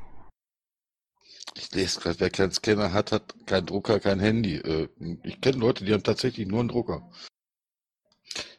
Ich 1.54 1.72
lese 1.74 2.00
gerade, 2.00 2.20
wer 2.20 2.30
keinen 2.30 2.52
Scanner 2.52 2.92
hat, 2.94 3.12
hat 3.12 3.36
keinen 3.46 3.66
Drucker, 3.68 4.00
kein 4.00 4.20
Handy. 4.20 4.56
Äh, 4.56 4.90
ich 5.24 5.40
kenne 5.42 5.58
Leute, 5.58 5.86
die 5.86 5.94
haben 5.94 6.04
tatsächlich 6.04 6.48
nur 6.48 6.60
einen 6.60 6.70
Drucker. 6.70 7.10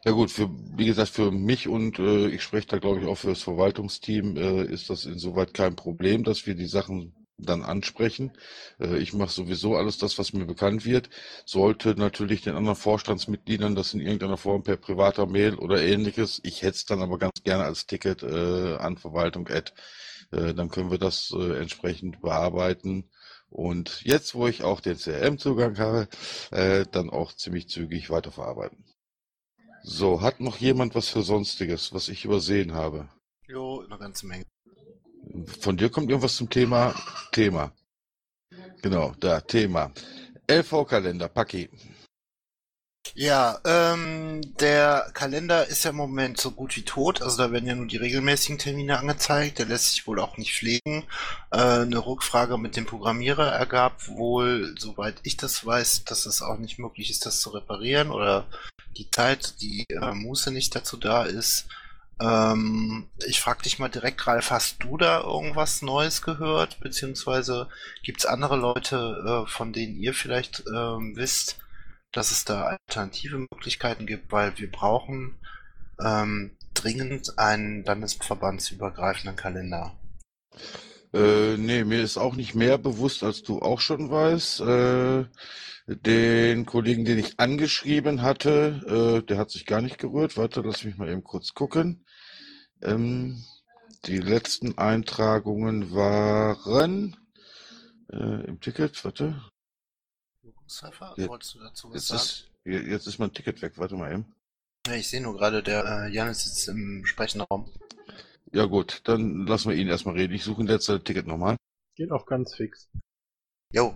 Ja 0.05 0.11
gut, 0.11 0.31
für, 0.31 0.49
wie 0.77 0.85
gesagt, 0.85 1.09
für 1.09 1.31
mich 1.31 1.67
und 1.67 1.99
äh, 1.99 2.27
ich 2.29 2.41
spreche 2.41 2.67
da 2.67 2.77
glaube 2.79 3.01
ich 3.01 3.07
auch 3.07 3.17
für 3.17 3.27
das 3.29 3.41
Verwaltungsteam, 3.41 4.37
äh, 4.37 4.63
ist 4.63 4.89
das 4.89 5.05
insoweit 5.05 5.53
kein 5.53 5.75
Problem, 5.75 6.23
dass 6.23 6.45
wir 6.47 6.55
die 6.55 6.67
Sachen 6.67 7.13
dann 7.37 7.63
ansprechen. 7.63 8.31
Äh, 8.79 8.97
ich 8.97 9.13
mache 9.13 9.31
sowieso 9.31 9.75
alles 9.75 9.97
das, 9.97 10.17
was 10.17 10.33
mir 10.33 10.45
bekannt 10.45 10.85
wird. 10.85 11.09
Sollte 11.45 11.95
natürlich 11.95 12.41
den 12.41 12.55
anderen 12.55 12.75
Vorstandsmitgliedern 12.77 13.75
das 13.75 13.93
in 13.93 13.99
irgendeiner 14.01 14.37
Form 14.37 14.63
per 14.63 14.77
privater 14.77 15.27
Mail 15.27 15.55
oder 15.55 15.81
ähnliches, 15.81 16.39
ich 16.43 16.61
hätte 16.63 16.77
es 16.77 16.85
dann 16.85 17.01
aber 17.01 17.17
ganz 17.19 17.43
gerne 17.43 17.65
als 17.65 17.85
Ticket 17.85 18.23
äh, 18.23 18.75
an 18.77 18.97
Verwaltung 18.97 19.47
Ad, 19.49 19.73
äh, 20.31 20.53
dann 20.53 20.69
können 20.69 20.91
wir 20.91 20.97
das 20.97 21.31
äh, 21.35 21.59
entsprechend 21.59 22.21
bearbeiten. 22.21 23.09
Und 23.49 24.01
jetzt, 24.03 24.35
wo 24.35 24.47
ich 24.47 24.63
auch 24.63 24.81
den 24.81 24.97
CRM-Zugang 24.97 25.77
habe, 25.77 26.07
äh, 26.51 26.85
dann 26.91 27.09
auch 27.09 27.33
ziemlich 27.33 27.69
zügig 27.69 28.09
weiterverarbeiten. 28.09 28.83
So, 29.83 30.21
hat 30.21 30.41
noch 30.41 30.57
jemand 30.57 30.95
was 30.95 31.09
für 31.09 31.21
Sonstiges, 31.21 31.93
was 31.93 32.09
ich 32.09 32.25
übersehen 32.25 32.73
habe? 32.73 33.09
Jo, 33.47 33.81
eine 33.85 33.97
ganze 33.97 34.27
Menge. 34.27 34.45
Von 35.59 35.77
dir 35.77 35.89
kommt 35.89 36.09
irgendwas 36.09 36.35
zum 36.35 36.49
Thema 36.49 36.93
Thema. 37.31 37.71
Genau, 38.81 39.13
da, 39.19 39.41
Thema. 39.41 39.91
LV-Kalender, 40.47 41.29
Paki. 41.29 41.69
Ja, 43.15 43.59
ähm, 43.65 44.41
der 44.59 45.09
Kalender 45.13 45.67
ist 45.67 45.83
ja 45.83 45.91
im 45.91 45.95
Moment 45.95 46.39
so 46.39 46.51
gut 46.51 46.75
wie 46.75 46.83
tot. 46.83 47.21
Also 47.21 47.37
da 47.37 47.51
werden 47.51 47.67
ja 47.67 47.75
nur 47.75 47.87
die 47.87 47.97
regelmäßigen 47.97 48.57
Termine 48.57 48.99
angezeigt. 48.99 49.59
Der 49.59 49.65
lässt 49.65 49.91
sich 49.91 50.07
wohl 50.07 50.19
auch 50.19 50.37
nicht 50.37 50.53
pflegen. 50.53 51.03
Äh, 51.51 51.57
eine 51.57 52.05
Rückfrage 52.05 52.57
mit 52.57 52.75
dem 52.75 52.85
Programmierer 52.85 53.51
ergab 53.51 54.07
wohl, 54.07 54.75
soweit 54.77 55.15
ich 55.23 55.37
das 55.37 55.65
weiß, 55.65 56.05
dass 56.05 56.25
es 56.25 56.41
auch 56.41 56.57
nicht 56.57 56.79
möglich 56.79 57.09
ist, 57.09 57.25
das 57.25 57.41
zu 57.41 57.49
reparieren 57.51 58.11
oder 58.11 58.45
die 58.97 59.09
Zeit, 59.09 59.61
die 59.61 59.85
äh, 59.89 60.13
Muße 60.13 60.51
nicht 60.51 60.75
dazu 60.75 60.97
da 60.97 61.23
ist. 61.23 61.67
Ähm, 62.19 63.07
ich 63.27 63.39
frage 63.39 63.63
dich 63.63 63.79
mal 63.79 63.89
direkt, 63.89 64.25
Ralf, 64.25 64.49
hast 64.49 64.83
du 64.83 64.97
da 64.97 65.21
irgendwas 65.21 65.81
Neues 65.81 66.21
gehört? 66.21 66.79
Beziehungsweise 66.79 67.67
gibt 68.03 68.19
es 68.19 68.25
andere 68.25 68.55
Leute, 68.57 69.45
äh, 69.45 69.49
von 69.49 69.71
denen 69.71 69.99
ihr 69.99 70.13
vielleicht 70.13 70.63
ähm, 70.67 71.15
wisst, 71.15 71.57
dass 72.11 72.31
es 72.31 72.45
da 72.45 72.63
alternative 72.63 73.39
Möglichkeiten 73.39 74.05
gibt, 74.05 74.31
weil 74.31 74.57
wir 74.57 74.71
brauchen 74.71 75.35
ähm, 76.03 76.57
dringend 76.73 77.37
einen 77.37 77.83
landesverbandsübergreifenden 77.83 79.35
Kalender. 79.35 79.95
Äh, 81.13 81.57
nee, 81.57 81.83
mir 81.83 82.01
ist 82.01 82.17
auch 82.17 82.35
nicht 82.35 82.55
mehr 82.55 82.77
bewusst, 82.77 83.23
als 83.23 83.43
du 83.43 83.59
auch 83.59 83.79
schon 83.79 84.09
weißt. 84.11 84.61
Äh, 84.61 85.25
den 85.87 86.65
Kollegen, 86.65 87.05
den 87.05 87.17
ich 87.17 87.39
angeschrieben 87.39 88.21
hatte, 88.21 89.21
äh, 89.21 89.25
der 89.25 89.37
hat 89.37 89.51
sich 89.51 89.65
gar 89.65 89.81
nicht 89.81 89.97
gerührt. 89.97 90.35
Warte, 90.35 90.61
lass 90.61 90.83
mich 90.83 90.97
mal 90.97 91.09
eben 91.09 91.23
kurz 91.23 91.53
gucken. 91.53 92.05
Ähm, 92.81 93.41
die 94.05 94.17
letzten 94.17 94.77
Eintragungen 94.77 95.91
waren 95.91 97.15
äh, 98.11 98.45
im 98.45 98.59
Ticket, 98.59 99.03
warte. 99.05 99.41
Cypher, 100.69 101.13
Ja, 101.17 101.27
wolltest 101.27 101.55
du 101.55 101.59
dazu 101.59 101.89
was 101.89 101.95
Jetzt 101.95 102.07
sagen? 102.07 102.19
ist, 102.21 102.51
je- 102.65 102.91
jetzt 102.91 103.07
ist 103.07 103.19
mein 103.19 103.33
Ticket 103.33 103.61
weg, 103.61 103.73
warte 103.77 103.95
mal 103.95 104.11
eben. 104.11 104.25
Ja, 104.87 104.93
ich 104.93 105.09
sehe 105.09 105.21
nur 105.21 105.35
gerade, 105.37 105.61
der 105.63 105.83
äh, 105.85 106.13
Janis 106.13 106.43
sitzt 106.45 106.67
im 106.69 107.03
Sprechenraum. 107.05 107.71
Ja 108.53 108.65
gut, 108.65 109.01
dann 109.05 109.45
lassen 109.45 109.69
wir 109.69 109.77
ihn 109.77 109.87
erstmal 109.87 110.15
reden. 110.15 110.33
Ich 110.33 110.43
suche 110.43 110.61
in 110.61 110.67
der 110.67 110.79
Zeit 110.79 110.97
das 110.99 111.03
Ticket 111.03 111.27
nochmal. 111.27 111.57
Geht 111.95 112.11
auch 112.11 112.25
ganz 112.25 112.55
fix. 112.55 112.89
Jo, 113.73 113.93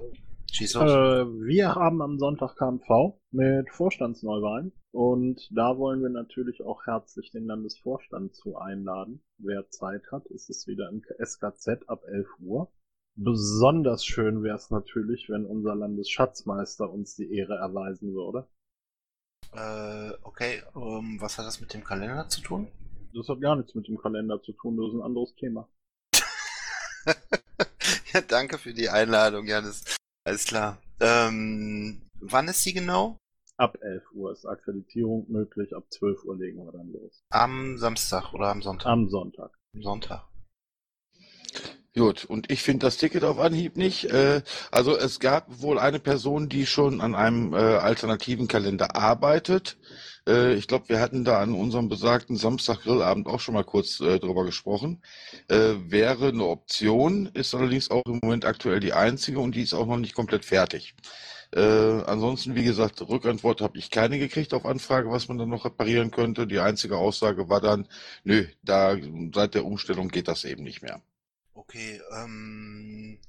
schieß 0.51 0.75
Äh, 0.75 0.79
los. 1.21 1.27
wir 1.45 1.75
haben 1.75 2.01
am 2.01 2.19
Sonntag 2.19 2.55
KMV 2.57 3.17
mit 3.31 3.69
Vorstandsneuwahlen 3.71 4.73
und 4.91 5.47
da 5.51 5.77
wollen 5.77 6.01
wir 6.01 6.09
natürlich 6.09 6.61
auch 6.63 6.85
herzlich 6.85 7.31
den 7.31 7.45
Landesvorstand 7.45 8.35
zu 8.35 8.57
einladen. 8.57 9.23
Wer 9.37 9.69
Zeit 9.69 10.03
hat, 10.11 10.25
ist 10.25 10.49
es 10.49 10.67
wieder 10.67 10.89
im 10.89 11.01
SKZ 11.23 11.87
ab 11.87 12.03
11 12.05 12.27
Uhr. 12.39 12.69
Besonders 13.15 14.05
schön 14.05 14.43
wäre 14.43 14.55
es 14.55 14.69
natürlich, 14.69 15.29
wenn 15.29 15.45
unser 15.45 15.75
Landesschatzmeister 15.75 16.89
uns 16.89 17.15
die 17.15 17.35
Ehre 17.35 17.55
erweisen 17.55 18.13
würde. 18.13 18.47
Äh, 19.53 20.13
okay, 20.23 20.63
ähm, 20.75 21.17
was 21.19 21.37
hat 21.37 21.45
das 21.45 21.59
mit 21.59 21.73
dem 21.73 21.83
Kalender 21.83 22.29
zu 22.29 22.41
tun? 22.41 22.67
Das 23.13 23.27
hat 23.27 23.41
gar 23.41 23.57
nichts 23.57 23.75
mit 23.75 23.87
dem 23.87 23.97
Kalender 23.97 24.41
zu 24.41 24.53
tun, 24.53 24.77
das 24.77 24.87
ist 24.87 24.93
ein 24.93 25.01
anderes 25.01 25.35
Thema. 25.35 25.67
Ja, 28.13 28.19
danke 28.19 28.57
für 28.57 28.73
die 28.73 28.89
Einladung, 28.89 29.47
Janis. 29.47 29.97
Alles 30.25 30.43
klar. 30.43 30.81
Ähm, 30.99 32.01
wann 32.19 32.49
ist 32.49 32.61
sie 32.61 32.73
genau? 32.73 33.17
Ab 33.55 33.77
11 33.81 34.03
Uhr 34.11 34.31
ist 34.33 34.45
Akkreditierung 34.45 35.31
möglich, 35.31 35.73
ab 35.73 35.85
12 35.91 36.25
Uhr 36.25 36.35
legen 36.35 36.65
wir 36.65 36.73
dann 36.73 36.91
los. 36.91 37.23
Am 37.29 37.77
Samstag 37.77 38.33
oder 38.33 38.47
am 38.47 38.61
Sonntag? 38.61 38.87
Am 38.87 39.07
Sonntag. 39.07 39.57
Am 39.73 39.81
Sonntag. 39.81 40.27
Gut, 41.93 42.23
und 42.23 42.49
ich 42.49 42.63
finde 42.63 42.85
das 42.85 42.95
Ticket 42.97 43.25
auf 43.25 43.37
Anhieb 43.37 43.75
nicht. 43.75 44.05
Äh, 44.05 44.43
also 44.71 44.97
es 44.97 45.19
gab 45.19 45.61
wohl 45.61 45.77
eine 45.77 45.99
Person, 45.99 46.47
die 46.47 46.65
schon 46.65 47.01
an 47.01 47.15
einem 47.15 47.53
äh, 47.53 47.57
alternativen 47.57 48.47
Kalender 48.47 48.95
arbeitet. 48.95 49.77
Äh, 50.25 50.53
ich 50.53 50.67
glaube, 50.67 50.87
wir 50.87 51.01
hatten 51.01 51.25
da 51.25 51.41
an 51.41 51.53
unserem 51.53 51.89
besagten 51.89 52.37
Samstag-Grillabend 52.37 53.27
auch 53.27 53.41
schon 53.41 53.55
mal 53.55 53.65
kurz 53.65 53.97
drüber 53.97 54.45
gesprochen. 54.45 55.01
Wäre 55.49 56.29
eine 56.29 56.45
Option, 56.45 57.29
ist 57.33 57.53
allerdings 57.53 57.91
auch 57.91 58.05
im 58.05 58.19
Moment 58.23 58.45
aktuell 58.45 58.79
die 58.79 58.93
einzige 58.93 59.39
und 59.39 59.55
die 59.55 59.63
ist 59.63 59.73
auch 59.73 59.85
noch 59.85 59.97
nicht 59.97 60.15
komplett 60.15 60.45
fertig. 60.45 60.95
Ansonsten, 61.53 62.55
wie 62.55 62.63
gesagt, 62.63 63.01
Rückantwort 63.01 63.59
habe 63.61 63.77
ich 63.77 63.89
keine 63.91 64.17
gekriegt 64.19 64.53
auf 64.53 64.65
Anfrage, 64.65 65.11
was 65.11 65.27
man 65.27 65.37
dann 65.37 65.49
noch 65.49 65.65
reparieren 65.65 66.11
könnte. 66.11 66.47
Die 66.47 66.59
einzige 66.59 66.97
Aussage 66.97 67.49
war 67.49 67.59
dann, 67.61 67.87
nö, 68.23 68.45
da 68.63 68.95
seit 69.33 69.55
der 69.55 69.65
Umstellung 69.65 70.07
geht 70.09 70.27
das 70.29 70.45
eben 70.45 70.63
nicht 70.63 70.81
mehr. 70.81 71.01
Okay, 71.53 72.01
ähm, 72.13 73.19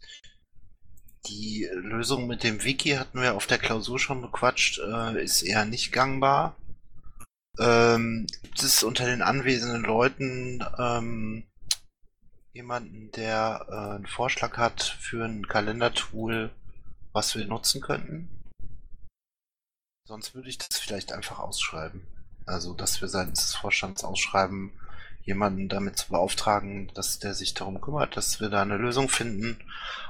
die 1.26 1.68
Lösung 1.74 2.26
mit 2.26 2.42
dem 2.42 2.62
Wiki 2.62 2.90
hatten 2.90 3.20
wir 3.20 3.34
auf 3.34 3.46
der 3.46 3.58
Klausur 3.58 3.98
schon 3.98 4.22
bequatscht, 4.22 4.78
äh, 4.78 5.22
ist 5.22 5.42
eher 5.42 5.64
nicht 5.64 5.92
gangbar. 5.92 6.56
Ähm, 7.58 8.26
gibt 8.42 8.62
es 8.62 8.82
unter 8.82 9.06
den 9.06 9.22
anwesenden 9.22 9.82
Leuten 9.82 10.64
ähm, 10.78 11.44
jemanden, 12.52 13.10
der 13.12 13.66
äh, 13.68 13.94
einen 13.96 14.06
Vorschlag 14.06 14.56
hat 14.56 14.82
für 14.82 15.24
ein 15.24 15.46
Kalendertool, 15.46 16.50
was 17.12 17.34
wir 17.34 17.44
nutzen 17.46 17.80
könnten? 17.80 18.28
Sonst 20.06 20.34
würde 20.34 20.48
ich 20.48 20.58
das 20.58 20.78
vielleicht 20.78 21.12
einfach 21.12 21.38
ausschreiben. 21.38 22.06
Also, 22.46 22.74
dass 22.74 23.00
wir 23.00 23.08
seitens 23.08 23.42
des 23.42 23.54
Vorstands 23.54 24.02
ausschreiben, 24.04 24.72
jemanden 25.24 25.68
damit 25.68 25.96
zu 25.96 26.10
beauftragen, 26.10 26.90
dass 26.94 27.18
der 27.18 27.34
sich 27.34 27.54
darum 27.54 27.80
kümmert, 27.80 28.16
dass 28.16 28.40
wir 28.40 28.48
da 28.48 28.62
eine 28.62 28.76
Lösung 28.76 29.08
finden, 29.08 29.58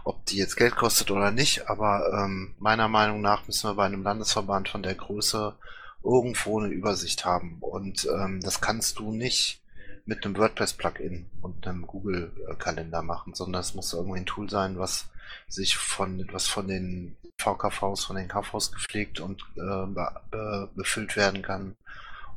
ob 0.04 0.24
die 0.26 0.38
jetzt 0.38 0.56
Geld 0.56 0.76
kostet 0.76 1.10
oder 1.10 1.30
nicht. 1.30 1.68
Aber 1.68 2.12
ähm, 2.12 2.54
meiner 2.58 2.88
Meinung 2.88 3.20
nach 3.20 3.46
müssen 3.46 3.68
wir 3.68 3.74
bei 3.74 3.86
einem 3.86 4.02
Landesverband 4.02 4.68
von 4.68 4.82
der 4.82 4.94
Größe 4.94 5.54
irgendwo 6.02 6.60
eine 6.60 6.72
Übersicht 6.72 7.24
haben. 7.24 7.58
Und 7.60 8.06
ähm, 8.06 8.40
das 8.40 8.60
kannst 8.60 8.98
du 8.98 9.12
nicht 9.12 9.60
mit 10.04 10.24
einem 10.24 10.36
WordPress-Plugin 10.36 11.26
und 11.42 11.66
einem 11.66 11.86
Google-Kalender 11.86 13.02
machen, 13.02 13.34
sondern 13.34 13.60
es 13.60 13.74
muss 13.74 13.92
irgendwie 13.92 14.20
ein 14.20 14.26
Tool 14.26 14.50
sein, 14.50 14.78
was 14.78 15.06
sich 15.48 15.76
von 15.76 16.26
was 16.32 16.48
von 16.48 16.66
den 16.66 17.16
VKVs, 17.38 18.04
von 18.04 18.16
den 18.16 18.28
KVs 18.28 18.72
gepflegt 18.72 19.20
und 19.20 19.42
äh, 19.56 19.86
be 19.86 20.08
be 20.30 20.70
befüllt 20.74 21.16
werden 21.16 21.42
kann. 21.42 21.76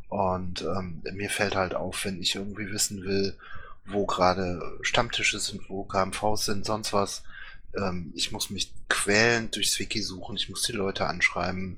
Und 0.09 0.61
ähm, 0.61 1.01
mir 1.13 1.29
fällt 1.29 1.55
halt 1.55 1.75
auf, 1.75 2.05
wenn 2.05 2.21
ich 2.21 2.35
irgendwie 2.35 2.71
wissen 2.71 3.03
will, 3.03 3.35
wo 3.85 4.05
gerade 4.05 4.61
Stammtische 4.81 5.39
sind, 5.39 5.69
wo 5.69 5.83
KMVs 5.83 6.45
sind, 6.45 6.65
sonst 6.65 6.93
was. 6.93 7.23
Ähm, 7.75 8.11
ich 8.15 8.31
muss 8.31 8.49
mich 8.49 8.71
quälend 8.89 9.55
durchs 9.55 9.79
Wiki 9.79 10.01
suchen, 10.01 10.35
ich 10.35 10.49
muss 10.49 10.63
die 10.63 10.73
Leute 10.73 11.05
anschreiben. 11.05 11.77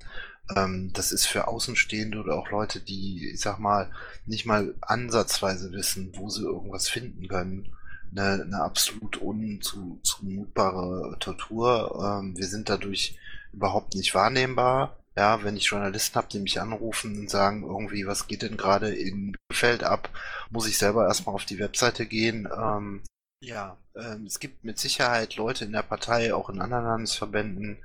Ähm, 0.56 0.92
das 0.94 1.12
ist 1.12 1.26
für 1.26 1.48
Außenstehende 1.48 2.20
oder 2.20 2.36
auch 2.36 2.50
Leute, 2.50 2.80
die, 2.80 3.32
ich 3.34 3.42
sag 3.42 3.60
mal, 3.60 3.92
nicht 4.26 4.46
mal 4.46 4.74
ansatzweise 4.82 5.72
wissen, 5.72 6.12
wo 6.16 6.30
sie 6.30 6.44
irgendwas 6.44 6.88
finden 6.88 7.28
können. 7.28 7.70
Eine, 8.12 8.44
eine 8.44 8.62
absolut 8.62 9.18
unzumutbare 9.18 11.18
Tortur. 11.20 12.20
Ähm, 12.22 12.38
wir 12.38 12.48
sind 12.48 12.70
dadurch 12.70 13.18
überhaupt 13.52 13.96
nicht 13.96 14.16
wahrnehmbar. 14.16 14.98
Ja, 15.18 15.44
wenn 15.44 15.58
ich 15.58 15.66
Journalisten 15.66 16.16
habe, 16.16 16.28
die 16.32 16.40
mich 16.40 16.62
anrufen 16.62 17.18
und 17.18 17.30
sagen, 17.32 17.64
irgendwie, 17.64 18.06
was 18.06 18.28
geht 18.28 18.44
denn 18.44 18.56
gerade 18.56 18.94
in 18.94 19.36
Feld 19.52 19.84
ab, 19.84 20.12
muss 20.52 20.68
ich 20.68 20.78
selber 20.78 21.08
erstmal 21.08 21.34
auf 21.34 21.46
die 21.46 21.58
Webseite 21.58 22.06
gehen. 22.06 22.48
Ähm, 22.56 23.02
ja, 23.42 23.78
ähm, 23.96 24.26
es 24.28 24.40
gibt 24.40 24.64
mit 24.64 24.78
Sicherheit 24.78 25.36
Leute 25.36 25.66
in 25.66 25.72
der 25.72 25.82
Partei, 25.82 26.36
auch 26.36 26.50
in 26.52 26.62
anderen 26.62 26.86
Landesverbänden, 26.86 27.78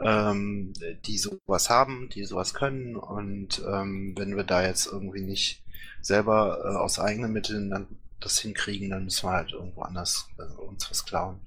ähm, 0.00 0.72
die 1.04 1.18
sowas 1.18 1.68
haben, 1.68 2.08
die 2.14 2.24
sowas 2.24 2.54
können. 2.54 2.96
Und 2.96 3.62
ähm, 3.70 4.14
wenn 4.16 4.34
wir 4.34 4.44
da 4.44 4.62
jetzt 4.64 4.86
irgendwie 4.86 5.22
nicht 5.22 5.62
selber 6.00 6.62
äh, 6.64 6.76
aus 6.76 6.98
eigenen 6.98 7.32
Mitteln 7.32 7.68
dann 7.68 7.88
das 8.20 8.38
hinkriegen, 8.38 8.88
dann 8.88 9.04
müssen 9.04 9.28
wir 9.28 9.32
halt 9.32 9.52
irgendwo 9.52 9.82
anders 9.82 10.30
äh, 10.38 10.62
uns 10.62 10.90
was 10.90 11.04
klauen. 11.04 11.40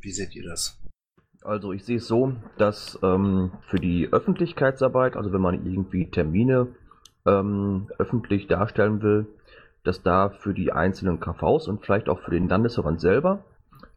Wie 0.00 0.12
seht 0.12 0.34
ihr 0.34 0.44
das? 0.44 0.78
Also 1.44 1.72
ich 1.72 1.84
sehe 1.84 1.96
es 1.96 2.06
so, 2.06 2.34
dass 2.56 2.98
ähm, 3.02 3.50
für 3.62 3.78
die 3.78 4.08
Öffentlichkeitsarbeit, 4.12 5.16
also 5.16 5.32
wenn 5.32 5.40
man 5.40 5.66
irgendwie 5.66 6.08
Termine 6.08 6.68
ähm, 7.26 7.88
öffentlich 7.98 8.46
darstellen 8.46 9.02
will, 9.02 9.26
dass 9.82 10.02
da 10.02 10.28
für 10.28 10.54
die 10.54 10.72
einzelnen 10.72 11.18
KVs 11.18 11.66
und 11.66 11.84
vielleicht 11.84 12.08
auch 12.08 12.20
für 12.20 12.30
den 12.30 12.48
Landesverband 12.48 13.00
selber 13.00 13.40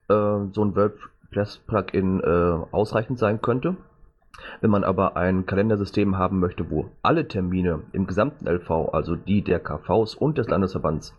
äh, 0.08 0.14
so 0.52 0.64
ein 0.64 0.76
WordPress-Plugin 0.76 2.22
äh, 2.22 2.66
ausreichend 2.72 3.20
sein 3.20 3.42
könnte. 3.42 3.76
Wenn 4.62 4.72
man 4.72 4.84
aber 4.84 5.16
ein 5.16 5.46
Kalendersystem 5.46 6.18
haben 6.18 6.40
möchte, 6.40 6.70
wo 6.70 6.90
alle 7.04 7.28
Termine 7.28 7.84
im 7.94 8.08
gesamten 8.08 8.48
LV, 8.48 8.90
also 8.92 9.16
die 9.16 9.44
der 9.44 9.60
KVs 9.60 10.16
und 10.16 10.38
des 10.38 10.50
Landesverbands, 10.50 11.16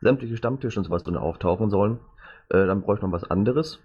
sämtliche 0.00 0.36
Stammtische 0.36 0.80
und 0.80 0.84
sowas 0.84 1.04
drin 1.04 1.16
auftauchen 1.16 1.68
sollen, 1.68 1.98
äh, 2.48 2.66
dann 2.66 2.80
bräuchte 2.80 3.04
man 3.04 3.12
was 3.12 3.30
anderes. 3.30 3.80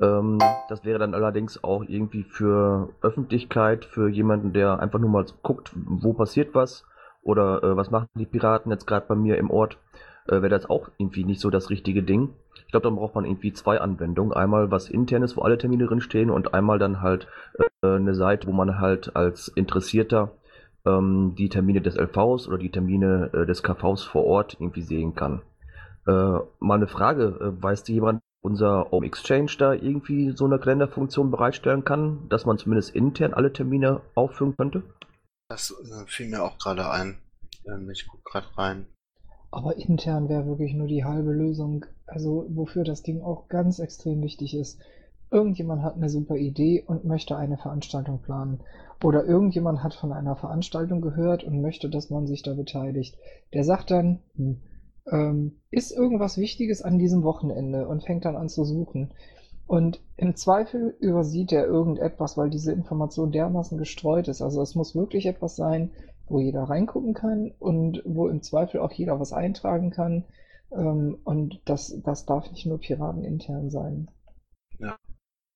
Ähm, 0.00 0.38
das 0.68 0.84
wäre 0.84 0.98
dann 0.98 1.14
allerdings 1.14 1.62
auch 1.62 1.84
irgendwie 1.86 2.22
für 2.22 2.90
Öffentlichkeit, 3.02 3.84
für 3.84 4.08
jemanden, 4.08 4.52
der 4.52 4.80
einfach 4.80 4.98
nur 4.98 5.10
mal 5.10 5.26
guckt, 5.42 5.72
wo 5.74 6.12
passiert 6.14 6.54
was 6.54 6.86
oder 7.22 7.62
äh, 7.62 7.76
was 7.76 7.90
machen 7.90 8.08
die 8.14 8.26
Piraten 8.26 8.72
jetzt 8.72 8.86
gerade 8.86 9.06
bei 9.06 9.14
mir 9.14 9.36
im 9.36 9.50
Ort, 9.50 9.78
äh, 10.26 10.32
wäre 10.32 10.48
das 10.48 10.68
auch 10.68 10.88
irgendwie 10.96 11.24
nicht 11.24 11.40
so 11.40 11.50
das 11.50 11.70
richtige 11.70 12.02
Ding. 12.02 12.30
Ich 12.66 12.72
glaube, 12.72 12.84
dann 12.84 12.96
braucht 12.96 13.14
man 13.14 13.24
irgendwie 13.24 13.52
zwei 13.52 13.80
Anwendungen. 13.80 14.32
Einmal 14.32 14.70
was 14.70 14.88
internes, 14.88 15.36
wo 15.36 15.42
alle 15.42 15.58
Termine 15.58 15.86
drin 15.86 16.00
stehen 16.00 16.30
und 16.30 16.54
einmal 16.54 16.78
dann 16.78 17.02
halt 17.02 17.26
äh, 17.58 17.86
eine 17.86 18.14
Seite, 18.14 18.46
wo 18.46 18.52
man 18.52 18.78
halt 18.78 19.16
als 19.16 19.48
Interessierter 19.48 20.30
ähm, 20.86 21.34
die 21.36 21.48
Termine 21.48 21.80
des 21.80 21.96
LVs 21.96 22.48
oder 22.48 22.58
die 22.58 22.70
Termine 22.70 23.30
äh, 23.34 23.46
des 23.46 23.62
KVs 23.62 24.04
vor 24.04 24.24
Ort 24.24 24.56
irgendwie 24.60 24.82
sehen 24.82 25.14
kann. 25.14 25.42
Äh, 26.06 26.38
mal 26.60 26.76
eine 26.76 26.86
Frage, 26.86 27.38
äh, 27.40 27.62
weiß 27.62 27.86
jemand, 27.88 28.22
unser 28.42 28.90
Home 28.90 29.06
Exchange 29.06 29.52
da 29.58 29.72
irgendwie 29.72 30.32
so 30.32 30.46
eine 30.46 30.58
Kalenderfunktion 30.58 31.30
bereitstellen 31.30 31.84
kann, 31.84 32.28
dass 32.28 32.46
man 32.46 32.58
zumindest 32.58 32.94
intern 32.94 33.34
alle 33.34 33.52
Termine 33.52 34.00
aufführen 34.14 34.56
könnte? 34.56 34.82
Das 35.48 35.70
äh, 35.70 36.06
fiel 36.06 36.28
mir 36.28 36.42
auch 36.42 36.58
gerade 36.58 36.90
ein. 36.90 37.18
Ähm, 37.66 37.90
ich 37.90 38.06
gucke 38.06 38.22
gerade 38.24 38.46
rein. 38.56 38.86
Aber 39.50 39.76
intern 39.76 40.28
wäre 40.28 40.46
wirklich 40.46 40.74
nur 40.74 40.86
die 40.86 41.04
halbe 41.04 41.32
Lösung. 41.32 41.84
Also 42.06 42.46
wofür 42.50 42.84
das 42.84 43.02
Ding 43.02 43.20
auch 43.20 43.48
ganz 43.48 43.78
extrem 43.78 44.22
wichtig 44.22 44.54
ist. 44.54 44.80
Irgendjemand 45.32 45.82
hat 45.82 45.96
eine 45.96 46.08
super 46.08 46.36
Idee 46.36 46.82
und 46.86 47.04
möchte 47.04 47.36
eine 47.36 47.56
Veranstaltung 47.56 48.20
planen. 48.20 48.60
Oder 49.02 49.24
irgendjemand 49.24 49.82
hat 49.82 49.94
von 49.94 50.12
einer 50.12 50.36
Veranstaltung 50.36 51.00
gehört 51.00 51.44
und 51.44 51.62
möchte, 51.62 51.88
dass 51.88 52.10
man 52.10 52.26
sich 52.26 52.42
da 52.42 52.54
beteiligt. 52.54 53.16
Der 53.54 53.64
sagt 53.64 53.90
dann, 53.90 54.20
hm, 54.36 54.60
ähm, 55.10 55.60
ist 55.70 55.92
irgendwas 55.92 56.38
Wichtiges 56.38 56.82
an 56.82 56.98
diesem 56.98 57.22
Wochenende 57.22 57.86
und 57.88 58.04
fängt 58.04 58.24
dann 58.24 58.36
an 58.36 58.48
zu 58.48 58.64
suchen. 58.64 59.12
Und 59.66 60.00
im 60.16 60.34
Zweifel 60.34 60.96
übersieht 60.98 61.52
er 61.52 61.64
irgendetwas, 61.64 62.36
weil 62.36 62.50
diese 62.50 62.72
Information 62.72 63.30
dermaßen 63.30 63.78
gestreut 63.78 64.26
ist. 64.26 64.42
Also 64.42 64.62
es 64.62 64.74
muss 64.74 64.96
wirklich 64.96 65.26
etwas 65.26 65.54
sein, 65.54 65.92
wo 66.26 66.40
jeder 66.40 66.64
reingucken 66.64 67.14
kann 67.14 67.52
und 67.58 68.02
wo 68.04 68.28
im 68.28 68.42
Zweifel 68.42 68.80
auch 68.80 68.92
jeder 68.92 69.20
was 69.20 69.32
eintragen 69.32 69.90
kann. 69.90 70.24
Ähm, 70.72 71.18
und 71.24 71.60
das, 71.64 71.94
das 72.04 72.26
darf 72.26 72.50
nicht 72.50 72.66
nur 72.66 72.78
Piraten 72.78 73.24
intern 73.24 73.70
sein. 73.70 74.10
Ja. 74.78 74.96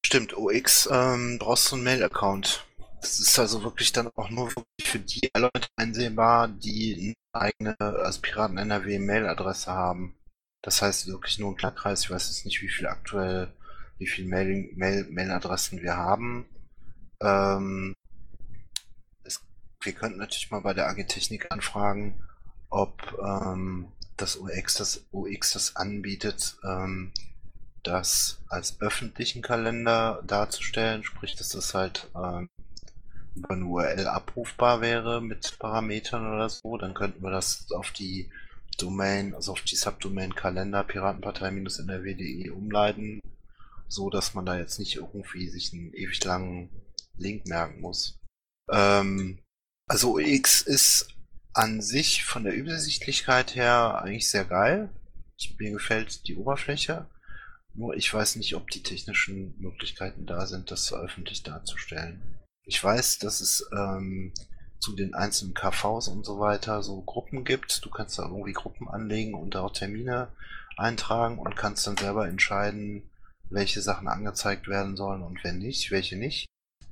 Stimmt, 0.06 0.36
OX 0.36 0.88
ähm, 0.92 1.38
brauchst 1.40 1.72
du 1.72 1.76
einen 1.76 1.84
Mail-Account. 1.84 2.66
Das 3.00 3.18
ist 3.18 3.38
also 3.38 3.64
wirklich 3.64 3.92
dann 3.92 4.10
auch 4.14 4.30
nur 4.30 4.50
für 4.80 4.98
die 4.98 5.28
Leute 5.36 5.66
einsehbar, 5.76 6.48
die 6.48 7.14
eigene, 7.34 7.76
als 7.78 8.18
Piraten 8.18 8.58
NRW 8.58 8.98
Mailadresse 8.98 9.72
haben. 9.72 10.16
Das 10.62 10.80
heißt 10.80 11.08
wirklich 11.08 11.38
nur 11.38 11.52
ein 11.52 11.56
kleiner 11.56 11.74
Kreis. 11.74 12.02
Ich 12.02 12.10
weiß 12.10 12.28
jetzt 12.28 12.46
nicht, 12.46 12.62
wie 12.62 12.68
viel 12.68 12.86
aktuell, 12.86 13.52
wie 13.98 14.06
viele 14.06 14.28
Mail, 14.28 14.70
Mail, 14.74 15.06
Mailadressen 15.10 15.82
wir 15.82 15.96
haben. 15.96 16.46
Ähm, 17.20 17.94
es, 19.24 19.42
wir 19.82 19.92
könnten 19.92 20.18
natürlich 20.18 20.50
mal 20.50 20.60
bei 20.60 20.74
der 20.74 20.88
AG 20.88 21.06
Technik 21.06 21.52
anfragen, 21.52 22.22
ob 22.70 23.16
ähm, 23.22 23.92
das 24.16 24.38
OX 24.38 24.74
das 24.74 25.06
OX 25.12 25.52
das 25.52 25.76
anbietet, 25.76 26.56
ähm, 26.64 27.12
das 27.82 28.42
als 28.48 28.80
öffentlichen 28.80 29.42
Kalender 29.42 30.22
darzustellen, 30.26 31.04
sprich, 31.04 31.36
dass 31.36 31.50
das 31.50 31.74
halt 31.74 32.10
ähm, 32.16 32.48
über 33.34 33.54
eine 33.54 33.64
URL 33.64 34.06
abrufbar 34.06 34.80
wäre 34.80 35.20
mit 35.20 35.58
Parametern 35.58 36.32
oder 36.32 36.48
so, 36.48 36.76
dann 36.76 36.94
könnten 36.94 37.22
wir 37.22 37.30
das 37.30 37.70
auf 37.72 37.90
die 37.90 38.30
Domain, 38.78 39.34
also 39.34 39.52
auf 39.52 39.62
die 39.62 39.76
Subdomain 39.76 40.34
Kalender 40.34 40.84
Piratenpartei-nrw.de 40.84 42.50
umleiten, 42.50 43.20
so 43.88 44.10
dass 44.10 44.34
man 44.34 44.46
da 44.46 44.58
jetzt 44.58 44.78
nicht 44.78 44.96
irgendwie 44.96 45.48
sich 45.48 45.72
einen 45.72 45.92
ewig 45.94 46.22
langen 46.24 46.70
Link 47.16 47.46
merken 47.46 47.80
muss. 47.80 48.20
Ähm, 48.70 49.38
also 49.86 50.16
UX 50.16 50.62
ist 50.62 51.08
an 51.52 51.80
sich 51.80 52.24
von 52.24 52.44
der 52.44 52.54
Übersichtlichkeit 52.54 53.54
her 53.54 54.02
eigentlich 54.02 54.28
sehr 54.28 54.44
geil. 54.44 54.90
Ich, 55.36 55.56
mir 55.58 55.70
gefällt 55.70 56.26
die 56.26 56.36
Oberfläche. 56.36 57.06
Nur 57.74 57.96
ich 57.96 58.12
weiß 58.12 58.36
nicht, 58.36 58.54
ob 58.54 58.70
die 58.70 58.82
technischen 58.82 59.54
Möglichkeiten 59.60 60.26
da 60.26 60.46
sind, 60.46 60.70
das 60.70 60.92
öffentlich 60.92 61.42
darzustellen. 61.42 62.22
Ich 62.66 62.82
weiß, 62.82 63.18
dass 63.18 63.40
es 63.40 63.68
ähm, 63.72 64.32
zu 64.78 64.94
den 64.94 65.14
einzelnen 65.14 65.54
KVs 65.54 66.08
und 66.08 66.24
so 66.24 66.38
weiter 66.40 66.82
so 66.82 67.02
Gruppen 67.02 67.44
gibt. 67.44 67.84
Du 67.84 67.90
kannst 67.90 68.18
da 68.18 68.24
irgendwie 68.24 68.52
Gruppen 68.52 68.88
anlegen 68.88 69.34
und 69.34 69.54
da 69.54 69.62
auch 69.62 69.72
Termine 69.72 70.28
eintragen 70.76 71.38
und 71.38 71.56
kannst 71.56 71.86
dann 71.86 71.96
selber 71.96 72.28
entscheiden, 72.28 73.02
welche 73.50 73.80
Sachen 73.80 74.08
angezeigt 74.08 74.68
werden 74.68 74.96
sollen 74.96 75.22
und 75.22 75.42
wenn 75.44 75.58
nicht, 75.58 75.90
welche 75.90 76.16
nicht. 76.16 76.46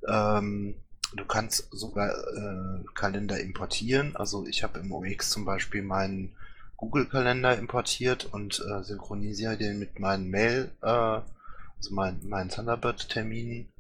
Ähm, 0.07 0.75
du 1.15 1.25
kannst 1.25 1.69
sogar 1.71 2.11
äh, 2.11 2.85
Kalender 2.95 3.41
importieren. 3.41 4.17
Also 4.17 4.47
ich 4.47 4.63
habe 4.63 4.79
im 4.81 4.93
OX 4.93 5.31
zum 5.31 5.45
Beispiel 5.45 5.83
meinen 5.83 6.35
Google-Kalender 6.77 7.59
importiert 7.59 8.27
und 8.27 8.61
äh, 8.61 8.83
synchronisiere 8.83 9.57
den 9.57 9.79
mit 9.79 10.01
meinen 10.01 10.29
Mail, 10.29 10.71
äh, 10.83 10.87
also 10.87 11.91
mein, 11.91 12.21
meinen 12.29 12.51
Thunderbird-Terminen. 12.51 13.72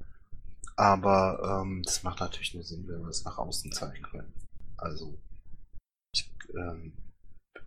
Aber 0.83 1.63
ähm, 1.63 1.81
das 1.85 2.03
macht 2.03 2.19
natürlich 2.19 2.55
nur 2.55 2.65
Sinn, 2.65 2.89
wenn 2.89 3.03
wir 3.03 3.09
es 3.09 3.25
nach 3.25 3.39
außen 3.39 3.71
zeigen 3.71 4.03
können. 4.03 4.35
Also 4.77 5.17
ich 6.13 6.29
ähm, 6.57 6.93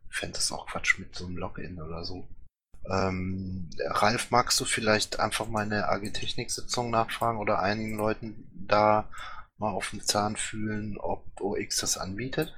fände 0.10 0.38
es 0.38 0.52
auch 0.52 0.68
Quatsch 0.68 1.00
mit 1.00 1.16
so 1.16 1.26
einem 1.26 1.38
Login 1.38 1.82
oder 1.82 2.04
so. 2.04 2.28
Ähm, 2.92 3.70
Ralf, 3.86 4.32
magst 4.32 4.60
du 4.60 4.66
vielleicht 4.66 5.22
einfach 5.22 5.48
mal 5.48 5.64
in 5.64 5.70
der 5.70 5.90
AG 5.94 6.12
Technik-Sitzung 6.12 6.90
nachfragen 6.90 7.40
oder 7.40 7.60
einigen 7.60 7.96
Leuten 7.96 8.50
da 8.54 9.10
mal 9.60 9.72
auf 9.72 9.92
den 9.92 10.02
Zahn 10.02 10.36
fühlen, 10.36 10.98
ob 10.98 11.24
OX 11.40 11.78
das 11.78 11.98
anbietet? 11.98 12.54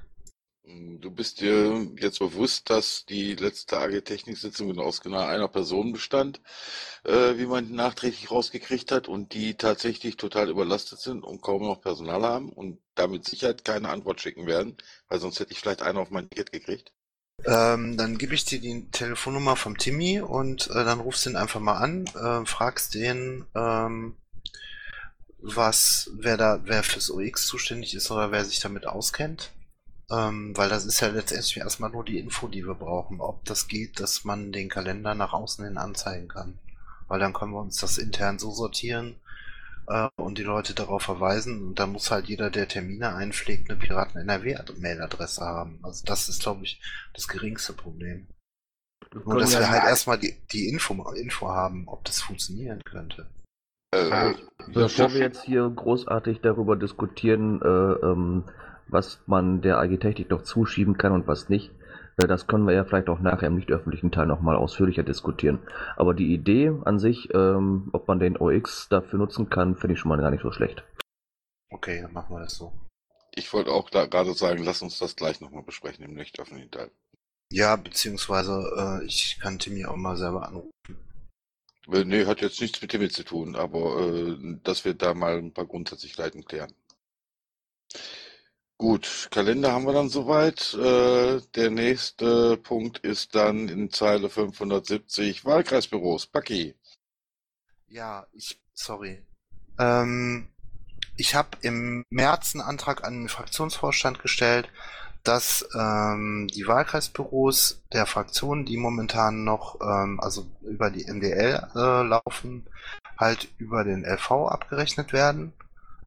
Du 1.00 1.10
bist 1.10 1.40
dir 1.40 1.86
jetzt 1.98 2.18
bewusst, 2.18 2.68
dass 2.68 3.06
die 3.06 3.34
letzte 3.34 3.78
AG 3.78 4.02
Technik-Sitzung 4.02 4.78
aus 4.78 5.00
genau 5.00 5.20
einer 5.20 5.48
Person 5.48 5.92
bestand, 5.92 6.42
äh, 7.04 7.38
wie 7.38 7.46
man 7.46 7.70
nachträglich 7.72 8.30
rausgekriegt 8.30 8.92
hat 8.92 9.08
und 9.08 9.32
die 9.32 9.54
tatsächlich 9.54 10.18
total 10.18 10.50
überlastet 10.50 10.98
sind 10.98 11.22
und 11.24 11.40
kaum 11.40 11.62
noch 11.62 11.80
Personal 11.80 12.22
haben 12.22 12.52
und 12.52 12.80
damit 12.94 13.24
Sicherheit 13.24 13.64
keine 13.64 13.88
Antwort 13.88 14.20
schicken 14.20 14.46
werden, 14.46 14.76
weil 15.08 15.20
sonst 15.20 15.40
hätte 15.40 15.52
ich 15.52 15.60
vielleicht 15.60 15.80
einen 15.80 15.98
auf 15.98 16.10
mein 16.10 16.28
Ticket 16.28 16.52
gekriegt. 16.52 16.92
Ähm, 17.46 17.96
dann 17.96 18.18
gebe 18.18 18.34
ich 18.34 18.44
dir 18.44 18.60
die 18.60 18.90
Telefonnummer 18.90 19.56
vom 19.56 19.78
Timmy 19.78 20.20
und 20.20 20.68
äh, 20.68 20.84
dann 20.84 21.00
rufst 21.00 21.24
du 21.24 21.30
ihn 21.30 21.36
einfach 21.36 21.60
mal 21.60 21.78
an, 21.78 22.06
äh, 22.08 22.44
fragst 22.44 22.94
den, 22.94 23.46
ähm, 23.54 24.16
was, 25.38 26.10
wer 26.14 26.36
da, 26.36 26.60
wer 26.64 26.82
fürs 26.82 27.10
OX 27.10 27.46
zuständig 27.46 27.94
ist 27.94 28.10
oder 28.10 28.32
wer 28.32 28.44
sich 28.44 28.60
damit 28.60 28.86
auskennt. 28.86 29.52
Ähm, 30.10 30.56
weil 30.56 30.70
das 30.70 30.86
ist 30.86 31.00
ja 31.00 31.08
letztendlich 31.08 31.58
erstmal 31.58 31.90
nur 31.90 32.04
die 32.04 32.18
Info, 32.18 32.48
die 32.48 32.66
wir 32.66 32.74
brauchen, 32.74 33.20
ob 33.20 33.44
das 33.44 33.68
geht, 33.68 34.00
dass 34.00 34.24
man 34.24 34.52
den 34.52 34.70
Kalender 34.70 35.14
nach 35.14 35.34
außen 35.34 35.64
hin 35.64 35.76
anzeigen 35.76 36.28
kann. 36.28 36.58
Weil 37.08 37.20
dann 37.20 37.34
können 37.34 37.52
wir 37.52 37.60
uns 37.60 37.76
das 37.76 37.98
intern 37.98 38.38
so 38.38 38.50
sortieren 38.50 39.16
äh, 39.86 40.08
und 40.16 40.38
die 40.38 40.44
Leute 40.44 40.74
darauf 40.74 41.02
verweisen. 41.02 41.62
Und 41.62 41.78
dann 41.78 41.92
muss 41.92 42.10
halt 42.10 42.26
jeder, 42.26 42.50
der 42.50 42.68
Termine 42.68 43.14
einpflegt, 43.14 43.68
eine 43.70 43.78
Piraten-NRW-Mailadresse 43.78 45.42
haben. 45.42 45.78
Also 45.82 46.04
das 46.06 46.28
ist, 46.30 46.42
glaube 46.42 46.64
ich, 46.64 46.80
das 47.12 47.28
geringste 47.28 47.74
Problem. 47.74 48.28
Nur, 49.24 49.38
dass 49.38 49.58
wir 49.58 49.70
halt 49.70 49.84
erstmal 49.84 50.18
die, 50.18 50.34
die 50.52 50.68
Info, 50.68 50.94
Info 51.12 51.48
haben, 51.48 51.86
ob 51.86 52.04
das 52.04 52.20
funktionieren 52.20 52.82
könnte. 52.84 53.26
Äh, 53.92 54.34
Bevor 54.72 55.12
wir 55.12 55.20
jetzt 55.20 55.44
hier 55.44 55.68
großartig 55.68 56.40
darüber 56.42 56.76
diskutieren, 56.76 57.62
äh, 57.62 58.06
ähm, 58.06 58.44
was 58.88 59.20
man 59.26 59.60
der 59.60 59.78
AG 59.78 59.98
Technik 59.98 60.30
noch 60.30 60.42
zuschieben 60.42 60.96
kann 60.96 61.12
und 61.12 61.26
was 61.26 61.48
nicht. 61.48 61.70
Äh, 62.16 62.26
das 62.26 62.46
können 62.46 62.66
wir 62.66 62.74
ja 62.74 62.84
vielleicht 62.84 63.08
auch 63.08 63.20
nachher 63.20 63.48
im 63.48 63.56
nicht 63.56 63.70
öffentlichen 63.70 64.10
Teil 64.10 64.26
nochmal 64.26 64.56
ausführlicher 64.56 65.02
diskutieren. 65.02 65.60
Aber 65.96 66.14
die 66.14 66.32
Idee 66.32 66.72
an 66.84 66.98
sich, 66.98 67.32
ähm, 67.34 67.88
ob 67.92 68.08
man 68.08 68.18
den 68.18 68.36
OX 68.36 68.88
dafür 68.88 69.18
nutzen 69.18 69.50
kann, 69.50 69.76
finde 69.76 69.94
ich 69.94 70.00
schon 70.00 70.08
mal 70.08 70.20
gar 70.20 70.30
nicht 70.30 70.42
so 70.42 70.52
schlecht. 70.52 70.84
Okay, 71.70 72.00
dann 72.02 72.12
machen 72.12 72.34
wir 72.34 72.40
das 72.40 72.56
so. 72.56 72.72
Ich 73.34 73.52
wollte 73.52 73.70
auch 73.70 73.90
gerade 73.90 74.34
sagen, 74.34 74.64
lass 74.64 74.82
uns 74.82 74.98
das 74.98 75.14
gleich 75.14 75.40
nochmal 75.40 75.62
besprechen 75.62 76.04
im 76.04 76.14
nicht 76.14 76.40
öffentlichen 76.40 76.70
Teil. 76.70 76.90
Ja, 77.52 77.76
beziehungsweise 77.76 79.00
äh, 79.00 79.04
ich 79.06 79.38
kann 79.40 79.58
Timmy 79.58 79.84
auch 79.86 79.96
mal 79.96 80.16
selber 80.16 80.46
anrufen. 80.46 80.70
Äh, 80.88 82.04
Nee, 82.04 82.26
hat 82.26 82.42
jetzt 82.42 82.60
nichts 82.60 82.82
mit 82.82 82.92
dem 82.92 83.08
zu 83.08 83.24
tun, 83.24 83.56
aber 83.56 83.98
äh, 84.00 84.58
dass 84.62 84.84
wir 84.84 84.92
da 84.92 85.14
mal 85.14 85.38
ein 85.38 85.54
paar 85.54 85.66
Grundsätzlichkeiten 85.66 86.44
klären. 86.44 86.74
Gut, 88.78 89.26
Kalender 89.32 89.72
haben 89.72 89.86
wir 89.86 89.92
dann 89.92 90.08
soweit. 90.08 90.72
Äh, 90.74 91.40
der 91.56 91.70
nächste 91.70 92.56
Punkt 92.58 92.98
ist 92.98 93.34
dann 93.34 93.68
in 93.68 93.90
Zeile 93.90 94.30
570 94.30 95.44
Wahlkreisbüros. 95.44 96.28
Paki. 96.28 96.76
Ja, 97.88 98.28
ich, 98.32 98.60
sorry. 98.74 99.20
Ähm, 99.80 100.48
ich 101.16 101.34
habe 101.34 101.58
im 101.62 102.04
März 102.08 102.54
einen 102.54 102.62
Antrag 102.62 103.02
an 103.02 103.22
den 103.22 103.28
Fraktionsvorstand 103.28 104.20
gestellt, 104.20 104.70
dass 105.24 105.68
ähm, 105.74 106.46
die 106.54 106.68
Wahlkreisbüros 106.68 107.82
der 107.92 108.06
Fraktionen, 108.06 108.64
die 108.64 108.76
momentan 108.76 109.42
noch, 109.42 109.80
ähm, 109.80 110.20
also 110.20 110.46
über 110.62 110.90
die 110.90 111.04
MDL 111.04 111.66
äh, 111.74 112.02
laufen, 112.02 112.68
halt 113.18 113.48
über 113.58 113.82
den 113.82 114.04
LV 114.04 114.30
abgerechnet 114.30 115.12
werden, 115.12 115.52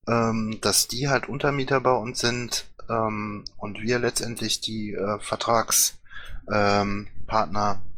ähm, 0.08 0.60
dass 0.62 0.88
die 0.88 1.10
halt 1.10 1.30
Untermieter 1.30 1.80
bei 1.82 1.94
uns 1.94 2.20
sind 2.20 2.66
ähm, 2.90 3.46
und 3.58 3.82
wir 3.82 4.00
letztendlich 4.00 4.62
die 4.62 4.94
äh, 4.94 5.20
Vertragspartner 5.20 7.02
ähm, 7.74 7.92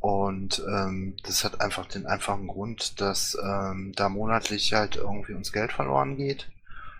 und 0.00 0.62
ähm, 0.68 1.16
das 1.22 1.44
hat 1.44 1.60
einfach 1.62 1.86
den 1.86 2.06
einfachen 2.06 2.46
Grund, 2.46 3.00
dass 3.00 3.38
ähm, 3.42 3.92
da 3.96 4.10
monatlich 4.10 4.74
halt 4.74 4.96
irgendwie 4.96 5.32
uns 5.32 5.50
Geld 5.50 5.72
verloren 5.72 6.16
geht. 6.16 6.50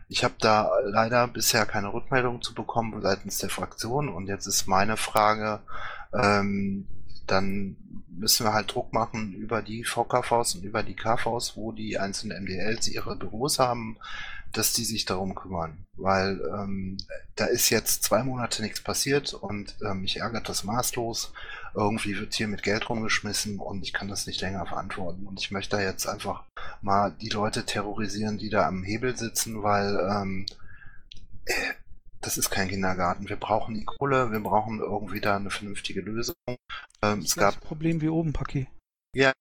Ich 0.09 0.25
habe 0.25 0.35
da 0.39 0.71
leider 0.85 1.29
bisher 1.29 1.67
keine 1.67 1.93
Rückmeldung 1.93 2.41
zu 2.43 2.55
bekommen 2.55 3.01
seitens 3.03 3.39
der 3.39 3.51
Fraktion 3.51 4.09
und 4.09 4.27
jetzt 4.27 4.47
ist 4.47 4.67
meine 4.67 4.97
Frage, 4.97 5.61
ähm, 6.15 6.87
dann 7.27 7.77
müssen 8.09 8.47
wir 8.47 8.53
halt 8.53 8.73
Druck 8.73 8.93
machen 8.93 9.33
über 9.33 9.63
die 9.63 9.85
VKVs 9.85 10.57
und 10.57 10.65
über 10.65 10.83
die 10.83 10.95
KVs, 10.95 11.57
wo 11.57 11.73
die 11.73 11.99
einzelnen 11.99 12.45
MDLs 12.45 12.89
ihre 12.89 13.17
Büros 13.17 13.59
haben, 13.59 13.97
dass 14.53 14.73
die 14.73 14.85
sich 14.85 15.05
darum 15.05 15.35
kümmern. 15.35 15.85
Weil 15.97 16.41
ähm, 16.53 16.97
da 17.35 17.47
ist 17.47 17.71
jetzt 17.71 18.05
zwei 18.05 18.23
Monate 18.23 18.63
nichts 18.63 18.81
passiert 18.81 19.35
und 19.35 19.77
ähm, 19.85 20.03
mich 20.03 20.19
ärgert 20.19 20.49
das 20.49 20.65
maßlos. 20.65 21.33
Irgendwie 21.75 22.17
wird 22.19 22.35
hier 22.35 22.47
mit 22.47 22.63
Geld 22.63 22.89
rumgeschmissen 22.89 23.59
und 23.59 23.83
ich 23.83 23.93
kann 23.93 24.09
das 24.09 24.27
nicht 24.27 24.41
länger 24.41 24.65
verantworten. 24.67 25.27
Und 25.27 25.41
ich 25.41 25.51
möchte 25.51 25.77
da 25.77 25.83
jetzt 25.83 26.07
einfach 26.07 26.45
mal 26.83 27.13
die 27.21 27.31
Leute 27.31 27.67
terrorisieren, 27.67 28.39
die 28.39 28.51
da 28.51 28.67
am 28.67 28.85
Hebel 28.85 29.17
sitzen, 29.17 29.63
weil 29.63 29.99
ähm, 30.09 30.47
äh, 31.47 31.53
das 32.25 32.39
ist 32.39 32.51
kein 32.51 32.69
Kindergarten. 32.69 33.29
Wir 33.29 33.37
brauchen 33.37 33.75
die 33.75 33.85
Kohle, 33.85 34.33
wir 34.33 34.41
brauchen 34.41 34.81
irgendwie 34.81 35.21
da 35.21 35.37
eine 35.37 35.51
vernünftige 35.51 36.01
Lösung. 36.01 36.35
Ähm, 37.03 37.21
es 37.21 37.37
gab 37.37 37.61
Problem 37.61 38.01
wie 38.01 38.09
oben, 38.09 38.33
Paki. 38.33 38.67
ja, 39.15 39.33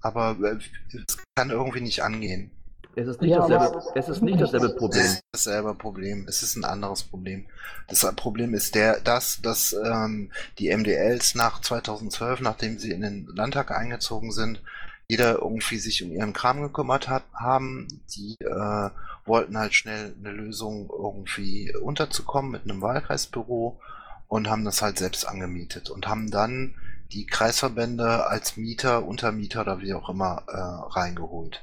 aber 0.00 0.36
äh, 0.42 0.58
es 0.96 1.18
kann 1.36 1.50
irgendwie 1.50 1.80
nicht 1.80 2.02
angehen. 2.02 2.50
Es 2.94 3.06
ist 3.06 3.22
nicht, 3.22 3.30
Ja, 3.30 3.46
dasselbe, 3.48 3.82
es 3.94 4.08
ist 4.08 4.20
nicht 4.22 4.38
dasselbe 4.40 4.66
Es 4.66 4.76
Problem. 4.76 5.02
ist 5.02 5.22
dasselbe 5.32 5.74
Problem. 5.74 6.26
Es 6.28 6.42
ist 6.42 6.56
ein 6.56 6.64
anderes 6.64 7.02
Problem. 7.04 7.46
Das 7.88 8.00
Problem 8.16 8.52
ist 8.52 8.74
der, 8.74 9.00
das, 9.00 9.40
dass 9.40 9.72
ähm, 9.72 10.30
die 10.58 10.76
MDLs 10.76 11.34
nach 11.34 11.62
2012, 11.62 12.40
nachdem 12.42 12.78
sie 12.78 12.90
in 12.90 13.00
den 13.00 13.26
Landtag 13.34 13.70
eingezogen 13.70 14.30
sind, 14.30 14.60
jeder 15.08 15.36
irgendwie 15.38 15.78
sich 15.78 16.02
um 16.02 16.10
ihren 16.12 16.34
Kram 16.34 16.60
gekümmert 16.60 17.08
hat, 17.08 17.24
haben. 17.32 17.88
Die 18.14 18.36
äh, 18.40 18.90
wollten 19.24 19.58
halt 19.58 19.74
schnell 19.74 20.14
eine 20.18 20.32
Lösung 20.32 20.90
irgendwie 20.90 21.74
unterzukommen 21.74 22.52
mit 22.52 22.64
einem 22.64 22.80
Wahlkreisbüro 22.80 23.80
und 24.28 24.48
haben 24.48 24.64
das 24.64 24.82
halt 24.82 24.98
selbst 24.98 25.26
angemietet 25.26 25.90
und 25.90 26.08
haben 26.08 26.30
dann 26.30 26.74
die 27.12 27.26
Kreisverbände 27.26 28.26
als 28.26 28.56
Mieter, 28.56 29.04
Untermieter 29.04 29.60
oder 29.60 29.80
wie 29.80 29.94
auch 29.94 30.08
immer 30.08 30.44
äh, 30.48 30.56
reingeholt. 30.56 31.62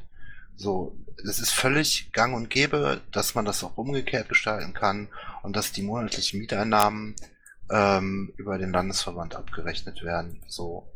So, 0.56 0.96
es 1.28 1.40
ist 1.40 1.52
völlig 1.52 2.12
gang 2.12 2.36
und 2.36 2.50
gäbe, 2.50 3.02
dass 3.12 3.36
man 3.36 3.46
das 3.46 3.64
auch 3.64 3.78
umgekehrt 3.78 4.30
gestalten 4.30 4.74
kann 4.74 5.08
und 5.42 5.56
dass 5.56 5.72
die 5.72 5.82
monatlichen 5.82 6.40
Mieteinnahmen 6.40 7.16
ähm, 7.72 8.34
über 8.38 8.58
den 8.58 8.72
Landesverband 8.72 9.36
abgerechnet 9.36 10.04
werden. 10.04 10.42
So, 10.48 10.88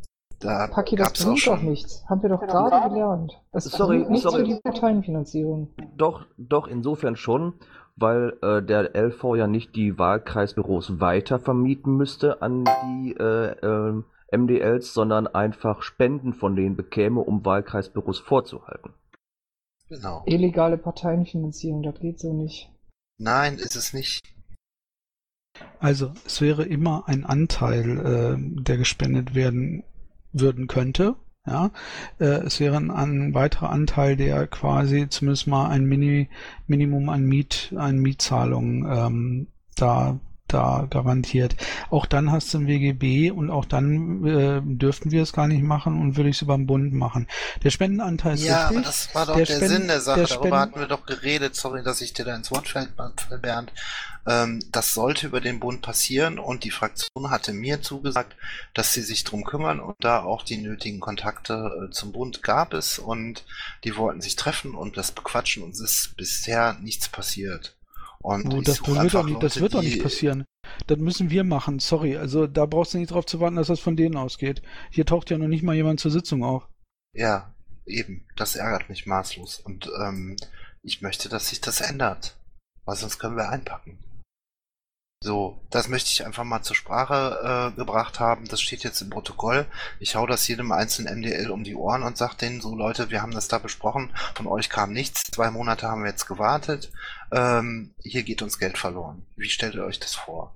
da 0.43 0.67
Paki, 0.67 0.95
das 0.95 1.13
bringt 1.13 1.31
doch 1.31 1.37
schon. 1.37 1.65
nichts. 1.65 2.03
Haben 2.07 2.21
wir 2.21 2.29
doch 2.29 2.41
gerade 2.41 2.89
gelernt. 2.89 3.41
Es 3.51 3.65
Sorry, 3.65 4.05
nichts 4.09 4.23
sorry. 4.23 4.41
für 4.41 4.43
die 4.43 4.59
Parteienfinanzierung. 4.61 5.69
Doch, 5.95 6.25
doch, 6.37 6.67
insofern 6.67 7.15
schon, 7.15 7.53
weil 7.95 8.37
äh, 8.41 8.61
der 8.61 8.95
LV 8.95 9.35
ja 9.35 9.47
nicht 9.47 9.75
die 9.75 9.97
Wahlkreisbüros 9.97 10.99
weiter 10.99 11.39
vermieten 11.39 11.95
müsste 11.95 12.41
an 12.41 12.65
die 12.65 13.13
äh, 13.13 13.55
ähm, 13.61 14.05
MDLs, 14.31 14.93
sondern 14.93 15.27
einfach 15.27 15.81
Spenden 15.83 16.33
von 16.33 16.55
denen 16.55 16.75
bekäme, 16.75 17.21
um 17.21 17.45
Wahlkreisbüros 17.45 18.19
vorzuhalten. 18.19 18.93
Genau. 19.89 20.23
Illegale 20.25 20.77
Parteienfinanzierung, 20.77 21.83
das 21.83 21.99
geht 21.99 22.19
so 22.19 22.33
nicht. 22.33 22.71
Nein, 23.19 23.55
ist 23.55 23.75
es 23.75 23.93
nicht. 23.93 24.21
Also 25.79 26.11
es 26.25 26.41
wäre 26.41 26.63
immer 26.63 27.03
ein 27.07 27.25
Anteil, 27.25 27.99
äh, 27.99 28.61
der 28.63 28.77
gespendet 28.77 29.35
werden 29.35 29.83
würden 30.33 30.67
könnte. 30.67 31.15
Ja, 31.45 31.71
äh, 32.19 32.25
es 32.45 32.59
wäre 32.59 32.77
ein, 32.77 32.89
ein 32.89 33.33
weiterer 33.33 33.69
Anteil, 33.69 34.15
der 34.15 34.47
quasi 34.47 35.09
zumindest 35.09 35.47
mal 35.47 35.67
ein 35.67 35.83
Mini, 35.85 36.29
Minimum 36.67 37.09
an 37.09 37.25
Miet, 37.25 37.73
an 37.75 37.97
Mietzahlungen 37.99 38.85
ähm, 38.89 39.47
da 39.75 40.19
da 40.53 40.87
garantiert. 40.89 41.55
Auch 41.89 42.05
dann 42.05 42.31
hast 42.31 42.53
du 42.53 42.59
ein 42.59 42.67
WGB 42.67 43.31
und 43.31 43.49
auch 43.49 43.65
dann 43.65 44.25
äh, 44.25 44.61
dürften 44.63 45.11
wir 45.11 45.23
es 45.23 45.33
gar 45.33 45.47
nicht 45.47 45.63
machen 45.63 45.99
und 45.99 46.15
würde 46.17 46.29
ich 46.29 46.37
es 46.37 46.41
über 46.41 46.55
den 46.55 46.67
Bund 46.67 46.93
machen. 46.93 47.27
Der 47.63 47.69
Spendenanteil 47.71 48.35
ist 48.35 48.43
Ja, 48.45 48.67
richtig. 48.67 48.77
aber 48.77 48.85
das 48.85 49.15
war 49.15 49.25
doch 49.25 49.35
der 49.35 49.45
der, 49.45 49.55
Spenden- 49.55 49.73
Sinn 49.77 49.87
der 49.87 50.01
Sache. 50.01 50.19
der 50.19 50.27
Darüber 50.27 50.41
Spenden- 50.47 50.59
hatten 50.59 50.79
wir 50.79 50.87
doch 50.87 51.05
geredet. 51.05 51.55
Sorry, 51.55 51.83
dass 51.83 52.01
ich 52.01 52.13
dir 52.13 52.25
da 52.25 52.35
ins 52.35 52.51
Wort 52.51 52.67
fällt, 52.67 52.89
Bernd. 53.41 53.71
Ähm, 54.25 54.59
das 54.71 54.93
sollte 54.93 55.27
über 55.27 55.41
den 55.41 55.59
Bund 55.59 55.81
passieren 55.81 56.39
und 56.39 56.63
die 56.63 56.71
Fraktion 56.71 57.29
hatte 57.29 57.51
mir 57.51 57.81
zugesagt, 57.81 58.35
dass 58.73 58.93
sie 58.93 59.01
sich 59.01 59.25
drum 59.25 59.43
kümmern 59.43 59.81
und 59.81 59.95
da 59.99 60.23
auch 60.23 60.43
die 60.43 60.57
nötigen 60.57 61.01
Kontakte 61.01 61.87
äh, 61.87 61.91
zum 61.91 62.13
Bund 62.13 62.41
gab 62.41 62.73
es 62.73 62.99
und 62.99 63.43
die 63.83 63.97
wollten 63.97 64.21
sich 64.21 64.37
treffen 64.37 64.75
und 64.75 64.95
das 64.95 65.11
bequatschen 65.11 65.61
und 65.63 65.71
es 65.71 65.81
ist 65.81 66.15
bisher 66.15 66.77
nichts 66.81 67.09
passiert. 67.09 67.75
Und 68.23 68.53
Oh, 68.53 68.61
das, 68.61 68.87
wird 68.87 69.13
doch 69.13 69.25
nicht, 69.25 69.43
das 69.43 69.59
wird 69.59 69.73
doch 69.73 69.81
nicht 69.81 70.01
passieren. 70.01 70.45
Das 70.87 70.97
müssen 70.97 71.29
wir 71.29 71.43
machen, 71.43 71.79
sorry. 71.79 72.15
Also 72.15 72.47
da 72.47 72.65
brauchst 72.65 72.93
du 72.93 72.97
nicht 72.97 73.11
drauf 73.11 73.25
zu 73.25 73.41
warten, 73.41 73.57
dass 73.57 73.67
das 73.67 73.81
von 73.81 73.97
denen 73.97 74.15
ausgeht. 74.15 74.61
Hier 74.89 75.05
taucht 75.05 75.29
ja 75.29 75.37
noch 75.37 75.49
nicht 75.49 75.61
mal 75.61 75.75
jemand 75.75 75.99
zur 75.99 76.09
Sitzung 76.09 76.43
auf. 76.43 76.69
Ja, 77.13 77.53
eben. 77.85 78.25
Das 78.37 78.55
ärgert 78.55 78.87
mich 78.89 79.05
maßlos. 79.05 79.59
Und 79.59 79.91
ähm, 80.01 80.37
ich 80.81 81.01
möchte, 81.01 81.27
dass 81.27 81.49
sich 81.49 81.59
das 81.59 81.81
ändert. 81.81 82.37
Weil 82.85 82.95
sonst 82.95 83.19
können 83.19 83.35
wir 83.35 83.49
einpacken. 83.49 83.99
So, 85.23 85.57
das 85.69 85.87
möchte 85.87 86.09
ich 86.11 86.25
einfach 86.25 86.43
mal 86.43 86.63
zur 86.63 86.75
Sprache 86.75 87.71
äh, 87.71 87.77
gebracht 87.77 88.19
haben. 88.19 88.45
Das 88.45 88.59
steht 88.59 88.83
jetzt 88.83 88.99
im 89.01 89.09
Protokoll. 89.09 89.65
Ich 90.01 90.17
hau 90.17 90.27
das 90.27 90.45
jedem 90.49 90.73
einzelnen 90.73 91.19
MDL 91.19 91.49
um 91.49 91.63
die 91.63 91.75
Ohren 91.75 92.03
und 92.03 92.17
sag 92.17 92.33
denen 92.33 92.59
so, 92.59 92.75
Leute, 92.75 93.09
wir 93.09 93.21
haben 93.21 93.31
das 93.31 93.47
da 93.47 93.57
besprochen. 93.57 94.13
Von 94.35 94.47
euch 94.47 94.69
kam 94.69 94.91
nichts. 94.91 95.23
Zwei 95.31 95.49
Monate 95.49 95.87
haben 95.87 96.03
wir 96.03 96.09
jetzt 96.09 96.25
gewartet. 96.27 96.91
Ähm, 97.31 97.95
hier 98.03 98.23
geht 98.23 98.41
uns 98.41 98.59
Geld 98.59 98.77
verloren. 98.77 99.25
Wie 99.37 99.47
stellt 99.47 99.75
ihr 99.75 99.85
euch 99.85 99.97
das 99.97 100.13
vor? 100.13 100.53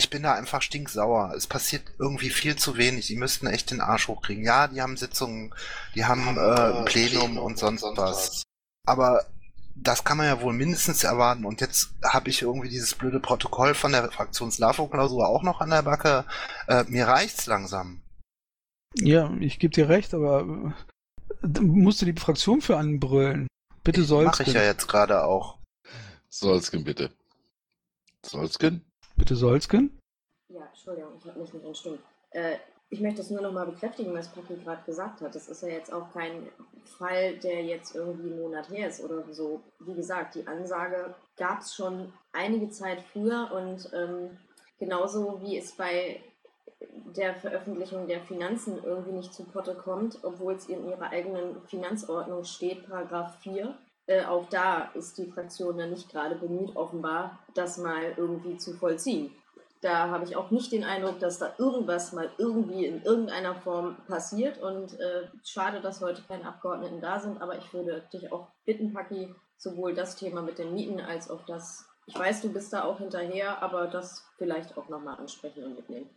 Ich 0.00 0.10
bin 0.10 0.22
da 0.22 0.34
einfach 0.34 0.62
stinksauer. 0.62 1.34
Es 1.36 1.48
passiert 1.48 1.82
irgendwie 1.98 2.30
viel 2.30 2.54
zu 2.54 2.76
wenig. 2.76 3.08
Die 3.08 3.16
müssten 3.16 3.48
echt 3.48 3.72
den 3.72 3.80
Arsch 3.80 4.06
hochkriegen. 4.06 4.44
Ja, 4.44 4.68
die 4.68 4.80
haben 4.80 4.96
Sitzungen, 4.96 5.52
die 5.96 6.04
haben 6.04 6.38
äh, 6.38 6.84
Plenum 6.84 7.36
und 7.36 7.58
sonst 7.58 7.82
was. 7.96 8.44
Aber 8.86 9.26
das 9.82 10.04
kann 10.04 10.16
man 10.16 10.26
ja 10.26 10.40
wohl 10.40 10.52
mindestens 10.52 11.04
erwarten. 11.04 11.44
Und 11.44 11.60
jetzt 11.60 11.90
habe 12.02 12.30
ich 12.30 12.42
irgendwie 12.42 12.68
dieses 12.68 12.94
blöde 12.94 13.20
Protokoll 13.20 13.74
von 13.74 13.92
der 13.92 14.10
Fraktions-LAFO-Klausur 14.10 15.28
auch 15.28 15.42
noch 15.42 15.60
an 15.60 15.70
der 15.70 15.82
Backe. 15.82 16.24
Äh, 16.66 16.84
mir 16.88 17.06
reicht's 17.06 17.46
langsam. 17.46 18.02
Ja, 18.94 19.32
ich 19.40 19.58
gebe 19.58 19.74
dir 19.74 19.88
recht, 19.88 20.14
aber 20.14 20.74
äh, 21.42 21.60
musst 21.60 22.02
du 22.02 22.06
die 22.06 22.18
Fraktion 22.18 22.60
für 22.60 22.76
anbrüllen. 22.76 23.46
Bitte 23.84 24.02
sollst 24.02 24.40
Mache 24.40 24.42
ich 24.42 24.52
ja 24.52 24.62
jetzt 24.62 24.88
gerade 24.88 25.24
auch. 25.24 25.58
Solsken, 26.28 26.84
bitte. 26.84 27.10
Solsken? 28.24 28.84
Bitte 29.16 29.36
Solsken? 29.36 29.98
Ja, 30.48 30.66
Entschuldigung, 30.66 31.12
ich 31.18 31.24
habe 31.26 31.40
mich 31.40 31.52
nicht 31.52 31.64
entstimmt. 31.64 32.00
Äh, 32.30 32.56
ich 32.90 33.00
möchte 33.00 33.18
das 33.18 33.30
nur 33.30 33.42
nochmal 33.42 33.66
bekräftigen, 33.66 34.14
was 34.14 34.28
Paki 34.28 34.56
gerade 34.56 34.82
gesagt 34.84 35.20
hat. 35.20 35.34
Das 35.34 35.48
ist 35.48 35.62
ja 35.62 35.68
jetzt 35.68 35.92
auch 35.92 36.10
kein 36.12 36.48
Fall, 36.84 37.36
der 37.38 37.62
jetzt 37.62 37.94
irgendwie 37.94 38.30
einen 38.30 38.40
Monat 38.40 38.70
her 38.70 38.88
ist 38.88 39.04
oder 39.04 39.22
so. 39.30 39.60
Wie 39.80 39.94
gesagt, 39.94 40.36
die 40.36 40.46
Ansage 40.46 41.14
gab 41.36 41.60
es 41.60 41.74
schon 41.74 42.12
einige 42.32 42.70
Zeit 42.70 43.02
früher 43.12 43.50
und 43.52 43.90
ähm, 43.92 44.38
genauso 44.78 45.40
wie 45.42 45.58
es 45.58 45.72
bei 45.72 46.20
der 47.16 47.34
Veröffentlichung 47.34 48.06
der 48.06 48.20
Finanzen 48.20 48.82
irgendwie 48.82 49.12
nicht 49.12 49.34
zu 49.34 49.44
Potte 49.44 49.74
kommt, 49.74 50.18
obwohl 50.22 50.54
es 50.54 50.68
in 50.68 50.88
ihrer 50.88 51.10
eigenen 51.10 51.60
Finanzordnung 51.66 52.44
steht, 52.44 52.88
Paragraph 52.88 53.36
4. 53.40 53.76
Äh, 54.06 54.24
auch 54.24 54.48
da 54.48 54.90
ist 54.94 55.18
die 55.18 55.26
Fraktion 55.26 55.76
dann 55.76 55.90
nicht 55.90 56.08
gerade 56.10 56.36
bemüht, 56.36 56.74
offenbar, 56.76 57.38
das 57.54 57.76
mal 57.76 58.14
irgendwie 58.16 58.56
zu 58.56 58.72
vollziehen. 58.74 59.34
Da 59.80 60.08
habe 60.08 60.24
ich 60.24 60.36
auch 60.36 60.50
nicht 60.50 60.72
den 60.72 60.84
Eindruck, 60.84 61.20
dass 61.20 61.38
da 61.38 61.54
irgendwas 61.58 62.12
mal 62.12 62.30
irgendwie 62.38 62.86
in 62.86 63.02
irgendeiner 63.02 63.54
Form 63.54 63.96
passiert. 64.06 64.58
Und 64.58 64.98
äh, 64.98 65.28
schade, 65.44 65.80
dass 65.80 66.00
heute 66.00 66.22
keine 66.22 66.46
Abgeordneten 66.46 67.00
da 67.00 67.20
sind, 67.20 67.40
aber 67.40 67.58
ich 67.58 67.72
würde 67.72 68.02
dich 68.12 68.32
auch 68.32 68.48
bitten, 68.64 68.92
Paki, 68.92 69.34
sowohl 69.56 69.94
das 69.94 70.16
Thema 70.16 70.42
mit 70.42 70.58
den 70.58 70.74
Mieten 70.74 71.00
als 71.00 71.30
auch 71.30 71.44
das, 71.46 71.84
ich 72.06 72.18
weiß, 72.18 72.42
du 72.42 72.52
bist 72.52 72.72
da 72.72 72.84
auch 72.84 72.98
hinterher, 72.98 73.62
aber 73.62 73.86
das 73.86 74.24
vielleicht 74.36 74.76
auch 74.76 74.88
nochmal 74.88 75.18
ansprechen 75.18 75.64
und 75.64 75.76
mitnehmen. 75.76 76.10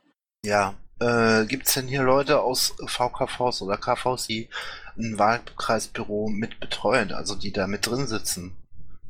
Ja, 0.44 0.74
äh, 1.00 1.46
gibt 1.46 1.68
es 1.68 1.74
denn 1.76 1.88
hier 1.88 2.04
Leute 2.04 2.42
aus 2.42 2.76
VKVs 2.86 3.62
oder 3.62 3.78
KVs, 3.78 4.28
die 4.28 4.50
ein 4.98 5.20
Wahlkreisbüro 5.20 6.30
mit 6.30 6.60
betreuen, 6.60 7.12
also 7.12 7.36
die 7.36 7.52
da 7.52 7.68
mit 7.68 7.86
drin 7.86 8.08
sitzen? 8.08 8.61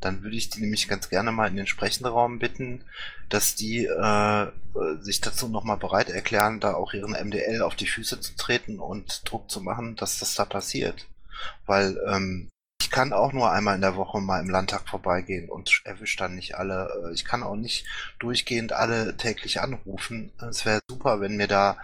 Dann 0.04 0.22
würde 0.22 0.36
ich 0.36 0.50
die 0.50 0.60
nämlich 0.60 0.88
ganz 0.88 1.08
gerne 1.08 1.32
mal 1.32 1.48
in 1.48 1.56
den 1.56 1.66
Sprechenraum 1.66 2.38
bitten, 2.38 2.84
dass 3.28 3.54
die 3.54 3.86
äh, 3.86 4.46
sich 5.00 5.20
dazu 5.20 5.48
nochmal 5.48 5.78
bereit 5.78 6.10
erklären, 6.10 6.60
da 6.60 6.74
auch 6.74 6.92
ihren 6.92 7.12
MDL 7.12 7.62
auf 7.62 7.76
die 7.76 7.86
Füße 7.86 8.20
zu 8.20 8.36
treten 8.36 8.78
und 8.78 9.22
Druck 9.30 9.50
zu 9.50 9.60
machen, 9.60 9.96
dass 9.96 10.18
das 10.18 10.34
da 10.34 10.44
passiert. 10.44 11.06
Weil 11.66 11.98
ähm, 12.06 12.48
ich 12.80 12.90
kann 12.90 13.12
auch 13.12 13.32
nur 13.32 13.50
einmal 13.50 13.76
in 13.76 13.80
der 13.80 13.96
Woche 13.96 14.20
mal 14.20 14.40
im 14.40 14.50
Landtag 14.50 14.88
vorbeigehen 14.88 15.48
und 15.48 15.82
erwische 15.84 16.18
dann 16.18 16.34
nicht 16.34 16.56
alle. 16.56 16.90
Äh, 17.06 17.14
ich 17.14 17.24
kann 17.24 17.42
auch 17.42 17.56
nicht 17.56 17.86
durchgehend 18.18 18.72
alle 18.72 19.16
täglich 19.16 19.60
anrufen. 19.60 20.32
Es 20.50 20.66
wäre 20.66 20.80
super, 20.88 21.20
wenn 21.20 21.36
mir 21.36 21.48
da 21.48 21.78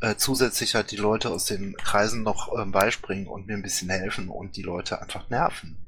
äh, 0.00 0.16
zusätzlich 0.16 0.74
halt 0.74 0.90
die 0.90 0.96
Leute 0.96 1.30
aus 1.30 1.46
den 1.46 1.76
Kreisen 1.76 2.22
noch 2.22 2.52
äh, 2.56 2.66
beispringen 2.66 3.26
und 3.26 3.46
mir 3.46 3.54
ein 3.54 3.62
bisschen 3.62 3.88
helfen 3.88 4.28
und 4.28 4.56
die 4.56 4.62
Leute 4.62 5.00
einfach 5.00 5.30
nerven. 5.30 5.78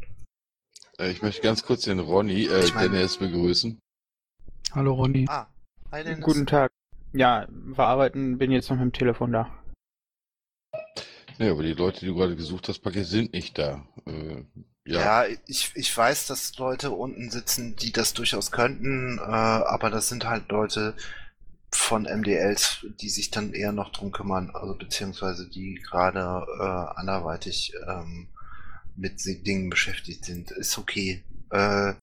Äh, 0.99 1.11
ich 1.11 1.23
möchte 1.23 1.43
ganz 1.43 1.63
kurz 1.65 1.83
den 1.83 1.99
Ronny, 2.01 2.47
äh, 2.47 2.65
Ich 2.65 2.75
mein- 2.75 2.91
Dennis 2.93 3.17
begrüßen. 3.19 3.79
Hallo 4.73 4.95
Ronny. 4.95 5.27
Ah, 5.29 5.47
hi 5.93 6.03
Dennis. 6.05 6.25
Guten 6.25 6.47
Tag. 6.47 6.71
Ja, 7.13 7.47
verarbeiten, 7.75 8.37
bin 8.39 8.51
jetzt 8.51 8.69
noch 8.69 8.77
mit 8.77 8.85
dem 8.85 8.93
Telefon 8.93 9.33
da. 9.33 9.51
Ja, 11.39 11.51
aber 11.53 11.63
die 11.63 11.73
Leute, 11.75 12.01
die 12.01 12.07
du 12.07 12.15
gerade 12.15 12.37
gesucht 12.37 12.69
hast, 12.69 12.81
Paki, 12.81 13.05
sind 13.05 13.33
nicht 13.33 13.59
da. 13.59 13.87
Äh, 14.07 14.45
Ja, 14.87 15.25
ja. 15.27 15.37
ich, 15.47 15.73
ich 15.75 15.95
weiß, 15.97 16.27
dass 16.27 16.57
Leute 16.59 16.91
unten 16.91 17.31
sitzen, 17.31 17.77
die 17.77 17.93
das 17.93 18.15
durchaus 18.15 18.51
könnten, 18.53 19.19
äh, 19.19 19.23
aber 19.23 19.91
das 19.91 20.09
sind 20.09 20.25
halt 20.27 20.49
Leute 20.51 20.95
von 21.73 22.05
MDLs, 22.07 22.87
die 23.01 23.09
sich 23.09 23.31
dann 23.31 23.53
eher 23.53 23.73
noch 23.73 23.91
drum 23.93 24.13
kümmern, 24.13 24.51
also 24.55 24.75
beziehungsweise 24.75 25.49
die 25.51 25.75
gerade 25.75 26.47
äh, 26.61 26.99
anderweitig 27.01 27.73
ähm, 27.87 28.29
mit 28.97 29.25
Dingen 29.25 29.71
beschäftigt 29.71 30.25
sind. 30.25 30.51
Ist 30.51 30.79
okay. 30.79 31.25
Äh, 31.51 31.95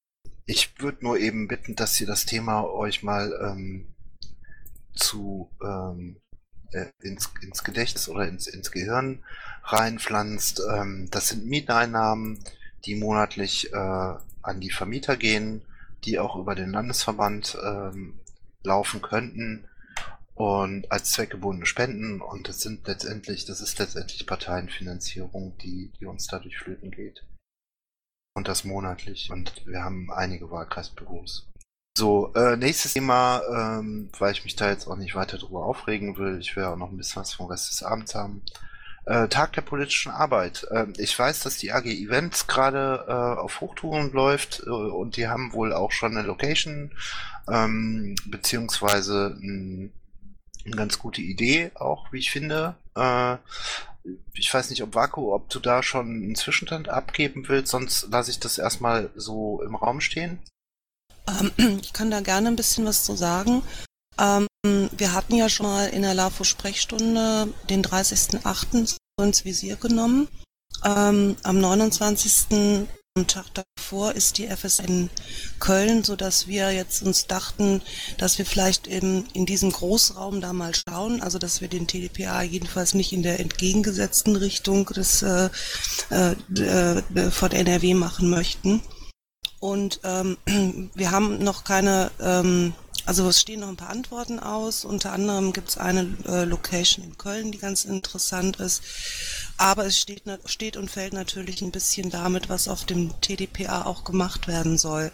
ich 0.46 0.80
würde 0.80 1.04
nur 1.04 1.18
eben 1.18 1.48
bitten, 1.48 1.76
dass 1.76 2.00
ihr 2.00 2.08
das 2.08 2.26
Thema 2.26 2.64
euch 2.64 3.04
mal 3.04 3.34
ähm, 3.42 3.94
zu 4.94 5.50
ähm, 5.64 6.18
äh, 6.72 6.88
ins, 7.02 7.32
ins 7.42 7.64
Gedächtnis 7.64 8.10
oder 8.10 8.28
ins, 8.28 8.48
ins 8.48 8.72
Gehirn 8.72 9.24
reinpflanzt. 9.64 10.62
Ähm, 10.72 11.08
das 11.12 11.30
sind 11.30 11.46
Mieteinnahmen, 11.46 12.44
die 12.86 12.96
monatlich 12.96 13.72
äh, 13.74 13.78
an 13.78 14.60
die 14.60 14.72
Vermieter 14.72 15.16
gehen, 15.16 15.64
die 16.04 16.20
auch 16.20 16.36
über 16.36 16.56
den 16.56 16.72
Landesverband 16.72 17.58
ähm, 17.64 18.20
laufen 18.64 19.02
könnten 19.02 19.68
und 20.36 20.92
als 20.92 21.12
zweckgebundene 21.12 21.66
Spenden 21.66 22.22
und 22.22 22.48
das 22.48 22.62
sind 22.62 22.88
letztendlich, 22.88 23.46
das 23.46 23.62
ist 23.62 23.78
letztendlich 23.78 24.26
Parteienfinanzierung, 24.26 25.58
die, 25.60 25.92
die 26.00 26.06
uns 26.06 26.28
dadurch 26.28 26.58
flöten 26.58 26.92
geht. 26.92 27.24
Und 28.36 28.48
das 28.48 28.64
monatlich. 28.64 29.30
Und 29.32 29.66
wir 29.68 29.84
haben 29.84 30.12
einige 30.12 30.50
Wahlkreisbüros. 30.50 31.48
So, 31.96 32.34
äh, 32.34 32.58
nächstes 32.58 32.94
Thema, 32.94 33.44
ähm, 33.52 34.10
weil 34.18 34.32
ich 34.32 34.44
mich 34.44 34.56
da 34.56 34.70
jetzt 34.70 34.88
auch 34.88 34.96
nicht 34.96 35.14
weiter 35.14 35.38
drüber 35.38 35.66
aufregen 35.66 36.18
will. 36.18 36.40
Ich 36.40 36.56
will 36.56 36.64
auch 36.64 36.76
noch 36.76 36.90
ein 36.90 36.98
bisschen 36.98 37.22
was 37.22 37.34
vom 37.34 37.46
Rest 37.46 37.72
des 37.72 37.84
Abends 37.84 38.16
haben. 38.16 38.42
Äh, 39.06 39.28
Tag 39.28 39.54
der 39.54 39.62
politischen 39.62 40.12
Arbeit. 40.12 40.66
Ähm, 40.72 40.94
ich 40.98 41.18
weiß, 41.18 41.42
dass 41.42 41.58
die 41.58 41.72
AG 41.72 41.86
Events 41.86 42.48
gerade 42.48 43.06
äh, 43.08 43.12
auf 43.12 43.62
Hochtouren 43.62 44.12
läuft 44.12 44.64
äh, 44.66 44.70
und 44.70 45.18
die 45.18 45.28
haben 45.28 45.54
wohl 45.54 45.72
auch 45.72 45.92
schon 45.92 46.18
eine 46.18 46.26
Location 46.26 46.92
ähm, 47.48 48.16
beziehungsweise 48.26 49.38
ein, 49.40 49.92
eine 50.66 50.76
ganz 50.76 51.00
gute 51.00 51.22
Idee 51.22 51.72
auch, 51.76 52.12
wie 52.12 52.20
ich 52.20 52.32
finde. 52.32 52.76
Äh, 52.96 53.38
ich 54.34 54.54
weiß 54.54 54.70
nicht, 54.70 54.84
ob 54.84 54.96
Vaku, 54.96 55.34
ob 55.34 55.50
du 55.50 55.60
da 55.60 55.82
schon 55.82 56.08
einen 56.08 56.36
Zwischenstand 56.36 56.90
abgeben 56.90 57.48
willst, 57.48 57.72
sonst 57.72 58.08
lasse 58.12 58.32
ich 58.32 58.40
das 58.40 58.58
erstmal 58.58 59.10
so 59.16 59.62
im 59.62 59.76
Raum 59.76 60.02
stehen. 60.02 60.40
Ähm, 61.28 61.80
ich 61.82 61.94
kann 61.94 62.12
da 62.12 62.22
gerne 62.22 62.50
ein 62.50 62.56
bisschen 62.56 62.86
was 62.86 63.04
zu 63.04 63.16
sagen. 63.16 63.64
Ähm, 64.20 64.48
wir 64.64 65.14
hatten 65.14 65.36
ja 65.36 65.50
schon 65.50 65.66
mal 65.66 65.88
in 65.88 66.04
der 66.04 66.14
LAFO-Sprechstunde 66.14 67.54
den 67.70 67.84
30.08. 67.84 68.98
ins 69.22 69.46
Visier 69.46 69.76
genommen. 69.76 70.28
Ähm, 70.84 71.38
am 71.44 71.60
29. 71.60 72.88
am 73.16 73.28
Tag 73.28 73.46
davor 73.54 74.14
ist 74.14 74.40
die 74.40 74.48
FSN 74.48 75.12
Köln, 75.60 76.04
so 76.04 76.16
dass 76.16 76.48
wir 76.48 76.72
jetzt 76.72 77.04
uns 77.04 77.28
dachten, 77.28 77.84
dass 78.18 78.40
wir 78.40 78.46
vielleicht 78.46 78.88
eben 78.88 79.28
in 79.34 79.46
diesem 79.46 79.72
Großraum 79.72 80.42
da 80.42 80.52
mal 80.52 80.74
schauen, 80.74 81.22
also 81.22 81.38
dass 81.38 81.62
wir 81.62 81.68
den 81.68 81.86
TDPA 81.86 82.42
jedenfalls 82.42 82.96
nicht 82.96 83.14
in 83.14 83.22
der 83.22 83.40
entgegengesetzten 83.40 84.36
Richtung 84.36 84.88
des 84.88 85.22
äh, 85.22 85.50
äh, 86.10 86.32
äh, 86.60 87.30
von 87.30 87.52
NRW 87.52 87.94
machen 87.94 88.32
möchten. 88.32 88.82
Und 89.60 90.00
ähm, 90.04 90.38
wir 90.96 91.12
haben 91.12 91.38
noch 91.38 91.66
keine, 91.66 92.10
ähm, 92.20 92.74
also 93.06 93.28
es 93.28 93.42
stehen 93.42 93.62
noch 93.62 93.68
ein 93.68 93.78
paar 93.78 93.90
Antworten 93.90 94.40
aus. 94.40 94.86
Unter 94.86 95.12
anderem 95.12 95.54
gibt 95.54 95.70
es 95.70 95.78
eine 95.78 96.16
äh, 96.26 96.44
Location 96.46 97.04
in 97.04 97.18
Köln, 97.18 97.52
die 97.52 97.58
ganz 97.58 97.86
interessant 97.86 98.58
ist. 98.60 98.82
Aber 99.58 99.86
es 99.86 100.00
steht, 100.00 100.24
steht 100.46 100.78
und 100.78 100.90
fällt 100.90 101.14
natürlich 101.14 101.62
ein 101.62 101.72
bisschen 101.72 102.10
damit, 102.10 102.50
was 102.50 102.68
auf 102.68 102.86
dem 102.86 103.20
TDPA 103.22 103.86
auch 103.86 104.04
gemacht 104.04 104.48
werden 104.48 104.78
soll. 104.78 105.12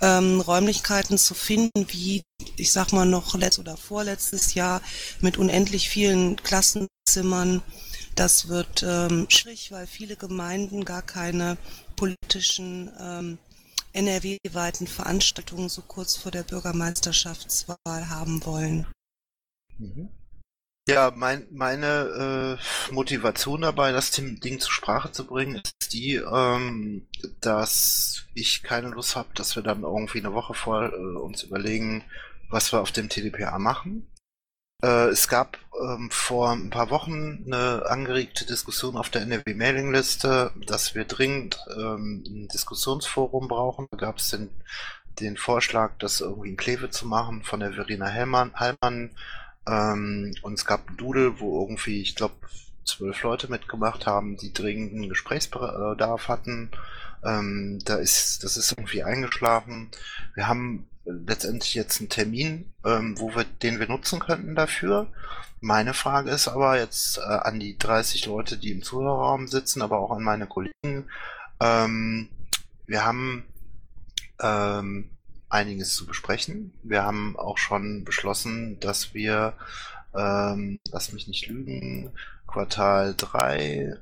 Ähm, 0.00 0.40
Räumlichkeiten 0.40 1.18
zu 1.18 1.34
finden, 1.34 1.86
wie 1.88 2.22
ich 2.56 2.72
sag 2.72 2.92
mal 2.92 3.06
noch 3.06 3.34
letzt 3.34 3.58
oder 3.58 3.76
vorletztes 3.76 4.54
Jahr 4.54 4.82
mit 5.20 5.38
unendlich 5.38 5.88
vielen 5.88 6.36
Klassenzimmern, 6.36 7.62
das 8.14 8.48
wird 8.48 8.84
ähm, 8.86 9.26
schwierig, 9.28 9.72
weil 9.72 9.86
viele 9.86 10.16
Gemeinden 10.16 10.84
gar 10.84 11.02
keine 11.02 11.56
politischen 11.96 12.90
ähm, 13.00 13.38
NRW-weiten 13.94 14.86
Veranstaltungen 14.86 15.68
so 15.68 15.82
kurz 15.82 16.16
vor 16.16 16.32
der 16.32 16.42
Bürgermeisterschaftswahl 16.42 18.08
haben 18.08 18.44
wollen. 18.44 18.86
Ja, 20.86 21.12
mein, 21.16 21.46
meine 21.50 22.58
äh, 22.90 22.92
Motivation 22.92 23.62
dabei, 23.62 23.92
das 23.92 24.10
Ding 24.10 24.60
zur 24.60 24.70
Sprache 24.70 25.12
zu 25.12 25.26
bringen, 25.26 25.56
ist 25.56 25.92
die, 25.94 26.16
ähm, 26.16 27.06
dass 27.40 28.26
ich 28.34 28.62
keine 28.62 28.88
Lust 28.88 29.16
habe, 29.16 29.30
dass 29.34 29.56
wir 29.56 29.62
dann 29.62 29.82
irgendwie 29.82 30.18
eine 30.18 30.34
Woche 30.34 30.52
vor 30.52 30.92
äh, 30.92 30.96
uns 30.96 31.42
überlegen, 31.42 32.04
was 32.50 32.72
wir 32.72 32.80
auf 32.80 32.92
dem 32.92 33.08
TDPA 33.08 33.58
machen. 33.58 34.06
Äh, 34.82 35.08
es 35.08 35.28
gab 35.28 35.58
ähm, 35.80 36.10
vor 36.10 36.52
ein 36.52 36.70
paar 36.70 36.90
Wochen 36.90 37.44
eine 37.46 37.86
angeregte 37.86 38.44
Diskussion 38.46 38.96
auf 38.96 39.10
der 39.10 39.22
NRW-Mailingliste, 39.22 40.52
dass 40.66 40.94
wir 40.94 41.04
dringend 41.04 41.58
ähm, 41.76 42.24
ein 42.26 42.48
Diskussionsforum 42.48 43.48
brauchen. 43.48 43.86
Da 43.90 43.96
gab 43.96 44.18
es 44.18 44.30
den, 44.30 44.50
den 45.20 45.36
Vorschlag, 45.36 45.92
das 45.98 46.20
irgendwie 46.20 46.50
in 46.50 46.56
Kleve 46.56 46.90
zu 46.90 47.06
machen 47.06 47.42
von 47.42 47.60
der 47.60 47.72
Verena 47.72 48.06
Hellmann, 48.06 48.54
Hallmann. 48.54 49.10
Ähm, 49.66 50.34
und 50.42 50.54
es 50.54 50.66
gab 50.66 50.88
ein 50.88 50.96
Doodle, 50.96 51.40
wo 51.40 51.62
irgendwie, 51.62 52.02
ich 52.02 52.14
glaube, 52.14 52.34
zwölf 52.84 53.22
Leute 53.22 53.50
mitgemacht 53.50 54.06
haben, 54.06 54.36
die 54.36 54.52
dringenden 54.52 55.08
Gesprächsbedarf 55.08 56.28
hatten. 56.28 56.70
Ähm, 57.24 57.78
da 57.84 57.96
ist, 57.96 58.44
das 58.44 58.56
ist 58.56 58.72
irgendwie 58.72 59.02
eingeschlafen. 59.02 59.90
Wir 60.34 60.46
haben 60.46 60.86
letztendlich 61.04 61.74
jetzt 61.74 62.00
einen 62.00 62.08
Termin, 62.08 62.72
ähm, 62.84 63.18
wo 63.18 63.34
wir, 63.34 63.44
den 63.44 63.78
wir 63.80 63.88
nutzen 63.88 64.20
könnten 64.20 64.54
dafür. 64.54 65.08
Meine 65.60 65.94
Frage 65.94 66.30
ist 66.30 66.48
aber 66.48 66.78
jetzt 66.78 67.18
äh, 67.18 67.22
an 67.22 67.60
die 67.60 67.78
30 67.78 68.26
Leute, 68.26 68.58
die 68.58 68.72
im 68.72 68.82
Zuhörerraum 68.82 69.48
sitzen, 69.48 69.82
aber 69.82 69.98
auch 69.98 70.10
an 70.10 70.22
meine 70.22 70.46
Kollegen. 70.46 71.06
Ähm, 71.60 72.28
wir 72.86 73.04
haben 73.04 73.44
ähm, 74.42 75.10
einiges 75.48 75.94
zu 75.94 76.06
besprechen. 76.06 76.72
Wir 76.82 77.04
haben 77.04 77.36
auch 77.38 77.58
schon 77.58 78.04
beschlossen, 78.04 78.78
dass 78.80 79.14
wir, 79.14 79.54
ähm, 80.14 80.78
lass 80.90 81.12
mich 81.12 81.28
nicht 81.28 81.46
lügen, 81.46 82.10
Quartal 82.54 83.16
3, 83.16 83.58
äh, 83.66 83.96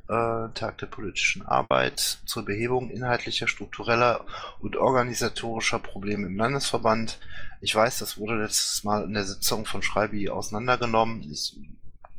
Tag 0.52 0.76
der 0.76 0.86
politischen 0.86 1.40
Arbeit 1.40 2.18
zur 2.26 2.44
Behebung 2.44 2.90
inhaltlicher, 2.90 3.48
struktureller 3.48 4.26
und 4.60 4.76
organisatorischer 4.76 5.78
Probleme 5.78 6.26
im 6.26 6.36
Landesverband. 6.36 7.18
Ich 7.62 7.74
weiß, 7.74 8.00
das 8.00 8.18
wurde 8.18 8.34
letztes 8.34 8.84
Mal 8.84 9.04
in 9.04 9.14
der 9.14 9.24
Sitzung 9.24 9.64
von 9.64 9.82
Schreibi 9.82 10.28
auseinandergenommen. 10.28 11.22
Ich 11.32 11.56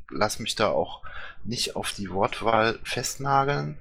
lasse 0.09 0.41
mich 0.41 0.55
da 0.55 0.69
auch 0.69 1.03
nicht 1.43 1.75
auf 1.75 1.91
die 1.91 2.09
Wortwahl 2.09 2.79
festnageln. 2.83 3.77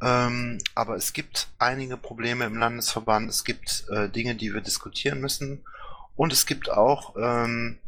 Ähm, 0.00 0.58
aber 0.76 0.94
es 0.94 1.12
gibt 1.12 1.48
einige 1.58 1.96
Probleme 1.96 2.44
im 2.44 2.56
Landesverband. 2.56 3.28
Es 3.28 3.42
gibt 3.42 3.84
äh, 3.90 4.08
Dinge, 4.08 4.36
die 4.36 4.54
wir 4.54 4.60
diskutieren 4.60 5.20
müssen. 5.20 5.64
Und 6.14 6.32
es 6.32 6.46
gibt 6.46 6.70
auch 6.70 7.16
ähm, 7.16 7.80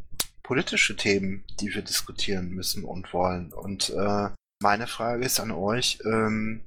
politische 0.49 0.95
Themen, 0.95 1.43
die 1.59 1.75
wir 1.75 1.83
diskutieren 1.83 2.49
müssen 2.49 2.83
und 2.83 3.13
wollen. 3.13 3.53
Und 3.53 3.91
äh, 3.91 4.29
meine 4.63 4.87
Frage 4.87 5.23
ist 5.23 5.39
an 5.39 5.51
euch, 5.51 5.99
ähm, 6.05 6.61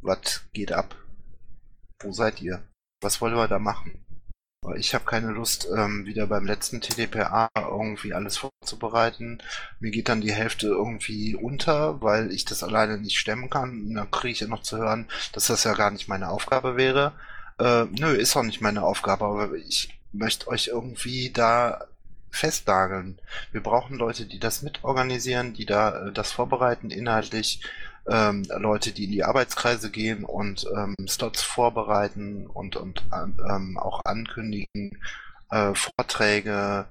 was 0.00 0.42
geht 0.52 0.72
ab? 0.72 0.96
Wo 2.00 2.10
seid 2.10 2.42
ihr? 2.42 2.60
Was 3.00 3.20
wollen 3.20 3.36
wir 3.36 3.46
da 3.46 3.60
machen? 3.60 4.04
Ich 4.74 4.96
habe 4.96 5.04
keine 5.04 5.30
Lust, 5.30 5.68
ähm, 5.72 6.06
wieder 6.06 6.26
beim 6.26 6.44
letzten 6.44 6.80
TDPA 6.80 7.48
irgendwie 7.54 8.14
alles 8.14 8.38
vorzubereiten. 8.38 9.38
Mir 9.78 9.92
geht 9.92 10.08
dann 10.08 10.20
die 10.20 10.32
Hälfte 10.32 10.66
irgendwie 10.66 11.36
unter, 11.36 12.02
weil 12.02 12.32
ich 12.32 12.44
das 12.44 12.64
alleine 12.64 12.98
nicht 12.98 13.16
stemmen 13.16 13.48
kann. 13.48 13.86
Und 13.86 13.94
dann 13.94 14.10
kriege 14.10 14.32
ich 14.32 14.40
ja 14.40 14.48
noch 14.48 14.62
zu 14.62 14.78
hören, 14.78 15.06
dass 15.34 15.46
das 15.46 15.62
ja 15.62 15.74
gar 15.74 15.92
nicht 15.92 16.08
meine 16.08 16.30
Aufgabe 16.30 16.76
wäre. 16.76 17.12
Äh, 17.60 17.84
nö, 17.84 18.12
ist 18.12 18.36
auch 18.36 18.42
nicht 18.42 18.60
meine 18.60 18.82
Aufgabe, 18.82 19.24
aber 19.24 19.54
ich 19.54 19.96
möchte 20.10 20.48
euch 20.48 20.66
irgendwie 20.66 21.30
da 21.30 21.86
festnageln. 22.32 23.20
Wir 23.52 23.62
brauchen 23.62 23.96
Leute, 23.96 24.26
die 24.26 24.40
das 24.40 24.62
mitorganisieren, 24.62 25.52
die 25.52 25.66
da 25.66 26.08
äh, 26.08 26.12
das 26.12 26.32
vorbereiten 26.32 26.90
inhaltlich 26.90 27.62
ähm, 28.08 28.44
Leute, 28.58 28.90
die 28.92 29.04
in 29.04 29.12
die 29.12 29.24
Arbeitskreise 29.24 29.90
gehen 29.90 30.24
und 30.24 30.66
ähm, 30.74 30.96
Slots 31.06 31.42
vorbereiten 31.42 32.46
und, 32.48 32.74
und 32.74 33.04
ähm, 33.12 33.78
auch 33.78 34.00
ankündigen, 34.04 34.98
äh, 35.50 35.74
Vorträge, 35.74 36.86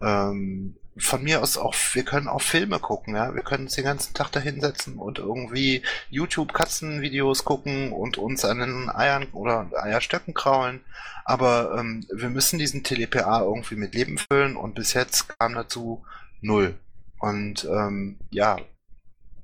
ähm, 0.00 0.76
von 0.96 1.22
mir 1.22 1.42
aus 1.42 1.56
auch, 1.56 1.74
wir 1.92 2.04
können 2.04 2.28
auch 2.28 2.42
Filme 2.42 2.78
gucken, 2.78 3.16
ja. 3.16 3.34
Wir 3.34 3.42
können 3.42 3.64
uns 3.64 3.74
den 3.74 3.84
ganzen 3.84 4.14
Tag 4.14 4.30
da 4.32 4.40
hinsetzen 4.40 4.98
und 4.98 5.18
irgendwie 5.18 5.82
YouTube-Katzenvideos 6.10 7.44
gucken 7.44 7.92
und 7.92 8.18
uns 8.18 8.44
an 8.44 8.60
den 8.60 8.90
Eiern 8.90 9.26
oder 9.32 9.70
Eierstöcken 9.74 10.34
kraulen. 10.34 10.80
Aber 11.24 11.76
ähm, 11.78 12.06
wir 12.12 12.30
müssen 12.30 12.58
diesen 12.58 12.84
TLPA 12.84 13.42
irgendwie 13.42 13.76
mit 13.76 13.94
Leben 13.94 14.18
füllen 14.18 14.56
und 14.56 14.74
bis 14.74 14.92
jetzt 14.92 15.38
kam 15.38 15.54
dazu 15.54 16.04
null. 16.40 16.74
Und 17.18 17.64
ähm, 17.64 18.18
ja, 18.30 18.58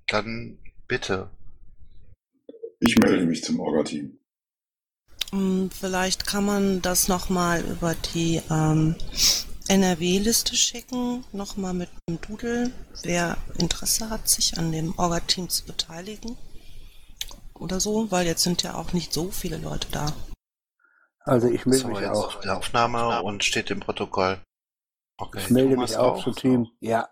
dann 0.08 0.58
Bitte. 0.90 1.30
Ich 2.80 2.98
melde 2.98 3.24
mich 3.24 3.44
zum 3.44 3.60
Orga-Team. 3.60 4.18
Hm, 5.30 5.70
vielleicht 5.70 6.26
kann 6.26 6.44
man 6.44 6.82
das 6.82 7.06
nochmal 7.06 7.62
über 7.62 7.94
die 7.94 8.42
ähm, 8.50 8.96
NRW-Liste 9.70 10.56
schicken, 10.56 11.24
nochmal 11.32 11.74
mit 11.74 11.88
einem 12.06 12.20
Doodle, 12.20 12.72
wer 13.04 13.36
Interesse 13.56 14.10
hat, 14.10 14.28
sich 14.28 14.58
an 14.58 14.72
dem 14.72 14.98
Orga-Team 14.98 15.48
zu 15.48 15.64
beteiligen. 15.64 16.36
Oder 17.54 17.78
so, 17.78 18.10
weil 18.10 18.26
jetzt 18.26 18.42
sind 18.42 18.64
ja 18.64 18.74
auch 18.74 18.92
nicht 18.92 19.12
so 19.12 19.30
viele 19.30 19.58
Leute 19.58 19.86
da. 19.92 20.12
Also 21.20 21.46
ich 21.46 21.66
melde 21.66 21.82
so, 21.82 21.88
mich 21.88 22.00
jetzt 22.00 22.10
auch. 22.10 22.36
auf 22.36 22.40
der 22.40 22.58
Aufnahme 22.58 23.22
und 23.22 23.44
steht 23.44 23.70
im 23.70 23.78
Protokoll. 23.78 24.40
Okay, 25.16 25.38
Ich 25.38 25.50
melde 25.50 25.74
Thomas 25.74 25.90
mich 25.90 25.98
auch 25.98 26.24
zum 26.24 26.34
Team. 26.34 26.68
Ja. 26.80 27.08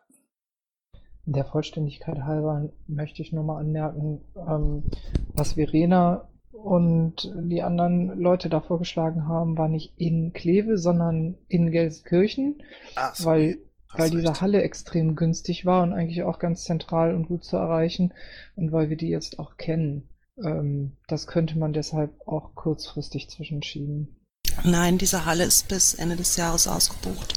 Der 1.26 1.44
Vollständigkeit 1.44 2.22
halber 2.22 2.72
möchte 2.88 3.22
ich 3.22 3.32
nur 3.32 3.44
mal 3.44 3.60
anmerken, 3.60 4.24
ähm, 4.34 4.90
was 5.34 5.52
Verena 5.52 6.28
und 6.62 7.32
die 7.42 7.62
anderen 7.62 8.18
Leute 8.18 8.48
da 8.48 8.60
vorgeschlagen 8.60 9.26
haben, 9.28 9.56
war 9.58 9.68
nicht 9.68 9.92
in 9.96 10.32
Kleve, 10.32 10.78
sondern 10.78 11.36
in 11.48 11.70
Gelsenkirchen, 11.70 12.62
Ah, 12.96 13.12
sorry. 13.14 13.58
weil, 13.92 14.00
weil 14.00 14.10
diese 14.10 14.28
recht. 14.30 14.40
Halle 14.40 14.62
extrem 14.62 15.16
günstig 15.16 15.64
war 15.66 15.82
und 15.82 15.92
eigentlich 15.92 16.22
auch 16.22 16.38
ganz 16.38 16.64
zentral 16.64 17.14
und 17.14 17.28
gut 17.28 17.44
zu 17.44 17.56
erreichen 17.56 18.12
und 18.56 18.72
weil 18.72 18.90
wir 18.90 18.96
die 18.96 19.08
jetzt 19.08 19.38
auch 19.38 19.56
kennen. 19.56 20.08
Ähm, 20.42 20.96
das 21.08 21.26
könnte 21.26 21.58
man 21.58 21.72
deshalb 21.72 22.12
auch 22.26 22.54
kurzfristig 22.54 23.28
zwischenschieben. 23.30 24.16
Nein, 24.64 24.98
diese 24.98 25.24
Halle 25.26 25.44
ist 25.44 25.68
bis 25.68 25.94
Ende 25.94 26.16
des 26.16 26.36
Jahres 26.36 26.66
ausgebucht. 26.68 27.34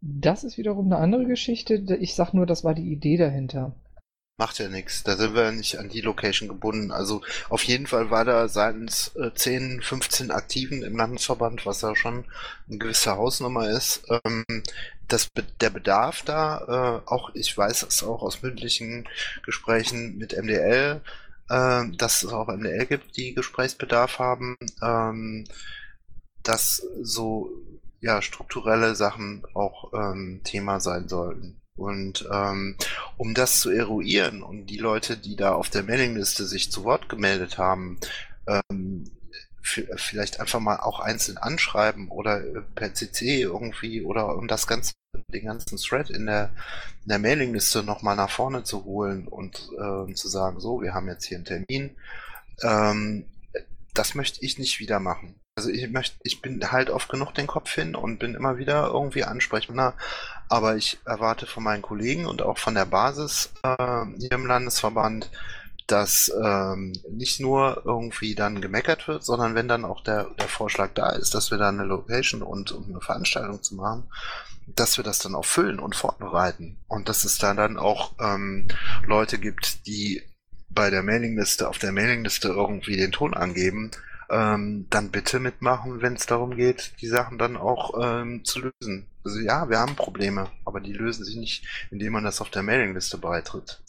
Das 0.00 0.44
ist 0.44 0.58
wiederum 0.58 0.86
eine 0.86 0.98
andere 0.98 1.24
Geschichte. 1.26 1.74
Ich 2.00 2.14
sag 2.14 2.32
nur, 2.32 2.46
das 2.46 2.62
war 2.64 2.74
die 2.74 2.92
Idee 2.92 3.16
dahinter. 3.16 3.74
Macht 4.38 4.58
ja 4.58 4.68
nichts. 4.68 5.02
Da 5.02 5.16
sind 5.16 5.34
wir 5.34 5.50
nicht 5.50 5.78
an 5.78 5.88
die 5.88 6.02
Location 6.02 6.46
gebunden. 6.48 6.90
Also 6.90 7.22
auf 7.48 7.62
jeden 7.64 7.86
Fall 7.86 8.10
war 8.10 8.24
da 8.26 8.48
seitens 8.48 9.16
äh, 9.16 9.32
10, 9.34 9.80
15 9.80 10.30
Aktiven 10.30 10.82
im 10.82 10.96
Landesverband, 10.96 11.64
was 11.64 11.80
ja 11.80 11.96
schon 11.96 12.26
eine 12.68 12.78
gewisse 12.78 13.16
Hausnummer 13.16 13.70
ist, 13.70 14.02
ähm, 14.10 14.44
das, 15.08 15.30
der 15.60 15.70
Bedarf 15.70 16.22
da, 16.22 17.02
äh, 17.06 17.10
auch 17.10 17.30
ich 17.34 17.56
weiß 17.56 17.84
es 17.84 18.02
auch 18.02 18.22
aus 18.22 18.42
mündlichen 18.42 19.08
Gesprächen 19.44 20.18
mit 20.18 20.36
MDL, 20.36 21.00
äh, 21.48 21.84
dass 21.96 22.22
es 22.22 22.32
auch 22.32 22.48
MDL 22.48 22.86
gibt, 22.86 23.16
die 23.16 23.34
Gesprächsbedarf 23.34 24.18
haben, 24.18 24.56
ähm, 24.82 25.46
dass 26.42 26.82
so 27.00 27.50
ja 28.00 28.20
strukturelle 28.20 28.94
Sachen 28.94 29.44
auch 29.54 29.92
ähm, 29.94 30.42
Thema 30.44 30.80
sein 30.80 31.08
sollten. 31.08 31.60
Und 31.76 32.26
ähm, 32.32 32.76
um 33.16 33.34
das 33.34 33.60
zu 33.60 33.70
eruieren 33.70 34.42
und 34.42 34.66
die 34.66 34.78
Leute, 34.78 35.16
die 35.16 35.36
da 35.36 35.52
auf 35.52 35.68
der 35.68 35.82
Mailingliste 35.82 36.46
sich 36.46 36.72
zu 36.72 36.84
Wort 36.84 37.08
gemeldet 37.08 37.58
haben, 37.58 37.98
ähm, 38.46 39.10
vielleicht 39.62 40.40
einfach 40.40 40.60
mal 40.60 40.76
auch 40.76 41.00
einzeln 41.00 41.38
anschreiben 41.38 42.08
oder 42.08 42.40
äh, 42.40 42.62
per 42.74 42.94
CC 42.94 43.42
irgendwie 43.42 44.02
oder 44.02 44.36
um 44.36 44.48
das 44.48 44.66
ganze, 44.66 44.94
den 45.32 45.44
ganzen 45.44 45.76
Thread 45.76 46.08
in 46.10 46.26
der, 46.26 46.50
in 47.02 47.08
der 47.08 47.18
Mailingliste 47.18 47.82
nochmal 47.82 48.16
nach 48.16 48.30
vorne 48.30 48.62
zu 48.62 48.84
holen 48.84 49.26
und 49.26 49.68
ähm, 49.78 50.14
zu 50.14 50.28
sagen, 50.28 50.60
so, 50.60 50.80
wir 50.82 50.94
haben 50.94 51.08
jetzt 51.08 51.24
hier 51.24 51.38
einen 51.38 51.44
Termin. 51.44 51.96
Ähm, 52.62 53.26
das 53.92 54.14
möchte 54.14 54.44
ich 54.44 54.58
nicht 54.58 54.78
wieder 54.78 55.00
machen. 55.00 55.34
Also 55.58 55.70
ich 55.70 55.90
möchte, 55.90 56.16
ich 56.22 56.42
bin 56.42 56.70
halt 56.70 56.90
oft 56.90 57.08
genug 57.08 57.32
den 57.32 57.46
Kopf 57.46 57.72
hin 57.72 57.94
und 57.94 58.18
bin 58.18 58.34
immer 58.34 58.58
wieder 58.58 58.88
irgendwie 58.88 59.24
ansprechbar. 59.24 59.94
Aber 60.50 60.76
ich 60.76 60.98
erwarte 61.06 61.46
von 61.46 61.64
meinen 61.64 61.80
Kollegen 61.80 62.26
und 62.26 62.42
auch 62.42 62.58
von 62.58 62.74
der 62.74 62.84
Basis 62.84 63.54
äh, 63.62 64.04
hier 64.18 64.32
im 64.32 64.44
Landesverband, 64.44 65.30
dass 65.86 66.30
ähm, 66.44 66.92
nicht 67.10 67.40
nur 67.40 67.82
irgendwie 67.86 68.34
dann 68.34 68.60
gemeckert 68.60 69.08
wird, 69.08 69.24
sondern 69.24 69.54
wenn 69.54 69.66
dann 69.66 69.86
auch 69.86 70.02
der, 70.02 70.24
der 70.38 70.48
Vorschlag 70.48 70.90
da 70.94 71.10
ist, 71.12 71.34
dass 71.34 71.50
wir 71.50 71.56
da 71.56 71.70
eine 71.70 71.84
Location 71.84 72.42
und, 72.42 72.72
und 72.72 72.90
eine 72.90 73.00
Veranstaltung 73.00 73.62
zu 73.62 73.76
machen, 73.76 74.10
dass 74.66 74.98
wir 74.98 75.04
das 75.04 75.20
dann 75.20 75.34
auch 75.34 75.46
füllen 75.46 75.78
und 75.78 75.96
vorbereiten. 75.96 76.76
Und 76.86 77.08
dass 77.08 77.24
es 77.24 77.38
da 77.38 77.54
dann 77.54 77.78
auch 77.78 78.12
ähm, 78.20 78.68
Leute 79.06 79.38
gibt, 79.38 79.86
die 79.86 80.22
bei 80.68 80.90
der 80.90 81.02
Mailingliste, 81.02 81.66
auf 81.66 81.78
der 81.78 81.92
Mailingliste 81.92 82.48
irgendwie 82.48 82.98
den 82.98 83.12
Ton 83.12 83.32
angeben, 83.32 83.90
ähm, 84.30 84.86
dann 84.90 85.10
bitte 85.10 85.38
mitmachen, 85.38 86.02
wenn 86.02 86.14
es 86.14 86.26
darum 86.26 86.56
geht, 86.56 86.94
die 87.00 87.08
Sachen 87.08 87.38
dann 87.38 87.56
auch 87.56 87.94
ähm, 88.02 88.44
zu 88.44 88.60
lösen. 88.60 89.06
Also 89.24 89.40
ja, 89.40 89.68
wir 89.68 89.78
haben 89.78 89.96
Probleme, 89.96 90.48
aber 90.64 90.80
die 90.80 90.92
lösen 90.92 91.24
sich 91.24 91.36
nicht, 91.36 91.88
indem 91.90 92.12
man 92.12 92.24
das 92.24 92.40
auf 92.40 92.50
der 92.50 92.62
Mailingliste 92.62 93.18
beitritt. 93.18 93.82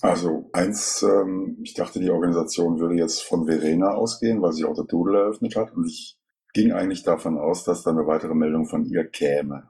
Also 0.00 0.48
eins, 0.52 1.02
ähm, 1.02 1.58
ich 1.62 1.74
dachte, 1.74 1.98
die 1.98 2.10
Organisation 2.10 2.78
würde 2.78 2.94
jetzt 2.94 3.22
von 3.22 3.46
Verena 3.46 3.90
ausgehen, 3.90 4.40
weil 4.42 4.52
sie 4.52 4.64
auch 4.64 4.74
der 4.74 4.84
Doodle 4.84 5.18
eröffnet 5.18 5.56
hat. 5.56 5.74
Und 5.74 5.86
ich 5.86 6.18
ging 6.52 6.72
eigentlich 6.72 7.02
davon 7.02 7.36
aus, 7.38 7.64
dass 7.64 7.82
da 7.82 7.90
eine 7.90 8.06
weitere 8.06 8.34
Meldung 8.34 8.66
von 8.66 8.84
ihr 8.84 9.08
käme. 9.08 9.68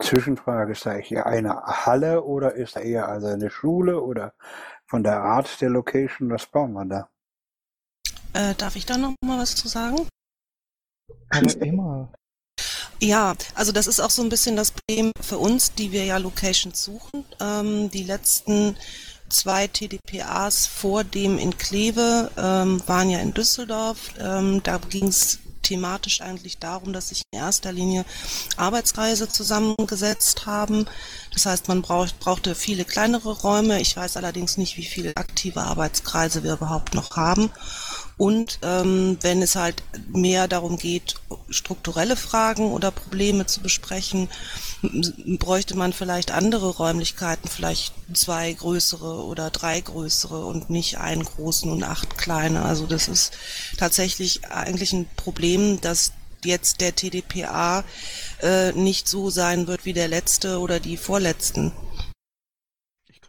Zwischenfrage, 0.00 0.72
ist 0.72 0.86
da 0.86 0.94
hier 0.94 1.26
eine 1.26 1.62
Halle 1.62 2.24
oder 2.24 2.54
ist 2.54 2.76
da 2.76 2.80
eher 2.80 3.08
also 3.08 3.26
eine 3.26 3.50
Schule 3.50 4.00
oder 4.00 4.34
von 4.86 5.02
der 5.02 5.20
Art 5.20 5.60
der 5.60 5.70
Location, 5.70 6.30
was 6.30 6.46
bauen 6.46 6.72
wir 6.72 6.86
da? 6.86 7.10
Äh, 8.32 8.54
darf 8.56 8.76
ich 8.76 8.86
da 8.86 8.96
noch 8.96 9.14
mal 9.24 9.38
was 9.38 9.56
zu 9.56 9.68
sagen? 9.68 10.06
Aber 11.30 11.62
immer. 11.62 12.08
Ja, 13.00 13.34
also 13.54 13.72
das 13.72 13.86
ist 13.86 14.00
auch 14.00 14.10
so 14.10 14.22
ein 14.22 14.28
bisschen 14.28 14.56
das 14.56 14.72
Problem 14.72 15.12
für 15.20 15.38
uns, 15.38 15.72
die 15.72 15.90
wir 15.90 16.04
ja 16.04 16.18
Locations 16.18 16.82
suchen. 16.82 17.24
Ähm, 17.40 17.90
die 17.90 18.04
letzten 18.04 18.76
zwei 19.30 19.68
TDPAs 19.68 20.66
vor 20.66 21.04
dem 21.04 21.38
in 21.38 21.56
Kleve 21.56 22.30
ähm, 22.36 22.82
waren 22.86 23.08
ja 23.08 23.20
in 23.20 23.32
Düsseldorf. 23.32 24.10
Ähm, 24.18 24.62
da 24.62 24.78
ging 24.78 25.08
es 25.08 25.38
thematisch 25.62 26.20
eigentlich 26.20 26.58
darum, 26.58 26.92
dass 26.92 27.10
sich 27.10 27.22
in 27.30 27.38
erster 27.38 27.72
Linie 27.72 28.04
Arbeitskreise 28.56 29.28
zusammengesetzt 29.28 30.44
haben. 30.46 30.86
Das 31.32 31.46
heißt, 31.46 31.68
man 31.68 31.80
braucht, 31.80 32.18
brauchte 32.18 32.54
viele 32.54 32.84
kleinere 32.84 33.32
Räume. 33.40 33.80
Ich 33.80 33.96
weiß 33.96 34.16
allerdings 34.16 34.56
nicht, 34.56 34.76
wie 34.76 34.84
viele 34.84 35.16
aktive 35.16 35.62
Arbeitskreise 35.62 36.42
wir 36.42 36.54
überhaupt 36.54 36.94
noch 36.94 37.16
haben. 37.16 37.50
Und 38.20 38.58
ähm, 38.60 39.16
wenn 39.22 39.40
es 39.40 39.56
halt 39.56 39.82
mehr 40.12 40.46
darum 40.46 40.76
geht, 40.76 41.14
strukturelle 41.48 42.16
Fragen 42.16 42.70
oder 42.70 42.90
Probleme 42.90 43.46
zu 43.46 43.62
besprechen, 43.62 44.28
bräuchte 45.38 45.74
man 45.74 45.94
vielleicht 45.94 46.30
andere 46.30 46.68
Räumlichkeiten, 46.68 47.48
vielleicht 47.48 47.94
zwei 48.12 48.52
größere 48.52 49.24
oder 49.24 49.48
drei 49.48 49.80
größere 49.80 50.44
und 50.44 50.68
nicht 50.68 50.98
einen 50.98 51.24
großen 51.24 51.72
und 51.72 51.82
acht 51.82 52.18
kleine. 52.18 52.62
Also 52.62 52.86
das 52.86 53.08
ist 53.08 53.32
tatsächlich 53.78 54.44
eigentlich 54.50 54.92
ein 54.92 55.06
Problem, 55.16 55.80
dass 55.80 56.12
jetzt 56.44 56.82
der 56.82 56.94
TDPA 56.94 57.84
äh, 58.42 58.72
nicht 58.72 59.08
so 59.08 59.30
sein 59.30 59.66
wird 59.66 59.86
wie 59.86 59.94
der 59.94 60.08
letzte 60.08 60.58
oder 60.58 60.78
die 60.78 60.98
vorletzten. 60.98 61.72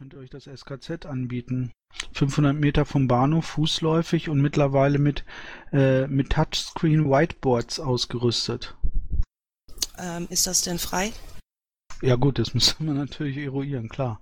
Ich 0.02 0.04
könnte 0.10 0.18
euch 0.18 0.32
das 0.32 0.46
SKZ 0.46 1.06
anbieten. 1.06 1.72
500 2.14 2.56
Meter 2.56 2.86
vom 2.86 3.08
Bahnhof 3.08 3.46
fußläufig 3.46 4.30
und 4.30 4.42
mittlerweile 4.42 4.98
mit, 4.98 5.24
äh, 5.72 6.08
mit 6.08 6.32
Touchscreen 6.32 7.08
Whiteboards 7.08 7.80
ausgerüstet. 7.80 8.76
Ähm, 10.00 10.26
ist 10.32 10.48
das 10.48 10.64
denn 10.64 10.80
frei? 10.80 11.14
Ja 12.02 12.16
gut, 12.16 12.40
das 12.40 12.54
müssen 12.56 12.88
wir 12.88 12.96
natürlich 12.96 13.38
eruieren, 13.38 13.90
klar. 13.90 14.20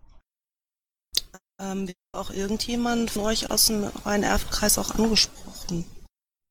Ähm, 1.61 1.87
wird 1.87 1.97
auch 2.11 2.31
irgendjemand 2.31 3.11
von 3.11 3.23
euch 3.23 3.49
aus 3.49 3.67
dem 3.67 3.85
Rhein-Erft-Kreis 3.85 4.77
auch 4.79 4.95
angesprochen? 4.95 5.85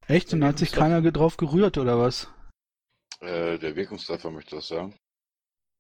Echt? 0.07 0.33
Und 0.33 0.41
da 0.41 0.47
hat 0.47 0.59
sich 0.59 0.73
keiner 0.73 1.03
drauf 1.03 1.37
gerührt, 1.37 1.77
oder 1.77 1.99
was? 1.99 2.31
Äh, 3.21 3.59
der 3.59 3.77
Wirkungstreffer 3.77 4.31
möchte 4.31 4.57
das 4.57 4.69
sagen. 4.69 4.95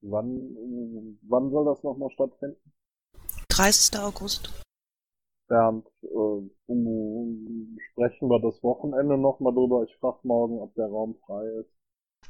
Wann, 0.03 1.19
wann 1.23 1.51
soll 1.51 1.65
das 1.65 1.83
nochmal 1.83 2.11
stattfinden? 2.11 2.61
30. 3.59 3.98
August. 3.98 4.51
Bernd, 5.48 5.85
äh, 6.02 6.06
um, 6.66 7.76
sprechen 7.90 8.28
wir 8.28 8.39
das 8.40 8.62
Wochenende 8.62 9.18
nochmal 9.18 9.52
drüber. 9.52 9.85
Ich 9.89 9.97
frage 9.98 10.18
morgen, 10.22 10.60
ob 10.60 10.72
der 10.76 10.86
Raum 10.86 11.16
frei 11.26 11.44
ist. 11.60 11.70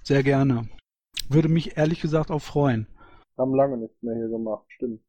Sehr 0.04 0.22
gerne. 0.22 0.70
Würde 1.28 1.50
mich 1.50 1.76
ehrlich 1.76 2.00
gesagt 2.00 2.30
auch 2.30 2.40
freuen. 2.40 2.86
Haben 3.36 3.54
lange 3.54 3.76
nichts 3.76 4.00
mehr 4.00 4.14
hier 4.14 4.28
gemacht, 4.28 4.64
stimmt. 4.68 5.02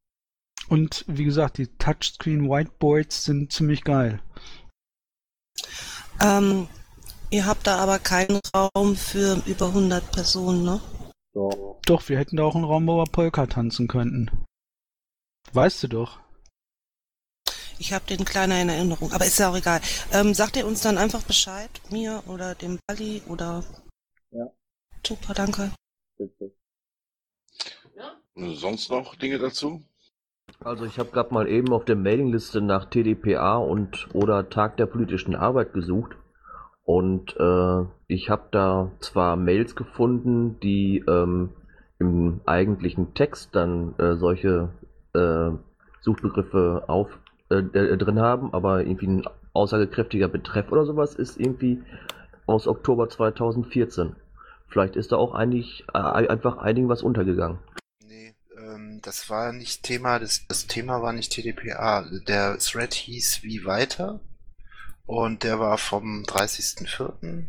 Und 0.68 1.06
wie 1.08 1.24
gesagt, 1.24 1.58
die 1.58 1.68
Touchscreen 1.78 2.50
Whiteboards 2.50 3.24
sind 3.24 3.54
ziemlich 3.54 3.86
geil. 3.86 4.22
Ähm, 6.22 6.68
ihr 7.30 7.46
habt 7.46 7.66
da 7.66 7.78
aber 7.78 7.98
keinen 7.98 8.42
Raum 8.54 8.98
für 8.98 9.42
über 9.46 9.68
100 9.68 10.12
Personen, 10.12 10.64
ne? 10.64 10.82
So. 11.34 11.80
Doch, 11.86 12.10
wir 12.10 12.18
hätten 12.18 12.36
da 12.36 12.44
auch 12.44 12.56
einen 12.56 12.66
Raum, 12.66 12.88
wo 12.88 12.98
wir 12.98 13.06
Polka 13.06 13.46
tanzen 13.46 13.88
könnten. 13.88 14.30
Weißt 15.54 15.84
du 15.84 15.88
doch. 15.88 16.20
Ich 17.78 17.94
habe 17.94 18.06
den 18.06 18.26
kleiner 18.26 18.62
in 18.62 18.70
Erinnerung, 18.70 19.14
aber 19.14 19.26
ist 19.26 19.40
ja 19.40 19.50
auch 19.50 19.56
egal. 19.56 19.80
Ähm, 20.12 20.34
sagt 20.34 20.58
ihr 20.58 20.68
uns 20.68 20.82
dann 20.82 20.98
einfach 20.98 21.24
Bescheid, 21.24 21.70
mir 21.90 22.24
oder 22.28 22.56
dem 22.56 22.78
Bali 22.88 23.22
oder... 23.28 23.64
Ja. 24.32 24.48
Super, 25.06 25.34
danke. 25.34 25.72
Bitte. 26.18 26.52
Sonst 28.36 28.90
noch 28.90 29.16
Dinge 29.16 29.40
dazu? 29.40 29.84
Also 30.60 30.86
ich 30.86 31.00
habe 31.00 31.12
gerade 31.12 31.34
mal 31.34 31.48
eben 31.48 31.72
auf 31.72 31.86
der 31.86 31.96
Mailingliste 31.96 32.62
nach 32.62 32.90
TDPA 32.90 33.58
und 33.58 34.10
oder 34.14 34.50
Tag 34.50 34.78
der 34.78 34.86
politischen 34.88 35.36
Arbeit 35.36 35.74
gesucht 35.74 36.16
und 36.84 37.36
äh, 37.38 37.86
ich 38.08 38.30
habe 38.30 38.48
da 38.52 38.92
zwar 39.00 39.36
Mails 39.36 39.76
gefunden, 39.76 40.60
die 40.60 41.04
ähm, 41.08 41.54
im 42.00 42.42
eigentlichen 42.46 43.14
Text 43.14 43.56
dann 43.56 43.94
äh, 44.00 44.16
solche 44.16 44.70
äh, 45.20 45.58
Suchbegriffe 46.02 46.84
auf 46.88 47.10
äh, 47.50 47.56
äh, 47.56 47.98
drin 47.98 48.20
haben, 48.20 48.54
aber 48.54 48.82
irgendwie 48.82 49.08
ein 49.08 49.24
aussagekräftiger 49.54 50.28
Betreff 50.28 50.72
oder 50.72 50.86
sowas 50.86 51.16
ist 51.16 51.40
irgendwie 51.40 51.84
aus 52.46 52.68
Oktober 52.68 53.10
2014. 53.10 54.16
Vielleicht 54.68 54.96
ist 54.96 55.12
da 55.12 55.18
auch 55.18 55.34
eigentlich 55.34 55.86
äh, 55.94 55.98
einfach 55.98 56.58
einigen 56.58 56.90
was 56.90 57.04
untergegangen. 57.04 57.60
Ähm, 58.58 59.00
das 59.02 59.30
war 59.30 59.52
nicht 59.52 59.84
Thema, 59.84 60.20
das, 60.20 60.46
das 60.48 60.68
Thema 60.68 61.02
war 61.02 61.14
nicht 61.14 61.32
TDPA. 61.32 62.06
Der 62.28 62.58
Thread 62.58 62.94
hieß 62.94 63.44
wie 63.44 63.66
weiter 63.66 64.20
und 65.06 65.44
der 65.44 65.60
war 65.60 65.78
vom 65.78 66.24
30.04. 66.24 67.44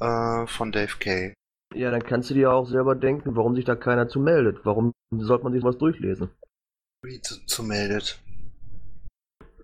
Äh, 0.00 0.46
von 0.46 0.72
Dave 0.72 0.96
Kay. 0.98 1.34
Ja, 1.74 1.90
dann 1.90 2.02
kannst 2.02 2.30
du 2.30 2.34
dir 2.34 2.52
auch 2.52 2.66
selber 2.66 2.94
denken, 2.94 3.36
warum 3.36 3.54
sich 3.54 3.64
da 3.64 3.76
keiner 3.76 4.08
zu 4.08 4.20
meldet. 4.20 4.64
Warum 4.64 4.92
sollte 5.10 5.44
man 5.44 5.52
sich 5.52 5.62
was 5.62 5.78
durchlesen? 5.78 6.30
Wie 7.02 7.20
zu, 7.20 7.44
zu 7.46 7.62
meldet. 7.62 8.18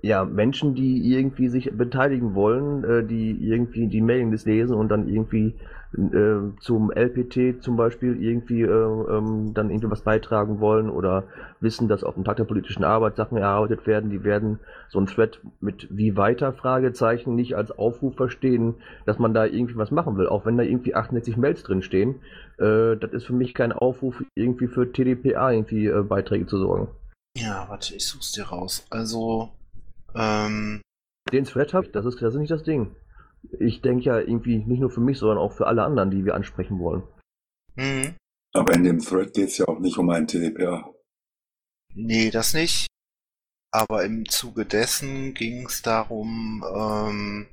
Ja, 0.02 0.24
Menschen, 0.24 0.74
die 0.74 1.12
irgendwie 1.12 1.48
sich 1.48 1.72
beteiligen 1.76 2.34
wollen, 2.34 2.84
äh, 2.84 3.04
die 3.04 3.30
irgendwie 3.40 3.88
die 3.88 4.02
Mailinglist 4.02 4.46
lesen 4.46 4.76
und 4.76 4.88
dann 4.88 5.08
irgendwie 5.08 5.54
äh, 5.96 6.52
zum 6.60 6.92
LPT 6.92 7.62
zum 7.62 7.76
Beispiel 7.76 8.22
irgendwie 8.22 8.62
äh, 8.62 8.66
ähm, 8.68 9.52
dann 9.54 9.70
irgendwie 9.70 9.90
was 9.90 10.02
beitragen 10.02 10.60
wollen 10.60 10.90
oder 10.90 11.24
wissen, 11.60 11.88
dass 11.88 12.04
auf 12.04 12.14
dem 12.14 12.24
Tag 12.24 12.36
der 12.36 12.44
politischen 12.44 12.84
Arbeit 12.84 13.16
Sachen 13.16 13.38
erarbeitet 13.38 13.86
werden, 13.86 14.10
die 14.10 14.24
werden 14.24 14.60
so 14.88 15.00
ein 15.00 15.06
Thread 15.06 15.40
mit 15.60 15.88
wie 15.90 16.16
weiter 16.16 16.52
Fragezeichen 16.52 17.34
nicht 17.34 17.56
als 17.56 17.76
Aufruf 17.76 18.14
verstehen, 18.14 18.74
dass 19.06 19.18
man 19.18 19.34
da 19.34 19.44
irgendwie 19.44 19.76
was 19.76 19.90
machen 19.90 20.16
will, 20.16 20.28
auch 20.28 20.46
wenn 20.46 20.56
da 20.56 20.62
irgendwie 20.62 20.94
68 20.94 21.36
Mails 21.36 21.62
drin 21.62 21.82
stehen. 21.82 22.16
Äh, 22.58 22.96
das 22.96 23.12
ist 23.12 23.24
für 23.24 23.32
mich 23.32 23.54
kein 23.54 23.72
Aufruf, 23.72 24.22
irgendwie 24.34 24.68
für 24.68 24.92
TDPA 24.92 25.50
irgendwie 25.50 25.86
äh, 25.86 26.02
Beiträge 26.02 26.46
zu 26.46 26.58
sorgen. 26.58 26.88
Ja, 27.36 27.68
warte, 27.68 27.94
ich 27.96 28.06
such's 28.06 28.32
dir 28.32 28.44
raus. 28.44 28.86
Also, 28.90 29.52
ähm, 30.14 30.82
Den 31.32 31.44
Thread 31.44 31.74
habe 31.74 31.86
ich, 31.86 31.92
das 31.92 32.04
ist, 32.06 32.20
das 32.22 32.34
ist 32.34 32.40
nicht 32.40 32.50
das 32.50 32.62
Ding. 32.62 32.94
Ich 33.60 33.82
denke 33.82 34.04
ja 34.04 34.18
irgendwie 34.20 34.58
nicht 34.58 34.80
nur 34.80 34.90
für 34.90 35.00
mich, 35.00 35.18
sondern 35.18 35.38
auch 35.38 35.52
für 35.52 35.66
alle 35.66 35.82
anderen, 35.84 36.10
die 36.10 36.24
wir 36.24 36.34
ansprechen 36.34 36.78
wollen. 36.78 37.02
hm, 37.76 38.14
Aber 38.54 38.74
in 38.74 38.84
dem 38.84 39.00
Thread 39.00 39.34
geht 39.34 39.48
es 39.48 39.58
ja 39.58 39.66
auch 39.68 39.80
nicht 39.80 39.98
um 39.98 40.10
einen 40.10 40.26
TDPA. 40.26 40.90
nee, 41.94 42.30
das 42.30 42.54
nicht. 42.54 42.86
Aber 43.72 44.04
im 44.04 44.28
Zuge 44.28 44.64
dessen 44.66 45.34
ging 45.34 45.66
es 45.66 45.82
darum, 45.82 46.64
ähm, 46.76 47.48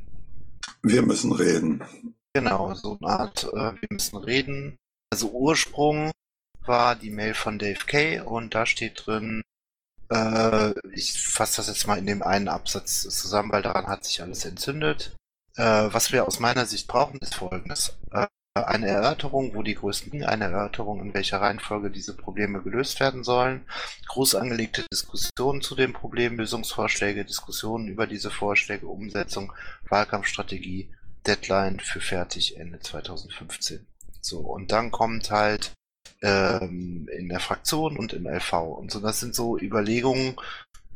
Wir 0.84 1.02
müssen 1.02 1.32
reden. 1.32 1.84
Genau, 2.34 2.74
so 2.76 2.98
eine 3.02 3.12
Art, 3.12 3.44
äh, 3.46 3.74
wir 3.82 3.88
müssen 3.90 4.18
reden. 4.18 4.78
Also 5.12 5.32
Ursprung 5.32 6.12
war 6.66 6.96
die 6.96 7.10
Mail 7.10 7.34
von 7.34 7.58
Dave 7.60 7.86
Kay 7.86 8.20
und 8.22 8.54
da 8.56 8.66
steht 8.66 9.04
drin, 9.06 9.42
äh, 10.12 10.74
ich 10.94 11.14
fasse 11.22 11.58
das 11.58 11.68
jetzt 11.68 11.88
mal 11.88 11.98
in 11.98 12.06
dem 12.06 12.22
einen 12.22 12.50
Absatz 12.50 13.02
zusammen, 13.02 13.52
weil 13.52 13.62
daran 13.62 13.88
hat 13.88 14.04
sich 14.04 14.22
alles 14.22 14.46
entzündet. 14.46 15.16
Äh, 15.56 15.64
was 15.64 16.12
wir 16.12 16.28
aus 16.28 16.40
meiner 16.40 16.66
Sicht 16.66 16.88
brauchen, 16.88 17.20
ist 17.20 17.36
folgendes. 17.36 17.98
Äh, 18.12 18.28
eine 18.54 18.88
Erörterung, 18.88 19.56
wo 19.56 19.64
die 19.64 19.76
größten 19.76 20.12
Dinge, 20.12 20.28
eine 20.28 20.46
Erörterung, 20.46 21.02
in 21.02 21.14
welcher 21.14 21.40
Reihenfolge 21.40 21.90
diese 21.90 22.18
Probleme 22.18 22.62
gelöst 22.62 23.00
werden 23.00 23.24
sollen, 23.24 23.66
groß 24.10 24.36
angelegte 24.36 24.84
Diskussionen 24.92 25.62
zu 25.62 25.74
den 25.74 25.94
Problemen, 25.94 26.38
Lösungsvorschläge, 26.38 27.24
Diskussionen 27.24 27.88
über 27.88 28.08
diese 28.08 28.30
Vorschläge, 28.30 28.88
Umsetzung, 28.88 29.54
Wahlkampfstrategie, 29.88 30.94
Deadline 31.26 31.80
für 31.80 32.02
fertig 32.02 32.58
Ende 32.58 32.80
2015. 32.80 33.88
So, 34.20 34.40
und 34.40 34.74
dann 34.74 34.92
kommt 34.92 35.32
halt 35.32 35.72
ähm, 36.22 37.08
in 37.12 37.30
der 37.30 37.40
Fraktion 37.40 37.98
und 37.98 38.14
im 38.14 38.28
LV. 38.28 38.54
Und 38.54 38.92
so, 38.92 39.00
das 39.00 39.20
sind 39.20 39.36
so 39.36 39.58
Überlegungen, 39.58 40.36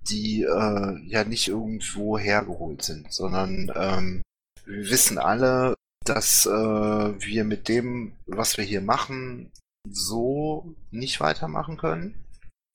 die 0.09 0.43
äh, 0.43 0.99
ja 1.05 1.23
nicht 1.23 1.47
irgendwo 1.47 2.17
hergeholt 2.17 2.83
sind, 2.83 3.11
sondern 3.11 3.71
ähm, 3.75 4.21
wir 4.65 4.89
wissen 4.89 5.17
alle, 5.17 5.75
dass 6.03 6.45
äh, 6.45 6.49
wir 6.49 7.43
mit 7.43 7.67
dem, 7.67 8.13
was 8.27 8.57
wir 8.57 8.63
hier 8.63 8.81
machen, 8.81 9.51
so 9.89 10.75
nicht 10.91 11.19
weitermachen 11.19 11.77
können, 11.77 12.15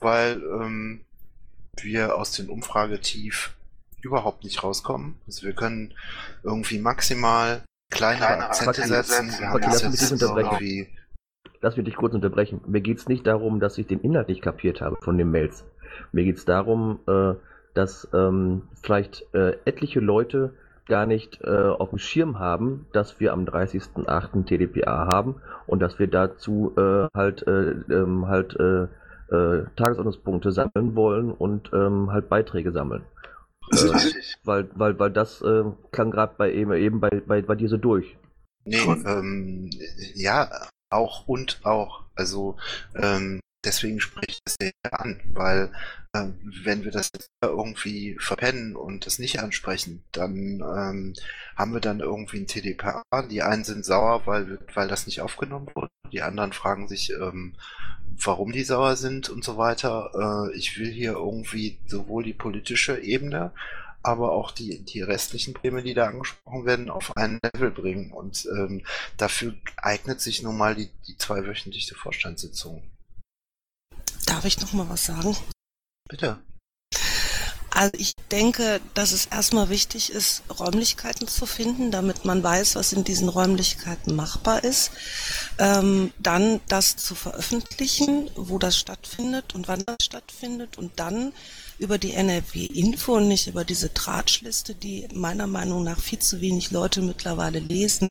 weil 0.00 0.42
ähm, 0.42 1.04
wir 1.80 2.16
aus 2.16 2.32
den 2.32 2.48
Umfragetief 2.48 3.54
überhaupt 4.02 4.44
nicht 4.44 4.62
rauskommen. 4.62 5.20
Also 5.26 5.46
wir 5.46 5.52
können 5.52 5.94
irgendwie 6.42 6.78
maximal 6.78 7.62
kleinere 7.92 8.26
Kleine 8.26 8.46
Akzente 8.46 8.86
setzen. 8.86 9.38
Wir 9.38 9.48
haben 9.48 9.62
das 9.62 9.82
jetzt 9.82 10.22
irgendwie 10.22 10.88
Lass 11.62 11.76
mich 11.76 11.84
dich 11.84 11.96
kurz 11.96 12.14
unterbrechen. 12.14 12.60
Mir 12.66 12.80
geht's 12.80 13.08
nicht 13.08 13.26
darum, 13.26 13.60
dass 13.60 13.76
ich 13.76 13.86
den 13.86 14.00
Inhalt 14.00 14.28
nicht 14.28 14.42
kapiert 14.42 14.80
habe 14.80 14.96
von 15.00 15.18
den 15.18 15.30
Mails. 15.30 15.66
Mir 16.12 16.24
geht's 16.24 16.44
darum, 16.44 17.00
äh, 17.06 17.34
dass 17.74 18.08
ähm, 18.14 18.62
vielleicht 18.82 19.26
äh, 19.34 19.58
etliche 19.64 20.00
Leute 20.00 20.54
gar 20.86 21.06
nicht 21.06 21.40
äh, 21.42 21.50
auf 21.50 21.90
dem 21.90 21.98
Schirm 21.98 22.38
haben, 22.38 22.86
dass 22.92 23.20
wir 23.20 23.32
am 23.32 23.44
30.08. 23.44 24.44
TDPA 24.44 25.06
haben 25.06 25.36
und 25.66 25.80
dass 25.80 25.98
wir 25.98 26.08
dazu 26.08 26.72
äh, 26.76 27.08
halt 27.14 27.46
äh, 27.46 27.72
ähm, 27.90 28.26
halt 28.26 28.56
äh, 28.58 28.88
Tagesordnungspunkte 29.76 30.50
sammeln 30.50 30.96
wollen 30.96 31.30
und 31.30 31.70
ähm, 31.72 32.10
halt 32.10 32.28
Beiträge 32.28 32.72
sammeln. 32.72 33.04
Weil, 34.42 34.68
weil, 34.74 34.98
weil 34.98 35.10
das 35.12 35.42
äh, 35.42 35.62
klang 35.92 36.10
gerade 36.10 36.34
bei 36.36 36.52
eben, 36.52 36.72
eben 36.72 36.98
bei, 36.98 37.22
bei, 37.24 37.40
bei 37.42 37.54
dir 37.54 37.68
so 37.68 37.76
durch. 37.76 38.16
Nee, 38.64 38.78
ähm, 39.06 39.70
ja, 40.14 40.48
auch 40.90 41.26
und 41.26 41.60
auch. 41.64 42.04
Also 42.14 42.56
ähm, 42.94 43.40
deswegen 43.64 44.00
spreche 44.00 44.32
ich 44.32 44.38
das 44.44 44.56
sehr 44.60 44.72
an, 44.90 45.20
weil 45.32 45.72
ähm, 46.14 46.38
wenn 46.64 46.84
wir 46.84 46.90
das 46.90 47.10
irgendwie 47.42 48.16
verpennen 48.18 48.76
und 48.76 49.06
das 49.06 49.18
nicht 49.18 49.40
ansprechen, 49.40 50.02
dann 50.12 50.60
ähm, 50.60 51.14
haben 51.56 51.72
wir 51.72 51.80
dann 51.80 52.00
irgendwie 52.00 52.38
ein 52.38 52.46
TDPA. 52.46 53.02
Die 53.30 53.42
einen 53.42 53.64
sind 53.64 53.84
sauer, 53.84 54.26
weil, 54.26 54.58
weil 54.74 54.88
das 54.88 55.06
nicht 55.06 55.20
aufgenommen 55.20 55.68
wurde. 55.74 55.90
Die 56.12 56.22
anderen 56.22 56.52
fragen 56.52 56.88
sich, 56.88 57.12
ähm, 57.12 57.54
warum 58.22 58.52
die 58.52 58.64
sauer 58.64 58.96
sind 58.96 59.28
und 59.28 59.44
so 59.44 59.56
weiter. 59.56 60.48
Äh, 60.50 60.56
ich 60.56 60.78
will 60.78 60.90
hier 60.90 61.12
irgendwie 61.12 61.78
sowohl 61.86 62.24
die 62.24 62.34
politische 62.34 62.98
Ebene 62.98 63.52
aber 64.02 64.32
auch 64.32 64.50
die, 64.52 64.82
die 64.84 65.02
restlichen 65.02 65.54
Probleme, 65.54 65.82
die 65.82 65.94
da 65.94 66.06
angesprochen 66.06 66.64
werden, 66.64 66.90
auf 66.90 67.16
ein 67.16 67.38
Level 67.54 67.70
bringen. 67.70 68.12
Und 68.12 68.46
ähm, 68.46 68.84
dafür 69.16 69.54
eignet 69.76 70.20
sich 70.20 70.42
nun 70.42 70.56
mal 70.56 70.74
die, 70.74 70.90
die 71.06 71.16
zweiwöchentliche 71.16 71.94
Vorstandssitzung. 71.94 72.82
Darf 74.26 74.44
ich 74.44 74.60
noch 74.60 74.72
mal 74.72 74.88
was 74.88 75.06
sagen? 75.06 75.36
Bitte. 76.08 76.38
Also 77.72 77.92
ich 77.98 78.14
denke, 78.32 78.80
dass 78.94 79.12
es 79.12 79.26
erstmal 79.26 79.68
wichtig 79.68 80.10
ist, 80.10 80.42
Räumlichkeiten 80.58 81.28
zu 81.28 81.46
finden, 81.46 81.90
damit 81.90 82.24
man 82.24 82.42
weiß, 82.42 82.74
was 82.74 82.92
in 82.92 83.04
diesen 83.04 83.28
Räumlichkeiten 83.28 84.14
machbar 84.16 84.64
ist. 84.64 84.90
Ähm, 85.58 86.12
dann 86.18 86.60
das 86.68 86.96
zu 86.96 87.14
veröffentlichen, 87.14 88.28
wo 88.34 88.58
das 88.58 88.76
stattfindet 88.76 89.54
und 89.54 89.68
wann 89.68 89.84
das 89.86 89.98
stattfindet 90.02 90.78
und 90.78 90.98
dann 90.98 91.32
über 91.80 91.98
die 91.98 92.12
NRW-Info 92.12 93.16
und 93.16 93.28
nicht 93.28 93.46
über 93.46 93.64
diese 93.64 93.92
Tratschliste, 93.92 94.74
die 94.74 95.08
meiner 95.14 95.46
Meinung 95.46 95.82
nach 95.82 95.98
viel 95.98 96.18
zu 96.18 96.40
wenig 96.40 96.70
Leute 96.70 97.00
mittlerweile 97.00 97.58
lesen, 97.58 98.08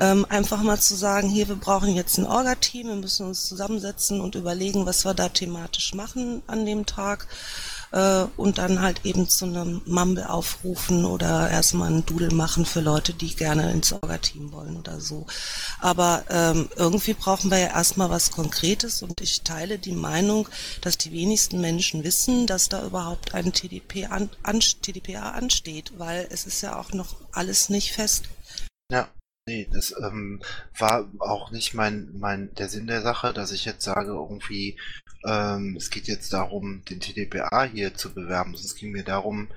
ähm, 0.00 0.26
einfach 0.28 0.62
mal 0.62 0.80
zu 0.80 0.96
sagen, 0.96 1.28
hier, 1.28 1.48
wir 1.48 1.56
brauchen 1.56 1.94
jetzt 1.94 2.18
ein 2.18 2.26
Orga-Team, 2.26 2.88
wir 2.88 2.96
müssen 2.96 3.26
uns 3.26 3.46
zusammensetzen 3.46 4.20
und 4.20 4.34
überlegen, 4.34 4.84
was 4.84 5.04
wir 5.04 5.14
da 5.14 5.28
thematisch 5.28 5.94
machen 5.94 6.42
an 6.48 6.66
dem 6.66 6.86
Tag 6.86 7.28
äh, 7.92 8.24
und 8.36 8.58
dann 8.58 8.80
halt 8.80 9.04
eben 9.04 9.28
zu 9.28 9.44
einem 9.44 9.82
Mumble 9.86 10.28
aufrufen 10.28 11.04
oder 11.04 11.50
erstmal 11.50 11.88
einen 11.88 12.06
Doodle 12.06 12.34
machen 12.34 12.66
für 12.66 12.80
Leute, 12.80 13.12
die 13.14 13.34
gerne 13.34 13.72
ins 13.72 13.92
Orga-Team 13.92 14.52
wollen 14.52 14.76
oder 14.76 15.00
so. 15.00 15.26
Aber 15.80 16.24
ähm, 16.30 16.68
irgendwie 16.76 17.14
brauchen 17.14 17.50
wir 17.50 17.58
ja 17.58 17.68
erstmal 17.68 18.10
was 18.10 18.30
Konkretes 18.30 19.02
und 19.02 19.20
ich 19.20 19.42
teile 19.42 19.78
die 19.78 19.92
Meinung, 19.92 20.48
dass 20.80 20.98
die 20.98 21.12
wenigsten 21.12 21.60
Menschen 21.60 22.04
wissen, 22.04 22.46
dass 22.46 22.68
da 22.68 22.84
überhaupt 22.84 23.34
ein 23.34 23.52
TDP 23.52 24.06
an, 24.06 24.30
an, 24.42 24.60
TDPA 24.60 25.30
ansteht, 25.30 25.92
weil 25.98 26.26
es 26.30 26.46
ist 26.46 26.60
ja 26.62 26.78
auch 26.78 26.92
noch 26.92 27.16
alles 27.32 27.68
nicht 27.68 27.92
fest. 27.92 28.24
Ja. 28.90 29.08
Nee, 29.48 29.66
das 29.72 29.94
ähm, 29.98 30.42
war 30.76 31.08
auch 31.20 31.50
nicht 31.50 31.72
mein, 31.72 32.10
mein 32.12 32.54
der 32.56 32.68
Sinn 32.68 32.86
der 32.86 33.00
Sache, 33.00 33.32
dass 33.32 33.50
ich 33.50 33.64
jetzt 33.64 33.82
sage, 33.82 34.10
irgendwie, 34.10 34.76
ähm, 35.28 35.76
es 35.76 35.90
geht 35.90 36.08
jetzt 36.08 36.32
darum, 36.32 36.82
den 36.86 37.00
TDPA 37.00 37.64
hier 37.64 37.94
zu 37.94 38.14
bewerben. 38.14 38.54
Es 38.54 38.74
ging 38.74 38.92
mir 38.92 39.04
darum, 39.04 39.48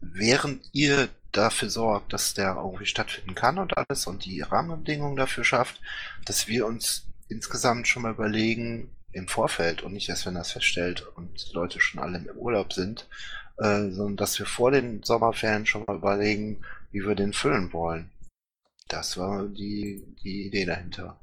während 0.00 0.64
ihr 0.72 1.08
dafür 1.32 1.68
sorgt, 1.68 2.12
dass 2.12 2.32
der 2.32 2.56
irgendwie 2.56 2.86
stattfinden 2.86 3.34
kann 3.34 3.58
und 3.58 3.76
alles 3.76 4.06
und 4.06 4.24
die 4.24 4.40
Rahmenbedingungen 4.40 5.16
dafür 5.16 5.44
schafft, 5.44 5.80
dass 6.24 6.48
wir 6.48 6.66
uns 6.66 7.06
insgesamt 7.28 7.88
schon 7.88 8.02
mal 8.02 8.12
überlegen, 8.12 8.90
im 9.12 9.28
Vorfeld 9.28 9.82
und 9.82 9.94
nicht 9.94 10.10
erst, 10.10 10.26
wenn 10.26 10.34
das 10.34 10.52
feststellt 10.52 11.06
und 11.16 11.52
Leute 11.54 11.80
schon 11.80 12.00
alle 12.00 12.18
im 12.18 12.36
Urlaub 12.36 12.74
sind, 12.74 13.08
äh, 13.56 13.88
sondern 13.88 14.16
dass 14.16 14.38
wir 14.38 14.44
vor 14.44 14.70
den 14.70 15.02
Sommerferien 15.02 15.64
schon 15.64 15.84
mal 15.86 15.96
überlegen, 15.96 16.62
wie 16.92 17.00
wir 17.00 17.14
den 17.14 17.32
füllen 17.32 17.72
wollen. 17.72 18.10
Das 18.88 19.16
war 19.16 19.46
die, 19.46 20.04
die 20.22 20.46
Idee 20.46 20.66
dahinter. 20.66 21.18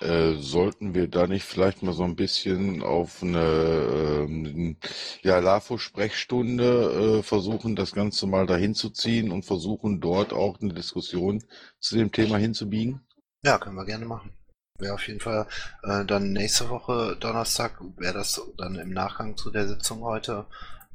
Äh, 0.00 0.36
sollten 0.36 0.94
wir 0.94 1.08
da 1.08 1.26
nicht 1.26 1.44
vielleicht 1.44 1.82
mal 1.82 1.92
so 1.92 2.04
ein 2.04 2.16
bisschen 2.16 2.82
auf 2.82 3.22
eine 3.22 4.26
ähm, 4.26 4.76
ja, 5.22 5.38
LAFO-Sprechstunde 5.38 7.18
äh, 7.18 7.22
versuchen, 7.22 7.76
das 7.76 7.92
Ganze 7.92 8.26
mal 8.26 8.46
dahin 8.46 8.74
zu 8.74 8.90
ziehen 8.90 9.30
und 9.30 9.44
versuchen 9.44 10.00
dort 10.00 10.32
auch 10.32 10.58
eine 10.60 10.72
Diskussion 10.72 11.44
zu 11.80 11.96
dem 11.96 12.12
Thema 12.12 12.38
hinzubiegen? 12.38 13.00
Ja, 13.44 13.58
können 13.58 13.76
wir 13.76 13.84
gerne 13.84 14.06
machen. 14.06 14.32
Wäre 14.78 14.94
auf 14.94 15.06
jeden 15.06 15.20
Fall 15.20 15.46
äh, 15.82 16.06
dann 16.06 16.32
nächste 16.32 16.70
Woche 16.70 17.16
Donnerstag, 17.20 17.80
wäre 17.98 18.14
das 18.14 18.40
dann 18.56 18.76
im 18.76 18.94
Nachgang 18.94 19.36
zu 19.36 19.50
der 19.50 19.68
Sitzung 19.68 20.02
heute 20.02 20.46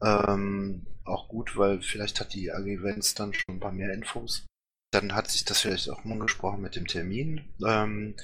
ähm, 0.01 0.87
auch 1.03 1.27
gut, 1.27 1.55
weil 1.57 1.81
vielleicht 1.81 2.19
hat 2.19 2.33
die 2.33 2.51
AG 2.51 2.65
Events 2.65 3.13
dann 3.13 3.33
schon 3.33 3.57
ein 3.57 3.59
paar 3.59 3.71
mehr 3.71 3.93
Infos 3.93 4.45
dann 4.95 5.13
hat 5.13 5.29
sich 5.29 5.43
das 5.45 5.59
vielleicht 5.59 5.89
auch 5.89 6.05
umgesprochen 6.05 6.61
mit 6.61 6.75
dem 6.75 6.87
Termin. 6.87 7.41
Ähm, 7.65 8.15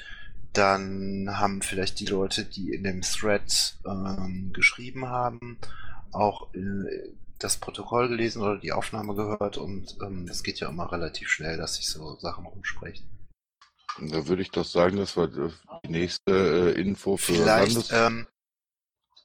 dann 0.54 1.38
haben 1.38 1.62
vielleicht 1.62 2.00
die 2.00 2.06
Leute, 2.06 2.44
die 2.46 2.74
in 2.74 2.84
dem 2.84 3.02
Thread 3.02 3.76
ähm, 3.86 4.52
geschrieben 4.54 5.08
haben, 5.08 5.58
auch 6.12 6.54
äh, 6.54 7.14
das 7.40 7.58
Protokoll 7.58 8.10
gelesen 8.10 8.42
oder 8.42 8.58
die 8.58 8.72
Aufnahme 8.72 9.16
gehört 9.16 9.58
und 9.58 9.98
ähm, 10.02 10.28
es 10.30 10.44
geht 10.44 10.60
ja 10.60 10.70
immer 10.70 10.92
relativ 10.92 11.30
schnell, 11.30 11.58
dass 11.58 11.76
sich 11.76 11.88
so 11.88 12.18
Sachen 12.20 12.46
rumsprechen. 12.46 13.06
Da 14.00 14.28
würde 14.28 14.42
ich 14.42 14.52
doch 14.52 14.66
sagen, 14.66 14.98
das 14.98 15.18
war 15.18 15.28
die 15.28 15.90
nächste 15.90 16.74
äh, 16.76 16.80
Info 16.80 17.18
für 17.18 17.34
Vielleicht, 17.34 17.74
Landes... 17.74 17.92
Ähm, 17.92 18.28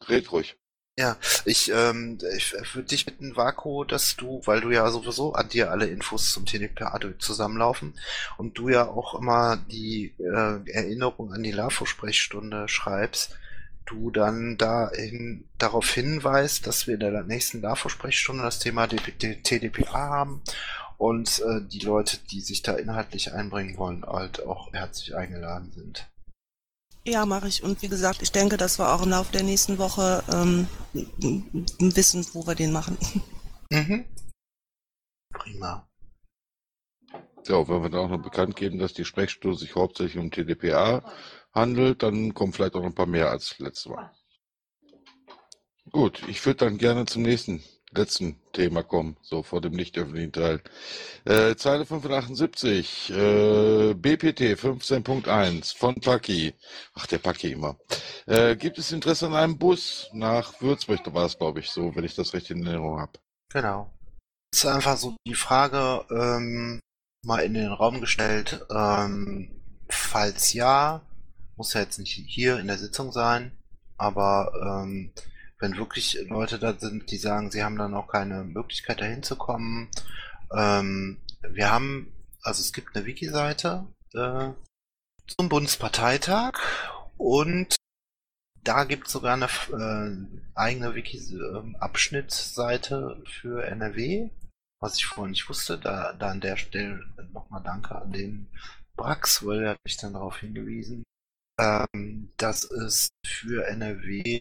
Red 0.08 0.30
ruhig. 0.32 0.56
Ja, 0.98 1.18
ich, 1.44 1.70
ähm, 1.74 2.16
ich 2.34 2.54
würde 2.74 2.88
dich 2.88 3.04
bitten, 3.04 3.36
Vako, 3.36 3.84
dass 3.84 4.16
du, 4.16 4.40
weil 4.46 4.62
du 4.62 4.70
ja 4.70 4.90
sowieso 4.90 5.34
an 5.34 5.50
dir 5.50 5.70
alle 5.70 5.86
Infos 5.86 6.32
zum 6.32 6.46
TDPA 6.46 6.98
zusammenlaufen 7.18 7.92
und 8.38 8.56
du 8.56 8.70
ja 8.70 8.88
auch 8.88 9.14
immer 9.14 9.58
die 9.58 10.14
äh, 10.18 10.70
Erinnerung 10.70 11.34
an 11.34 11.42
die 11.42 11.52
LAFO-Sprechstunde 11.52 12.66
schreibst, 12.68 13.36
du 13.84 14.10
dann 14.10 14.56
dahin, 14.56 15.44
darauf 15.58 15.90
hinweist, 15.90 16.66
dass 16.66 16.86
wir 16.86 16.94
in 16.94 17.00
der 17.00 17.24
nächsten 17.24 17.60
LAFO-Sprechstunde 17.60 18.42
das 18.42 18.58
Thema 18.58 18.88
TDPA 18.88 19.92
haben 19.92 20.40
und 20.96 21.40
äh, 21.40 21.60
die 21.60 21.80
Leute, 21.80 22.16
die 22.30 22.40
sich 22.40 22.62
da 22.62 22.72
inhaltlich 22.72 23.34
einbringen 23.34 23.76
wollen, 23.76 24.02
halt 24.06 24.46
auch 24.46 24.72
herzlich 24.72 25.14
eingeladen 25.14 25.72
sind. 25.72 26.08
Ja, 27.06 27.24
mache 27.24 27.46
ich. 27.46 27.62
Und 27.62 27.82
wie 27.82 27.88
gesagt, 27.88 28.20
ich 28.22 28.32
denke, 28.32 28.56
dass 28.56 28.80
wir 28.80 28.92
auch 28.92 29.02
im 29.02 29.10
Laufe 29.10 29.30
der 29.30 29.44
nächsten 29.44 29.78
Woche 29.78 30.24
ähm, 30.32 30.66
wissen, 31.78 32.26
wo 32.32 32.46
wir 32.46 32.56
den 32.56 32.72
machen. 32.72 32.98
Mhm. 33.70 34.04
Prima. 35.32 35.88
Ja, 37.46 37.68
wenn 37.68 37.82
wir 37.82 37.90
dann 37.90 38.06
auch 38.06 38.10
noch 38.10 38.22
bekannt 38.22 38.56
geben, 38.56 38.78
dass 38.78 38.92
die 38.92 39.04
Sprechstunde 39.04 39.56
sich 39.56 39.76
hauptsächlich 39.76 40.18
um 40.18 40.32
TDPA 40.32 41.04
handelt, 41.52 42.02
dann 42.02 42.34
kommen 42.34 42.52
vielleicht 42.52 42.74
auch 42.74 42.80
noch 42.80 42.86
ein 42.86 42.94
paar 42.94 43.06
mehr 43.06 43.30
als 43.30 43.58
letztes 43.60 43.86
Mal. 43.86 44.10
Gut, 45.92 46.26
ich 46.26 46.44
würde 46.44 46.64
dann 46.64 46.78
gerne 46.78 47.06
zum 47.06 47.22
nächsten 47.22 47.62
letzten 47.96 48.36
Thema 48.52 48.82
kommen, 48.82 49.16
so 49.22 49.42
vor 49.42 49.60
dem 49.60 49.72
nicht 49.72 49.96
öffentlichen 49.98 50.32
Teil. 50.32 50.60
Äh, 51.24 51.56
Zeile 51.56 51.86
578, 51.86 53.10
äh, 53.10 53.94
BPT 53.94 54.54
15.1 54.54 55.76
von 55.76 55.94
Paki. 55.96 56.54
Ach, 56.94 57.06
der 57.06 57.18
Paki 57.18 57.52
immer. 57.52 57.76
Äh, 58.26 58.56
gibt 58.56 58.78
es 58.78 58.92
Interesse 58.92 59.26
an 59.26 59.34
einem 59.34 59.58
Bus 59.58 60.08
nach 60.12 60.60
Würzburg? 60.60 61.02
Da 61.04 61.12
war 61.14 61.26
es, 61.26 61.38
glaube 61.38 61.60
ich, 61.60 61.70
so, 61.70 61.94
wenn 61.94 62.04
ich 62.04 62.14
das 62.14 62.34
recht 62.34 62.50
in 62.50 62.66
Erinnerung 62.66 63.00
habe. 63.00 63.12
Genau. 63.52 63.90
Es 64.52 64.64
ist 64.64 64.66
einfach 64.66 64.96
so 64.96 65.16
die 65.26 65.34
Frage 65.34 66.04
ähm, 66.10 66.80
mal 67.24 67.40
in 67.40 67.54
den 67.54 67.72
Raum 67.72 68.00
gestellt, 68.00 68.64
ähm, 68.70 69.50
falls 69.88 70.52
ja, 70.52 71.02
muss 71.56 71.74
ja 71.74 71.80
jetzt 71.80 71.98
nicht 71.98 72.12
hier 72.12 72.58
in 72.58 72.66
der 72.66 72.78
Sitzung 72.78 73.12
sein, 73.12 73.52
aber 73.98 74.52
ähm, 74.84 75.12
wenn 75.58 75.76
wirklich 75.76 76.18
Leute 76.28 76.58
da 76.58 76.74
sind, 76.74 77.10
die 77.10 77.16
sagen, 77.16 77.50
sie 77.50 77.64
haben 77.64 77.78
dann 77.78 77.94
auch 77.94 78.08
keine 78.08 78.44
Möglichkeit 78.44 79.00
dahin 79.00 79.22
zu 79.22 79.36
kommen. 79.36 79.88
Ähm, 80.52 81.22
wir 81.42 81.70
haben, 81.70 82.12
also 82.42 82.60
es 82.60 82.72
gibt 82.72 82.94
eine 82.94 83.06
Wiki-Seite 83.06 83.86
äh, 84.14 84.50
zum 85.26 85.48
Bundesparteitag 85.48 86.60
und 87.16 87.76
da 88.62 88.84
gibt 88.84 89.06
es 89.06 89.12
sogar 89.12 89.32
eine 89.34 89.46
äh, 89.46 90.16
eigene 90.54 90.94
Wiki-Abschnittsseite 90.94 93.22
für 93.24 93.64
NRW, 93.64 94.30
was 94.80 94.96
ich 94.96 95.06
vorher 95.06 95.30
nicht 95.30 95.48
wusste. 95.48 95.78
Da, 95.78 96.12
da 96.12 96.30
an 96.30 96.40
der 96.40 96.56
Stelle 96.56 97.02
nochmal 97.32 97.62
Danke 97.62 97.94
an 97.94 98.12
den 98.12 98.48
Brax, 98.96 99.46
weil 99.46 99.62
er 99.62 99.70
hat 99.70 99.78
mich 99.84 99.96
dann 99.96 100.14
darauf 100.14 100.38
hingewiesen, 100.38 101.04
ähm, 101.60 102.32
dass 102.36 102.64
es 102.64 103.10
für 103.24 103.68
NRW 103.68 104.40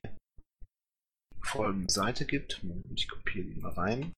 folgende 1.45 1.91
Seite 1.91 2.25
gibt. 2.25 2.61
Ich 2.93 3.07
kopiere 3.07 3.45
die 3.45 3.59
mal 3.59 3.73
rein. 3.73 4.13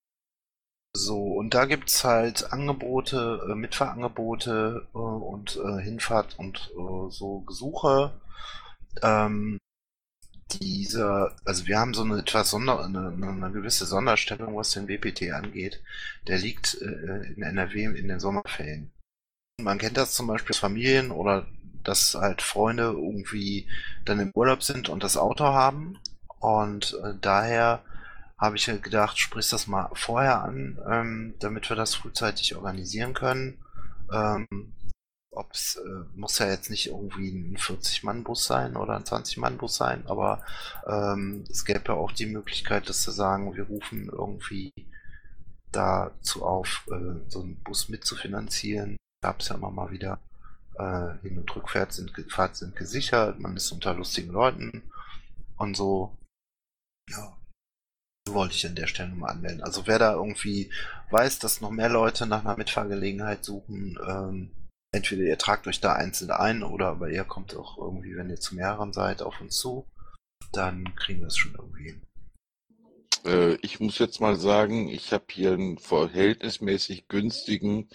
So, 0.95 1.34
und 1.34 1.54
da 1.54 1.66
gibt 1.66 1.90
es 1.90 2.04
halt 2.04 2.52
Angebote, 2.52 3.48
äh, 3.49 3.56
Mitfahrangebote 3.56 4.88
äh, 4.94 4.98
und 4.98 5.58
äh, 5.58 5.82
Hinfahrt 5.82 6.40
und 6.40 6.72
äh, 6.76 7.12
so 7.12 7.41
Gesuche. 7.41 8.20
Ähm, 9.04 9.60
dieser, 10.52 11.36
also 11.45 11.68
wir 11.68 11.78
haben 11.78 11.94
so 11.94 12.04
eine 12.04 12.20
etwas 12.20 12.49
Sonder, 12.49 12.84
eine, 12.84 13.10
eine 13.10 13.52
gewisse 13.52 13.86
Sonderstellung, 13.86 14.56
was 14.56 14.72
den 14.72 14.88
WPT 14.88 15.32
angeht. 15.34 15.84
Der 16.28 16.40
liegt 16.40 16.82
äh, 16.82 17.34
in 17.36 17.44
NRW 17.44 17.84
in 17.84 18.08
den 18.08 18.20
Sommerferien. 18.20 18.91
Man 19.62 19.78
kennt 19.78 19.98
das 19.98 20.14
zum 20.14 20.28
Beispiel 20.28 20.54
aus 20.54 20.60
Familien 20.60 21.12
oder 21.12 21.48
dass 21.84 22.16
halt 22.16 22.41
Freunde 22.41 22.84
irgendwie 22.84 23.68
dann 24.06 24.20
im 24.20 24.32
Urlaub 24.34 24.64
sind 24.64 24.90
und 24.90 25.04
das 25.04 25.18
Auto 25.18 25.45
haben 25.45 25.99
und 26.40 26.98
äh, 27.04 27.14
daher 27.20 27.82
habe 28.38 28.56
ich 28.56 28.66
gedacht, 28.66 29.18
sprichst 29.18 29.54
das 29.54 29.68
mal 29.68 29.90
vorher 29.94 30.44
an, 30.44 30.78
ähm, 30.90 31.34
damit 31.40 31.70
wir 31.70 31.76
das 31.76 31.96
frühzeitig 31.96 32.56
organisieren 32.56 33.14
können. 33.14 33.58
Ähm, 34.14 34.74
ob's, 35.32 35.76
äh, 35.78 36.06
muss 36.16 36.40
ja 36.40 36.48
jetzt 36.48 36.70
nicht 36.70 36.88
irgendwie 36.88 37.30
ein 37.30 37.58
40-Mann-Bus 37.58 38.46
sein 38.46 38.76
oder 38.76 38.96
ein 38.96 39.04
20-Mann-Bus 39.04 39.76
sein, 39.76 40.06
aber 40.08 40.44
ähm, 40.88 41.46
es 41.50 41.66
gäbe 41.66 41.84
ja 41.88 41.94
auch 41.94 42.12
die 42.12 42.26
Möglichkeit, 42.26 42.90
dass 42.90 43.06
wir 43.08 43.14
sagen, 43.14 43.56
wir 43.56 43.66
rufen 43.66 44.10
irgendwie 44.12 44.72
dazu 45.72 46.46
auf, 46.46 46.86
äh, 46.92 47.30
so 47.30 47.42
einen 47.42 47.62
Bus 47.64 47.90
mitzufinanzieren. 47.90 48.98
Gab 49.22 49.42
es 49.42 49.50
ja 49.50 49.56
immer 49.56 49.72
mal 49.72 49.92
wieder. 49.92 50.20
Äh, 50.78 51.14
Hin- 51.22 51.40
und 51.40 51.56
Rückfahrt 51.56 51.94
sind, 51.94 52.12
Fahrt 52.30 52.56
sind 52.56 52.76
gesichert, 52.76 53.40
man 53.40 53.56
ist 53.58 53.72
unter 53.72 53.94
lustigen 53.94 54.32
Leuten 54.32 54.84
und 55.58 55.76
so. 55.76 56.16
Ja. 57.10 57.38
wollte 58.30 58.56
ich 58.56 58.66
an 58.68 58.76
der 58.76 58.88
Stelle 58.88 59.10
nochmal 59.10 59.32
anmelden. 59.32 59.64
Also 59.64 59.88
wer 59.88 60.00
da 60.00 60.14
irgendwie 60.14 60.72
weiß, 61.12 61.40
dass 61.40 61.62
noch 61.62 61.72
mehr 61.72 61.90
Leute 61.90 62.26
nach 62.26 62.44
einer 62.44 62.58
Mitfahrgelegenheit 62.58 63.46
suchen, 63.46 63.98
ähm, 64.06 64.52
entweder 64.94 65.24
ihr 65.24 65.38
tragt 65.38 65.68
euch 65.68 65.80
da 65.80 65.94
einzeln 65.94 66.32
ein 66.32 66.64
oder 66.64 66.88
aber 66.88 67.10
ihr 67.10 67.24
kommt 67.24 67.56
auch 67.56 67.78
irgendwie, 67.78 68.16
wenn 68.18 68.30
ihr 68.30 68.40
zu 68.40 68.56
mehreren 68.56 68.94
seid, 68.94 69.22
auf 69.22 69.40
uns 69.40 69.58
zu, 69.58 69.86
dann 70.52 70.96
kriegen 70.96 71.22
wir 71.22 71.28
es 71.28 71.38
schon 71.38 71.56
irgendwie 71.56 71.86
hin. 71.86 72.07
Äh, 73.26 73.56
ich 73.61 73.80
muss 73.80 73.99
jetzt 73.99 74.22
mal 74.22 74.35
sagen, 74.35 74.89
ich 74.89 75.14
habe 75.14 75.26
hier 75.31 75.53
einen 75.53 75.77
verhältnismäßig 75.77 77.07
günstigen 77.07 77.89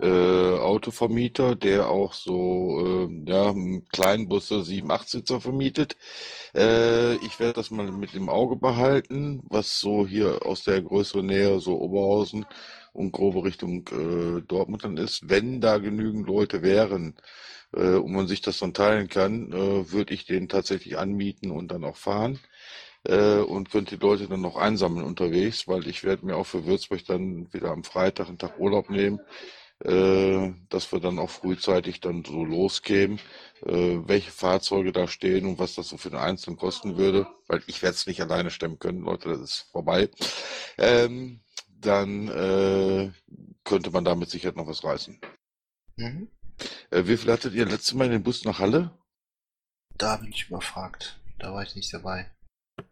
äh, 0.00 0.06
Autovermieter, 0.06 1.54
der 1.56 1.88
auch 1.88 2.12
so 2.14 3.08
äh, 3.08 3.30
ja, 3.30 3.54
Kleinbusse 3.92 4.62
7, 4.64 4.90
8 4.90 5.08
Sitzer 5.08 5.40
vermietet. 5.40 5.96
Äh, 6.54 7.14
ich 7.16 7.38
werde 7.40 7.54
das 7.54 7.70
mal 7.70 7.90
mit 7.92 8.14
im 8.14 8.28
Auge 8.28 8.56
behalten, 8.56 9.42
was 9.48 9.80
so 9.80 10.06
hier 10.06 10.44
aus 10.46 10.64
der 10.64 10.82
größeren 10.82 11.26
Nähe, 11.26 11.60
so 11.60 11.78
Oberhausen 11.80 12.46
und 12.92 13.12
grobe 13.12 13.44
Richtung 13.44 13.88
äh, 13.88 14.42
Dortmund 14.42 14.84
dann 14.84 14.96
ist. 14.96 15.28
Wenn 15.28 15.60
da 15.60 15.78
genügend 15.78 16.26
Leute 16.26 16.62
wären 16.62 17.16
äh, 17.74 17.94
und 17.94 18.12
man 18.12 18.26
sich 18.28 18.42
das 18.42 18.58
dann 18.58 18.74
teilen 18.74 19.08
kann, 19.08 19.52
äh, 19.52 19.90
würde 19.92 20.14
ich 20.14 20.26
den 20.26 20.48
tatsächlich 20.48 20.98
anmieten 20.98 21.50
und 21.50 21.68
dann 21.70 21.84
auch 21.84 21.96
fahren 21.96 22.38
äh, 23.04 23.38
und 23.38 23.70
könnte 23.70 23.96
die 23.96 24.04
Leute 24.04 24.28
dann 24.28 24.40
noch 24.40 24.56
einsammeln 24.56 25.04
unterwegs, 25.04 25.66
weil 25.68 25.86
ich 25.86 26.04
werde 26.04 26.26
mir 26.26 26.36
auch 26.36 26.46
für 26.46 26.66
Würzburg 26.66 27.04
dann 27.06 27.52
wieder 27.52 27.70
am 27.70 27.84
Freitag 27.84 28.28
einen 28.28 28.38
Tag 28.38 28.58
Urlaub 28.58 28.90
nehmen, 28.90 29.20
äh, 29.84 30.52
dass 30.68 30.92
wir 30.92 31.00
dann 31.00 31.18
auch 31.18 31.30
frühzeitig 31.30 32.00
dann 32.00 32.24
so 32.24 32.44
loskämen, 32.44 33.18
äh, 33.66 33.98
welche 34.06 34.30
Fahrzeuge 34.30 34.92
da 34.92 35.08
stehen 35.08 35.46
und 35.46 35.58
was 35.58 35.74
das 35.74 35.88
so 35.88 35.96
für 35.96 36.10
den 36.10 36.20
Einzelnen 36.20 36.56
kosten 36.56 36.96
würde, 36.96 37.26
weil 37.48 37.62
ich 37.66 37.82
werde 37.82 37.94
es 37.94 38.06
nicht 38.06 38.20
alleine 38.20 38.50
stemmen 38.50 38.78
können, 38.78 39.02
Leute, 39.02 39.30
das 39.30 39.40
ist 39.40 39.68
vorbei. 39.72 40.08
Ähm, 40.78 41.40
dann 41.68 42.28
äh, 42.28 43.10
könnte 43.64 43.90
man 43.90 44.04
da 44.04 44.14
mit 44.14 44.30
Sicherheit 44.30 44.56
noch 44.56 44.68
was 44.68 44.84
reißen. 44.84 45.20
Mhm. 45.96 46.28
Äh, 46.90 47.06
wie 47.06 47.16
viel 47.16 47.32
hattet 47.32 47.54
ihr 47.54 47.66
letztes 47.66 47.94
Mal 47.94 48.06
in 48.06 48.12
den 48.12 48.22
Bus 48.22 48.44
nach 48.44 48.60
Halle? 48.60 48.96
Da 49.96 50.16
bin 50.16 50.30
ich 50.30 50.48
überfragt. 50.48 51.18
Da 51.38 51.52
war 51.52 51.62
ich 51.62 51.74
nicht 51.74 51.92
dabei. 51.92 52.30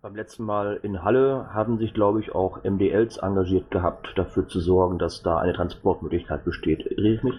Beim 0.03 0.17
letzten 0.17 0.45
Mal 0.45 0.81
in 0.83 1.03
Halle 1.03 1.53
haben 1.53 1.79
sich, 1.79 1.95
glaube 1.95 2.21
ich, 2.21 2.33
auch 2.33 2.65
MDLs 2.65 3.19
engagiert 3.19 3.71
gehabt, 3.71 4.13
dafür 4.17 4.49
zu 4.49 4.61
sorgen, 4.61 4.99
dass 4.99 5.23
da 5.23 5.39
eine 5.39 5.53
Transportmöglichkeit 5.53 6.45
besteht. 6.45 6.87
Irre 6.87 7.15
ich 7.15 7.23
mich? 7.23 7.35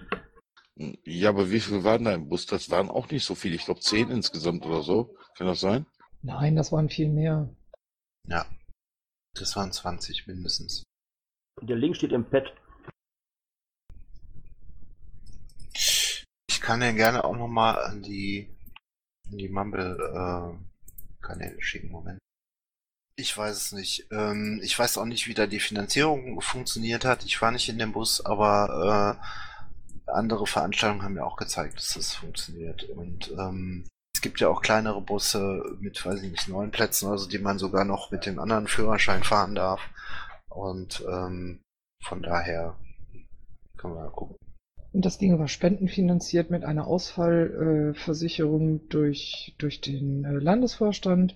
Ja, 1.03 1.29
aber 1.29 1.51
wie 1.51 1.59
viel 1.59 1.83
waren 1.83 2.05
da 2.05 2.13
im 2.13 2.29
Bus? 2.29 2.45
Das 2.45 2.71
waren 2.71 2.89
auch 2.89 3.09
nicht 3.09 3.25
so 3.25 3.35
viele. 3.35 3.55
Ich 3.55 3.65
glaube 3.65 3.81
zehn 3.81 4.09
insgesamt 4.09 4.65
oder 4.65 4.81
so. 4.81 5.13
Kann 5.37 5.47
das 5.47 5.59
sein? 5.59 5.85
Nein, 6.21 6.55
das 6.55 6.71
waren 6.71 6.87
viel 6.89 7.09
mehr. 7.09 7.53
Ja. 8.27 8.45
Das 9.33 9.55
waren 9.55 9.71
20 9.71 10.27
mindestens. 10.27 10.83
Der 11.61 11.77
Link 11.77 11.95
steht 11.95 12.11
im 12.11 12.29
Pad. 12.29 12.53
Ich 15.73 16.61
kann 16.61 16.79
den 16.79 16.95
gerne 16.95 17.23
auch 17.23 17.35
nochmal 17.35 17.77
an 17.83 18.01
die, 18.01 18.49
an 19.29 19.37
die 19.37 19.49
Mumble-Kanäle 19.49 21.61
schicken. 21.61 21.91
Moment. 21.91 22.17
Ich 23.15 23.37
weiß 23.37 23.55
es 23.55 23.71
nicht. 23.71 24.07
Ähm, 24.11 24.59
ich 24.63 24.77
weiß 24.77 24.97
auch 24.97 25.05
nicht, 25.05 25.27
wie 25.27 25.33
da 25.33 25.47
die 25.47 25.59
Finanzierung 25.59 26.41
funktioniert 26.41 27.05
hat. 27.05 27.25
Ich 27.25 27.41
war 27.41 27.51
nicht 27.51 27.69
in 27.69 27.77
dem 27.77 27.91
Bus, 27.91 28.25
aber 28.25 29.17
äh, 30.07 30.11
andere 30.11 30.47
Veranstaltungen 30.47 31.03
haben 31.03 31.13
mir 31.13 31.25
auch 31.25 31.37
gezeigt, 31.37 31.77
dass 31.77 31.93
das 31.93 32.13
funktioniert. 32.13 32.83
Und 32.83 33.31
ähm, 33.31 33.85
es 34.13 34.21
gibt 34.21 34.39
ja 34.39 34.49
auch 34.49 34.61
kleinere 34.61 35.01
Busse 35.01 35.63
mit, 35.79 36.05
weiß 36.05 36.21
ich 36.21 36.31
nicht, 36.31 36.47
neun 36.47 36.71
Plätzen, 36.71 37.09
also 37.09 37.27
die 37.27 37.39
man 37.39 37.59
sogar 37.59 37.85
noch 37.85 38.11
mit 38.11 38.25
dem 38.25 38.39
anderen 38.39 38.67
Führerschein 38.67 39.23
fahren 39.23 39.55
darf. 39.55 39.81
Und 40.49 41.03
ähm, 41.09 41.61
von 42.03 42.21
daher 42.21 42.75
können 43.77 43.95
wir 43.95 44.01
mal 44.01 44.11
gucken. 44.11 44.35
Und 44.93 45.05
das 45.05 45.17
Ding 45.17 45.39
war 45.39 45.47
spendenfinanziert 45.47 46.49
mit 46.49 46.65
einer 46.65 46.85
Ausfallversicherung 46.85 48.77
äh, 48.77 48.87
durch, 48.89 49.55
durch 49.57 49.79
den 49.79 50.25
äh, 50.25 50.33
Landesvorstand 50.33 51.35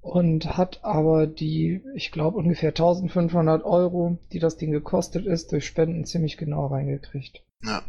und 0.00 0.56
hat 0.56 0.82
aber 0.82 1.26
die, 1.26 1.82
ich 1.94 2.10
glaube, 2.10 2.38
ungefähr 2.38 2.70
1500 2.70 3.64
Euro, 3.64 4.18
die 4.32 4.38
das 4.38 4.56
Ding 4.56 4.72
gekostet 4.72 5.26
ist, 5.26 5.52
durch 5.52 5.66
Spenden 5.66 6.04
ziemlich 6.04 6.36
genau 6.36 6.66
reingekriegt. 6.66 7.42
Ja. 7.62 7.82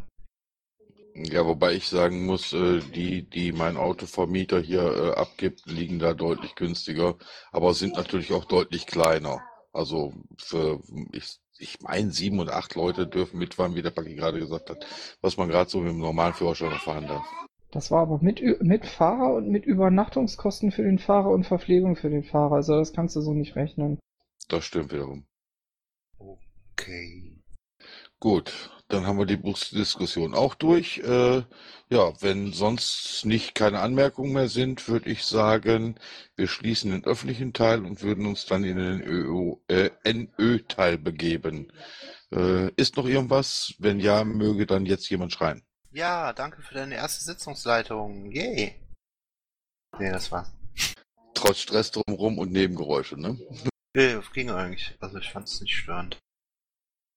Ja, 1.14 1.46
wobei 1.46 1.74
ich 1.74 1.90
sagen 1.90 2.26
muss, 2.26 2.54
äh, 2.54 2.80
die, 2.96 3.24
die 3.24 3.52
mein 3.52 3.76
Autovermieter 3.76 4.62
hier 4.62 4.82
äh, 4.82 5.12
abgibt, 5.20 5.66
liegen 5.66 6.00
da 6.00 6.14
deutlich 6.14 6.56
günstiger, 6.56 7.16
aber 7.52 7.74
sind 7.74 7.96
natürlich 7.96 8.32
auch 8.32 8.46
deutlich 8.46 8.86
kleiner. 8.88 9.42
Also 9.74 10.14
für, 10.38 10.80
ich, 11.12 11.38
ich 11.58 11.82
meine, 11.82 12.12
sieben 12.12 12.40
und 12.40 12.50
acht 12.50 12.76
Leute 12.76 13.08
dürfen 13.08 13.40
mitfahren, 13.40 13.76
wie 13.76 13.82
der 13.82 13.92
Paki 13.92 14.16
gerade 14.16 14.40
gesagt 14.40 14.70
hat, 14.70 14.86
was 15.22 15.36
man 15.36 15.50
gerade 15.50 15.70
so 15.70 15.80
mit 15.80 15.90
dem 15.90 16.00
normalen 16.00 16.34
Führerschein 16.34 16.80
fahren 16.80 17.08
darf. 17.08 17.26
Das 17.72 17.89
war 17.89 18.02
aber 18.02 18.19
mit, 18.22 18.41
mit 18.61 18.85
Fahrer 18.85 19.35
und 19.35 19.49
mit 19.49 19.65
Übernachtungskosten 19.65 20.72
für 20.72 20.84
den 20.84 20.99
Fahrer 20.99 21.30
und 21.30 21.45
Verpflegung 21.45 21.95
für 21.95 22.10
den 22.10 22.23
Fahrer. 22.23 22.56
Also 22.56 22.77
das 22.77 22.91
kannst 22.91 23.15
du 23.15 23.22
so 23.22 23.34
nicht 23.34 23.56
rechnen. 23.56 23.98
Das 24.49 24.65
stimmt 24.65 24.91
wiederum. 24.91 25.26
Okay. 26.18 27.41
Gut, 28.19 28.69
dann 28.89 29.07
haben 29.07 29.18
wir 29.18 29.26
die 29.26 29.38
Busdiskussion 29.38 30.35
auch 30.35 30.53
durch. 30.53 30.99
Äh, 30.99 31.43
ja, 31.89 32.14
wenn 32.19 32.52
sonst 32.52 33.26
nicht 33.26 33.56
keine 33.56 33.80
Anmerkungen 33.80 34.34
mehr 34.34 34.49
sind, 34.49 34.88
würde 34.89 35.10
ich 35.10 35.23
sagen, 35.23 35.95
wir 36.35 36.48
schließen 36.48 36.91
den 36.91 37.06
öffentlichen 37.06 37.53
Teil 37.53 37.85
und 37.85 38.03
würden 38.03 38.26
uns 38.26 38.45
dann 38.45 38.65
in 38.65 38.77
den 38.77 39.60
äh, 39.69 39.89
NÖ-Teil 40.03 40.98
begeben. 40.98 41.72
Äh, 42.31 42.72
ist 42.76 42.98
noch 42.98 43.07
irgendwas? 43.07 43.73
Wenn 43.80 43.99
ja, 43.99 44.26
möge 44.26 44.65
dann 44.65 44.85
jetzt 44.85 45.10
jemand 45.10 45.31
schreien. 45.31 45.64
Ja, 45.93 46.31
danke 46.31 46.61
für 46.61 46.73
deine 46.73 46.95
erste 46.95 47.23
Sitzungsleitung. 47.23 48.31
Yay. 48.31 48.80
Nee, 49.99 50.09
das 50.09 50.31
war's. 50.31 50.51
Trotz 51.34 51.59
Stress 51.59 51.91
drumherum 51.91 52.39
und 52.39 52.51
Nebengeräusche, 52.51 53.19
ne? 53.19 53.38
Nee, 53.93 54.13
das 54.13 54.31
ging 54.31 54.49
eigentlich. 54.49 54.95
Also 55.01 55.18
ich 55.18 55.30
fand 55.31 55.49
es 55.49 55.59
nicht 55.59 55.76
störend. 55.76 56.18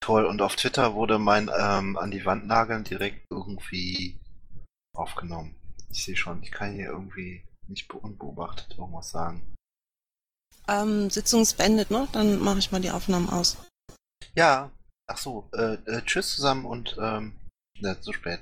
Toll. 0.01 0.25
Und 0.25 0.41
auf 0.41 0.57
Twitter 0.57 0.93
wurde 0.93 1.19
mein 1.19 1.49
ähm, 1.57 1.97
an 1.97 2.11
die 2.11 2.25
Wand 2.25 2.47
nageln 2.47 2.83
direkt 2.83 3.25
irgendwie 3.29 4.19
aufgenommen. 4.93 5.55
Ich 5.89 6.03
sehe 6.03 6.17
schon, 6.17 6.43
ich 6.43 6.51
kann 6.51 6.73
hier 6.73 6.87
irgendwie 6.87 7.47
nicht 7.67 7.89
unbeobachtet 7.93 8.77
irgendwas 8.77 9.09
sagen. 9.09 9.55
Ähm, 10.67 11.09
Sitzung 11.09 11.43
ist 11.43 11.57
beendet, 11.57 11.91
ne? 11.91 12.09
Dann 12.11 12.39
mache 12.39 12.59
ich 12.59 12.71
mal 12.71 12.81
die 12.81 12.91
Aufnahmen 12.91 13.29
aus. 13.29 13.57
Ja. 14.35 14.71
Ach 15.07 15.17
so. 15.17 15.49
Äh, 15.53 15.75
äh, 15.85 16.01
tschüss 16.01 16.35
zusammen 16.35 16.65
und 16.65 16.97
ähm, 16.99 17.39
ne, 17.79 17.99
zu 18.01 18.11
spät. 18.11 18.41